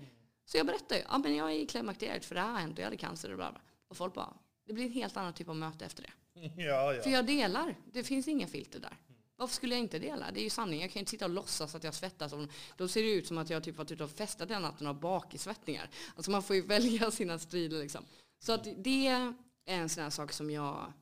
Så 0.46 0.58
jag 0.58 0.66
berättar 0.66 0.96
ju, 0.96 1.02
ja 1.02 1.18
men 1.18 1.36
jag 1.36 1.52
är 1.52 1.56
i 1.56 1.66
klimakteriet 1.66 2.26
för 2.26 2.36
det 2.36 2.42
här 2.42 2.52
har 2.52 2.60
hänt 2.60 2.74
och 2.74 2.80
jag 2.80 2.86
hade 2.86 2.98
cancer 2.98 3.32
och 3.32 3.38
bla 3.38 3.52
bla. 3.52 3.62
Och 3.88 3.98
folk 3.98 4.14
bara, 4.14 4.34
det 4.66 4.74
blir 4.74 4.86
en 4.86 4.92
helt 4.92 5.18
annan 5.18 5.34
typ 5.34 5.50
av 5.50 5.56
möte 5.56 5.86
efter 5.86 6.04
det. 6.04 6.12
Ja, 6.64 6.94
ja. 6.94 7.02
För 7.02 7.10
jag 7.10 7.26
delar, 7.26 7.76
det 7.92 8.04
finns 8.04 8.28
inga 8.28 8.48
filter 8.48 8.80
där. 8.80 8.98
Varför 9.36 9.56
skulle 9.56 9.76
jag 9.76 9.80
inte 9.80 10.00
dela? 10.00 10.32
Det 10.32 10.40
är 10.40 10.44
ju 10.44 10.50
sanning. 10.50 10.82
Jag 10.82 10.92
kan 10.92 11.00
inte 11.00 11.12
sitta 11.12 11.26
och 11.26 11.32
låtsas 11.32 11.76
att 11.76 11.84
jag 11.84 11.94
svettas. 11.94 12.34
Då 12.78 12.88
ser 12.88 13.04
det 13.04 13.12
ut 13.12 13.28
som 13.28 13.38
att 13.38 13.50
jag 13.50 13.64
typ 13.64 13.78
varit 13.78 13.92
ute 13.92 14.04
och 14.04 14.12
festat 14.12 14.48
den 14.48 14.62
natten 14.62 14.88
och 14.88 14.94
har 14.94 15.02
bakisvettningar. 15.02 15.90
Alltså 16.16 16.32
man 16.32 16.44
får 16.44 16.56
ju 16.56 16.62
välja 16.68 17.12
sina 17.12 17.40
strider 17.40 17.80
liksom. 17.80 18.06
Så 18.40 18.54
att 18.54 18.68
det 18.78 19.08
är 19.08 19.34
en 19.66 19.90
sån 19.90 20.04
här 20.04 20.10
sak 20.10 20.32
som 20.32 20.52
jag 20.52 20.94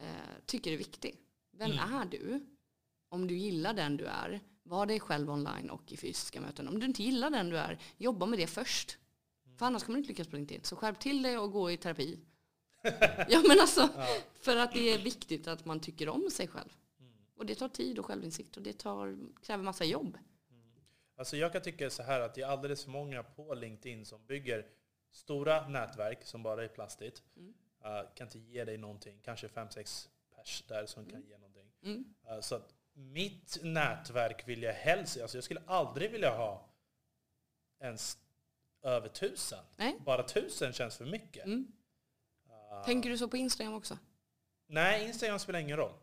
eh, 0.00 0.06
tycker 0.46 0.72
är 0.72 0.76
viktig. 0.76 1.16
Vem 1.58 1.72
mm. 1.72 1.94
är 1.94 2.04
du? 2.04 2.46
Om 3.08 3.26
du 3.26 3.36
gillar 3.36 3.74
den 3.74 3.96
du 3.96 4.04
är, 4.04 4.40
var 4.62 4.86
dig 4.86 5.00
själv 5.00 5.30
online 5.30 5.70
och 5.70 5.92
i 5.92 5.96
fysiska 5.96 6.40
möten. 6.40 6.68
Om 6.68 6.80
du 6.80 6.86
inte 6.86 7.02
gillar 7.02 7.30
den 7.30 7.48
du 7.48 7.58
är, 7.58 7.78
jobba 7.96 8.26
med 8.26 8.38
det 8.38 8.46
först. 8.46 8.98
För 9.56 9.66
annars 9.66 9.82
kommer 9.84 9.96
du 9.96 10.00
inte 10.00 10.08
lyckas 10.08 10.28
på 10.28 10.36
LinkedIn. 10.36 10.64
Så 10.64 10.76
skärp 10.76 10.98
till 10.98 11.22
dig 11.22 11.38
och 11.38 11.52
gå 11.52 11.70
i 11.70 11.76
terapi. 11.76 12.18
ja 13.28 13.42
men 13.48 13.60
alltså, 13.60 13.88
ja. 13.96 14.06
för 14.34 14.56
att 14.56 14.72
det 14.72 14.92
är 14.92 14.98
viktigt 14.98 15.48
att 15.48 15.64
man 15.64 15.80
tycker 15.80 16.08
om 16.08 16.30
sig 16.30 16.48
själv. 16.48 16.72
Mm. 17.00 17.12
Och 17.36 17.46
det 17.46 17.54
tar 17.54 17.68
tid 17.68 17.98
och 17.98 18.06
självinsikt 18.06 18.56
och 18.56 18.62
det 18.62 18.78
tar, 18.78 19.18
kräver 19.42 19.64
massa 19.64 19.84
jobb. 19.84 20.18
Mm. 20.50 20.70
Alltså 21.16 21.36
jag 21.36 21.52
kan 21.52 21.62
tycka 21.62 21.90
så 21.90 22.02
här 22.02 22.20
att 22.20 22.34
det 22.34 22.42
är 22.42 22.46
alldeles 22.46 22.84
för 22.84 22.90
många 22.90 23.22
på 23.22 23.54
LinkedIn 23.54 24.04
som 24.04 24.26
bygger 24.26 24.66
stora 25.10 25.68
nätverk 25.68 26.24
som 26.24 26.42
bara 26.42 26.64
är 26.64 26.68
plastigt. 26.68 27.22
Mm. 27.36 27.54
Uh, 27.84 28.14
kan 28.14 28.26
inte 28.26 28.38
ge 28.38 28.64
dig 28.64 28.78
någonting. 28.78 29.20
Kanske 29.24 29.48
fem 29.48 29.70
sex 29.70 30.08
pers 30.36 30.64
där 30.68 30.86
som 30.86 31.04
kan 31.04 31.14
mm. 31.14 31.28
ge 31.28 31.34
någonting. 31.34 31.47
Uh, 31.86 32.40
så 32.40 32.54
att 32.54 32.74
mitt 32.92 33.58
nätverk 33.62 34.48
vill 34.48 34.62
jag 34.62 34.74
helst, 34.74 35.20
alltså 35.20 35.36
jag 35.36 35.44
skulle 35.44 35.62
aldrig 35.66 36.10
vilja 36.10 36.30
ha 36.30 36.68
ens 37.80 38.18
över 38.82 39.08
tusen. 39.08 39.64
Nej. 39.76 39.96
Bara 40.04 40.22
tusen 40.22 40.72
känns 40.72 40.96
för 40.96 41.04
mycket. 41.04 41.44
Mm. 41.44 41.72
Uh, 42.46 42.84
Tänker 42.84 43.10
du 43.10 43.18
så 43.18 43.28
på 43.28 43.36
Instagram 43.36 43.74
också? 43.74 43.98
Nej, 44.66 45.06
Instagram 45.06 45.38
spelar 45.38 45.60
ingen 45.60 45.76
roll. 45.76 45.94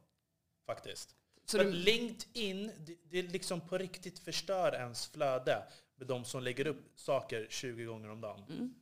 Faktiskt. 0.65 1.15
Så 1.45 1.57
du... 1.57 1.71
LinkedIn, 1.71 2.71
det, 2.85 2.97
det 3.03 3.21
liksom 3.21 3.61
på 3.61 3.77
riktigt 3.77 4.19
förstör 4.19 4.73
ens 4.73 5.07
flöde 5.07 5.63
med 5.95 6.07
de 6.07 6.25
som 6.25 6.43
lägger 6.43 6.67
upp 6.67 6.91
saker 6.95 7.47
20 7.49 7.85
gånger 7.85 8.09
om 8.09 8.21
dagen. 8.21 8.43
Mm. 8.49 8.73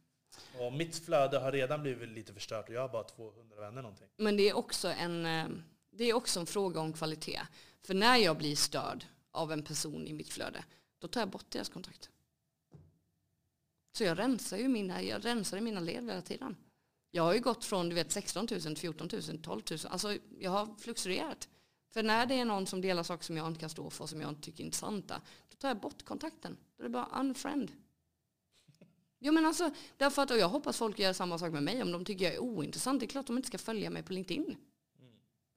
Och 0.59 0.73
mitt 0.73 1.05
flöde 1.05 1.39
har 1.39 1.51
redan 1.51 1.81
blivit 1.81 2.09
lite 2.09 2.33
förstört 2.33 2.69
och 2.69 2.75
jag 2.75 2.81
har 2.81 2.89
bara 2.89 3.03
200 3.03 3.59
vänner 3.59 3.81
någonting. 3.81 4.07
Men 4.17 4.37
det 4.37 4.49
är 4.49 4.53
också 4.53 4.87
en, 4.87 5.25
eh, 5.25 5.45
det 5.95 6.03
är 6.03 6.13
också 6.13 6.39
en 6.39 6.45
fråga 6.45 6.79
om 6.79 6.93
kvalitet. 6.93 7.41
För 7.81 7.93
när 7.93 8.17
jag 8.17 8.37
blir 8.37 8.55
störd 8.55 9.05
av 9.31 9.51
en 9.51 9.63
person 9.63 10.07
i 10.07 10.13
mitt 10.13 10.29
flöde, 10.29 10.65
då 10.99 11.07
tar 11.07 11.21
jag 11.21 11.29
bort 11.29 11.51
deras 11.51 11.69
kontakt. 11.69 12.09
Så 13.91 14.03
jag 14.03 14.19
rensar 14.19 14.57
ju 14.57 14.67
mina, 14.67 15.03
jag 15.03 15.25
rensar 15.25 15.57
i 15.57 15.61
mina 15.61 15.79
led 15.79 16.03
hela 16.03 16.21
tiden. 16.21 16.57
Jag 17.11 17.23
har 17.23 17.33
ju 17.33 17.39
gått 17.39 17.65
från 17.65 17.89
du 17.89 17.95
vet, 17.95 18.11
16 18.11 18.47
000 18.51 18.61
till 18.61 18.77
14 18.77 19.09
000, 19.29 19.41
12 19.41 19.61
000. 19.71 19.79
Alltså 19.89 20.17
jag 20.39 20.51
har 20.51 20.75
fluktuerat. 20.79 21.49
För 21.93 22.03
när 22.03 22.25
det 22.25 22.35
är 22.35 22.45
någon 22.45 22.67
som 22.67 22.81
delar 22.81 23.03
saker 23.03 23.23
som 23.23 23.37
jag 23.37 23.47
inte 23.47 23.59
kan 23.59 23.69
stå 23.69 23.89
för, 23.89 24.05
som 24.05 24.21
jag 24.21 24.29
inte 24.29 24.41
tycker 24.41 24.63
är 24.63 24.65
intressanta, 24.65 25.21
då 25.49 25.55
tar 25.55 25.67
jag 25.67 25.79
bort 25.79 26.05
kontakten. 26.05 26.57
Då 26.77 26.83
är 26.83 26.83
det 26.83 26.89
bara 26.89 27.19
unfriend. 27.19 27.71
Jo 29.19 29.33
men 29.33 29.45
alltså, 29.45 29.71
därför 29.97 30.21
att, 30.21 30.31
och 30.31 30.37
jag 30.37 30.49
hoppas 30.49 30.77
folk 30.77 30.99
gör 30.99 31.13
samma 31.13 31.39
sak 31.39 31.51
med 31.51 31.63
mig. 31.63 31.81
Om 31.81 31.91
de 31.91 32.05
tycker 32.05 32.25
jag 32.25 32.33
är 32.33 32.39
ointressant, 32.39 32.99
det 32.99 33.05
är 33.05 33.07
klart 33.07 33.27
de 33.27 33.37
inte 33.37 33.47
ska 33.47 33.57
följa 33.57 33.89
mig 33.89 34.03
på 34.03 34.13
LinkedIn. 34.13 34.57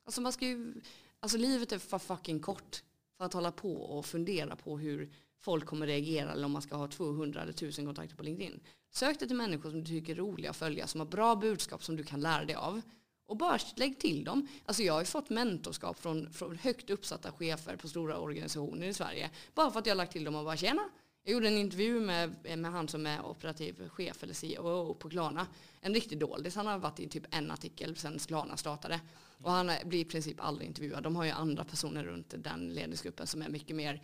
Alltså 0.07 0.21
man 0.21 0.33
ska 0.33 0.47
ju, 0.47 0.75
alltså 1.21 1.39
livet 1.39 1.73
är 1.73 1.79
för 1.79 1.99
fucking 1.99 2.41
kort 2.41 2.83
för 3.19 3.25
att 3.25 3.33
hålla 3.33 3.53
på 3.53 3.73
och 3.73 4.07
fundera 4.07 4.57
på 4.57 4.79
hur 4.79 5.13
folk 5.41 5.67
kommer 5.67 5.87
reagera 5.87 6.33
eller 6.33 6.45
om 6.45 6.53
man 6.53 6.63
ska 6.63 6.77
ha 6.77 6.89
200 6.89 7.43
eller 7.43 7.53
1000 7.53 7.87
kontakter 7.87 8.17
på 8.17 8.23
LinkedIn. 8.23 8.61
Sök 8.91 9.19
dig 9.19 9.29
till 9.29 9.37
människor 9.37 9.71
som 9.71 9.81
du 9.81 9.87
tycker 9.87 10.13
är 10.13 10.17
roliga 10.17 10.51
att 10.51 10.57
följa, 10.57 10.87
som 10.87 11.01
har 11.01 11.07
bra 11.07 11.37
budskap 11.37 11.85
som 11.85 11.97
du 11.97 12.05
kan 12.05 12.21
lära 12.21 12.45
dig 12.45 12.57
av. 12.57 12.83
Och 13.27 13.37
bara 13.37 13.59
lägg 13.77 13.99
till 13.99 14.25
dem. 14.25 14.49
Alltså 14.65 14.83
jag 14.83 14.93
har 14.93 15.01
ju 15.01 15.07
fått 15.07 15.31
mentorskap 15.31 15.99
från, 15.99 16.33
från 16.33 16.57
högt 16.57 16.91
uppsatta 16.91 17.33
chefer 17.33 17.77
på 17.77 17.89
stora 17.89 18.19
organisationer 18.19 18.87
i 18.87 18.95
Sverige. 18.95 19.31
Bara 19.55 19.71
för 19.71 19.79
att 19.79 19.87
jag 19.87 19.95
har 19.95 19.97
lagt 19.97 20.13
till 20.13 20.25
dem 20.25 20.35
och 20.35 20.45
bara 20.45 20.57
tjena, 20.57 20.83
jag 21.27 21.33
gjorde 21.33 21.49
en 21.49 21.59
intervju 21.59 22.01
med, 22.01 22.59
med 22.59 22.73
han 22.73 22.89
som 22.89 23.07
är 23.07 23.27
operativ 23.27 23.89
chef 23.89 24.23
eller 24.23 24.35
CEO 24.35 24.95
på 24.95 25.11
Klarna. 25.11 25.47
En 25.81 25.95
riktig 25.95 26.19
doldis. 26.19 26.57
Han 26.57 26.67
har 26.67 26.79
varit 26.79 27.01
i 27.01 27.09
typ 27.09 27.25
en 27.31 27.51
artikel 27.51 27.97
sedan 27.97 28.19
Klarna 28.19 28.57
startade. 28.57 29.01
Och 29.43 29.51
han 29.51 29.71
blir 29.85 30.01
i 30.01 30.05
princip 30.05 30.41
aldrig 30.41 30.69
intervjuad. 30.69 31.03
De 31.03 31.17
har 31.17 31.25
ju 31.25 31.31
andra 31.31 31.65
personer 31.65 32.05
runt 32.05 32.35
den 32.39 32.69
ledningsgruppen 32.75 33.27
som 33.27 33.43
är 33.43 33.49
mycket 33.49 33.77
mer 33.77 34.03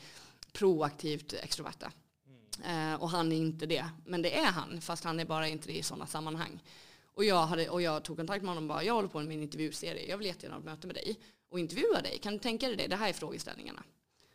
proaktivt 0.52 1.32
extroverta. 1.32 1.92
Mm. 2.26 2.92
Eh, 2.92 3.02
och 3.02 3.10
han 3.10 3.32
är 3.32 3.36
inte 3.36 3.66
det. 3.66 3.88
Men 4.06 4.22
det 4.22 4.38
är 4.38 4.50
han, 4.50 4.80
fast 4.80 5.04
han 5.04 5.20
är 5.20 5.24
bara 5.24 5.48
inte 5.48 5.68
det 5.68 5.78
i 5.78 5.82
sådana 5.82 6.06
sammanhang. 6.06 6.62
Och 7.14 7.24
jag, 7.24 7.46
hade, 7.46 7.68
och 7.68 7.82
jag 7.82 8.02
tog 8.02 8.16
kontakt 8.16 8.42
med 8.42 8.48
honom 8.48 8.64
och 8.64 8.68
bara, 8.68 8.84
jag 8.84 8.94
håller 8.94 9.08
på 9.08 9.18
med 9.18 9.28
min 9.28 9.42
intervjuserie, 9.42 10.08
jag 10.08 10.18
vill 10.18 10.26
jättegärna 10.26 10.54
ha 10.54 10.60
ett 10.60 10.64
möte 10.64 10.86
med 10.86 10.96
dig 10.96 11.18
och 11.50 11.58
intervjua 11.58 12.00
dig. 12.02 12.18
Kan 12.18 12.32
du 12.32 12.38
tänka 12.38 12.66
dig 12.66 12.76
det? 12.76 12.86
Det 12.86 12.96
här 12.96 13.08
är 13.08 13.12
frågeställningarna. 13.12 13.82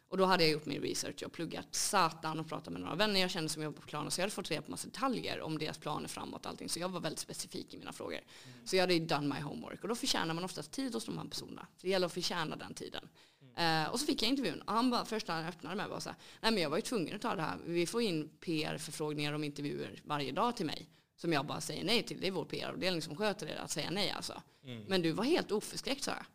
Och 0.10 0.18
då 0.18 0.26
hade 0.26 0.44
jag 0.44 0.52
gjort 0.52 0.66
min 0.66 0.82
research 0.82 1.24
och 1.24 1.32
pluggat 1.32 1.76
satan 1.76 2.40
och 2.40 2.50
pratat 2.50 2.74
med 2.74 2.82
några 2.82 2.96
vänner 2.96 3.20
jag 3.20 3.32
kände 3.32 3.50
som 3.50 3.64
jobbar 3.64 3.82
på 3.82 3.88
Klarna. 3.88 4.12
Så 4.12 4.20
jag 4.20 4.24
hade 4.24 4.34
fått 4.34 4.52
reda 4.52 4.62
på 4.62 4.72
massa 4.72 4.88
detaljer 4.88 5.42
om 5.42 5.58
deras 5.58 5.78
planer 5.78 6.08
framåt 6.08 6.46
och 6.46 6.52
allting. 6.52 6.70
Så 6.70 6.80
jag 6.80 6.90
var 6.90 7.00
väldigt 7.00 7.20
specifik 7.20 7.74
i 7.74 7.78
mina 7.78 7.94
frågor. 7.94 8.20
Mm. 8.46 8.68
Så 8.68 8.76
jag 8.76 8.84
hade 8.84 9.00
done 9.00 9.36
my 9.36 9.42
homework. 9.42 9.82
Och 9.82 9.90
då 9.90 9.96
förtjänar 9.96 10.34
man 10.34 10.44
oftast 10.44 10.72
tid 10.72 10.94
hos 10.94 11.06
de 11.06 11.18
här 11.18 11.26
personerna. 11.26 11.68
Det 11.82 11.90
gäller 11.90 12.06
att 12.06 12.14
förtjäna 12.14 12.56
den 12.56 12.74
tiden. 12.74 13.10
Mm. 13.42 13.86
Uh, 13.86 13.92
och 13.92 14.00
så 14.00 14.06
fick 14.06 14.22
jag 14.22 14.30
intervjun. 14.30 14.62
Och 14.62 14.74
han 14.74 14.90
bara, 14.90 15.06
första 15.06 15.34
han 15.34 15.46
öppnade 15.46 15.76
med 15.76 15.90
var 15.90 16.00
så 16.00 16.10
här, 16.10 16.18
nej 16.42 16.52
men 16.52 16.64
jag 16.64 16.70
var 16.70 16.78
ju 16.78 16.82
tvungen 16.82 17.16
att 17.16 17.22
ta 17.22 17.36
det 17.36 17.42
här. 17.42 17.58
Vi 17.66 17.86
får 17.86 18.02
in 18.02 18.30
PR-förfrågningar 18.40 19.34
om 19.34 19.44
intervjuer 19.44 20.02
varje 20.04 20.32
dag 20.32 20.56
till 20.56 20.66
mig. 20.66 20.90
Som 21.16 21.34
jag 21.34 21.46
bara 21.46 21.62
säger 21.62 21.84
nej 21.84 22.04
till. 22.04 22.22
Det 22.22 22.28
är 22.28 22.32
vår 22.32 22.46
PR-avdelning 22.46 23.02
som 23.02 23.16
sköter 23.16 23.46
det, 23.46 23.60
att 23.60 23.72
säga 23.72 23.92
nej 23.92 24.12
alltså. 24.12 24.42
Mm. 24.64 24.84
Men 24.88 25.02
du 25.02 25.12
var 25.12 25.24
helt 25.24 25.52
oförskräckt 25.52 26.04
sa 26.04 26.12
jag. 26.12 26.26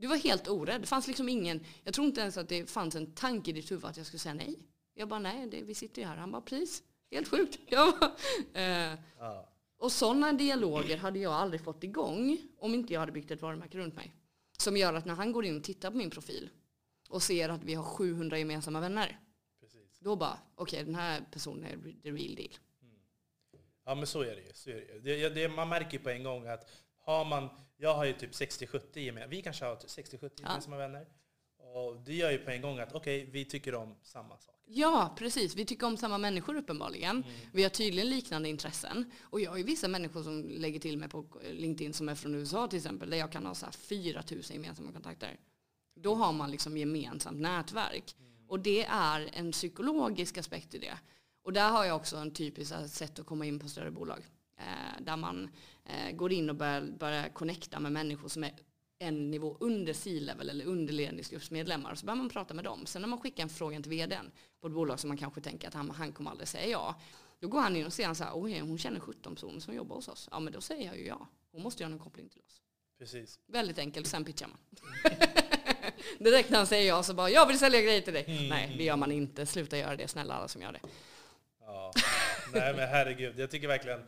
Du 0.00 0.06
var 0.06 0.16
helt 0.16 0.48
orädd. 0.48 0.80
Det 0.80 0.86
fanns 0.86 1.06
liksom 1.06 1.28
ingen, 1.28 1.64
jag 1.84 1.94
tror 1.94 2.06
inte 2.06 2.20
ens 2.20 2.36
att 2.36 2.48
det 2.48 2.70
fanns 2.70 2.96
en 2.96 3.12
tanke 3.12 3.50
i 3.50 3.54
ditt 3.54 3.70
huvud 3.70 3.84
att 3.84 3.96
jag 3.96 4.06
skulle 4.06 4.18
säga 4.18 4.34
nej. 4.34 4.58
Jag 4.94 5.08
bara 5.08 5.20
nej, 5.20 5.46
det, 5.46 5.62
vi 5.62 5.74
sitter 5.74 6.02
ju 6.02 6.08
här. 6.08 6.16
Han 6.16 6.30
bara 6.30 6.42
precis. 6.42 6.82
Helt 7.10 7.28
sjukt. 7.28 7.58
Jag 7.68 7.94
bara, 8.00 8.16
eh, 8.62 8.98
ja. 9.18 9.48
Och 9.78 9.92
sådana 9.92 10.32
dialoger 10.32 10.96
hade 10.96 11.18
jag 11.18 11.32
aldrig 11.32 11.64
fått 11.64 11.84
igång 11.84 12.38
om 12.58 12.74
inte 12.74 12.92
jag 12.92 13.00
hade 13.00 13.12
byggt 13.12 13.30
ett 13.30 13.42
varumärke 13.42 13.78
runt 13.78 13.94
mig. 13.94 14.14
Som 14.58 14.76
gör 14.76 14.94
att 14.94 15.04
när 15.04 15.14
han 15.14 15.32
går 15.32 15.44
in 15.44 15.56
och 15.56 15.64
tittar 15.64 15.90
på 15.90 15.96
min 15.96 16.10
profil 16.10 16.50
och 17.08 17.22
ser 17.22 17.48
att 17.48 17.64
vi 17.64 17.74
har 17.74 17.84
700 17.84 18.38
gemensamma 18.38 18.80
vänner. 18.80 19.18
Precis. 19.60 19.98
Då 19.98 20.16
bara, 20.16 20.38
okej 20.54 20.76
okay, 20.76 20.84
den 20.84 20.94
här 20.94 21.24
personen 21.30 21.64
är 21.64 22.02
the 22.02 22.10
real 22.10 22.34
deal. 22.34 22.54
Mm. 22.82 22.94
Ja 23.84 23.94
men 23.94 24.06
så 24.06 24.22
är 24.22 24.36
det 24.36 24.42
ju. 24.42 24.52
Så 24.54 24.70
är 24.70 24.74
det. 24.74 24.98
Det, 24.98 25.28
det, 25.28 25.48
man 25.48 25.68
märker 25.68 25.98
på 25.98 26.10
en 26.10 26.24
gång 26.24 26.46
att 26.46 26.70
har 27.10 27.24
man, 27.24 27.48
jag 27.76 27.94
har 27.94 28.04
ju 28.04 28.12
typ 28.12 28.30
60-70 28.30 28.98
gemensamma, 28.98 29.30
vi 29.30 29.42
kanske 29.42 29.64
har 29.64 29.76
60-70 29.76 30.30
gemensamma 30.40 30.76
ja. 30.76 30.80
vänner. 30.80 31.06
Och 31.74 31.96
det 32.04 32.14
gör 32.14 32.30
ju 32.30 32.38
på 32.38 32.50
en 32.50 32.62
gång 32.62 32.78
att 32.78 32.92
okej, 32.92 33.20
okay, 33.20 33.32
vi 33.32 33.44
tycker 33.44 33.74
om 33.74 33.94
samma 34.02 34.38
saker. 34.38 34.60
Ja, 34.66 35.14
precis. 35.18 35.56
Vi 35.56 35.64
tycker 35.64 35.86
om 35.86 35.96
samma 35.96 36.18
människor 36.18 36.56
uppenbarligen. 36.56 37.16
Mm. 37.16 37.40
Vi 37.52 37.62
har 37.62 37.70
tydligen 37.70 38.10
liknande 38.10 38.48
intressen. 38.48 39.10
Och 39.22 39.40
jag 39.40 39.50
har 39.50 39.58
ju 39.58 39.64
vissa 39.64 39.88
människor 39.88 40.22
som 40.22 40.44
lägger 40.48 40.80
till 40.80 40.98
mig 40.98 41.08
på 41.08 41.26
LinkedIn 41.52 41.92
som 41.92 42.08
är 42.08 42.14
från 42.14 42.34
USA 42.34 42.68
till 42.68 42.76
exempel, 42.76 43.10
där 43.10 43.16
jag 43.16 43.32
kan 43.32 43.46
ha 43.46 43.54
så 43.54 43.66
här 43.66 43.72
4 43.72 44.22
000 44.30 44.42
gemensamma 44.50 44.92
kontakter. 44.92 45.38
Då 45.94 46.14
har 46.14 46.32
man 46.32 46.50
liksom 46.50 46.76
gemensamt 46.76 47.40
nätverk. 47.40 48.14
Mm. 48.18 48.30
Och 48.48 48.60
det 48.60 48.84
är 48.84 49.30
en 49.32 49.52
psykologisk 49.52 50.38
aspekt 50.38 50.74
i 50.74 50.78
det. 50.78 50.98
Och 51.42 51.52
där 51.52 51.70
har 51.70 51.84
jag 51.84 51.96
också 51.96 52.16
en 52.16 52.30
typisk 52.30 52.74
sätt 52.88 53.18
att 53.18 53.26
komma 53.26 53.46
in 53.46 53.58
på 53.58 53.68
större 53.68 53.90
bolag. 53.90 54.20
Eh, 54.58 55.02
där 55.04 55.16
man 55.16 55.48
går 56.12 56.32
in 56.32 56.50
och 56.50 56.56
börjar, 56.56 56.80
börjar 56.80 57.28
connecta 57.28 57.80
med 57.80 57.92
människor 57.92 58.28
som 58.28 58.44
är 58.44 58.52
en 58.98 59.30
nivå 59.30 59.56
under 59.60 59.92
C-level 59.92 60.50
eller 60.50 60.64
under 60.64 60.92
ledningsgruppsmedlemmar. 60.92 61.94
Så 61.94 62.06
börjar 62.06 62.16
man 62.16 62.28
prata 62.28 62.54
med 62.54 62.64
dem. 62.64 62.86
Sen 62.86 63.02
när 63.02 63.08
man 63.08 63.20
skickar 63.20 63.42
en 63.42 63.48
fråga 63.48 63.80
till 63.80 63.90
vdn 63.90 64.30
på 64.60 64.66
ett 64.66 64.72
bolag 64.72 65.00
som 65.00 65.08
man 65.08 65.16
kanske 65.16 65.40
tänker 65.40 65.68
att 65.68 65.74
han, 65.74 65.90
han 65.90 66.12
kommer 66.12 66.30
aldrig 66.30 66.48
säga 66.48 66.66
ja. 66.66 66.94
Då 67.40 67.48
går 67.48 67.60
han 67.60 67.76
in 67.76 67.86
och 67.86 67.92
säger 67.92 68.14
så 68.14 68.24
här, 68.24 68.32
oh, 68.32 68.60
hon 68.60 68.78
känner 68.78 69.00
17 69.00 69.34
personer 69.34 69.60
som 69.60 69.74
jobbar 69.74 69.96
hos 69.96 70.08
oss. 70.08 70.28
Ja 70.30 70.40
men 70.40 70.52
då 70.52 70.60
säger 70.60 70.86
jag 70.86 70.98
ju 70.98 71.06
ja. 71.06 71.28
Hon 71.52 71.62
måste 71.62 71.82
göra 71.82 71.92
en 71.92 71.98
koppling 71.98 72.28
till 72.28 72.40
oss. 72.40 72.62
Precis. 72.98 73.38
Väldigt 73.46 73.78
enkelt, 73.78 74.06
sen 74.06 74.24
pitchar 74.24 74.48
man. 74.48 74.58
Direkt 76.18 76.50
när 76.50 76.58
han 76.58 76.66
säger 76.66 76.88
ja 76.88 77.02
så 77.02 77.14
bara, 77.14 77.30
jag 77.30 77.46
vill 77.46 77.58
sälja 77.58 77.80
grejer 77.82 78.00
till 78.00 78.12
dig. 78.12 78.24
Mm. 78.28 78.48
Nej, 78.48 78.74
det 78.78 78.84
gör 78.84 78.96
man 78.96 79.12
inte. 79.12 79.46
Sluta 79.46 79.78
göra 79.78 79.96
det, 79.96 80.08
snälla 80.08 80.34
alla 80.34 80.48
som 80.48 80.62
gör 80.62 80.72
det. 80.72 80.80
Ja, 81.60 81.92
nej 82.52 82.74
men 82.76 82.88
herregud. 82.88 83.38
Jag 83.38 83.50
tycker 83.50 83.68
verkligen 83.68 84.00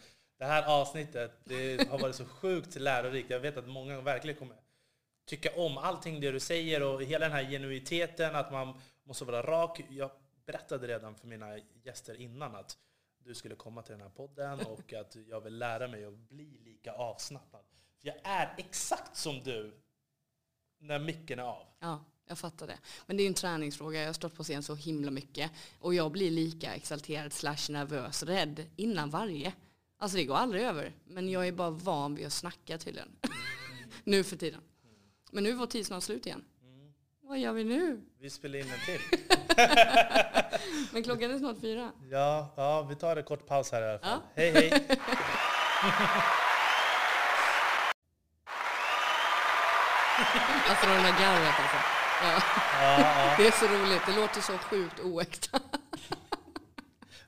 det 0.42 0.48
här 0.48 0.80
avsnittet 0.80 1.32
det 1.44 1.88
har 1.88 1.98
varit 1.98 2.16
så 2.16 2.24
sjukt 2.24 2.74
lärorikt. 2.74 3.30
Jag 3.30 3.40
vet 3.40 3.56
att 3.56 3.68
många 3.68 4.00
verkligen 4.00 4.38
kommer 4.38 4.56
tycka 5.26 5.50
om 5.56 5.78
allting 5.78 6.20
det 6.20 6.30
du 6.30 6.40
säger 6.40 6.82
och 6.82 7.02
hela 7.02 7.28
den 7.28 7.36
här 7.36 7.50
genuiteten, 7.50 8.34
att 8.34 8.52
man 8.52 8.80
måste 9.04 9.24
vara 9.24 9.42
rak. 9.42 9.80
Jag 9.88 10.10
berättade 10.46 10.86
redan 10.86 11.14
för 11.14 11.26
mina 11.26 11.58
gäster 11.82 12.20
innan 12.20 12.54
att 12.54 12.78
du 13.18 13.34
skulle 13.34 13.54
komma 13.54 13.82
till 13.82 13.92
den 13.92 14.00
här 14.00 14.08
podden 14.08 14.60
och 14.60 14.92
att 15.00 15.16
jag 15.28 15.40
vill 15.40 15.58
lära 15.58 15.88
mig 15.88 16.04
att 16.04 16.14
bli 16.14 16.60
lika 16.64 16.92
avslappnad. 16.92 17.62
För 18.00 18.08
jag 18.08 18.16
är 18.22 18.54
exakt 18.56 19.16
som 19.16 19.42
du 19.42 19.80
när 20.78 20.98
micken 20.98 21.38
är 21.38 21.42
av. 21.42 21.66
Ja, 21.78 22.04
jag 22.26 22.38
fattar 22.38 22.66
det. 22.66 22.78
Men 23.06 23.16
det 23.16 23.20
är 23.20 23.24
ju 23.24 23.28
en 23.28 23.34
träningsfråga. 23.34 24.00
Jag 24.00 24.08
har 24.08 24.12
stått 24.12 24.36
på 24.36 24.42
scen 24.42 24.62
så 24.62 24.74
himla 24.74 25.10
mycket. 25.10 25.50
Och 25.78 25.94
jag 25.94 26.12
blir 26.12 26.30
lika 26.30 26.74
exalterad 26.74 27.32
slash 27.32 27.70
nervös, 27.70 28.22
rädd 28.22 28.66
innan 28.76 29.10
varje. 29.10 29.52
Alltså 30.02 30.16
det 30.16 30.24
går 30.24 30.36
aldrig 30.36 30.62
över. 30.62 30.92
Men 31.04 31.28
jag 31.28 31.48
är 31.48 31.52
bara 31.52 31.70
van 31.70 32.14
vid 32.14 32.26
att 32.26 32.32
snacka 32.32 32.78
tydligen. 32.78 33.08
nu 34.04 34.24
för 34.24 34.36
tiden. 34.36 34.60
Men 35.32 35.44
nu 35.44 35.50
är 35.50 35.54
vår 35.54 35.66
tid 35.66 35.86
snart 35.86 36.02
slut 36.02 36.26
igen. 36.26 36.44
Vad 37.22 37.38
gör 37.38 37.52
vi 37.52 37.64
nu? 37.64 38.00
Vi 38.20 38.30
spelar 38.30 38.58
in 38.58 38.66
en 38.70 38.78
till. 38.86 39.00
Men 40.92 41.02
klockan 41.02 41.30
är 41.30 41.38
snart 41.38 41.60
fyra. 41.60 41.92
Ja, 42.10 42.54
ja, 42.56 42.82
vi 42.82 42.94
tar 42.94 43.16
en 43.16 43.24
kort 43.24 43.46
paus 43.46 43.72
här 43.72 43.82
i 43.82 43.90
alla 43.90 43.98
fall. 43.98 44.10
Ja. 44.10 44.22
Hej, 44.34 44.50
hej. 44.50 44.72
Alltså 50.68 50.86
det 50.86 50.92
där 50.92 51.20
garvet 51.20 51.54
alltså. 51.60 51.76
Ja. 52.22 52.42
Ja, 52.80 53.00
ja. 53.00 53.34
Det 53.36 53.46
är 53.46 53.50
så 53.50 53.66
roligt. 53.66 54.02
Det 54.06 54.16
låter 54.16 54.40
så 54.40 54.58
sjukt 54.58 55.00
oäkta. 55.00 55.60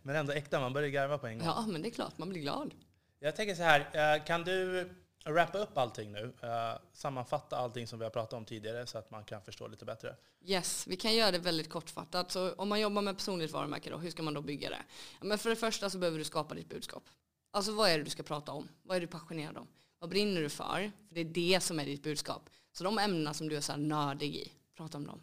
Men 0.06 0.16
ändå 0.16 0.32
äkta, 0.32 0.60
man 0.60 0.72
börjar 0.72 0.88
garva 0.88 1.18
på 1.18 1.26
en 1.26 1.38
gång. 1.38 1.46
Ja, 1.46 1.66
men 1.68 1.82
det 1.82 1.88
är 1.88 1.90
klart. 1.90 2.18
Man 2.18 2.28
blir 2.28 2.40
glad. 2.40 2.74
Jag 3.18 3.36
tänker 3.36 3.54
så 3.54 3.62
här, 3.62 3.80
eh, 4.16 4.24
kan 4.24 4.44
du 4.44 4.90
wrappa 5.24 5.58
upp 5.58 5.78
allting 5.78 6.12
nu? 6.12 6.32
Eh, 6.42 6.78
Sammanfatta 6.92 7.56
allting 7.56 7.86
som 7.86 7.98
vi 7.98 8.04
har 8.04 8.10
pratat 8.10 8.32
om 8.32 8.44
tidigare 8.44 8.86
så 8.86 8.98
att 8.98 9.10
man 9.10 9.24
kan 9.24 9.42
förstå 9.42 9.68
lite 9.68 9.84
bättre. 9.84 10.16
Yes, 10.44 10.86
vi 10.86 10.96
kan 10.96 11.14
göra 11.14 11.30
det 11.30 11.38
väldigt 11.38 11.70
kortfattat. 11.70 12.30
Så 12.30 12.52
om 12.52 12.68
man 12.68 12.80
jobbar 12.80 13.02
med 13.02 13.16
personligt 13.16 13.50
varumärke 13.50 13.90
då, 13.90 13.96
hur 13.96 14.10
ska 14.10 14.22
man 14.22 14.34
då 14.34 14.40
bygga 14.40 14.70
det? 14.70 14.82
Men 15.20 15.38
för 15.38 15.50
det 15.50 15.56
första 15.56 15.90
så 15.90 15.98
behöver 15.98 16.18
du 16.18 16.24
skapa 16.24 16.54
ditt 16.54 16.68
budskap. 16.68 17.02
Alltså 17.50 17.72
vad 17.72 17.90
är 17.90 17.98
det 17.98 18.04
du 18.04 18.10
ska 18.10 18.22
prata 18.22 18.52
om? 18.52 18.68
Vad 18.82 18.96
är 18.96 19.00
du 19.00 19.06
passionerad 19.06 19.56
om? 19.56 19.66
Vad 19.98 20.10
brinner 20.10 20.40
du 20.40 20.48
för? 20.48 20.92
För 21.08 21.14
det 21.14 21.20
är 21.20 21.24
det 21.24 21.60
som 21.62 21.80
är 21.80 21.84
ditt 21.84 22.02
budskap. 22.02 22.50
Så 22.72 22.84
de 22.84 22.98
ämnena 22.98 23.34
som 23.34 23.48
du 23.48 23.56
är 23.56 23.60
så 23.60 23.76
nördig 23.76 24.36
i, 24.36 24.52
prata 24.76 24.98
om 24.98 25.06
dem. 25.06 25.22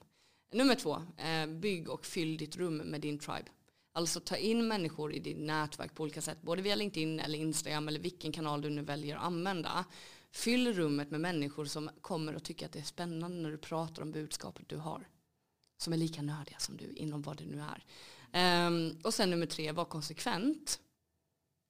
Nummer 0.54 0.76
två, 0.76 1.04
eh, 1.18 1.48
bygg 1.48 1.90
och 1.90 2.06
fyll 2.06 2.38
ditt 2.38 2.56
rum 2.56 2.78
med 2.78 3.02
din 3.02 3.20
tribe. 3.20 3.46
Alltså 3.94 4.20
ta 4.20 4.38
in 4.38 4.68
människor 4.68 5.14
i 5.14 5.20
ditt 5.20 5.38
nätverk 5.38 5.96
på 5.96 6.04
olika 6.04 6.22
sätt, 6.22 6.42
både 6.42 6.62
via 6.62 6.76
LinkedIn 6.76 7.20
eller 7.20 7.38
Instagram 7.38 7.88
eller 7.88 8.00
vilken 8.00 8.32
kanal 8.32 8.62
du 8.62 8.70
nu 8.70 8.82
väljer 8.82 9.16
att 9.16 9.24
använda. 9.24 9.86
Fyll 10.32 10.74
rummet 10.74 11.12
med 11.12 11.22
människor 11.22 11.66
som 11.66 11.90
kommer 12.02 12.34
att 12.34 12.44
tycka 12.44 12.66
att 12.66 12.72
det 12.72 12.80
är 12.80 12.84
spännande 12.84 13.38
när 13.38 13.52
du 13.52 13.58
pratar 13.58 14.02
om 14.02 14.12
budskapet 14.12 14.70
du 14.70 14.78
har. 14.78 15.08
Som 15.78 15.94
är 15.94 15.98
lika 15.98 16.22
nördiga 16.22 16.60
som 16.60 16.78
du 16.78 16.94
inom 16.94 17.22
vad 17.22 17.38
det 17.38 17.46
nu 17.46 17.62
är. 17.62 17.84
Um, 18.68 18.98
och 19.04 19.14
sen 19.14 19.30
nummer 19.30 19.46
tre, 19.46 19.72
var 19.72 19.86
konsekvent 19.86 20.80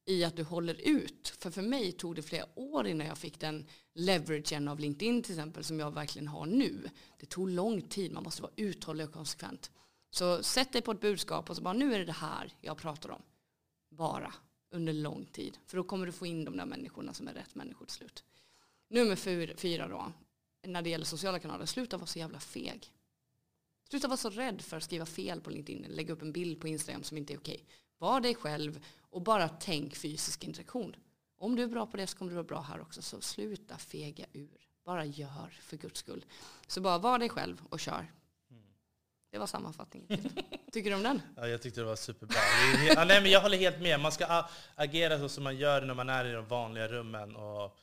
i 0.06 0.24
att 0.24 0.36
du 0.36 0.44
håller 0.44 0.82
ut. 0.82 1.34
För 1.40 1.52
för 1.52 1.62
mig 1.62 1.92
tog 1.92 2.16
det 2.16 2.22
flera 2.22 2.46
år 2.56 2.88
innan 2.88 3.08
jag 3.08 3.18
fick 3.18 3.40
den 3.40 3.68
leveragen 3.94 4.68
av 4.68 4.80
LinkedIn 4.80 5.24
till 5.24 5.34
exempel 5.34 5.64
som 5.64 5.80
jag 5.80 5.92
verkligen 5.94 6.28
har 6.28 6.46
nu. 6.46 6.90
Det 7.20 7.26
tog 7.26 7.50
lång 7.50 7.82
tid, 7.82 8.12
man 8.12 8.24
måste 8.24 8.42
vara 8.42 8.52
uthållig 8.56 9.08
och 9.08 9.14
konsekvent. 9.14 9.72
Så 10.12 10.44
sätt 10.44 10.74
dig 10.74 10.82
på 10.82 10.92
ett 10.92 11.02
budskap 11.02 11.50
och 11.50 11.56
så 11.56 11.62
bara 11.62 11.74
nu 11.74 11.94
är 11.94 12.00
det 12.00 12.06
det 12.06 12.12
här 12.12 12.54
jag 12.62 12.78
pratar 12.78 13.10
om. 13.10 13.22
Bara 13.90 14.34
under 14.72 14.94
lång 14.94 15.26
tid. 15.26 15.58
För 15.66 15.78
då 15.78 15.84
kommer 15.84 16.06
du 16.06 16.12
få 16.12 16.26
in 16.26 16.46
de 16.46 16.58
där 16.58 16.66
människorna 16.66 17.14
som 17.14 17.28
är 17.28 17.34
rätt 17.34 17.56
människor 17.56 17.86
till 17.86 17.96
slut. 17.96 18.24
Nummer 18.90 19.16
fyra, 19.56 19.88
då, 19.88 20.12
när 20.68 20.82
det 20.82 20.90
gäller 20.90 21.06
sociala 21.06 21.40
kanaler, 21.40 21.66
sluta 21.66 21.98
vara 21.98 22.08
så 22.08 22.20
jävla 22.20 22.40
feg. 22.40 22.92
Sluta 23.90 24.08
vara 24.08 24.18
så 24.18 24.30
rädd 24.30 24.62
för 24.62 24.78
att 24.78 24.84
skriva 24.84 25.06
fel 25.06 25.42
på 25.42 25.50
LinkedIn 25.50 25.86
eller 25.86 25.96
lägga 25.96 26.14
upp 26.14 26.22
en 26.22 26.32
bild 26.32 26.62
på 26.62 26.68
Instagram 26.68 27.04
som 27.04 27.18
inte 27.18 27.34
är 27.34 27.38
okej. 27.38 27.66
Var 27.98 28.22
dig 28.22 28.36
själv 28.36 28.86
och 29.02 29.22
bara 29.22 29.50
tänk 29.50 29.96
fysisk 29.96 30.44
interaktion. 30.44 30.96
Om 31.38 31.56
du 31.56 31.64
är 31.64 31.68
bra 31.68 31.86
på 31.86 31.98
det 31.98 32.08
så 32.08 32.18
kommer 32.18 32.32
du 32.32 32.36
vara 32.36 32.44
bra 32.44 32.62
här 32.62 32.82
också. 32.82 33.02
Så 33.02 33.22
sluta 33.22 33.78
fega 33.78 34.26
ur. 34.34 34.70
Bara 34.86 35.06
gör 35.06 35.60
för 35.62 35.78
guds 35.78 36.00
skull. 36.00 36.26
Så 36.68 36.82
bara 36.82 36.98
var 36.98 37.20
dig 37.20 37.30
själv 37.30 37.62
och 37.70 37.80
kör. 37.80 38.12
Det 39.32 39.38
var 39.38 39.48
sammanfattningen. 39.48 40.08
Tycker 40.72 40.90
du 40.90 40.96
om 40.96 41.04
den? 41.04 41.22
Ja, 41.36 41.48
jag 41.48 41.62
tyckte 41.62 41.82
det 41.82 41.86
var 41.86 41.96
superbra. 41.96 42.38
Ja, 42.96 43.04
nej, 43.06 43.22
men 43.22 43.32
jag 43.32 43.42
håller 43.42 43.58
helt 43.58 43.80
med. 43.82 44.00
Man 44.00 44.12
ska 44.12 44.46
agera 44.76 45.20
så 45.20 45.30
som 45.30 45.44
man 45.44 45.58
gör 45.58 45.82
när 45.82 45.94
man 45.94 46.10
är 46.10 46.26
i 46.26 46.32
de 46.32 46.46
vanliga 46.48 46.88
rummen. 46.88 47.36
Och 47.36 47.78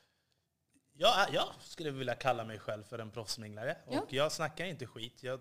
jag, 0.92 1.14
jag 1.32 1.44
skulle 1.60 1.90
vilja 1.90 2.14
kalla 2.14 2.44
mig 2.44 2.58
själv 2.58 2.82
för 2.84 2.98
en 2.98 3.10
proffsminglare. 3.10 3.76
Ja. 3.90 4.00
Och 4.00 4.12
jag 4.12 4.32
snackar 4.32 4.64
inte 4.64 4.86
skit. 4.86 5.22
Jag 5.22 5.40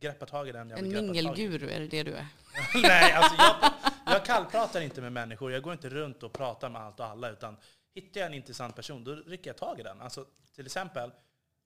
greppar 0.00 0.26
tag 0.26 0.48
i 0.48 0.52
den 0.52 0.70
jag 0.70 0.78
En 0.78 0.88
mingelguru, 0.88 1.70
är 1.70 1.80
det 1.80 1.86
det 1.86 2.02
du 2.02 2.14
är? 2.14 2.26
Nej, 2.82 3.12
alltså 3.12 3.34
jag, 3.38 3.72
jag 4.14 4.24
kallpratar 4.24 4.80
inte 4.80 5.00
med 5.00 5.12
människor. 5.12 5.52
Jag 5.52 5.62
går 5.62 5.72
inte 5.72 5.88
runt 5.88 6.22
och 6.22 6.32
pratar 6.32 6.70
med 6.70 6.82
allt 6.82 7.00
och 7.00 7.06
alla. 7.06 7.30
Utan 7.30 7.56
hittar 7.94 8.20
jag 8.20 8.26
en 8.26 8.34
intressant 8.34 8.76
person, 8.76 9.04
då 9.04 9.14
rycker 9.14 9.50
jag 9.50 9.56
tag 9.56 9.80
i 9.80 9.82
den. 9.82 10.00
Alltså, 10.00 10.26
till 10.54 10.66
exempel, 10.66 11.12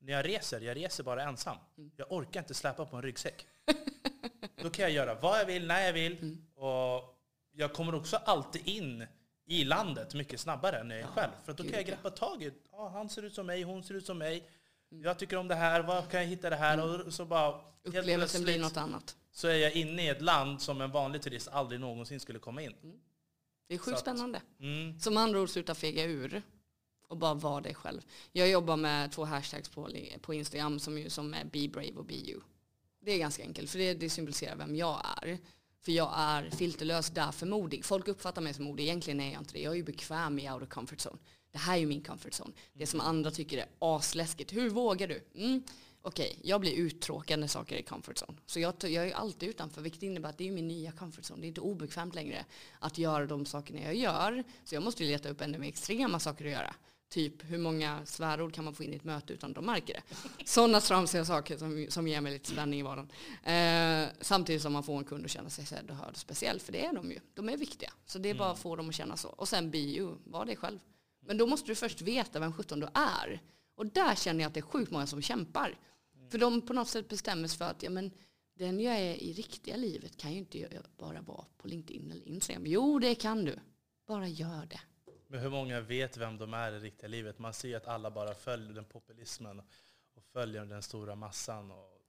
när 0.01 0.13
jag 0.13 0.29
reser, 0.29 0.61
jag 0.61 0.77
reser 0.77 1.05
bara 1.05 1.23
ensam. 1.23 1.57
Jag 1.97 2.13
orkar 2.13 2.41
inte 2.41 2.55
släpa 2.55 2.87
på 2.87 2.97
en 2.97 3.03
ryggsäck. 3.03 3.47
Då 4.63 4.71
kan 4.71 4.83
jag 4.83 4.93
göra 4.93 5.15
vad 5.15 5.41
jag 5.41 5.47
vill, 5.47 5.67
när 5.67 5.87
jag 5.87 5.93
vill. 5.93 6.37
Och 6.55 7.19
jag 7.53 7.73
kommer 7.73 7.95
också 7.95 8.17
alltid 8.17 8.69
in 8.69 9.07
i 9.47 9.65
landet 9.65 10.15
mycket 10.15 10.41
snabbare 10.41 10.79
än 10.79 10.91
jag 10.91 11.01
är 11.01 11.07
själv. 11.07 11.31
För 11.45 11.53
då 11.53 11.63
kan 11.65 11.73
jag 11.73 11.87
greppa 11.87 12.11
tag 12.11 12.43
i, 12.43 12.53
ah, 12.73 12.89
han 12.89 13.09
ser 13.09 13.23
ut 13.23 13.35
som 13.35 13.47
mig, 13.47 13.63
hon 13.63 13.83
ser 13.83 13.95
ut 13.95 14.07
som 14.07 14.19
mig. 14.19 14.49
Jag 14.89 15.19
tycker 15.19 15.37
om 15.37 15.49
det 15.49 15.55
här, 15.55 15.83
var 15.83 16.03
kan 16.03 16.21
jag 16.21 16.27
hitta 16.27 16.51
det 16.51 16.57
här? 16.57 17.07
Och 17.07 17.15
så 17.15 17.25
bara, 17.25 17.61
Upplevelsen 17.85 18.43
blir 18.43 18.61
något 18.61 18.77
annat. 18.77 19.17
så 19.33 19.49
är 19.49 19.55
jag 19.55 19.73
inne 19.73 20.05
i 20.05 20.09
ett 20.09 20.23
land 20.23 20.63
som 20.63 20.81
en 20.81 20.91
vanlig 20.91 21.23
turist 21.23 21.49
aldrig 21.49 21.81
någonsin 21.81 22.21
skulle 22.21 22.39
komma 22.39 22.63
in. 22.63 22.75
Det 23.69 23.75
är 23.75 23.79
Så 23.79 23.85
sjukt 23.85 23.95
att- 23.95 24.01
spännande. 24.01 24.41
Mm. 24.61 24.99
Som 25.01 25.17
andra 25.17 25.41
ord, 25.41 25.49
sluta 25.51 25.75
fega 25.75 26.05
ur 26.05 26.43
och 27.09 27.17
bara 27.17 27.35
vara 27.35 27.61
dig 27.61 27.75
själv. 27.75 28.01
Jag 28.33 28.49
jobbar 28.49 28.77
med 28.77 29.13
två 29.13 29.25
hashtags 29.25 29.69
på, 29.69 29.89
på 30.21 30.35
Instagram 30.35 30.79
som, 30.79 30.99
ju, 30.99 31.11
som 31.11 31.35
är 31.35 31.45
be 31.45 31.69
brave 31.69 31.93
och 31.97 32.05
be 32.05 32.15
you. 32.15 32.41
Det 33.05 33.13
är 33.13 33.19
ganska 33.19 33.43
enkelt 33.43 33.71
för 33.71 33.79
det, 33.79 33.95
det 33.95 34.11
symboliserar 34.11 34.57
vem 34.57 34.77
jag 34.77 35.03
är. 35.23 35.39
För 35.81 35.93
jag 35.93 36.13
är 36.17 36.51
filterlös, 36.51 37.11
därför 37.11 37.47
modig. 37.47 37.85
Folk 37.85 38.09
uppfattar 38.09 38.43
mig 38.43 38.55
som 38.55 38.65
modig, 38.65 38.85
egentligen 38.85 39.21
är 39.21 39.33
jag 39.33 39.41
inte 39.41 39.53
det. 39.53 39.61
Jag 39.61 39.73
är 39.73 39.77
ju 39.77 39.83
bekväm 39.83 40.39
i 40.39 40.51
out 40.51 40.63
of 40.63 40.69
comfort 40.69 40.99
zone. 40.99 41.19
Det 41.53 41.59
här 41.59 41.75
är 41.75 41.79
ju 41.79 41.87
min 41.87 42.03
comfort 42.03 42.33
zone. 42.33 42.53
Det 42.73 42.87
som 42.87 43.01
andra 43.01 43.31
tycker 43.31 43.59
är 43.59 43.67
asläskigt. 43.79 44.53
Hur 44.53 44.71
vågar 44.71 45.09
du? 45.09 45.25
Mm. 45.35 45.63
Okej, 46.03 46.39
jag 46.43 46.61
blir 46.61 46.73
uttråkad 46.73 47.41
när 47.41 47.47
saker 47.47 47.77
är 47.77 47.83
comfort 47.83 48.17
zone. 48.17 48.39
Så 48.47 48.61
jag, 48.61 48.75
jag 48.81 48.95
är 48.95 49.05
ju 49.05 49.13
alltid 49.13 49.49
utanför, 49.49 49.83
vilket 49.83 50.03
innebär 50.03 50.29
att 50.29 50.39
det 50.39 50.49
är 50.49 50.53
min 50.53 50.69
nya 50.69 50.93
comfort 50.93 51.25
zone. 51.25 51.41
Det 51.41 51.47
är 51.47 51.49
inte 51.49 51.61
obekvämt 51.61 52.15
längre 52.15 52.45
att 52.79 52.99
göra 52.99 53.27
de 53.27 53.47
sakerna 53.47 53.81
jag 53.83 53.95
gör. 53.95 54.45
Så 54.65 54.75
jag 54.75 54.83
måste 54.83 55.05
ju 55.05 55.11
leta 55.11 55.29
upp 55.29 55.41
ännu 55.41 55.59
mer 55.59 55.69
extrema 55.69 56.21
saker 56.21 56.45
att 56.45 56.51
göra. 56.51 56.75
Typ 57.13 57.51
hur 57.51 57.59
många 57.59 58.07
svärord 58.07 58.55
kan 58.55 58.65
man 58.65 58.75
få 58.75 58.85
in 58.85 58.93
i 58.93 58.97
ett 58.97 59.05
möte 59.05 59.33
utan 59.33 59.51
att 59.51 59.55
de 59.55 59.67
märker 59.67 59.95
det. 59.95 60.03
Sådana 60.45 60.81
tramsiga 60.81 61.25
saker 61.25 61.57
som, 61.57 61.87
som 61.89 62.09
ger 62.09 62.21
mig 62.21 62.33
lite 62.33 62.49
spänning 62.49 62.81
i 62.81 62.83
vardagen. 62.83 63.11
Eh, 63.43 64.09
samtidigt 64.21 64.63
som 64.63 64.73
man 64.73 64.83
får 64.83 64.99
en 64.99 65.05
kund 65.05 65.25
att 65.25 65.31
känna 65.31 65.51
sig 65.51 65.67
sedd 65.67 65.91
och 65.91 65.97
hörd. 65.97 66.17
Speciellt, 66.17 66.63
för 66.63 66.73
det 66.73 66.85
är 66.85 66.93
de 66.93 67.11
ju. 67.11 67.19
De 67.35 67.49
är 67.49 67.57
viktiga. 67.57 67.93
Så 68.07 68.19
det 68.19 68.31
är 68.31 68.35
bara 68.35 68.51
att 68.51 68.59
få 68.59 68.77
dem 68.77 68.89
att 68.89 68.95
känna 68.95 69.17
så. 69.17 69.29
Och 69.29 69.49
sen 69.49 69.75
you, 69.75 70.17
var 70.25 70.45
dig 70.45 70.57
själv. 70.57 70.79
Men 71.27 71.39
då 71.39 71.47
måste 71.47 71.71
du 71.71 71.75
först 71.75 72.03
veta 72.03 72.41
vem 72.41 72.53
sjutton 72.53 72.81
du 72.81 72.89
är. 72.95 73.43
Och 73.75 73.87
där 73.87 74.15
känner 74.15 74.41
jag 74.41 74.49
att 74.49 74.55
det 74.55 74.61
är 74.61 74.63
sjukt 74.63 74.91
många 74.91 75.07
som 75.07 75.23
kämpar. 75.23 75.79
För 76.31 76.39
de 76.39 76.61
på 76.61 76.73
något 76.73 76.89
sätt 76.89 77.09
bestämmer 77.09 77.49
sig 77.49 77.59
för 77.59 77.65
att 77.65 77.83
ja, 77.83 77.91
men, 77.91 78.11
den 78.59 78.81
jag 78.81 78.95
är 78.95 79.23
i 79.23 79.33
riktiga 79.33 79.77
livet 79.77 80.17
kan 80.17 80.33
ju 80.33 80.39
inte 80.39 80.83
bara 80.99 81.21
vara 81.21 81.45
på 81.57 81.69
LinkedIn 81.69 82.11
eller 82.11 82.29
Instagram. 82.29 82.67
Jo, 82.67 82.99
det 82.99 83.15
kan 83.15 83.45
du. 83.45 83.59
Bara 84.07 84.29
gör 84.29 84.67
det. 84.67 84.81
Men 85.33 85.41
hur 85.41 85.51
många 85.51 85.81
vet 85.81 86.17
vem 86.17 86.39
de 86.39 86.55
är 86.55 86.73
i 86.73 86.79
riktiga 86.79 87.09
livet? 87.09 87.39
Man 87.39 87.53
ser 87.53 87.77
att 87.77 87.87
alla 87.87 88.11
bara 88.11 88.35
följer 88.35 88.73
den 88.73 88.85
populismen 88.85 89.63
och 90.15 90.25
följer 90.33 90.65
den 90.65 90.83
stora 90.83 91.15
massan. 91.15 91.71
Och 91.71 92.01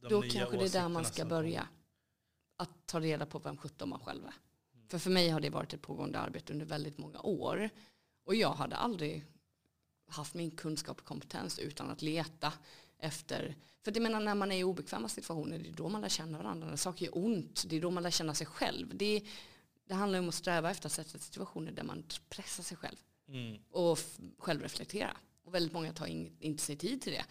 de 0.00 0.08
Då 0.08 0.20
nya 0.20 0.32
kanske 0.32 0.56
det 0.56 0.64
är 0.64 0.82
där 0.82 0.88
man 0.88 1.04
ska 1.04 1.24
börja. 1.24 1.68
Att 2.56 2.86
ta 2.86 3.00
reda 3.00 3.26
på 3.26 3.38
vem 3.38 3.56
sjutton 3.56 3.88
man 3.88 4.00
själv 4.00 4.26
är. 4.26 4.34
För 4.88 4.98
för 4.98 5.10
mig 5.10 5.28
har 5.28 5.40
det 5.40 5.50
varit 5.50 5.74
ett 5.74 5.82
pågående 5.82 6.18
arbete 6.18 6.52
under 6.52 6.66
väldigt 6.66 6.98
många 6.98 7.20
år. 7.20 7.70
Och 8.24 8.34
jag 8.34 8.52
hade 8.52 8.76
aldrig 8.76 9.24
haft 10.08 10.34
min 10.34 10.50
kunskap 10.50 10.98
och 10.98 11.06
kompetens 11.06 11.58
utan 11.58 11.90
att 11.90 12.02
leta 12.02 12.52
efter. 12.98 13.56
För 13.84 13.90
det 13.90 14.00
menar 14.00 14.20
när 14.20 14.34
man 14.34 14.52
är 14.52 14.56
i 14.56 14.64
obekväma 14.64 15.08
situationer, 15.08 15.58
det 15.58 15.68
är 15.68 15.72
då 15.72 15.88
man 15.88 16.00
lär 16.00 16.08
känna 16.08 16.38
varandra. 16.38 16.68
När 16.68 16.76
saker 16.76 17.04
gör 17.06 17.18
ont, 17.18 17.64
det 17.66 17.76
är 17.76 17.80
då 17.80 17.90
man 17.90 18.02
lär 18.02 18.10
känna 18.10 18.34
sig 18.34 18.46
själv. 18.46 18.96
Det, 18.96 19.22
det 19.88 19.94
handlar 19.94 20.18
om 20.18 20.28
att 20.28 20.34
sträva 20.34 20.70
efter 20.70 20.86
att 20.88 20.92
sätta 20.92 21.18
situationer 21.18 21.72
där 21.72 21.82
man 21.82 22.04
pressar 22.28 22.62
sig 22.62 22.76
själv 22.76 22.96
Mm. 23.28 23.58
och 23.70 23.98
självreflektera. 24.38 25.16
Och 25.44 25.54
väldigt 25.54 25.72
många 25.72 25.92
tar 25.92 26.06
in, 26.06 26.36
inte 26.40 26.62
sig 26.62 26.76
tid 26.76 27.02
till 27.02 27.12
det. 27.12 27.24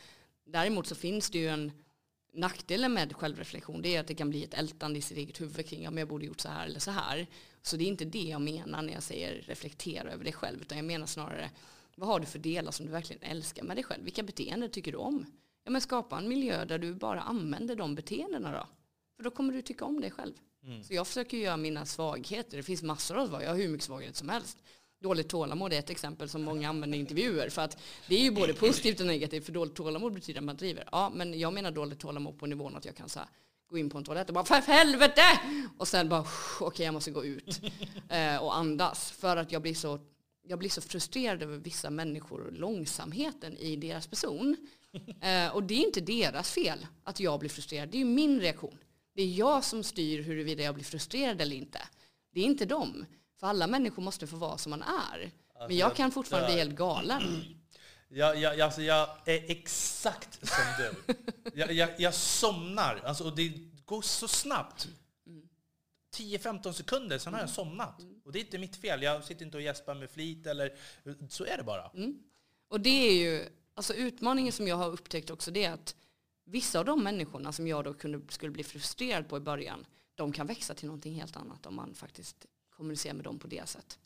Däremot 0.46 0.88
så 0.88 0.96
finns 0.96 1.30
det 1.30 1.38
ju 1.38 1.48
en 1.48 1.72
nackdelen 2.34 2.94
med 2.94 3.16
självreflektion. 3.16 3.82
Det 3.82 3.96
är 3.96 4.00
att 4.00 4.08
det 4.08 4.16
kan 4.16 4.30
bli 4.30 4.44
ett 4.44 4.54
ältande 4.54 5.00
i 5.00 5.02
sitt 5.02 5.18
eget 5.18 5.42
huvud 5.42 5.66
kring 5.68 5.84
men 5.84 5.98
jag 5.98 6.08
borde 6.08 6.26
gjort 6.26 6.40
så 6.40 6.50
här 6.50 6.66
eller 6.66 6.80
så 6.80 6.92
här. 6.92 7.28
Så 7.62 7.78
det 7.78 7.84
är 7.84 7.88
inte 7.88 8.06
det 8.06 8.22
jag 8.22 8.42
menar 8.42 8.82
när 8.82 8.94
jag 8.94 9.04
säger 9.04 9.42
reflektera 9.42 10.12
över 10.12 10.24
dig 10.24 10.34
själv. 10.34 10.62
Utan 10.62 10.78
jag 10.78 10.86
menar 10.86 11.06
snarare 11.06 11.52
vad 11.96 12.10
har 12.10 12.20
du 12.20 12.26
för 12.26 12.40
delar 12.40 12.72
som 12.72 12.86
du 12.86 12.92
verkligen 12.92 13.24
älskar 13.24 13.64
med 13.64 13.78
dig 13.78 13.84
själv? 13.84 14.04
Vilka 14.04 14.24
beteenden 14.24 14.70
tycker 14.70 14.92
du 14.92 14.98
om? 14.98 15.26
Ja, 15.64 15.72
men 15.72 15.82
skapa 15.82 16.18
en 16.18 16.28
miljö 16.30 16.66
där 16.66 16.78
du 16.78 16.94
bara 16.94 17.22
använder 17.22 17.76
de 17.76 17.96
beteendena 17.96 18.52
då. 18.52 18.68
För 19.16 19.24
då 19.24 19.32
kommer 19.32 19.54
du 19.54 19.62
tycka 19.62 19.86
om 19.86 20.02
dig 20.02 20.12
själv. 20.12 20.34
Mm. 20.68 20.84
Så 20.84 20.94
jag 20.94 21.08
försöker 21.08 21.38
göra 21.38 21.58
mina 21.58 21.86
svagheter. 21.86 22.58
Det 22.58 22.64
finns 22.64 22.84
massor 22.84 23.18
av 23.18 23.28
svagheter. 23.28 23.46
Jag 23.46 23.52
har 23.54 23.62
hur 23.62 23.70
mycket 23.70 23.86
svaghet 23.86 24.16
som 24.16 24.30
helst. 24.30 24.58
Dåligt 25.02 25.30
tålamod 25.30 25.74
är 25.74 25.80
ett 25.80 25.90
exempel 25.90 26.30
som 26.30 26.44
många 26.44 26.70
använder 26.70 26.98
i 26.98 27.02
intervjuer. 27.02 27.50
För 27.50 27.62
att 27.62 27.78
det 28.08 28.16
är 28.16 28.24
ju 28.24 28.32
både 28.32 28.54
positivt 28.54 29.00
och 29.00 29.06
negativt. 29.06 29.46
För 29.46 29.52
dåligt 29.52 29.76
tålamod 29.76 30.14
betyder 30.14 30.40
att 30.40 30.46
man 30.46 30.58
driver. 30.58 30.90
Ja, 30.92 31.12
men 31.16 31.40
jag 31.40 31.54
menar 31.54 31.72
dåligt 31.72 32.00
tålamod 32.00 32.40
på 32.40 32.46
nivån 32.46 32.76
att 32.76 32.86
jag 32.86 32.96
kan 32.96 33.10
så 33.10 33.20
här, 33.20 33.30
gå 33.70 33.78
in 33.78 33.90
på 33.90 33.98
en 33.98 34.04
toalett 34.04 34.28
och 34.28 34.34
bara 34.34 34.46
för 34.46 34.72
helvete! 34.72 35.22
Och 35.78 35.88
sen 35.88 36.10
bara 36.10 36.26
okej 36.60 36.86
jag 36.86 36.94
måste 36.94 37.12
gå 37.12 37.26
ut 37.26 37.62
eh, 38.10 38.38
och 38.38 38.58
andas. 38.58 39.12
För 39.12 39.38
att 39.38 39.52
jag 39.52 39.62
blir 39.62 39.76
så 39.76 40.00
jag 40.50 40.60
blir 40.60 40.70
så 40.70 40.82
frustrerad 40.82 41.44
över 41.44 41.58
vissa 41.58 41.90
människor 41.90 42.42
och 42.42 42.54
långsamheten 42.54 43.58
i 43.58 43.76
deras 43.76 44.08
person. 44.08 44.58
Eh, 45.22 45.56
och 45.56 45.64
det 45.64 45.74
är 45.74 45.86
inte 45.86 46.02
deras 46.02 46.52
fel 46.52 46.86
att 47.04 47.20
jag 47.20 47.40
blir 47.40 47.50
frustrerad. 47.50 47.90
Det 47.90 47.98
är 47.98 48.00
ju 48.00 48.06
min 48.06 48.40
reaktion. 48.42 48.78
Det 49.18 49.24
är 49.24 49.34
jag 49.34 49.64
som 49.64 49.84
styr 49.84 50.24
huruvida 50.24 50.64
jag 50.64 50.76
blir 50.76 50.86
frustrerad 50.86 51.42
eller 51.42 51.56
inte. 51.56 51.82
Det 52.34 52.40
är 52.40 52.46
inte 52.46 52.66
dem. 52.66 53.06
För 53.40 53.48
alla 53.48 53.68
människor 53.68 54.02
måste 54.02 54.28
få 54.28 54.36
vara 54.36 54.58
som 54.58 54.70
man 54.70 54.82
är. 54.82 55.32
Men 55.68 55.78
jag 55.78 55.96
kan 55.96 56.12
fortfarande 56.12 56.48
bli 56.48 56.58
helt 56.58 56.76
galen. 56.76 57.24
Jag, 58.08 58.38
jag, 58.38 58.62
alltså 58.62 58.82
jag 58.82 59.10
är 59.26 59.52
exakt 59.52 60.48
som 60.48 60.66
du. 60.78 61.14
Jag, 61.60 61.72
jag, 61.72 61.90
jag 61.98 62.14
somnar, 62.14 63.02
alltså, 63.06 63.24
och 63.24 63.36
det 63.36 63.54
går 63.86 64.02
så 64.02 64.28
snabbt. 64.28 64.88
10-15 66.16 66.72
sekunder, 66.72 67.18
sen 67.18 67.34
har 67.34 67.40
jag 67.40 67.50
somnat. 67.50 68.02
Och 68.26 68.32
det 68.32 68.40
är 68.40 68.44
inte 68.44 68.58
mitt 68.58 68.76
fel. 68.76 69.04
Jag 69.04 69.24
sitter 69.24 69.46
inte 69.46 69.58
och 69.58 69.64
gäspar 69.64 69.96
med 69.96 70.10
flit, 70.10 70.48
eller 70.48 70.74
så 71.30 71.46
är 71.46 71.58
det 71.58 71.64
bara. 71.64 71.92
Och 72.70 72.82
det 72.82 72.90
är 73.10 73.14
ju, 73.14 73.50
alltså 73.74 73.94
utmaningen 73.94 74.54
som 74.54 74.68
jag 74.68 74.76
har 74.76 74.90
upptäckt 74.90 75.30
också 75.30 75.52
det 75.52 75.64
är 75.64 75.74
att 75.74 75.96
vissa 76.50 76.80
av 76.80 76.86
de 76.86 77.04
människorna 77.04 77.52
som 77.52 77.68
jag 77.68 77.84
då 77.84 77.94
kunde, 77.94 78.22
skulle 78.30 78.52
bli 78.52 78.64
frustrerad 78.64 79.30
på 79.30 79.38
i 79.38 79.40
början, 79.40 79.86
de 80.16 80.32
kan 80.32 80.48
växa 80.48 80.74
till 80.74 80.86
någonting 80.86 81.14
helt 81.14 81.38
annat 81.38 81.66
om 81.66 81.76
man 81.76 81.94
faktiskt 81.94 82.46
kommunicerar 82.70 83.14
med 83.14 83.24
dem 83.24 83.40
på 83.40 83.48
det 83.48 83.70
sättet. 83.70 84.00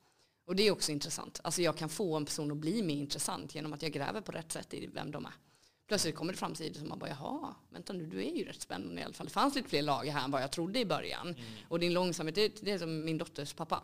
Och 0.46 0.56
det 0.56 0.68
är 0.68 0.72
också 0.72 0.92
intressant. 0.92 1.40
Alltså 1.44 1.62
jag 1.62 1.78
kan 1.78 1.90
få 1.90 2.16
en 2.18 2.26
person 2.26 2.52
att 2.52 2.58
bli 2.58 2.82
mer 2.84 2.96
intressant 2.96 3.56
genom 3.56 3.74
att 3.74 3.82
jag 3.82 3.92
gräver 3.92 4.22
på 4.22 4.32
rätt 4.32 4.52
sätt 4.52 4.74
i 4.74 4.88
vem 4.88 5.12
de 5.12 5.26
är. 5.26 5.34
Plötsligt 5.88 6.16
kommer 6.16 6.34
det 6.34 6.40
fram 6.40 6.56
sidor 6.56 6.80
som 6.80 6.90
man 6.90 7.00
bara, 7.00 7.10
jaha, 7.10 7.56
vänta 7.70 7.94
nu, 7.94 8.06
du 8.06 8.20
är 8.26 8.36
ju 8.36 8.44
rätt 8.46 8.62
spännande 8.62 9.02
i 9.02 9.04
alla 9.04 9.14
fall. 9.14 9.28
Det 9.28 9.34
fanns 9.34 9.56
lite 9.56 9.70
fler 9.70 9.82
lager 9.82 10.12
här 10.12 10.24
än 10.26 10.32
vad 10.32 10.42
jag 10.42 10.52
trodde 10.52 10.80
i 10.80 10.86
början. 10.86 11.36
Och 11.70 11.80
din 11.80 11.94
långsamhet, 11.94 12.36
det, 12.36 12.62
det 12.62 12.72
är 12.72 12.78
som 12.80 13.06
min 13.06 13.18
dotters 13.18 13.54
pappa. 13.54 13.84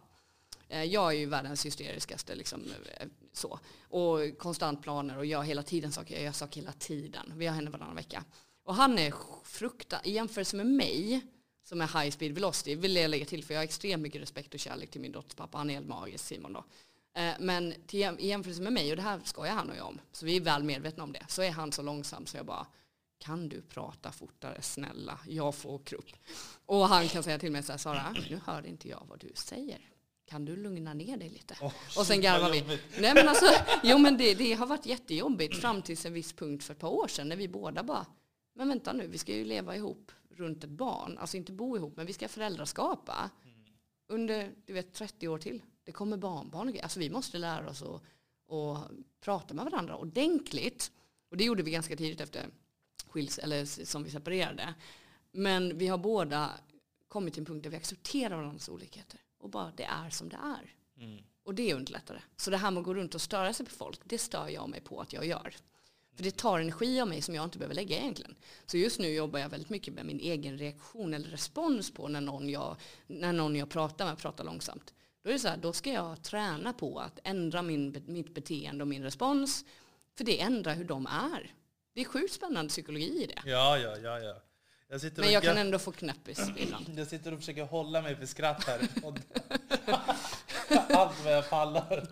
Eh, 0.70 0.84
Jag 0.84 1.14
är 1.14 1.18
ju 1.18 1.26
världens 1.26 1.66
hysteriskaste 1.66 2.36
liksom, 2.36 2.62
eh, 3.00 3.08
så. 3.34 3.60
Och 3.82 4.38
konstant 4.38 4.84
planer 4.84 5.18
och 5.18 5.26
gör 5.26 5.42
hela 5.42 5.64
tiden 5.64 5.92
saker. 5.92 6.16
Jag 6.16 6.24
gör 6.24 6.32
saker 6.32 6.62
hela 6.62 6.72
tiden. 6.72 7.34
Vi 7.36 7.46
har 7.46 7.56
henne 7.56 7.70
varannan 7.70 7.96
vecka. 7.96 8.24
Och 8.68 8.76
han 8.76 9.00
är 9.00 9.14
frukta 9.44 10.02
i 10.04 10.12
jämförelse 10.12 10.56
med 10.56 10.66
mig 10.66 11.22
som 11.64 11.82
är 11.82 12.02
high 12.02 12.12
speed 12.12 12.32
velocity 12.32 12.76
vill 12.76 12.96
jag 12.96 13.10
lägga 13.10 13.26
till 13.26 13.44
för 13.44 13.54
jag 13.54 13.60
har 13.60 13.64
extremt 13.64 14.04
mycket 14.04 14.22
respekt 14.22 14.54
och 14.54 14.60
kärlek 14.60 14.92
till 14.92 15.02
min 15.02 15.12
dotters 15.12 15.36
pappa. 15.36 15.58
Han 15.58 15.70
är 15.70 15.74
helt 15.74 15.88
magisk 15.88 16.26
Simon 16.26 16.54
då. 16.54 16.64
Eh, 17.22 17.34
Men 17.40 17.74
till, 17.88 18.02
i 18.20 18.28
jämförelse 18.28 18.62
med 18.62 18.74
mig, 18.74 18.90
och 18.92 18.96
det 18.96 19.02
här 19.02 19.22
skojar 19.24 19.54
han 19.54 19.70
och 19.70 19.76
jag 19.76 19.88
om, 19.88 20.00
så 20.12 20.26
vi 20.26 20.36
är 20.36 20.42
väl 20.42 20.64
medvetna 20.64 21.04
om 21.04 21.14
det, 21.14 21.26
så 21.30 21.42
är 21.42 21.52
han 21.52 21.72
så 21.72 21.82
långsam 21.82 22.26
så 22.26 22.38
jag 22.38 22.46
bara 22.46 22.68
kan 23.18 23.50
du 23.50 23.62
prata 23.62 24.12
fortare, 24.12 24.62
snälla, 24.62 25.20
jag 25.28 25.56
får 25.56 25.80
krupp. 25.80 26.10
Och 26.66 26.88
han 26.88 27.08
kan 27.08 27.24
säga 27.24 27.40
till 27.40 27.52
mig 27.52 27.64
så 27.64 27.72
här, 27.72 27.80
Sara, 27.80 28.16
nu 28.30 28.40
hör 28.46 28.66
inte 28.66 28.90
jag 28.90 29.06
vad 29.10 29.20
du 29.20 29.32
säger. 29.36 29.80
Kan 30.26 30.46
du 30.46 30.56
lugna 30.56 30.94
ner 30.94 31.18
dig 31.18 31.30
lite? 31.30 31.58
Åh, 31.62 31.74
och 31.98 32.06
sen 32.08 32.22
garvar 32.22 32.52
vi. 32.52 32.62
Nej 33.00 33.14
men 33.14 33.30
alltså, 33.30 33.46
jo 33.84 33.98
men 33.98 34.18
det, 34.18 34.34
det 34.34 34.54
har 34.54 34.66
varit 34.66 34.86
jättejobbigt 34.86 35.58
fram 35.62 35.82
till 35.82 35.98
en 36.06 36.14
viss 36.14 36.34
punkt 36.34 36.64
för 36.64 36.74
ett 36.74 36.80
par 36.80 36.90
år 36.90 37.08
sedan 37.08 37.30
när 37.30 37.36
vi 37.36 37.48
båda 37.48 37.84
bara, 37.84 38.06
men 38.58 38.68
vänta 38.68 38.94
nu, 38.94 39.08
vi 39.08 39.18
ska 39.18 39.34
ju 39.34 39.46
leva 39.46 39.76
ihop 39.76 40.12
runt 40.30 40.64
ett 40.64 40.70
barn, 40.70 41.18
alltså 41.18 41.38
inte 41.38 41.52
bo 41.52 41.78
ihop, 41.78 41.98
men 41.98 42.06
vi 42.06 42.14
ska 42.14 42.28
föräldraskapa 42.28 43.32
under, 44.08 44.54
du 44.66 44.74
vet, 44.74 44.94
30 44.94 45.28
år 45.28 45.38
till. 45.38 45.62
Det 45.84 45.92
kommer 45.92 46.18
barnbarn 46.18 46.68
och 46.68 46.74
grejer. 46.74 46.84
Alltså 46.84 47.00
vi 47.00 47.10
måste 47.10 47.38
lära 47.38 47.70
oss 47.70 47.82
att, 47.82 48.02
att 48.54 48.92
prata 49.20 49.54
med 49.54 49.66
varandra 49.66 49.98
ordentligt. 49.98 50.92
Och 51.30 51.38
det 51.38 51.44
gjorde 51.44 51.64
vi 51.64 51.72
ganska 51.72 51.96
tidigt 51.96 52.22
efter 52.22 52.50
skils, 53.08 53.38
eller 53.40 53.66
som 53.66 54.04
vi 54.04 54.10
separerade. 54.10 54.74
Men 55.32 55.78
vi 55.78 55.88
har 55.88 55.98
båda 55.98 56.52
kommit 57.08 57.34
till 57.34 57.42
en 57.42 57.46
punkt 57.46 57.64
där 57.64 57.70
vi 57.70 57.78
accepterar 57.78 58.36
varandras 58.36 58.70
olikheter. 58.70 59.20
Och 59.38 59.50
bara, 59.50 59.72
det 59.76 59.84
är 59.84 60.10
som 60.10 60.30
det 60.30 60.40
är. 60.44 60.76
Mm. 61.04 61.24
Och 61.44 61.56
det 61.56 61.72
är 61.72 61.76
underlättare. 61.76 62.22
Så 62.36 62.52
det 62.52 62.58
här 62.58 62.72
med 62.72 62.80
att 62.80 62.86
gå 62.86 62.94
runt 62.94 63.16
och 63.16 63.22
störa 63.22 63.54
sig 63.54 63.66
på 63.66 63.72
folk, 63.72 64.00
det 64.04 64.18
stör 64.18 64.48
jag 64.50 64.70
mig 64.70 64.82
på 64.82 65.02
att 65.02 65.14
jag 65.14 65.26
gör. 65.26 65.56
För 66.18 66.24
det 66.24 66.38
tar 66.38 66.60
energi 66.60 67.02
av 67.02 67.08
mig 67.08 67.22
som 67.22 67.36
jag 67.36 67.44
inte 67.44 67.58
behöver 67.58 67.76
lägga 67.76 67.98
egentligen. 67.98 68.36
Så 68.66 68.78
just 68.78 69.00
nu 69.00 69.14
jobbar 69.14 69.40
jag 69.40 69.50
väldigt 69.50 69.70
mycket 69.70 69.94
med 69.94 70.06
min 70.06 70.20
egen 70.20 70.58
reaktion 70.58 71.14
eller 71.14 71.30
respons 71.30 71.94
på 71.94 72.08
när 72.08 72.22
någon 72.22 72.50
jag, 72.50 72.76
när 73.08 73.34
någon 73.34 73.56
jag 73.56 73.70
pratar 73.70 74.06
med 74.06 74.18
pratar 74.18 74.44
långsamt. 74.44 74.94
Då 75.24 75.30
är 75.30 75.34
det 75.34 75.40
så 75.40 75.48
här, 75.48 75.58
då 75.58 75.74
ska 75.74 75.92
jag 75.92 76.24
träna 76.24 76.74
på 76.74 77.00
att 77.00 77.20
ändra 77.24 77.62
min, 77.62 78.04
mitt 78.08 78.34
beteende 78.34 78.84
och 78.84 78.88
min 78.88 79.04
respons. 79.04 79.66
För 80.18 80.24
det 80.24 80.42
ändrar 80.42 80.76
hur 80.76 80.86
de 80.86 81.06
är. 81.06 81.54
Det 81.94 82.02
är 82.02 82.06
sjukt 82.06 82.34
spännande 82.34 82.70
psykologi 82.70 83.24
i 83.24 83.26
det. 83.26 83.50
Ja, 83.50 83.78
ja, 83.78 83.98
ja, 83.98 84.20
ja. 84.20 84.42
Jag 84.90 85.02
Men 85.18 85.32
jag 85.32 85.44
kan 85.44 85.58
ändå 85.58 85.80
få 85.80 85.92
knäppis 85.92 86.40
ibland. 86.58 86.86
jag 86.96 87.08
sitter 87.08 87.34
och 87.34 87.40
försöker 87.40 87.64
hålla 87.64 88.02
mig 88.02 88.16
för 88.16 88.26
skratt 88.26 88.64
här. 88.64 88.80
Allt 90.98 91.24
vad 91.24 91.34
jag 91.34 91.50
pallar. 91.50 92.08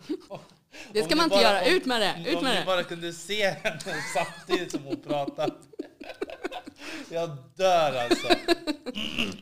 Det 0.93 1.01
Om 1.01 1.05
ska 1.05 1.15
ni 1.15 1.15
man 1.15 1.23
inte 1.23 1.35
bara- 1.35 1.41
göra. 1.41 1.61
om- 1.61 1.67
Ut 1.73 1.85
med 1.85 2.01
det! 2.01 2.29
Ut 2.29 2.35
Om 2.37 2.43
med 2.43 2.53
ni 2.53 2.59
det! 2.59 2.65
bara 2.65 2.83
kunde 2.83 3.13
se 3.13 3.49
henne 3.49 3.79
samtidigt 4.13 4.71
som 4.71 4.83
hon 4.83 5.01
pratar. 5.01 5.49
Jag 7.09 7.37
dör 7.55 7.93
alltså. 8.03 8.27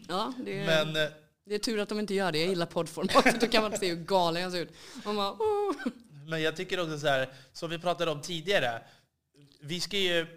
Ja, 0.08 0.34
det, 0.46 0.66
Men 0.66 0.96
eh, 0.96 1.10
det 1.46 1.56
är 1.56 1.60
tur 1.60 1.80
att 1.80 1.90
de 1.90 2.00
inte 2.00 2.14
gör 2.14 2.32
det. 2.32 2.40
Jag 2.40 2.48
gillar 2.50 2.66
poddformatet. 2.66 3.40
Då 3.42 3.48
kan 3.48 3.64
man 3.64 3.78
se 3.78 3.90
hur 3.90 3.96
galen 3.96 4.42
jag 4.42 4.52
ser 4.52 4.60
ut. 4.62 4.72
Man 5.06 5.16
bara, 5.16 5.32
oh. 5.32 5.74
Men 6.28 6.42
jag 6.42 6.56
tycker 6.56 6.80
också 6.80 7.00
så 7.00 7.08
här, 7.08 7.30
som 7.54 7.70
vi 7.70 7.80
pratade 7.80 8.12
om 8.12 8.22
tidigare, 8.22 8.82
vi 9.62 9.80
ska 9.80 9.98
ju, 9.98 10.28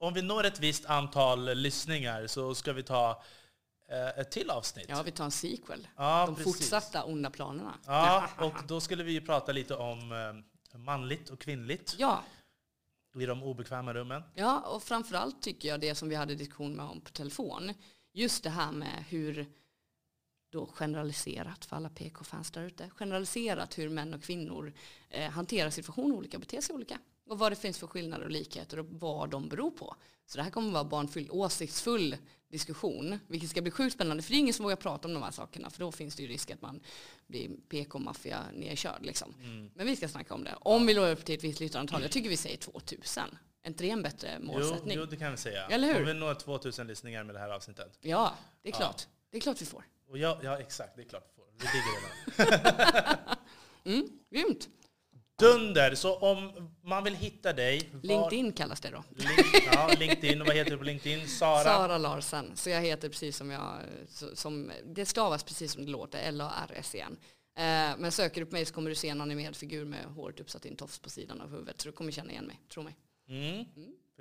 om 0.00 0.14
vi 0.14 0.22
når 0.22 0.44
ett 0.44 0.60
visst 0.60 0.84
antal 0.86 1.54
lyssningar 1.54 2.26
så 2.26 2.54
ska 2.54 2.72
vi 2.72 2.82
ta 2.82 3.22
ett 3.92 4.30
till 4.30 4.50
avsnitt. 4.50 4.86
Ja, 4.88 5.02
vi 5.02 5.10
tar 5.10 5.24
en 5.24 5.30
sequel. 5.30 5.88
Ja, 5.96 6.26
De 6.26 6.34
precis. 6.36 6.52
fortsatta 6.54 7.04
onda 7.04 7.30
planerna. 7.30 7.74
Ja, 7.86 8.28
och 8.38 8.54
då 8.68 8.80
skulle 8.80 9.04
vi 9.04 9.12
ju 9.12 9.20
prata 9.20 9.52
lite 9.52 9.74
om 9.74 10.12
eh, 10.72 10.78
manligt 10.78 11.30
och 11.30 11.40
kvinnligt 11.40 11.94
Ja, 11.98 12.22
i 13.20 13.26
de 13.26 13.42
obekväma 13.42 13.94
rummen. 13.94 14.22
ja, 14.34 14.60
och 14.60 14.82
framförallt 14.82 15.42
tycker 15.42 15.68
jag 15.68 15.80
det 15.80 15.94
som 15.94 16.08
vi 16.08 16.14
hade 16.14 16.34
diskussion 16.34 16.74
med 16.74 16.84
om 16.86 17.00
på 17.00 17.10
telefon. 17.10 17.72
Just 18.12 18.42
det 18.44 18.50
här 18.50 18.72
med 18.72 19.04
hur, 19.08 19.46
då 20.52 20.66
generaliserat 20.66 21.64
för 21.64 21.76
alla 21.76 21.88
PK-fans 21.88 22.50
där 22.50 22.62
ute, 22.62 22.90
generaliserat 22.90 23.78
hur 23.78 23.88
män 23.88 24.14
och 24.14 24.22
kvinnor 24.22 24.72
eh, 25.08 25.30
hanterar 25.30 25.70
situationer 25.70 26.14
olika, 26.16 26.38
beter 26.38 26.60
sig 26.60 26.74
olika. 26.74 26.98
Och 27.32 27.38
vad 27.38 27.52
det 27.52 27.56
finns 27.56 27.78
för 27.78 27.86
skillnader 27.86 28.24
och 28.24 28.30
likheter 28.30 28.78
och 28.78 28.86
vad 28.88 29.30
de 29.30 29.48
beror 29.48 29.70
på. 29.70 29.96
Så 30.26 30.36
det 30.38 30.42
här 30.44 30.50
kommer 30.50 30.68
att 30.68 30.72
vara 30.74 30.84
barnfylld, 30.84 31.30
åsiktsfull 31.30 32.16
diskussion, 32.48 33.18
vilket 33.26 33.50
ska 33.50 33.62
bli 33.62 33.70
sjukt 33.70 33.94
spännande. 33.94 34.22
För 34.22 34.30
det 34.30 34.36
är 34.36 34.38
ingen 34.38 34.54
som 34.54 34.62
vågar 34.62 34.76
prata 34.76 35.08
om 35.08 35.14
de 35.14 35.22
här 35.22 35.30
sakerna, 35.30 35.70
för 35.70 35.80
då 35.80 35.92
finns 35.92 36.14
det 36.16 36.22
ju 36.22 36.28
risk 36.28 36.50
att 36.50 36.62
man 36.62 36.80
blir 37.26 37.50
PK-maffia 37.68 38.40
nedkörd. 38.54 39.02
Liksom. 39.06 39.34
Men 39.74 39.86
vi 39.86 39.96
ska 39.96 40.08
snacka 40.08 40.34
om 40.34 40.44
det. 40.44 40.54
Om 40.60 40.86
vi 40.86 40.94
når 40.94 41.10
upp 41.10 41.24
till 41.24 41.34
ett 41.34 41.44
visst 41.44 41.60
lyssnarantal, 41.60 42.02
jag 42.02 42.10
tycker 42.10 42.28
vi 42.30 42.36
säger 42.36 42.56
2000. 42.56 43.22
Är 43.62 43.68
inte 43.68 43.84
det 43.84 43.90
en 43.90 44.02
bättre 44.02 44.36
Jo, 44.40 44.46
målsättning? 44.46 44.96
jo, 44.98 45.04
det 45.06 45.16
kan 45.16 45.30
vi 45.30 45.36
säga. 45.36 45.66
Eller 45.66 45.88
hur? 45.94 46.00
Om 46.00 46.06
vi 46.06 46.14
når 46.14 46.34
2000 46.34 46.86
lyssningar 46.86 47.24
med 47.24 47.34
det 47.34 47.38
här 47.38 47.50
avsnittet. 47.50 47.98
Ja, 48.00 48.34
det 48.62 48.68
är 48.68 48.72
Ja. 48.72 48.76
klart. 48.78 49.06
Det 49.30 49.36
är 49.36 49.40
klart 49.40 49.62
vi 49.62 49.66
får. 49.66 49.84
Och 50.08 50.18
ja, 50.18 50.40
ja, 50.42 50.58
exakt, 50.58 50.96
det 50.96 51.02
är 51.02 51.08
klart 51.08 51.24
vi 51.30 51.36
får. 51.36 51.46
Vi 51.52 51.58
ligger 51.78 52.54
redan. 53.06 53.18
Mm, 53.84 54.08
grymt. 54.30 54.68
Dunder! 55.38 55.94
Så 55.94 56.16
om 56.16 56.52
man 56.84 57.04
vill 57.04 57.14
hitta 57.14 57.52
dig... 57.52 57.90
var- 57.92 58.00
LinkedIn 58.02 58.52
kallas 58.52 58.80
det 58.80 58.90
då. 58.90 59.04
Link, 59.16 59.66
ja, 59.72 59.90
LinkedIn. 59.98 60.40
Och 60.40 60.46
vad 60.46 60.56
heter 60.56 60.70
du 60.70 60.78
på 60.78 60.84
LinkedIn? 60.84 61.28
Sara? 61.28 61.64
Sara 61.64 61.98
Larsen. 61.98 62.56
Så 62.56 62.70
jag 62.70 62.80
heter 62.80 63.08
precis 63.08 63.36
som 63.36 63.50
jag, 63.50 63.78
som, 64.34 64.72
det 64.84 65.06
stavas 65.06 65.44
precis 65.44 65.72
som 65.72 65.84
det 65.84 65.90
låter, 65.90 66.18
L-A-R-S-E-N. 66.28 67.16
Eh, 67.56 67.96
men 67.98 68.12
söker 68.12 68.40
du 68.40 68.46
på 68.46 68.52
mig 68.52 68.64
så 68.64 68.74
kommer 68.74 68.90
du 68.90 68.96
se 68.96 69.08
en 69.08 69.20
animerad 69.20 69.56
figur 69.56 69.84
med 69.84 70.04
håret 70.04 70.40
uppsatt 70.40 70.66
i 70.66 70.68
en 70.68 70.76
tofs 70.76 70.98
på 70.98 71.10
sidan 71.10 71.40
av 71.40 71.50
huvudet. 71.50 71.80
Så 71.80 71.88
du 71.88 71.92
kommer 71.92 72.10
känna 72.12 72.30
igen 72.30 72.44
mig, 72.46 72.60
tro 72.72 72.82
mig. 72.82 72.96
Mm, 73.28 73.64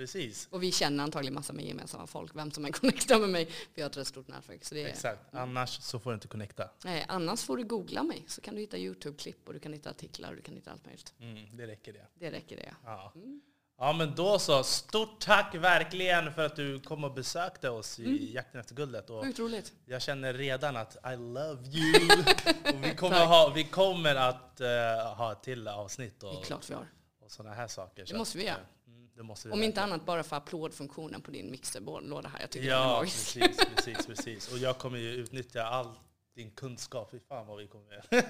precis. 0.02 0.48
Och 0.52 0.64
vi 0.64 0.72
känner 0.72 1.04
antagligen 1.04 1.34
massa 1.34 1.54
med 1.54 1.66
gemensamma 1.66 2.08
folk, 2.08 2.36
vem 2.36 2.52
som 2.52 2.66
än 2.66 2.72
connectar 2.72 3.20
med 3.20 3.30
mig. 3.30 3.46
För 3.46 3.56
jag 3.76 3.84
har 3.84 3.90
ett 3.90 3.98
rätt 3.98 4.08
stort 4.08 4.28
nätverk. 4.28 4.66
Så 4.66 4.76
det 4.76 4.84
är, 4.84 4.88
Exakt. 4.88 5.22
Annars 5.32 5.82
så 5.82 6.00
får 6.00 6.12
du 6.12 6.14
inte 6.14 6.28
connecta. 6.28 6.70
nej, 6.86 7.06
annars 7.08 7.44
får 7.44 7.58
du 7.58 7.64
googla 7.64 8.04
mig 8.04 8.26
så 8.28 8.42
kan 8.42 8.56
du 8.56 8.62
hitta 8.62 8.78
YouTube-klipp 8.78 9.48
och 9.48 9.54
du 9.54 9.60
kan 9.60 9.74
hitta 9.74 9.90
artiklar 9.90 10.30
och 10.30 10.36
du 10.36 10.42
kan 10.42 10.56
hitta 10.56 10.72
allt 10.72 10.86
möjligt. 10.86 11.14
Mm, 11.20 11.58
det 11.58 11.68
räcker 11.68 11.94
det. 11.94 12.08
Det 12.20 12.32
räcker 12.32 12.58
det. 12.58 12.76
Ja. 12.86 13.14
ja, 13.78 13.94
men 13.94 14.16
då 14.16 14.40
så. 14.40 14.64
Stort 14.64 15.20
tack 15.20 15.56
verkligen 15.56 16.34
för 16.34 16.46
att 16.46 16.56
du 16.56 16.80
kom 16.80 17.04
och 17.04 17.14
besökte 17.14 17.70
oss 17.70 18.00
i 18.00 18.34
Jakten 18.34 18.60
efter 18.62 18.76
guldet. 18.76 19.10
Och 19.10 19.40
roligt. 19.40 19.74
jag 19.86 20.02
känner 20.02 20.34
redan 20.34 20.76
att 20.78 20.96
I 20.96 21.16
love 21.16 21.68
you. 21.68 22.10
och 22.74 22.84
vi, 22.84 22.96
kommer 22.96 23.26
ha, 23.26 23.52
vi 23.56 23.64
kommer 23.64 24.16
att 24.16 24.62
eh, 24.62 24.68
ha 25.18 25.32
ett 25.32 25.44
till 25.44 25.68
avsnitt 25.68 26.20
Det 26.20 26.28
är 26.28 26.38
och, 26.38 26.46
klart 26.46 26.70
vi 26.70 26.74
har. 26.74 26.88
och 27.20 27.32
sådana 27.32 27.56
här 27.56 27.68
saker. 27.68 28.06
Så 28.06 28.18
måste 28.18 28.38
vi 28.38 28.46
göra. 28.46 28.58
Om 29.52 29.64
inte 29.64 29.82
annat 29.82 30.06
bara 30.06 30.24
för 30.24 30.36
applådfunktionen 30.36 31.22
på 31.22 31.32
din 31.32 31.52
mixerlåda 31.52 32.30
här. 32.30 32.40
Jag 32.42 32.50
tycker 32.50 32.68
den 32.70 32.78
är 32.78 32.82
Ja, 32.84 32.98
magisk. 32.98 33.40
precis, 33.40 33.66
precis, 33.76 34.06
precis. 34.06 34.52
Och 34.52 34.58
jag 34.58 34.78
kommer 34.78 34.98
ju 34.98 35.10
utnyttja 35.12 35.64
all 35.64 35.94
din 36.36 36.52
kunskap. 36.52 37.12
Fy 37.12 37.20
fan 37.20 37.48
vad 37.48 37.58
vi 37.58 37.68
kommer 37.68 37.92
göra. 37.92 38.04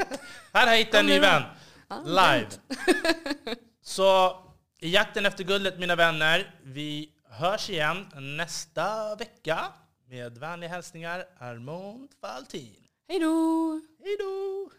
Här 0.54 0.66
har 0.68 0.74
jag 0.74 0.78
hittat 0.78 0.94
en 1.00 1.06
ny 1.06 1.20
vän. 1.20 1.44
Ja, 1.88 2.02
Live. 2.06 2.48
Så 3.82 4.38
i 4.80 4.90
jakten 4.90 5.26
efter 5.26 5.44
guldet 5.44 5.80
mina 5.80 5.96
vänner, 5.96 6.56
vi 6.64 7.12
hörs 7.26 7.70
igen 7.70 8.06
nästa 8.38 9.16
vecka. 9.16 9.66
Med 10.08 10.38
vänliga 10.38 10.70
hälsningar 10.70 11.26
Armand 11.38 12.10
Faltin. 12.22 12.76
Hej 13.08 13.20
då! 13.20 13.82
Hej 14.04 14.18
då! 14.20 14.72